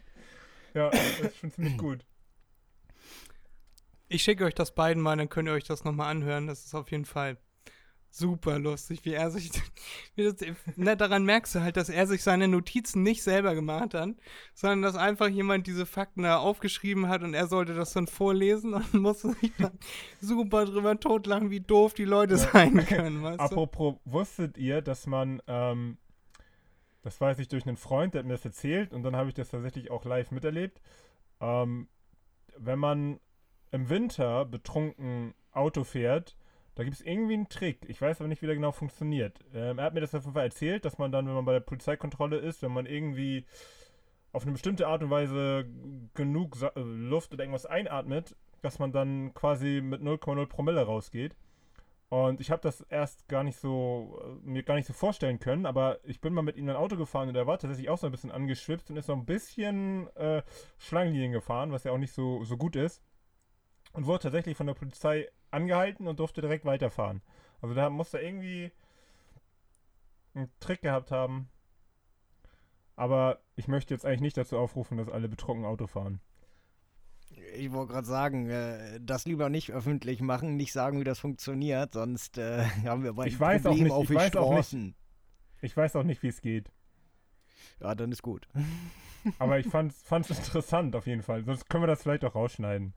ja, 0.73 0.89
das 0.89 1.19
ist 1.19 1.37
schon 1.37 1.51
ziemlich 1.51 1.77
gut. 1.77 2.05
Ich 4.07 4.23
schicke 4.23 4.45
euch 4.45 4.53
das 4.53 4.75
beiden 4.75 5.01
mal, 5.01 5.17
dann 5.17 5.29
könnt 5.29 5.49
ihr 5.49 5.53
euch 5.53 5.63
das 5.63 5.83
nochmal 5.83 6.11
anhören. 6.11 6.47
Das 6.47 6.65
ist 6.65 6.75
auf 6.75 6.91
jeden 6.91 7.05
Fall 7.05 7.37
super 8.17 8.59
lustig, 8.59 9.03
wie 9.03 9.13
er 9.13 9.29
sich. 9.29 9.51
Wie 10.15 10.23
das, 10.23 10.35
ne, 10.77 10.95
daran 10.95 11.25
merkst 11.25 11.55
du 11.55 11.59
halt, 11.59 11.75
dass 11.75 11.89
er 11.89 12.07
sich 12.07 12.23
seine 12.23 12.47
Notizen 12.47 13.03
nicht 13.03 13.21
selber 13.21 13.53
gemacht 13.53 13.93
hat, 13.93 14.09
sondern 14.53 14.81
dass 14.81 14.95
einfach 14.95 15.27
jemand 15.27 15.67
diese 15.67 15.85
Fakten 15.85 16.23
da 16.23 16.37
aufgeschrieben 16.37 17.09
hat 17.09 17.21
und 17.21 17.33
er 17.33 17.47
sollte 17.47 17.73
das 17.73 17.91
dann 17.91 18.07
vorlesen 18.07 18.73
und 18.73 18.93
musste 19.01 19.33
sich 19.33 19.51
dann 19.57 19.77
super 20.21 20.65
drüber 20.65 20.97
totlachen, 20.97 21.49
wie 21.49 21.59
doof 21.59 21.93
die 21.93 22.05
Leute 22.05 22.37
sein 22.37 22.85
können. 22.85 23.21
Weißt 23.21 23.39
du? 23.39 23.43
Apropos, 23.43 23.95
wusstet 24.05 24.57
ihr, 24.57 24.81
dass 24.81 25.05
man, 25.05 25.41
ähm, 25.47 25.97
das 27.01 27.19
weiß 27.19 27.39
ich 27.39 27.49
durch 27.49 27.67
einen 27.67 27.77
Freund, 27.77 28.13
der 28.13 28.19
hat 28.19 28.25
mir 28.25 28.33
das 28.33 28.45
erzählt 28.45 28.93
und 28.93 29.03
dann 29.03 29.15
habe 29.17 29.27
ich 29.27 29.35
das 29.35 29.49
tatsächlich 29.49 29.91
auch 29.91 30.05
live 30.05 30.31
miterlebt, 30.31 30.81
ähm, 31.41 31.89
wenn 32.57 32.79
man 32.79 33.19
im 33.71 33.89
Winter 33.89 34.45
betrunken 34.45 35.33
Auto 35.51 35.83
fährt, 35.83 36.37
da 36.75 36.83
gibt 36.83 36.97
es 36.97 37.01
irgendwie 37.01 37.33
einen 37.33 37.49
Trick. 37.49 37.79
Ich 37.87 38.01
weiß 38.01 38.19
aber 38.19 38.27
nicht, 38.27 38.41
wie 38.41 38.45
der 38.45 38.55
genau 38.55 38.71
funktioniert. 38.71 39.39
Ähm, 39.53 39.79
er 39.79 39.85
hat 39.85 39.93
mir 39.93 40.01
das 40.01 40.13
auf 40.13 40.23
jeden 40.23 40.33
Fall 40.33 40.45
erzählt, 40.45 40.85
dass 40.85 40.97
man 40.97 41.11
dann, 41.11 41.25
wenn 41.25 41.33
man 41.33 41.45
bei 41.45 41.53
der 41.53 41.61
Polizeikontrolle 41.61 42.37
ist, 42.37 42.61
wenn 42.61 42.73
man 42.73 42.85
irgendwie 42.85 43.45
auf 44.33 44.43
eine 44.43 44.51
bestimmte 44.51 44.87
Art 44.87 45.01
und 45.01 45.09
Weise 45.09 45.65
genug 46.13 46.57
Sa 46.57 46.67
äh, 46.75 46.81
Luft 46.81 47.33
oder 47.33 47.43
irgendwas 47.43 47.65
einatmet, 47.65 48.35
dass 48.61 48.79
man 48.79 48.91
dann 48.91 49.33
quasi 49.33 49.79
mit 49.81 50.01
0,0 50.01 50.45
Promille 50.47 50.81
rausgeht. 50.85 51.35
Und 52.09 52.39
ich 52.39 52.51
habe 52.51 52.61
das 52.61 52.81
erst 52.81 53.27
gar 53.29 53.43
nicht 53.43 53.57
so, 53.57 54.21
äh, 54.23 54.47
mir 54.47 54.63
gar 54.63 54.75
nicht 54.75 54.85
so 54.87 54.93
vorstellen 54.93 55.39
können, 55.39 55.65
aber 55.65 55.99
ich 56.03 56.19
bin 56.19 56.33
mal 56.33 56.41
mit 56.41 56.57
ihm 56.57 56.67
ein 56.69 56.75
Auto 56.75 56.97
gefahren 56.97 57.29
und 57.29 57.35
er 57.35 57.47
war 57.47 57.57
tatsächlich 57.57 57.89
auch 57.89 57.97
so 57.97 58.07
ein 58.07 58.11
bisschen 58.11 58.31
angeschwipst 58.31 58.89
und 58.91 58.97
ist 58.97 59.07
so 59.07 59.13
ein 59.13 59.25
bisschen 59.25 60.07
äh, 60.15 60.43
Schlangenlinien 60.77 61.31
gefahren, 61.31 61.71
was 61.71 61.85
ja 61.85 61.91
auch 61.91 61.97
nicht 61.97 62.13
so, 62.13 62.43
so 62.43 62.57
gut 62.57 62.75
ist. 62.75 63.01
Und 63.93 64.05
wurde 64.05 64.23
tatsächlich 64.23 64.57
von 64.57 64.67
der 64.67 64.73
Polizei 64.73 65.29
angehalten 65.55 66.07
und 66.07 66.19
durfte 66.19 66.41
direkt 66.41 66.65
weiterfahren. 66.65 67.21
Also 67.61 67.73
da 67.73 67.89
musste 67.89 68.19
er 68.19 68.27
irgendwie 68.27 68.71
einen 70.35 70.51
Trick 70.59 70.81
gehabt 70.81 71.11
haben. 71.11 71.49
Aber 72.95 73.39
ich 73.55 73.67
möchte 73.67 73.93
jetzt 73.93 74.05
eigentlich 74.05 74.21
nicht 74.21 74.37
dazu 74.37 74.57
aufrufen, 74.57 74.97
dass 74.97 75.09
alle 75.09 75.27
betrunken 75.27 75.65
Auto 75.65 75.87
fahren. 75.87 76.21
Ich 77.55 77.71
wollte 77.71 77.93
gerade 77.93 78.07
sagen, 78.07 78.49
äh, 78.49 78.99
das 79.01 79.25
lieber 79.25 79.49
nicht 79.49 79.71
öffentlich 79.71 80.21
machen, 80.21 80.55
nicht 80.55 80.71
sagen, 80.71 80.99
wie 80.99 81.03
das 81.03 81.19
funktioniert, 81.19 81.93
sonst 81.93 82.37
äh, 82.37 82.63
haben 82.85 83.03
wir 83.03 83.13
bald 83.13 83.29
Ich 83.29 83.41
ein 83.41 83.61
Problem 83.61 83.91
auf 83.91 84.03
ich 84.03 84.09
die 84.09 84.15
weiß 84.15 84.35
auch 84.35 84.51
nicht. 84.51 84.67
Straßen. 84.67 84.95
Ich 85.61 85.75
weiß 85.75 85.95
auch 85.95 86.03
nicht, 86.03 86.21
wie 86.23 86.27
es 86.27 86.41
geht. 86.41 86.71
Ja, 87.81 87.95
dann 87.95 88.11
ist 88.11 88.21
gut. 88.21 88.47
Aber 89.39 89.59
ich 89.59 89.67
fand 89.67 89.91
es 89.91 90.29
interessant 90.29 90.95
auf 90.95 91.07
jeden 91.07 91.23
Fall. 91.23 91.43
Sonst 91.43 91.69
können 91.69 91.83
wir 91.83 91.87
das 91.87 92.03
vielleicht 92.03 92.23
auch 92.23 92.35
rausschneiden. 92.35 92.93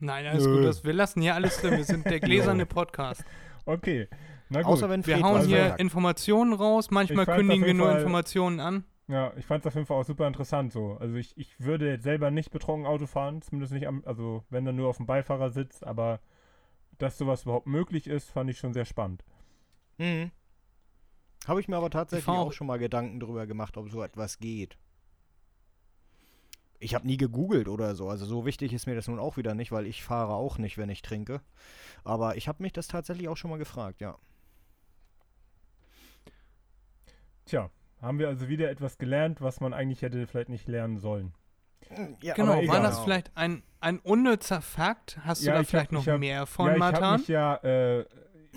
Nein, 0.00 0.26
alles 0.26 0.44
Nö. 0.44 0.56
gut. 0.56 0.64
Das, 0.64 0.84
wir 0.84 0.92
lassen 0.92 1.22
hier 1.22 1.34
alles 1.34 1.58
drin. 1.60 1.76
Wir 1.76 1.84
sind 1.84 2.04
der 2.06 2.20
gläserne 2.20 2.66
Podcast. 2.66 3.24
Okay. 3.64 4.08
Na 4.50 4.60
gut. 4.62 4.72
Außer 4.72 4.88
wenn 4.90 5.06
Wir 5.06 5.14
Fred 5.14 5.24
hauen 5.24 5.38
was 5.40 5.46
hier 5.46 5.68
sagt. 5.68 5.80
Informationen 5.80 6.52
raus. 6.52 6.90
Manchmal 6.90 7.22
Ich 7.22 7.26
fand's 7.26 7.38
kündigen 7.40 7.62
auf 7.62 7.64
wir 7.64 7.66
jeden 7.68 7.78
nur 7.78 7.86
Fall- 7.88 7.96
Informationen 7.98 8.60
an. 8.60 8.84
Ja, 9.06 9.32
ich 9.36 9.44
fand 9.44 9.60
es 9.62 9.66
auf 9.66 9.74
jeden 9.74 9.86
Fall 9.86 9.98
auch 10.00 10.04
super 10.04 10.26
interessant 10.26 10.72
so. 10.72 10.96
Also 10.98 11.16
ich, 11.16 11.36
ich 11.36 11.60
würde 11.60 11.90
jetzt 11.90 12.04
selber 12.04 12.30
nicht 12.30 12.50
betrunken 12.50 12.86
Auto 12.86 13.06
fahren, 13.06 13.42
zumindest 13.42 13.72
nicht 13.74 13.86
am, 13.86 14.02
also 14.06 14.44
wenn 14.48 14.64
dann 14.64 14.76
nur 14.76 14.88
auf 14.88 14.96
dem 14.96 15.04
Beifahrersitz, 15.06 15.82
aber 15.82 16.20
dass 16.96 17.18
sowas 17.18 17.42
überhaupt 17.42 17.66
möglich 17.66 18.06
ist, 18.06 18.30
fand 18.30 18.48
ich 18.48 18.56
schon 18.58 18.72
sehr 18.72 18.86
spannend. 18.86 19.22
Mhm. 19.98 20.30
Habe 21.46 21.60
ich 21.60 21.68
mir 21.68 21.76
aber 21.76 21.90
tatsächlich 21.90 22.24
fahr 22.24 22.38
auch 22.38 22.46
auch- 22.46 22.52
schon 22.54 22.66
mal 22.66 22.78
Gedanken 22.78 23.20
drüber 23.20 23.46
gemacht, 23.46 23.76
ob 23.76 23.90
so 23.90 24.02
etwas 24.02 24.38
geht. 24.38 24.78
Ich 26.80 26.94
habe 26.94 27.06
nie 27.06 27.16
gegoogelt 27.16 27.68
oder 27.68 27.94
so, 27.94 28.08
also 28.08 28.26
so 28.26 28.44
wichtig 28.44 28.72
ist 28.72 28.86
mir 28.86 28.94
das 28.94 29.08
nun 29.08 29.18
auch 29.18 29.36
wieder 29.36 29.54
nicht, 29.54 29.72
weil 29.72 29.86
ich 29.86 30.02
fahre 30.04 30.34
auch 30.34 30.58
nicht, 30.58 30.76
wenn 30.76 30.90
ich 30.90 31.02
trinke. 31.02 31.40
Aber 32.02 32.36
ich 32.36 32.48
habe 32.48 32.62
mich 32.62 32.72
das 32.72 32.88
tatsächlich 32.88 33.28
auch 33.28 33.36
schon 33.36 33.50
mal 33.50 33.58
gefragt, 33.58 34.00
ja. 34.00 34.16
Tja, 37.46 37.70
haben 38.00 38.18
wir 38.18 38.28
also 38.28 38.48
wieder 38.48 38.70
etwas 38.70 38.98
gelernt, 38.98 39.40
was 39.40 39.60
man 39.60 39.72
eigentlich 39.72 40.02
hätte 40.02 40.26
vielleicht 40.26 40.48
nicht 40.48 40.66
lernen 40.68 40.98
sollen. 40.98 41.32
ja 42.22 42.34
Genau, 42.34 42.66
war 42.66 42.80
das 42.80 43.00
vielleicht 43.00 43.30
ein, 43.36 43.62
ein 43.80 43.98
unnützer 44.00 44.60
Fakt? 44.62 45.18
Hast 45.24 45.42
du 45.42 45.46
Ja, 45.46 45.54
da 45.54 45.60
ich 45.60 45.66
hab- 45.66 45.70
vielleicht 45.70 45.92
noch 45.92 46.06
hab- 46.06 46.20
mehr 46.20 46.46
von, 46.46 46.66
ja, 46.68 46.76
ich 46.76 46.82
habe 46.82 46.92
Matan? 46.92 47.20
mich 47.20 47.28
ja 47.28 47.56
äh, 47.56 48.04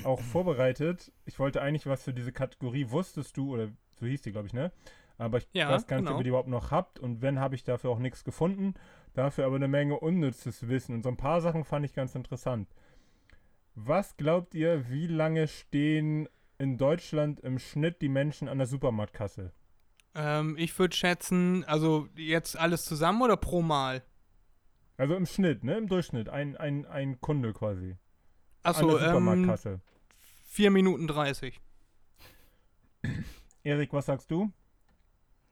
auch 0.04 0.22
vorbereitet. 0.22 1.12
Ich 1.26 1.38
wollte 1.40 1.62
eigentlich 1.62 1.86
was 1.86 2.04
für 2.04 2.14
diese 2.14 2.32
Kategorie 2.32 2.90
wusstest 2.90 3.36
du, 3.38 3.54
oder 3.54 3.70
so 4.00 4.06
hieß 4.06 4.22
die, 4.22 4.32
glaube 4.32 4.48
ich, 4.48 4.54
ne? 4.54 4.72
Aber 5.18 5.40
ich 5.40 5.48
Ja, 5.54 5.70
weiß 5.70 5.88
gar 5.88 5.98
nicht, 5.98 6.06
genau. 6.06 6.16
ob 6.16 6.22
ihr 6.22 6.24
die 6.24 6.30
überhaupt 6.30 6.50
noch 6.50 6.72
habt. 6.72 7.00
Und 7.00 7.22
wenn, 7.22 7.40
habe 7.40 7.56
ich 7.56 7.64
dafür 7.64 7.90
auch 7.90 8.00
nichts 8.00 8.24
gefunden. 8.24 8.76
Dafür 9.14 9.46
aber 9.46 9.56
eine 9.56 9.68
Menge 9.68 10.00
unnützes 10.00 10.68
Wissen. 10.68 10.96
Und 10.96 11.04
so 11.04 11.10
ein 11.10 11.18
paar 11.18 11.42
Sachen 11.42 11.64
fand 11.64 11.86
ich 11.86 11.94
ganz 11.94 12.14
interessant. 12.16 12.70
Was 13.74 14.16
glaubt 14.18 14.54
ihr, 14.56 14.90
wie 14.90 15.08
lange 15.08 15.48
stehen 15.48 16.28
in 16.60 16.78
Deutschland 16.78 17.40
im 17.40 17.60
Schnitt 17.60 18.02
die 18.02 18.10
Menschen 18.10 18.48
an 18.48 18.58
der 18.58 18.68
Supermarktkasse? 18.68 19.52
Ähm, 20.16 20.56
ich 20.58 20.78
würde 20.80 20.96
schätzen, 20.96 21.64
also 21.66 22.08
jetzt 22.16 22.58
alles 22.58 22.86
zusammen 22.86 23.22
oder 23.22 23.38
pro 23.38 23.62
Mal? 23.62 24.04
Also 24.98 25.16
im 25.16 25.28
Schnitt, 25.28 25.64
ne? 25.64 25.78
Im 25.78 25.88
Durchschnitt. 25.88 26.30
Ein, 26.30 26.58
ein, 26.58 26.86
ein 26.88 27.22
Kunde 27.22 27.54
quasi. 27.54 27.92
an 27.92 27.98
Achso, 28.64 28.88
der 28.88 28.98
ähm, 29.00 29.06
Supermarktkasse. 29.06 29.82
4 30.48 30.72
Minuten 30.72 31.08
30. 31.08 31.60
Erik, 33.64 33.94
was 33.94 34.08
sagst 34.08 34.32
du? 34.32 34.52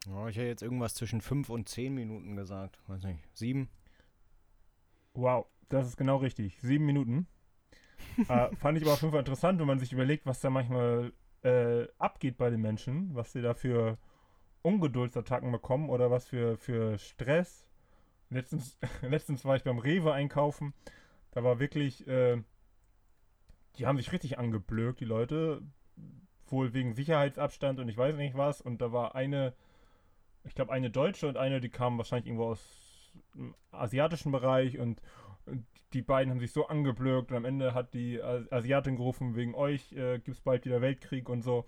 Ja, 0.06 0.28
ich 0.28 0.36
hätte 0.36 0.46
jetzt 0.46 0.62
irgendwas 0.62 0.94
zwischen 0.94 1.20
5 1.20 1.50
und 1.50 1.68
10 1.68 1.94
Minuten 1.94 2.36
gesagt. 2.36 2.78
Weiß 2.86 3.02
nicht. 3.04 3.20
7? 3.34 3.68
Wow, 5.14 5.46
das 5.68 5.86
ist 5.88 5.96
genau 5.96 6.18
richtig. 6.18 6.58
Sieben 6.60 6.86
Minuten. 6.86 7.26
äh, 8.28 8.54
fand 8.56 8.78
ich 8.78 8.84
aber 8.84 8.92
auf 8.92 9.00
jeden 9.00 9.12
Fall 9.12 9.20
interessant, 9.20 9.58
wenn 9.58 9.66
man 9.66 9.78
sich 9.78 9.92
überlegt, 9.92 10.26
was 10.26 10.40
da 10.40 10.50
manchmal 10.50 11.12
äh, 11.42 11.86
abgeht 11.98 12.36
bei 12.36 12.50
den 12.50 12.60
Menschen, 12.60 13.14
was 13.14 13.32
sie 13.32 13.42
da 13.42 13.54
für 13.54 13.98
Ungeduldsattacken 14.62 15.50
bekommen 15.50 15.90
oder 15.90 16.10
was 16.10 16.26
für, 16.26 16.56
für 16.56 16.98
Stress. 16.98 17.68
Letztens, 18.30 18.78
letztens 19.02 19.44
war 19.44 19.56
ich 19.56 19.64
beim 19.64 19.78
Rewe 19.78 20.12
einkaufen. 20.12 20.74
Da 21.32 21.44
war 21.44 21.58
wirklich, 21.58 22.06
äh, 22.06 22.42
die 23.76 23.86
haben 23.86 23.96
sich 23.96 24.12
richtig 24.12 24.38
angeblökt, 24.38 25.00
die 25.00 25.04
Leute. 25.04 25.62
Wohl 26.48 26.74
wegen 26.74 26.94
Sicherheitsabstand 26.94 27.80
und 27.80 27.88
ich 27.88 27.96
weiß 27.96 28.16
nicht 28.16 28.36
was. 28.36 28.60
Und 28.60 28.80
da 28.80 28.92
war 28.92 29.16
eine, 29.16 29.52
ich 30.46 30.54
glaube, 30.54 30.72
eine 30.72 30.90
Deutsche 30.90 31.28
und 31.28 31.36
eine, 31.36 31.60
die 31.60 31.68
kam 31.68 31.98
wahrscheinlich 31.98 32.26
irgendwo 32.26 32.46
aus 32.46 33.12
dem 33.34 33.54
asiatischen 33.72 34.32
Bereich 34.32 34.78
und, 34.78 35.00
die 35.92 36.02
beiden 36.02 36.30
haben 36.30 36.40
sich 36.40 36.52
so 36.52 36.66
angeblökt 36.66 37.30
und 37.30 37.36
am 37.36 37.44
Ende 37.44 37.72
hat 37.72 37.94
die 37.94 38.20
As- 38.20 38.50
Asiatin 38.50 38.96
gerufen, 38.96 39.36
wegen 39.36 39.54
euch 39.54 39.92
äh, 39.92 40.18
gibt 40.18 40.36
es 40.36 40.40
bald 40.40 40.64
wieder 40.64 40.80
Weltkrieg 40.80 41.28
und 41.28 41.42
so. 41.42 41.64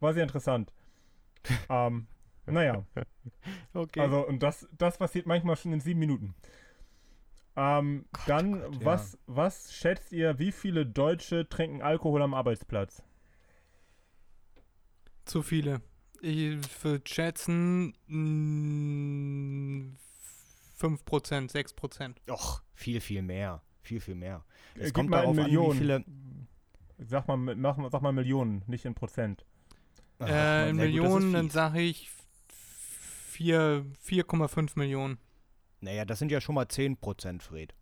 War 0.00 0.12
sehr 0.12 0.22
interessant. 0.22 0.72
ähm, 1.70 2.06
naja, 2.46 2.84
Okay. 3.74 4.00
also 4.00 4.26
und 4.26 4.42
das, 4.42 4.68
das 4.76 4.98
passiert 4.98 5.26
manchmal 5.26 5.56
schon 5.56 5.72
in 5.72 5.80
sieben 5.80 6.00
Minuten. 6.00 6.34
Ähm, 7.56 8.04
dann, 8.26 8.60
Gott, 8.60 8.74
ja. 8.80 8.84
was, 8.84 9.18
was 9.26 9.72
schätzt 9.72 10.12
ihr, 10.12 10.38
wie 10.38 10.52
viele 10.52 10.84
Deutsche 10.86 11.48
trinken 11.48 11.82
Alkohol 11.82 12.22
am 12.22 12.34
Arbeitsplatz? 12.34 13.02
Zu 15.24 15.42
viele. 15.42 15.80
Ich 16.26 16.58
würde 16.82 17.06
schätzen 17.06 17.92
mh, 18.06 19.92
5%, 20.80 21.50
6%. 21.52 22.14
Och, 22.30 22.62
viel, 22.74 23.00
viel 23.00 23.20
mehr. 23.22 23.60
Viel, 23.82 24.00
viel 24.00 24.14
mehr. 24.14 24.42
Äh, 24.74 24.78
Es 24.80 24.84
gib 24.86 24.94
kommt 24.94 25.10
mal 25.10 25.18
in 25.18 25.22
darauf 25.24 25.38
an, 25.38 25.44
wie 25.44 25.50
Millionen. 25.56 25.78
viele. 25.78 26.04
Sag 27.06 27.28
mal, 27.28 27.36
mach, 27.36 27.76
mal- 27.76 27.90
sag 27.90 28.00
mal 28.00 28.12
Millionen, 28.12 28.62
nicht 28.66 28.84
in 28.86 28.94
Prozent. 28.94 29.44
Ach, 30.18 30.28
äh, 30.28 30.70
in 30.70 30.78
ja 30.78 30.84
gut, 30.86 30.92
Millionen, 30.94 31.32
dann 31.34 31.50
sage 31.50 31.80
ich 31.80 32.10
vier- 33.28 33.84
4,5 34.00 34.78
Millionen. 34.78 35.18
Naja, 35.80 36.04
das 36.06 36.18
sind 36.20 36.30
ja 36.32 36.40
schon 36.40 36.54
mal 36.54 36.66
10%, 36.66 37.42
Fred. 37.42 37.74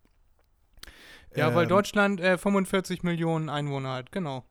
Ja, 1.35 1.55
weil 1.55 1.63
Ähm, 1.63 1.69
Deutschland 1.69 2.19
äh, 2.19 2.37
45 2.37 3.03
Millionen 3.03 3.47
Einwohner 3.49 3.93
hat, 3.93 4.11
genau. 4.11 4.43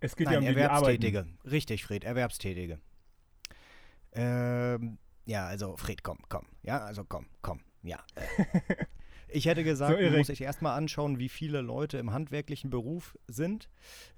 Es 0.00 0.14
geht 0.14 0.26
Nein, 0.26 0.34
ja 0.34 0.40
um. 0.40 0.46
Erwerbstätige. 0.46 1.26
Richtig, 1.44 1.84
Fred, 1.84 2.04
Erwerbstätige. 2.04 2.78
Ähm, 4.14 4.98
ja, 5.26 5.46
also 5.46 5.76
Fred, 5.76 6.02
komm, 6.02 6.18
komm. 6.28 6.46
Ja, 6.62 6.78
also 6.84 7.04
komm, 7.04 7.26
komm. 7.42 7.60
Ja. 7.82 7.98
Äh. 8.14 8.74
Ich 9.28 9.46
hätte 9.46 9.64
gesagt, 9.64 9.98
So, 10.00 10.10
muss 10.16 10.28
sich 10.28 10.42
erstmal 10.42 10.76
anschauen, 10.78 11.18
wie 11.18 11.28
viele 11.28 11.60
Leute 11.60 11.98
im 11.98 12.12
handwerklichen 12.12 12.70
Beruf 12.70 13.18
sind. 13.26 13.68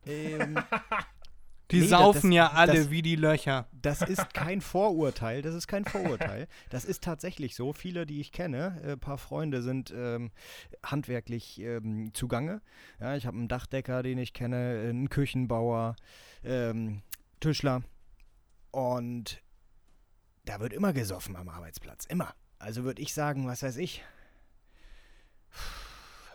Ähm, 0.04 0.58
Die 1.70 1.80
Nee, 1.80 1.86
saufen 1.86 2.30
das- 2.30 2.34
ja 2.36 2.50
alle 2.52 2.74
das- 2.74 2.90
wie 2.90 3.00
die 3.00 3.16
Löcher. 3.16 3.66
das 3.72 4.02
ist 4.02 4.34
kein 4.34 4.60
Vorurteil, 4.60 5.40
das 5.40 5.54
ist 5.54 5.68
kein 5.68 5.86
Vorurteil. 5.86 6.48
Das 6.68 6.84
ist 6.84 7.02
tatsächlich 7.02 7.56
so. 7.56 7.72
Viele, 7.72 8.04
die 8.04 8.20
ich 8.20 8.30
kenne, 8.30 8.78
ein 8.84 9.00
paar 9.00 9.16
Freunde 9.16 9.62
sind 9.62 9.90
ähm, 9.96 10.32
handwerklich 10.84 11.60
ähm, 11.60 12.12
zugange. 12.12 12.60
Ja, 13.00 13.16
ich 13.16 13.26
habe 13.26 13.38
einen 13.38 13.48
Dachdecker, 13.48 14.02
den 14.02 14.18
ich 14.18 14.34
kenne, 14.34 14.84
einen 14.90 15.08
Küchenbauer, 15.08 15.96
ähm, 16.44 17.00
Tischler. 17.40 17.82
Und 18.70 19.40
da 20.46 20.58
wird 20.60 20.72
immer 20.72 20.92
gesoffen 20.94 21.36
am 21.36 21.48
Arbeitsplatz. 21.50 22.06
Immer. 22.06 22.34
Also 22.58 22.84
würde 22.84 23.02
ich 23.02 23.12
sagen, 23.12 23.46
was 23.46 23.62
weiß 23.62 23.76
ich. 23.76 24.02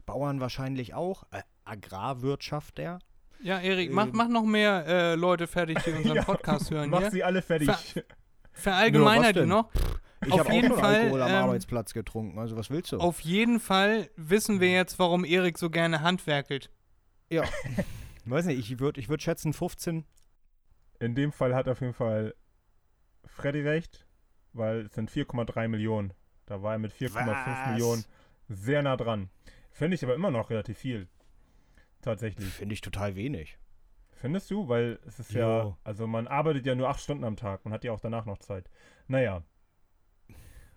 Bauern 0.05 0.39
wahrscheinlich 0.39 0.93
auch. 0.93 1.23
Äh, 1.31 1.41
Agrarwirtschaftler. 1.65 2.99
Ja, 3.41 3.59
Erik, 3.59 3.91
mach, 3.91 4.05
Ähm. 4.05 4.11
mach 4.13 4.27
noch 4.27 4.43
mehr 4.45 4.85
äh, 4.87 5.15
Leute 5.15 5.47
fertig, 5.47 5.79
die 5.83 5.91
unseren 5.91 6.15
Ja, 6.17 6.23
Podcast 6.23 6.69
hören 6.71 6.89
Mach 6.89 6.99
hier. 6.99 7.11
sie 7.11 7.23
alle 7.23 7.41
fertig. 7.41 7.69
Ver- 7.71 8.03
Verallgemeiner 8.51 9.33
die 9.33 9.45
noch. 9.45 9.71
Ich 10.23 10.31
habe 10.37 10.49
auch 10.49 10.53
jeden 10.53 10.67
schon 10.67 10.77
Fall, 10.79 10.95
Alkohol 10.95 11.21
am 11.23 11.29
ähm, 11.29 11.35
Arbeitsplatz 11.35 11.93
getrunken. 11.93 12.37
Also 12.37 12.55
was 12.55 12.69
willst 12.69 12.91
du? 12.91 12.97
Auf 12.99 13.21
jeden 13.21 13.59
Fall 13.59 14.09
wissen 14.17 14.59
wir 14.59 14.69
jetzt, 14.71 14.99
warum 14.99 15.25
Erik 15.25 15.57
so 15.57 15.71
gerne 15.71 16.01
handwerkelt. 16.01 16.69
Ja. 17.29 17.43
Weiß 18.25 18.45
nicht, 18.45 18.59
ich 18.59 18.79
würde 18.79 18.99
ich 18.99 19.09
würd 19.09 19.23
schätzen 19.23 19.53
15. 19.53 20.05
In 20.99 21.15
dem 21.15 21.31
Fall 21.31 21.55
hat 21.55 21.67
auf 21.67 21.81
jeden 21.81 21.95
Fall 21.95 22.35
Freddy 23.25 23.61
recht, 23.61 24.05
weil 24.53 24.81
es 24.85 24.93
sind 24.93 25.09
4,3 25.11 25.67
Millionen. 25.67 26.13
Da 26.45 26.61
war 26.61 26.73
er 26.73 26.79
mit 26.79 26.91
4,5 26.93 27.25
Was? 27.27 27.67
Millionen 27.71 28.05
sehr 28.47 28.81
nah 28.81 28.97
dran. 28.97 29.29
Finde 29.71 29.95
ich 29.95 30.03
aber 30.03 30.15
immer 30.15 30.31
noch 30.31 30.49
relativ 30.49 30.77
viel. 30.77 31.07
Tatsächlich. 32.01 32.49
Finde 32.53 32.73
ich 32.73 32.81
total 32.81 33.15
wenig. 33.15 33.57
Findest 34.13 34.51
du? 34.51 34.67
Weil 34.67 34.99
es 35.05 35.19
ist 35.19 35.31
ja, 35.31 35.63
Jo. 35.63 35.77
also 35.83 36.07
man 36.07 36.27
arbeitet 36.27 36.65
ja 36.65 36.75
nur 36.75 36.89
acht 36.89 36.99
Stunden 36.99 37.23
am 37.23 37.37
Tag. 37.37 37.63
Man 37.65 37.73
hat 37.73 37.83
ja 37.83 37.91
auch 37.91 37.99
danach 37.99 38.25
noch 38.25 38.37
Zeit. 38.39 38.69
Naja, 39.07 39.43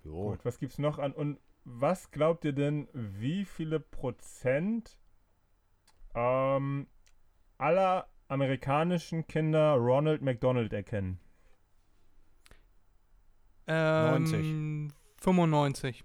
Jo. 0.05 0.31
gut. 0.31 0.45
Was 0.45 0.59
gibt's 0.59 0.79
noch 0.79 0.99
an? 0.99 1.13
Und 1.13 1.39
was 1.65 2.11
glaubt 2.11 2.45
ihr 2.45 2.53
denn, 2.53 2.89
wie 2.93 3.45
viele 3.45 3.81
Prozent 3.81 4.99
ähm, 6.15 6.87
aller 7.59 8.09
amerikanischen 8.29 9.27
Kinder 9.27 9.75
Ronald 9.75 10.23
McDonald 10.23 10.73
erkennen? 10.73 11.19
Ähm, 13.67 14.93
95. 15.17 16.05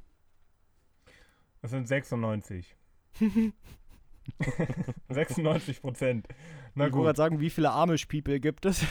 Das 1.61 1.71
sind 1.71 1.87
96. 1.87 2.75
96 5.09 5.81
Prozent. 5.81 6.27
Na 6.75 6.85
ich 6.87 6.93
wollte 6.93 6.95
gut. 6.95 7.03
gerade 7.05 7.17
sagen, 7.17 7.39
wie 7.39 7.49
viele 7.49 7.71
Amish-People 7.71 8.39
gibt 8.39 8.65
es? 8.65 8.85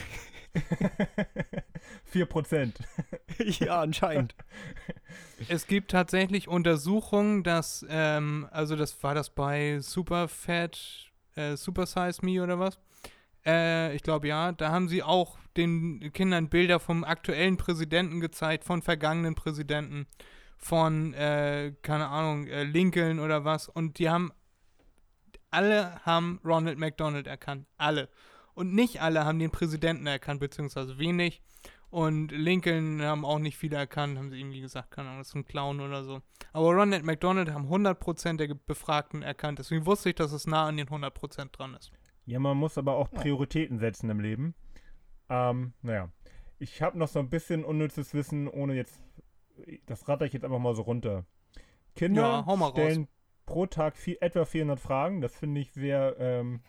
4 2.05 2.27
Prozent. 2.27 2.79
ja, 3.39 3.81
anscheinend. 3.81 4.35
Es 5.49 5.66
gibt 5.66 5.91
tatsächlich 5.91 6.49
Untersuchungen, 6.49 7.43
dass, 7.45 7.87
ähm, 7.89 8.49
also 8.51 8.77
das 8.77 9.03
war 9.03 9.14
das 9.14 9.31
bei 9.31 9.79
Superfat, 9.81 11.11
äh, 11.37 11.57
Super 11.57 11.87
Size 11.87 12.25
Me 12.25 12.43
oder 12.43 12.59
was? 12.59 12.79
Äh, 13.49 13.94
ich 13.94 14.03
glaube 14.03 14.28
ja, 14.28 14.53
da 14.53 14.70
haben 14.70 14.88
sie 14.88 15.03
auch 15.03 15.38
den 15.57 16.12
Kindern 16.12 16.51
Bilder 16.51 16.78
vom 16.78 17.03
aktuellen 17.03 17.57
Präsidenten 17.57 18.20
gezeigt, 18.20 18.64
von 18.64 18.82
vergangenen 18.82 19.34
Präsidenten, 19.34 20.07
von, 20.59 21.14
äh, 21.14 21.72
keine 21.82 22.09
Ahnung, 22.09 22.46
äh, 22.46 22.64
Lincoln 22.64 23.18
oder 23.18 23.44
was. 23.44 23.68
Und 23.68 23.99
die 23.99 24.11
haben, 24.11 24.32
alle 25.51 26.05
haben 26.05 26.40
Ronald 26.44 26.78
McDonald 26.78 27.26
erkannt. 27.26 27.66
Alle. 27.78 28.11
Und 28.55 28.74
nicht 28.74 29.01
alle 29.01 29.24
haben 29.24 29.38
den 29.38 29.51
Präsidenten 29.51 30.07
erkannt, 30.07 30.40
beziehungsweise 30.40 30.99
wenig. 30.99 31.40
Und 31.90 32.32
Lincoln 32.32 33.01
haben 33.01 33.24
auch 33.24 33.38
nicht 33.38 33.57
viele 33.57 33.76
erkannt, 33.76 34.18
haben 34.18 34.30
sie 34.30 34.38
irgendwie 34.38 34.61
gesagt, 34.61 34.90
keine 34.90 35.09
Ahnung, 35.09 35.20
das 35.20 35.28
ist 35.28 35.36
ein 35.36 35.46
Clown 35.46 35.80
oder 35.80 36.05
so. 36.05 36.20
Aber 36.53 36.74
Ronald 36.74 37.03
McDonald 37.03 37.51
haben 37.51 37.72
100% 37.72 38.36
der 38.36 38.53
Befragten 38.55 39.22
erkannt. 39.22 39.59
Deswegen 39.59 39.86
wusste 39.86 40.11
ich, 40.11 40.16
dass 40.16 40.32
es 40.32 40.46
nah 40.46 40.66
an 40.66 40.76
den 40.76 40.88
100% 40.88 41.51
dran 41.53 41.74
ist. 41.74 41.90
Ja, 42.29 42.39
man 42.39 42.59
muss 42.59 42.76
aber 42.76 42.97
auch 42.97 43.11
Prioritäten 43.11 43.79
setzen 43.79 44.11
im 44.11 44.20
Leben. 44.20 44.55
Ähm, 45.31 45.72
naja. 45.81 46.11
Ich 46.59 46.83
habe 46.83 46.99
noch 46.99 47.09
so 47.09 47.20
ein 47.20 47.31
bisschen 47.31 47.64
unnützes 47.64 48.12
Wissen, 48.12 48.49
ohne 48.49 48.74
jetzt. 48.74 49.01
Das 49.87 50.09
ratter 50.09 50.26
ich 50.26 50.35
jetzt 50.35 50.45
einfach 50.45 50.59
mal 50.59 50.74
so 50.74 50.83
runter. 50.83 51.24
Kinder 51.97 52.45
Ja, 52.47 52.57
mal 52.57 52.66
raus. 52.66 52.72
stellen 52.72 53.09
pro 53.47 53.64
Tag 53.64 53.97
viel, 53.97 54.18
etwa 54.20 54.45
400 54.45 54.79
Fragen. 54.79 55.22
Das 55.22 55.35
finde 55.37 55.62
ich 55.62 55.72
sehr 55.72 56.16
ähm, 56.18 56.61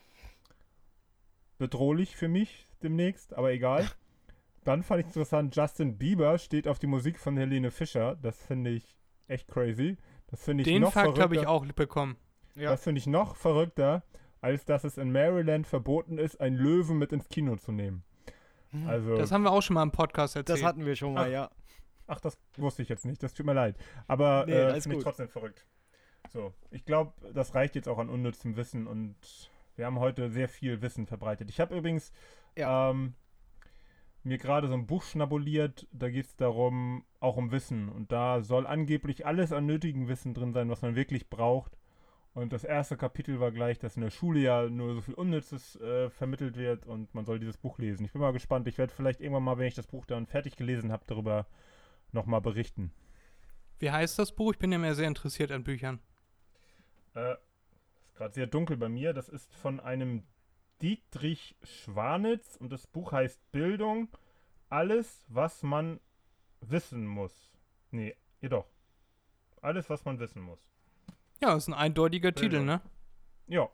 bedrohlich 1.58 2.16
für 2.16 2.28
mich 2.28 2.66
demnächst, 2.82 3.34
aber 3.34 3.52
egal. 3.52 3.86
Dann 4.64 4.82
fand 4.82 5.00
ich 5.00 5.08
interessant, 5.08 5.54
Justin 5.54 5.98
Bieber 5.98 6.38
steht 6.38 6.68
auf 6.68 6.78
die 6.78 6.86
Musik 6.86 7.18
von 7.18 7.36
Helene 7.36 7.70
Fischer. 7.70 8.16
Das 8.16 8.42
finde 8.46 8.70
ich 8.70 8.96
echt 9.28 9.46
crazy. 9.46 9.98
Das 10.28 10.42
finde 10.42 10.62
ich 10.62 10.68
Den 10.68 10.80
noch 10.80 10.94
Fakt 10.94 11.18
habe 11.18 11.36
ich 11.36 11.46
auch 11.46 11.66
bekommen. 11.66 12.16
Ja. 12.54 12.70
Das 12.70 12.82
finde 12.82 12.98
ich 12.98 13.06
noch 13.06 13.36
verrückter, 13.36 14.02
als 14.40 14.64
dass 14.64 14.84
es 14.84 14.98
in 14.98 15.12
Maryland 15.12 15.66
verboten 15.66 16.18
ist, 16.18 16.40
einen 16.40 16.56
Löwen 16.56 16.98
mit 16.98 17.12
ins 17.12 17.28
Kino 17.28 17.56
zu 17.56 17.72
nehmen. 17.72 18.04
Also, 18.86 19.16
Das 19.16 19.32
haben 19.32 19.42
wir 19.42 19.50
auch 19.50 19.62
schon 19.62 19.74
mal 19.74 19.82
im 19.82 19.90
Podcast 19.90 20.36
erzählt. 20.36 20.58
Das 20.60 20.64
hatten 20.64 20.86
wir 20.86 20.94
schon 20.94 21.14
mal, 21.14 21.26
Ach. 21.26 21.32
ja. 21.32 21.50
ach, 22.06 22.20
das 22.20 22.38
wusste 22.56 22.82
ich 22.82 22.88
jetzt 22.88 23.04
nicht. 23.04 23.22
Das 23.22 23.34
tut 23.34 23.44
mir 23.46 23.52
leid. 23.52 23.76
Aber 24.06 24.44
Nee, 24.46 24.52
äh, 24.52 24.80
finde 24.80 24.98
ich 24.98 25.02
trotzdem 25.02 25.28
verrückt. 25.28 25.66
So, 26.32 26.54
ich 26.70 26.84
glaube, 26.84 27.12
das 27.34 27.54
reicht 27.54 27.74
jetzt 27.74 27.88
auch 27.88 27.98
an 27.98 28.08
unnützem 28.08 28.56
Wissen 28.56 28.86
und 28.86 29.16
wir 29.74 29.86
haben 29.86 29.98
heute 29.98 30.30
sehr 30.30 30.48
viel 30.48 30.82
Wissen 30.82 31.06
verbreitet. 31.06 31.50
Ich 31.50 31.58
habe 31.58 31.76
übrigens 31.76 32.12
ähm, 32.54 33.14
mir 34.22 34.38
gerade 34.38 34.68
so 34.68 34.74
ein 34.74 34.86
Buch 34.86 35.02
schnabuliert, 35.02 35.88
da 35.90 36.08
geht 36.10 36.26
es 36.26 36.36
darum, 36.36 37.04
auch 37.18 37.36
um 37.36 37.50
Wissen. 37.50 37.88
Und 37.88 38.12
da 38.12 38.42
soll 38.42 38.66
angeblich 38.66 39.26
alles 39.26 39.52
an 39.52 39.66
nötigem 39.66 40.06
Wissen 40.06 40.34
drin 40.34 40.52
sein, 40.52 40.68
was 40.70 40.82
man 40.82 40.94
wirklich 40.94 41.30
braucht, 41.30 41.76
Und 42.32 42.52
das 42.52 42.62
erste 42.62 42.96
Kapitel 42.96 43.40
war 43.40 43.50
gleich, 43.50 43.78
dass 43.78 43.96
in 43.96 44.02
der 44.02 44.10
Schule 44.10 44.40
ja 44.40 44.68
nur 44.68 44.94
so 44.94 45.00
viel 45.00 45.14
Unnützes 45.14 45.76
äh, 45.80 46.10
vermittelt 46.10 46.56
wird 46.56 46.86
und 46.86 47.12
man 47.12 47.24
soll 47.24 47.40
dieses 47.40 47.56
Buch 47.56 47.78
lesen. 47.78 48.04
Ich 48.04 48.12
bin 48.12 48.20
mal 48.20 48.32
gespannt. 48.32 48.68
Ich 48.68 48.78
werde 48.78 48.92
vielleicht 48.94 49.20
irgendwann 49.20 49.42
mal, 49.42 49.58
wenn 49.58 49.66
ich 49.66 49.74
das 49.74 49.88
Buch 49.88 50.06
dann 50.06 50.26
fertig 50.26 50.56
gelesen 50.56 50.92
habe, 50.92 51.02
darüber 51.06 51.46
nochmal 52.12 52.40
berichten. 52.40 52.92
Wie 53.80 53.90
heißt 53.90 54.18
das 54.18 54.32
Buch? 54.32 54.52
Ich 54.52 54.58
bin 54.58 54.70
ja 54.70 54.78
mehr 54.78 54.94
sehr 54.94 55.08
interessiert 55.08 55.50
an 55.50 55.64
Büchern. 55.64 55.98
Äh, 57.14 57.34
ist 58.04 58.14
gerade 58.14 58.34
sehr 58.34 58.46
dunkel 58.46 58.76
bei 58.76 58.88
mir. 58.88 59.12
Das 59.12 59.28
ist 59.28 59.52
von 59.56 59.80
einem 59.80 60.22
Dietrich 60.80 61.56
Schwanitz 61.64 62.56
und 62.56 62.70
das 62.70 62.86
Buch 62.86 63.10
heißt 63.10 63.50
Bildung. 63.50 64.08
Alles, 64.68 65.24
was 65.28 65.64
man 65.64 65.98
wissen 66.60 67.06
muss. 67.06 67.52
Nee, 67.90 68.16
jedoch. 68.40 68.70
Alles, 69.62 69.90
was 69.90 70.04
man 70.04 70.20
wissen 70.20 70.42
muss. 70.42 70.69
Ja, 71.42 71.54
ist 71.54 71.68
ein 71.68 71.74
eindeutiger 71.74 72.34
Titel, 72.34 72.58
Bildung. 72.58 72.66
ne? 72.66 72.80
Ja. 73.46 73.68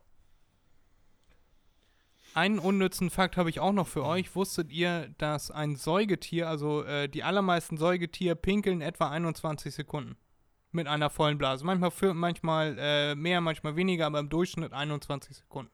Einen 2.33 2.59
unnützen 2.59 3.09
Fakt 3.09 3.35
habe 3.35 3.49
ich 3.49 3.59
auch 3.59 3.73
noch 3.73 3.87
für 3.87 4.05
euch. 4.05 4.35
Wusstet 4.35 4.71
ihr, 4.71 5.09
dass 5.17 5.49
ein 5.51 5.75
Säugetier, 5.75 6.47
also 6.47 6.83
äh, 6.83 7.09
die 7.09 7.23
allermeisten 7.23 7.77
Säugetiere, 7.77 8.35
pinkeln 8.35 8.81
etwa 8.81 9.09
21 9.09 9.73
Sekunden? 9.73 10.17
Mit 10.71 10.87
einer 10.87 11.09
vollen 11.09 11.37
Blase. 11.37 11.65
Manchmal, 11.65 11.91
für, 11.91 12.13
manchmal 12.13 12.75
äh, 12.77 13.15
mehr, 13.15 13.41
manchmal 13.41 13.75
weniger, 13.75 14.05
aber 14.05 14.19
im 14.19 14.29
Durchschnitt 14.29 14.73
21 14.73 15.35
Sekunden. 15.37 15.71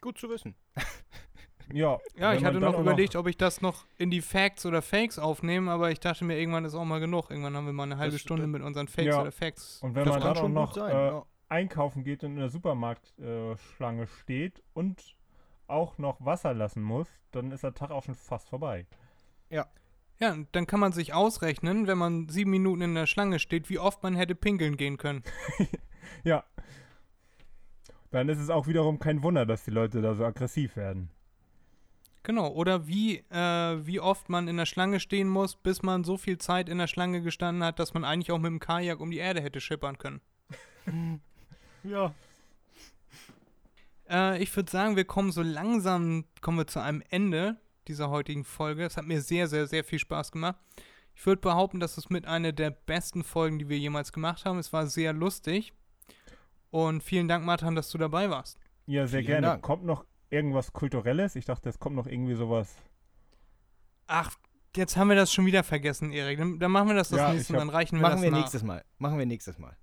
Gut 0.00 0.18
zu 0.18 0.30
wissen. 0.30 0.54
Ja, 1.72 1.98
Ja, 2.16 2.32
ich 2.34 2.44
hatte 2.44 2.60
noch 2.60 2.78
überlegt, 2.78 3.16
ob 3.16 3.26
ich 3.26 3.36
das 3.36 3.60
noch 3.60 3.86
in 3.98 4.10
die 4.10 4.20
Facts 4.20 4.64
oder 4.66 4.82
Fakes 4.82 5.18
aufnehme, 5.18 5.70
aber 5.70 5.90
ich 5.90 5.98
dachte 6.00 6.24
mir, 6.24 6.38
irgendwann 6.38 6.64
ist 6.64 6.74
auch 6.74 6.84
mal 6.84 7.00
genug. 7.00 7.30
Irgendwann 7.30 7.56
haben 7.56 7.66
wir 7.66 7.72
mal 7.72 7.82
eine 7.84 7.98
halbe 7.98 8.12
Das- 8.12 8.20
Stunde 8.20 8.42
das- 8.44 8.50
mit 8.52 8.62
unseren 8.62 8.86
Fakes 8.88 9.14
Ja. 9.14 9.20
oder 9.22 9.32
Facts. 9.32 9.80
Und 9.82 9.94
wenn 9.94 10.04
Das 10.04 10.14
man 10.14 10.22
kann 10.22 10.34
dann 10.34 10.44
auch 10.44 10.48
noch 10.48 10.74
sein. 10.74 10.90
äh, 10.94 11.06
ja. 11.08 11.26
einkaufen 11.48 12.02
geht 12.04 12.24
und 12.24 12.32
in 12.32 12.38
der 12.38 12.48
Supermarktschlange 12.48 14.06
steht 14.22 14.62
und 14.74 15.14
auch 15.68 15.98
noch 15.98 16.24
Wasser 16.24 16.54
lassen 16.54 16.82
muss, 16.82 17.08
dann 17.32 17.50
ist 17.52 17.62
der 17.64 17.74
Tag 17.74 17.90
auch 17.90 18.02
schon 18.04 18.14
fast 18.16 18.48
vorbei. 18.48 18.86
Ja, 20.18 20.32
und 20.32 20.48
dann 20.56 20.66
kann 20.66 20.80
man 20.80 20.92
sich 20.92 21.12
ausrechnen, 21.12 21.86
wenn 21.86 21.98
man 21.98 22.28
sieben 22.30 22.50
Minuten 22.50 22.80
in 22.80 22.94
der 22.94 23.06
Schlange 23.06 23.38
steht, 23.38 23.68
wie 23.68 23.78
oft 23.78 24.02
man 24.02 24.14
hätte 24.16 24.34
pinkeln 24.34 24.76
gehen 24.76 24.96
können. 24.96 25.22
Ja. 26.24 26.44
Dann 28.10 28.28
ist 28.28 28.38
es 28.38 28.48
auch 28.48 28.66
wiederum 28.66 28.98
kein 28.98 29.22
Wunder, 29.22 29.44
dass 29.44 29.64
die 29.64 29.70
Leute 29.70 30.00
da 30.00 30.14
so 30.14 30.24
aggressiv 30.24 30.76
werden. 30.76 31.10
Genau, 32.26 32.48
oder 32.48 32.88
wie, 32.88 33.18
äh, 33.30 33.86
wie 33.86 34.00
oft 34.00 34.28
man 34.28 34.48
in 34.48 34.56
der 34.56 34.66
Schlange 34.66 34.98
stehen 34.98 35.28
muss, 35.28 35.54
bis 35.54 35.84
man 35.84 36.02
so 36.02 36.16
viel 36.16 36.38
Zeit 36.38 36.68
in 36.68 36.78
der 36.78 36.88
Schlange 36.88 37.22
gestanden 37.22 37.62
hat, 37.62 37.78
dass 37.78 37.94
man 37.94 38.02
eigentlich 38.02 38.32
auch 38.32 38.38
mit 38.38 38.50
dem 38.50 38.58
Kajak 38.58 38.98
um 38.98 39.12
die 39.12 39.18
Erde 39.18 39.40
hätte 39.40 39.60
schippern 39.60 39.96
können. 39.96 40.20
Ja. 41.84 42.12
Äh, 44.10 44.42
ich 44.42 44.56
würde 44.56 44.68
sagen, 44.68 44.96
wir 44.96 45.04
kommen 45.04 45.30
so 45.30 45.40
langsam, 45.40 46.24
kommen 46.40 46.58
wir 46.58 46.66
zu 46.66 46.80
einem 46.80 47.00
Ende 47.10 47.58
dieser 47.86 48.10
heutigen 48.10 48.42
Folge. 48.42 48.84
Es 48.84 48.96
hat 48.96 49.06
mir 49.06 49.20
sehr, 49.20 49.46
sehr, 49.46 49.68
sehr 49.68 49.84
viel 49.84 50.00
Spaß 50.00 50.32
gemacht. 50.32 50.56
Ich 51.14 51.24
würde 51.24 51.40
behaupten, 51.40 51.78
das 51.78 51.96
ist 51.96 52.10
mit 52.10 52.26
einer 52.26 52.50
der 52.50 52.70
besten 52.70 53.22
Folgen, 53.22 53.60
die 53.60 53.68
wir 53.68 53.78
jemals 53.78 54.12
gemacht 54.12 54.44
haben. 54.44 54.58
Es 54.58 54.72
war 54.72 54.88
sehr 54.88 55.12
lustig. 55.12 55.72
Und 56.72 57.04
vielen 57.04 57.28
Dank, 57.28 57.44
Martin, 57.44 57.76
dass 57.76 57.88
du 57.90 57.98
dabei 57.98 58.30
warst. 58.30 58.58
Ja, 58.86 59.06
sehr 59.06 59.20
Vielen 59.20 59.26
gerne. 59.26 59.46
Dank. 59.46 59.62
Kommt 59.62 59.84
noch 59.84 60.04
irgendwas 60.30 60.72
Kulturelles? 60.72 61.36
Ich 61.36 61.44
dachte, 61.44 61.68
es 61.68 61.78
kommt 61.78 61.96
noch 61.96 62.06
irgendwie 62.06 62.34
sowas. 62.34 62.74
Ach, 64.06 64.30
jetzt 64.76 64.96
haben 64.96 65.08
wir 65.08 65.16
das 65.16 65.32
schon 65.32 65.46
wieder 65.46 65.62
vergessen, 65.62 66.12
Erik. 66.12 66.38
Dann, 66.38 66.58
dann 66.58 66.70
machen 66.70 66.88
wir 66.88 66.94
das 66.94 67.08
das 67.08 67.18
Ja, 67.18 67.32
nächste 67.32 67.52
Mal, 67.54 67.58
dann 67.60 67.70
reichen 67.70 67.96
wir 67.96 68.02
Machen 68.02 68.12
das 68.16 68.22
wir 68.22 68.30
nach. 68.30 68.38
nächstes 68.38 68.62
Mal. 68.62 68.84
Machen 68.98 69.18
wir 69.18 69.26
nächstes 69.26 69.58
Mal. 69.58 69.76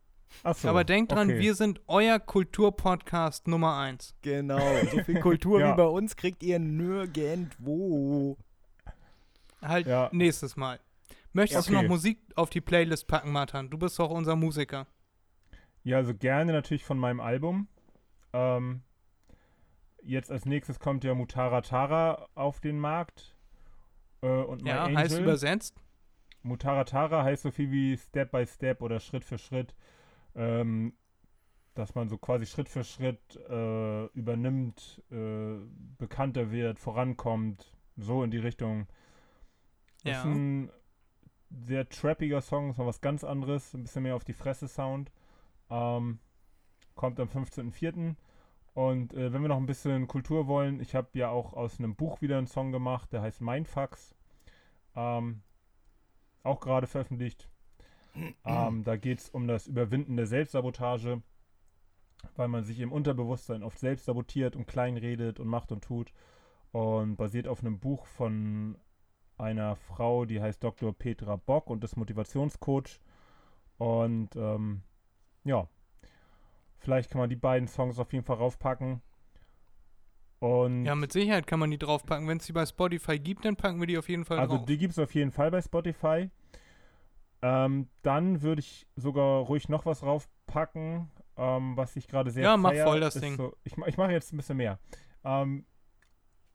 Achso. 0.44 0.68
Aber 0.68 0.84
denkt 0.84 1.12
dran, 1.12 1.30
okay. 1.30 1.40
wir 1.40 1.54
sind 1.54 1.80
euer 1.88 2.20
Kulturpodcast 2.20 3.48
Nummer 3.48 3.78
1. 3.78 4.16
Genau. 4.24 4.60
So 4.92 5.04
viel 5.04 5.20
Kultur 5.20 5.60
Ja. 5.60 5.74
wie 5.74 5.78
bei 5.78 5.86
uns 5.86 6.16
kriegt 6.16 6.42
ihr 6.42 6.58
nirgendwo. 6.60 8.38
Halt 9.62 9.88
Ja. 9.88 10.10
nächstes 10.12 10.56
Mal. 10.56 10.80
Möchtest 11.34 11.70
du 11.70 11.74
Okay. 11.74 11.84
noch 11.84 11.90
Musik 11.90 12.20
auf 12.36 12.50
die 12.50 12.62
Playlist 12.62 13.08
packen, 13.08 13.32
Martin? 13.32 13.70
Du 13.70 13.78
bist 13.78 13.98
doch 14.00 14.10
unser 14.10 14.36
Musiker. 14.36 14.88
Ja, 15.84 15.98
also 15.98 16.14
gerne 16.14 16.52
natürlich 16.54 16.84
von 16.84 16.98
meinem 16.98 17.20
Album. 17.20 17.68
Ähm, 18.34 18.82
jetzt 20.06 20.32
als 20.32 20.46
nächstes 20.46 20.80
kommt 20.80 21.04
ja 21.04 21.14
Mutara 21.14 21.62
Tara 21.62 22.28
auf 22.36 22.60
den 22.60 22.80
Markt. 22.80 23.36
Äh, 24.22 24.28
und 24.28 24.64
My 24.64 24.70
Ja, 24.70 24.84
Angel. 24.86 24.98
heißt 24.98 25.20
übersetzt. 25.20 25.82
Mutara 26.42 26.84
Tara 26.84 27.24
heißt 27.24 27.44
so 27.44 27.52
viel 27.52 27.72
wie 27.72 27.98
Step 27.98 28.32
by 28.32 28.46
Step 28.46 28.82
oder 28.82 29.00
Schritt 29.00 29.24
für 29.24 29.38
Schritt. 29.38 29.76
Ähm, 30.36 30.94
dass 31.76 31.96
man 31.96 32.08
so 32.08 32.18
quasi 32.18 32.46
Schritt 32.46 32.70
für 32.70 32.84
Schritt 32.84 33.36
äh, 33.50 34.06
übernimmt, 34.08 35.02
äh, 35.12 35.56
bekannter 35.98 36.52
wird, 36.52 36.78
vorankommt. 36.80 37.74
So 37.98 38.24
in 38.24 38.32
die 38.32 38.38
Richtung. 38.38 38.88
Ja. 40.04 40.20
Ist 40.20 40.26
ein 40.26 40.72
sehr 41.66 41.88
trappiger 41.88 42.42
Song, 42.42 42.72
ist 42.72 42.78
mal 42.78 42.86
was 42.86 43.02
ganz 43.02 43.24
anderes, 43.24 43.74
ein 43.74 43.84
bisschen 43.84 44.04
mehr 44.04 44.16
auf 44.16 44.24
die 44.24 44.34
Fresse 44.34 44.68
Sound. 44.68 45.12
Ähm, 45.70 46.20
kommt 46.96 47.20
am 47.20 47.28
15.04. 47.28 48.16
Und 48.74 49.14
äh, 49.14 49.32
wenn 49.32 49.42
wir 49.42 49.50
noch 49.50 49.58
ein 49.58 49.68
bisschen 49.68 50.08
Kultur 50.08 50.48
wollen, 50.48 50.80
ich 50.80 50.96
habe 50.96 51.10
ja 51.14 51.30
auch 51.30 51.54
aus 51.54 51.80
einem 51.80 51.96
Buch 51.96 52.22
wieder 52.22 52.38
einen 52.38 52.48
Song 52.48 52.72
gemacht, 52.72 53.14
der 53.14 53.22
heißt 53.22 53.42
Mindfucks. 53.42 54.16
Ähm, 54.96 55.42
auch 56.44 56.60
gerade 56.60 56.88
veröffentlicht. 56.88 57.50
ähm, 58.46 58.84
da 58.84 58.96
geht 58.98 59.20
es 59.20 59.30
um 59.30 59.48
das 59.48 59.68
Überwinden 59.68 60.18
der 60.18 60.28
Selbstsabotage, 60.28 61.22
weil 62.36 62.48
man 62.48 62.64
sich 62.64 62.80
im 62.80 62.92
Unterbewusstsein 62.92 63.64
oft 63.64 63.80
selbst 63.80 64.06
sabotiert 64.06 64.56
und 64.56 64.68
kleinredet 64.68 65.40
und 65.40 65.48
macht 65.48 65.72
und 65.72 65.84
tut. 65.84 66.12
Und 66.72 67.18
basiert 67.18 67.48
auf 67.48 67.60
einem 67.60 67.80
Buch 67.80 68.08
von 68.08 68.78
einer 69.38 69.76
Frau, 69.76 70.26
die 70.26 70.42
heißt 70.42 70.64
Dr. 70.64 70.94
Petra 70.94 71.36
Bock 71.36 71.70
und 71.70 71.84
ist 71.84 71.98
Motivationscoach. 71.98 73.00
Und 73.78 74.36
ähm, 74.36 74.82
ja, 75.44 75.68
vielleicht 76.84 77.10
kann 77.10 77.20
man 77.20 77.30
die 77.30 77.36
beiden 77.36 77.68
Songs 77.68 77.98
auf 77.98 78.12
jeden 78.14 78.26
Fall 78.26 78.38
raufpacken. 78.38 79.02
Und 80.40 80.86
Ja, 80.86 80.94
mit 80.94 81.14
Sicherheit 81.14 81.48
kann 81.48 81.60
man 81.60 81.72
die 81.72 81.78
draufpacken. 81.78 82.28
Wenn 82.28 82.38
es 82.38 82.46
die 82.46 82.54
bei 82.54 82.66
Spotify 82.66 83.18
gibt, 83.18 83.46
dann 83.46 83.56
packen 83.56 83.80
wir 83.80 83.88
die 83.88 83.98
auf 83.98 84.10
jeden 84.10 84.26
Fall 84.26 84.40
also 84.40 84.58
drauf. 84.58 84.66
die 84.66 84.78
gibt 84.78 84.92
es 84.92 85.00
auf 85.00 85.16
jeden 85.16 85.32
Fall 85.32 85.50
bei 85.52 85.62
Spotify. 85.62 86.30
Ähm, 87.42 87.88
dann 88.02 88.42
würde 88.42 88.60
ich 88.60 88.86
sogar 88.96 89.44
ruhig 89.44 89.70
noch 89.70 89.86
was 89.86 90.04
raufpacken, 90.04 91.10
ähm, 91.38 91.78
was 91.78 91.96
ich 91.96 92.08
gerade 92.08 92.32
sehr 92.32 92.44
Ja, 92.44 92.58
mach 92.58 92.74
voll 92.74 93.00
das 93.00 93.16
Ding. 93.16 93.36
So, 93.36 93.56
ich 93.64 93.78
ich 93.78 93.98
mache 93.98 94.12
jetzt 94.12 94.34
ein 94.34 94.38
bisschen 94.38 94.58
mehr. 94.58 94.80
Ähm, 95.24 95.66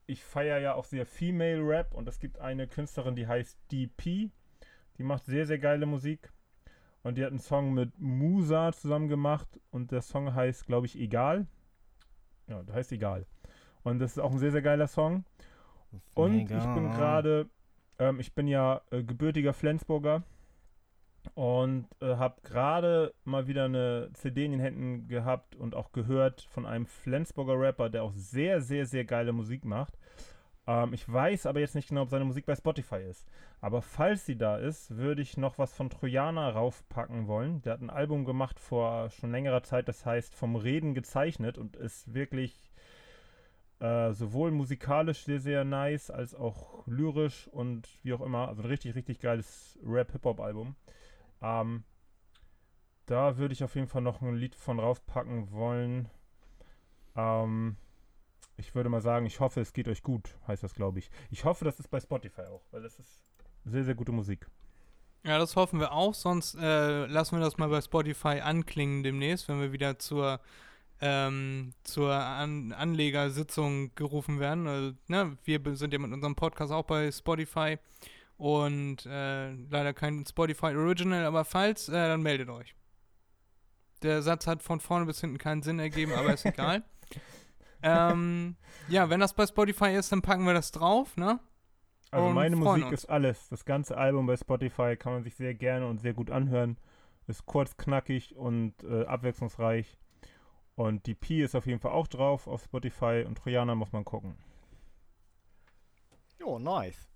ich 0.06 0.24
feiere 0.24 0.58
ja 0.58 0.74
auch 0.74 0.84
sehr 0.84 1.04
Female 1.06 1.60
Rap 1.60 1.94
und 1.94 2.08
es 2.08 2.18
gibt 2.18 2.38
eine 2.38 2.66
Künstlerin, 2.66 3.14
die 3.14 3.26
heißt 3.26 3.58
DP. 3.70 4.30
Die 4.98 5.02
macht 5.02 5.24
sehr, 5.26 5.46
sehr 5.46 5.58
geile 5.58 5.86
Musik. 5.86 6.32
Und 7.02 7.16
die 7.16 7.24
hat 7.24 7.30
einen 7.30 7.38
Song 7.38 7.74
mit 7.74 7.98
Musa 7.98 8.72
zusammen 8.72 9.08
gemacht 9.08 9.48
und 9.70 9.92
der 9.92 10.02
Song 10.02 10.34
heißt, 10.34 10.66
glaube 10.66 10.86
ich, 10.86 10.98
Egal. 10.98 11.46
Ja, 12.48 12.62
der 12.62 12.74
heißt 12.74 12.92
Egal. 12.92 13.26
Und 13.82 13.98
das 14.00 14.12
ist 14.12 14.18
auch 14.18 14.32
ein 14.32 14.38
sehr, 14.38 14.50
sehr 14.50 14.62
geiler 14.62 14.88
Song. 14.88 15.24
Und 16.14 16.34
ich 16.34 16.48
bin 16.48 16.90
gerade, 16.90 17.48
ähm, 17.98 18.20
ich 18.20 18.34
bin 18.34 18.46
ja 18.46 18.82
äh, 18.90 19.02
gebürtiger 19.02 19.52
Flensburger 19.52 20.22
und 21.34 21.86
äh, 22.00 22.16
habe 22.16 22.40
gerade 22.42 23.14
mal 23.24 23.46
wieder 23.46 23.64
eine 23.64 24.10
CD 24.14 24.44
in 24.44 24.52
den 24.52 24.60
Händen 24.60 25.08
gehabt 25.08 25.56
und 25.56 25.74
auch 25.74 25.92
gehört 25.92 26.42
von 26.42 26.66
einem 26.66 26.86
Flensburger 26.86 27.58
Rapper, 27.58 27.90
der 27.90 28.02
auch 28.02 28.12
sehr, 28.14 28.60
sehr, 28.60 28.86
sehr 28.86 29.04
geile 29.04 29.32
Musik 29.32 29.64
macht. 29.64 29.98
Ähm, 30.68 30.92
ich 30.92 31.10
weiß 31.10 31.46
aber 31.46 31.60
jetzt 31.60 31.74
nicht 31.74 31.88
genau, 31.88 32.02
ob 32.02 32.10
seine 32.10 32.26
Musik 32.26 32.46
bei 32.46 32.54
Spotify 32.54 32.96
ist. 32.96 33.26
Aber 33.60 33.80
falls 33.82 34.26
sie 34.26 34.36
da 34.36 34.58
ist, 34.58 34.96
würde 34.96 35.22
ich 35.22 35.38
noch 35.38 35.58
was 35.58 35.72
von 35.74 35.88
Trojana 35.90 36.50
raufpacken 36.50 37.26
wollen. 37.26 37.62
Der 37.62 37.72
hat 37.72 37.80
ein 37.80 37.90
Album 37.90 38.24
gemacht 38.26 38.60
vor 38.60 39.10
schon 39.10 39.32
längerer 39.32 39.62
Zeit, 39.62 39.88
das 39.88 40.04
heißt 40.04 40.34
Vom 40.34 40.56
Reden 40.56 40.94
gezeichnet 40.94 41.56
und 41.58 41.74
ist 41.74 42.12
wirklich 42.14 42.70
äh, 43.80 44.12
sowohl 44.12 44.50
musikalisch 44.50 45.24
sehr, 45.24 45.40
sehr 45.40 45.64
nice, 45.64 46.10
als 46.10 46.34
auch 46.34 46.86
lyrisch 46.86 47.48
und 47.48 47.88
wie 48.02 48.12
auch 48.12 48.20
immer. 48.20 48.48
Also 48.48 48.62
ein 48.62 48.68
richtig, 48.68 48.94
richtig 48.94 49.20
geiles 49.20 49.78
Rap-Hip-Hop-Album. 49.82 50.76
Ähm, 51.40 51.84
da 53.06 53.38
würde 53.38 53.54
ich 53.54 53.64
auf 53.64 53.74
jeden 53.74 53.88
Fall 53.88 54.02
noch 54.02 54.20
ein 54.20 54.34
Lied 54.34 54.54
von 54.54 54.78
raufpacken 54.78 55.50
wollen. 55.50 56.10
Ähm, 57.16 57.76
ich 58.58 58.74
würde 58.74 58.88
mal 58.88 59.00
sagen, 59.00 59.24
ich 59.24 59.40
hoffe, 59.40 59.60
es 59.60 59.72
geht 59.72 59.88
euch 59.88 60.02
gut, 60.02 60.36
heißt 60.46 60.62
das, 60.62 60.74
glaube 60.74 60.98
ich. 60.98 61.10
Ich 61.30 61.44
hoffe, 61.44 61.64
das 61.64 61.78
ist 61.78 61.88
bei 61.88 62.00
Spotify 62.00 62.42
auch, 62.42 62.62
weil 62.70 62.82
das 62.82 62.98
ist 62.98 63.24
sehr, 63.64 63.84
sehr 63.84 63.94
gute 63.94 64.12
Musik. 64.12 64.46
Ja, 65.24 65.38
das 65.38 65.56
hoffen 65.56 65.80
wir 65.80 65.92
auch. 65.92 66.14
Sonst 66.14 66.54
äh, 66.54 67.06
lassen 67.06 67.36
wir 67.36 67.44
das 67.44 67.56
mal 67.56 67.68
bei 67.68 67.80
Spotify 67.80 68.40
anklingen 68.40 69.02
demnächst, 69.02 69.48
wenn 69.48 69.60
wir 69.60 69.72
wieder 69.72 69.98
zur, 69.98 70.40
ähm, 71.00 71.72
zur 71.84 72.12
An 72.12 72.72
Anlegersitzung 72.72 73.94
gerufen 73.94 74.40
werden. 74.40 74.66
Also, 74.66 74.92
ne, 75.06 75.36
wir 75.44 75.76
sind 75.76 75.92
ja 75.92 75.98
mit 75.98 76.12
unserem 76.12 76.34
Podcast 76.34 76.72
auch 76.72 76.84
bei 76.84 77.10
Spotify 77.10 77.78
und 78.36 79.06
äh, 79.06 79.52
leider 79.52 79.92
kein 79.92 80.24
Spotify 80.26 80.74
Original, 80.74 81.24
aber 81.24 81.44
falls, 81.44 81.88
äh, 81.88 81.92
dann 81.92 82.22
meldet 82.22 82.48
euch. 82.48 82.74
Der 84.02 84.22
Satz 84.22 84.46
hat 84.46 84.62
von 84.62 84.80
vorne 84.80 85.06
bis 85.06 85.20
hinten 85.20 85.38
keinen 85.38 85.62
Sinn 85.62 85.78
ergeben, 85.78 86.12
aber 86.12 86.32
ist 86.32 86.44
egal. 86.44 86.84
Ähm, 87.82 88.56
ja, 88.88 89.10
wenn 89.10 89.20
das 89.20 89.34
bei 89.34 89.46
Spotify 89.46 89.94
ist, 89.94 90.10
dann 90.12 90.22
packen 90.22 90.44
wir 90.44 90.54
das 90.54 90.72
drauf, 90.72 91.16
ne? 91.16 91.40
Also 92.10 92.26
Und 92.26 92.34
meine 92.34 92.56
Musik 92.56 92.84
uns. 92.86 92.92
ist 92.94 93.06
alles. 93.06 93.48
Das 93.48 93.64
ganze 93.64 93.96
Album 93.96 94.26
bei 94.26 94.36
Spotify 94.36 94.96
kann 94.96 95.12
man 95.12 95.22
sich 95.22 95.34
sehr 95.34 95.54
gerne 95.54 95.86
und 95.86 96.00
sehr 96.00 96.14
gut 96.14 96.30
anhören. 96.30 96.78
Ist 97.26 97.44
kurz, 97.44 97.76
knackig 97.76 98.34
und 98.36 98.72
äh, 98.84 99.04
abwechslungsreich. 99.04 99.98
Und 100.74 101.06
die 101.06 101.14
Pi 101.14 101.42
ist 101.42 101.54
auf 101.54 101.66
jeden 101.66 101.80
Fall 101.80 101.92
auch 101.92 102.06
drauf 102.06 102.46
auf 102.46 102.62
Spotify 102.62 103.24
und 103.26 103.36
Trojaner 103.36 103.74
muss 103.74 103.92
man 103.92 104.04
gucken. 104.04 104.36
Jo, 106.38 106.58
nice. 106.58 107.08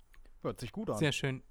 Hört 0.42 0.60
sich 0.60 0.72
gut 0.72 0.90
an. 0.90 0.98
Sehr 0.98 1.12
schön. 1.12 1.42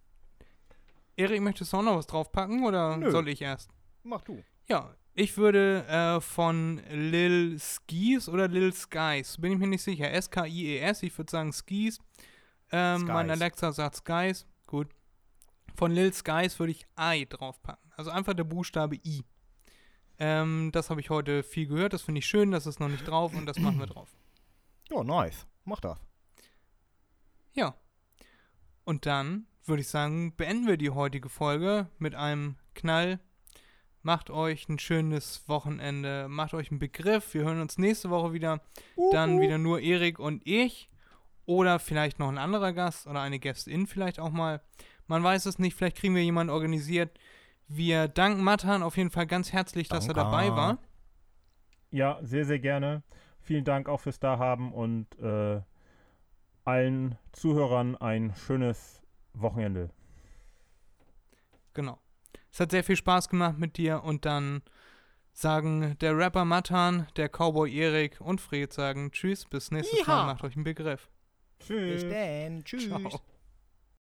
Erik, 1.15 1.41
möchtest 1.41 1.73
du 1.73 1.77
auch 1.77 1.81
noch 1.81 1.95
was 1.95 2.07
draufpacken 2.07 2.63
oder 2.65 2.97
Nö. 2.97 3.09
soll 3.11 3.27
ich 3.29 3.41
erst? 3.41 3.71
Mach 4.03 4.21
du. 4.21 4.43
Ja, 4.67 4.93
ich 5.13 5.37
würde 5.37 5.85
äh, 5.87 6.21
von 6.21 6.81
Lil 6.89 7.59
Skis 7.59 8.29
oder 8.29 8.47
Lil 8.47 8.73
Skies, 8.73 9.37
bin 9.39 9.53
ich 9.53 9.57
mir 9.57 9.67
nicht 9.67 9.83
sicher. 9.83 10.11
S-K-I-E-S, 10.11 11.03
ich 11.03 11.17
würde 11.17 11.31
sagen 11.31 11.51
Skis. 11.51 11.99
Ähm, 12.71 13.05
mein 13.05 13.27
Skies. 13.27 13.41
Alexa 13.41 13.71
sagt 13.71 13.95
Skies, 13.97 14.45
gut. 14.65 14.87
Von 15.75 15.91
Lil 15.91 16.13
Skies 16.13 16.59
würde 16.59 16.71
ich 16.71 16.85
I 16.99 17.25
draufpacken. 17.27 17.91
Also 17.95 18.11
einfach 18.11 18.33
der 18.33 18.45
Buchstabe 18.45 18.95
I. 18.95 19.23
Ähm, 20.17 20.69
das 20.71 20.89
habe 20.89 21.01
ich 21.01 21.09
heute 21.09 21.43
viel 21.43 21.67
gehört, 21.67 21.93
das 21.93 22.03
finde 22.03 22.19
ich 22.19 22.27
schön, 22.27 22.51
das 22.51 22.67
ist 22.67 22.79
noch 22.79 22.89
nicht 22.89 23.07
drauf 23.07 23.33
und 23.33 23.45
das 23.45 23.57
machen 23.59 23.79
wir 23.79 23.87
drauf. 23.87 24.09
Jo, 24.89 25.03
nice. 25.03 25.47
Mach 25.63 25.79
das. 25.79 25.99
Ja. 27.53 27.75
Und 28.83 29.05
dann 29.05 29.47
würde 29.65 29.81
ich 29.81 29.87
sagen, 29.87 30.35
beenden 30.35 30.67
wir 30.67 30.77
die 30.77 30.89
heutige 30.89 31.29
Folge 31.29 31.87
mit 31.97 32.13
einem 32.13 32.57
Knall. 32.75 33.19
Macht 34.03 34.31
euch 34.31 34.67
ein 34.67 34.79
schönes 34.79 35.47
Wochenende, 35.47 36.27
macht 36.27 36.53
euch 36.53 36.71
einen 36.71 36.79
Begriff. 36.79 37.33
Wir 37.33 37.43
hören 37.43 37.61
uns 37.61 37.77
nächste 37.77 38.09
Woche 38.09 38.33
wieder. 38.33 38.61
Dann 39.11 39.39
wieder 39.39 39.57
nur 39.57 39.79
Erik 39.79 40.17
und 40.17 40.41
ich. 40.45 40.89
Oder 41.45 41.79
vielleicht 41.79 42.17
noch 42.17 42.29
ein 42.29 42.37
anderer 42.37 42.73
Gast 42.73 43.07
oder 43.07 43.21
eine 43.21 43.39
Gästin 43.39 43.85
vielleicht 43.85 44.19
auch 44.19 44.31
mal. 44.31 44.61
Man 45.07 45.23
weiß 45.23 45.45
es 45.45 45.59
nicht, 45.59 45.75
vielleicht 45.75 45.97
kriegen 45.97 46.15
wir 46.15 46.23
jemanden 46.23 46.51
organisiert. 46.51 47.19
Wir 47.67 48.07
danken 48.07 48.43
Matan 48.43 48.83
auf 48.83 48.97
jeden 48.97 49.11
Fall 49.11 49.27
ganz 49.27 49.53
herzlich, 49.53 49.87
dass 49.87 50.07
er 50.07 50.13
Danke. 50.13 50.31
dabei 50.31 50.55
war. 50.55 50.77
Ja, 51.91 52.19
sehr, 52.21 52.45
sehr 52.45 52.59
gerne. 52.59 53.03
Vielen 53.41 53.65
Dank 53.65 53.89
auch 53.89 53.99
fürs 53.99 54.19
Dahaben 54.19 54.71
und 54.71 55.07
äh, 55.19 55.61
allen 56.63 57.17
Zuhörern 57.33 57.95
ein 57.97 58.33
schönes 58.35 59.01
Wochenende. 59.33 59.89
Genau. 61.73 62.00
Es 62.51 62.59
hat 62.59 62.71
sehr 62.71 62.83
viel 62.83 62.95
Spaß 62.95 63.29
gemacht 63.29 63.57
mit 63.57 63.77
dir 63.77 64.03
und 64.03 64.25
dann 64.25 64.61
sagen 65.33 65.97
der 66.01 66.17
Rapper 66.17 66.45
Matan, 66.45 67.07
der 67.15 67.29
Cowboy 67.29 67.73
Erik 67.73 68.19
und 68.19 68.41
Fred 68.41 68.73
sagen 68.73 69.11
Tschüss, 69.11 69.45
bis 69.45 69.71
nächstes. 69.71 70.05
Mal, 70.05 70.25
macht 70.25 70.43
euch 70.43 70.55
einen 70.55 70.65
Begriff. 70.65 71.09
Tschüss. 71.59 72.03
Bis 72.03 72.11
dann. 72.11 72.63
Tschüss. 72.63 72.87
Ciao. 72.87 73.21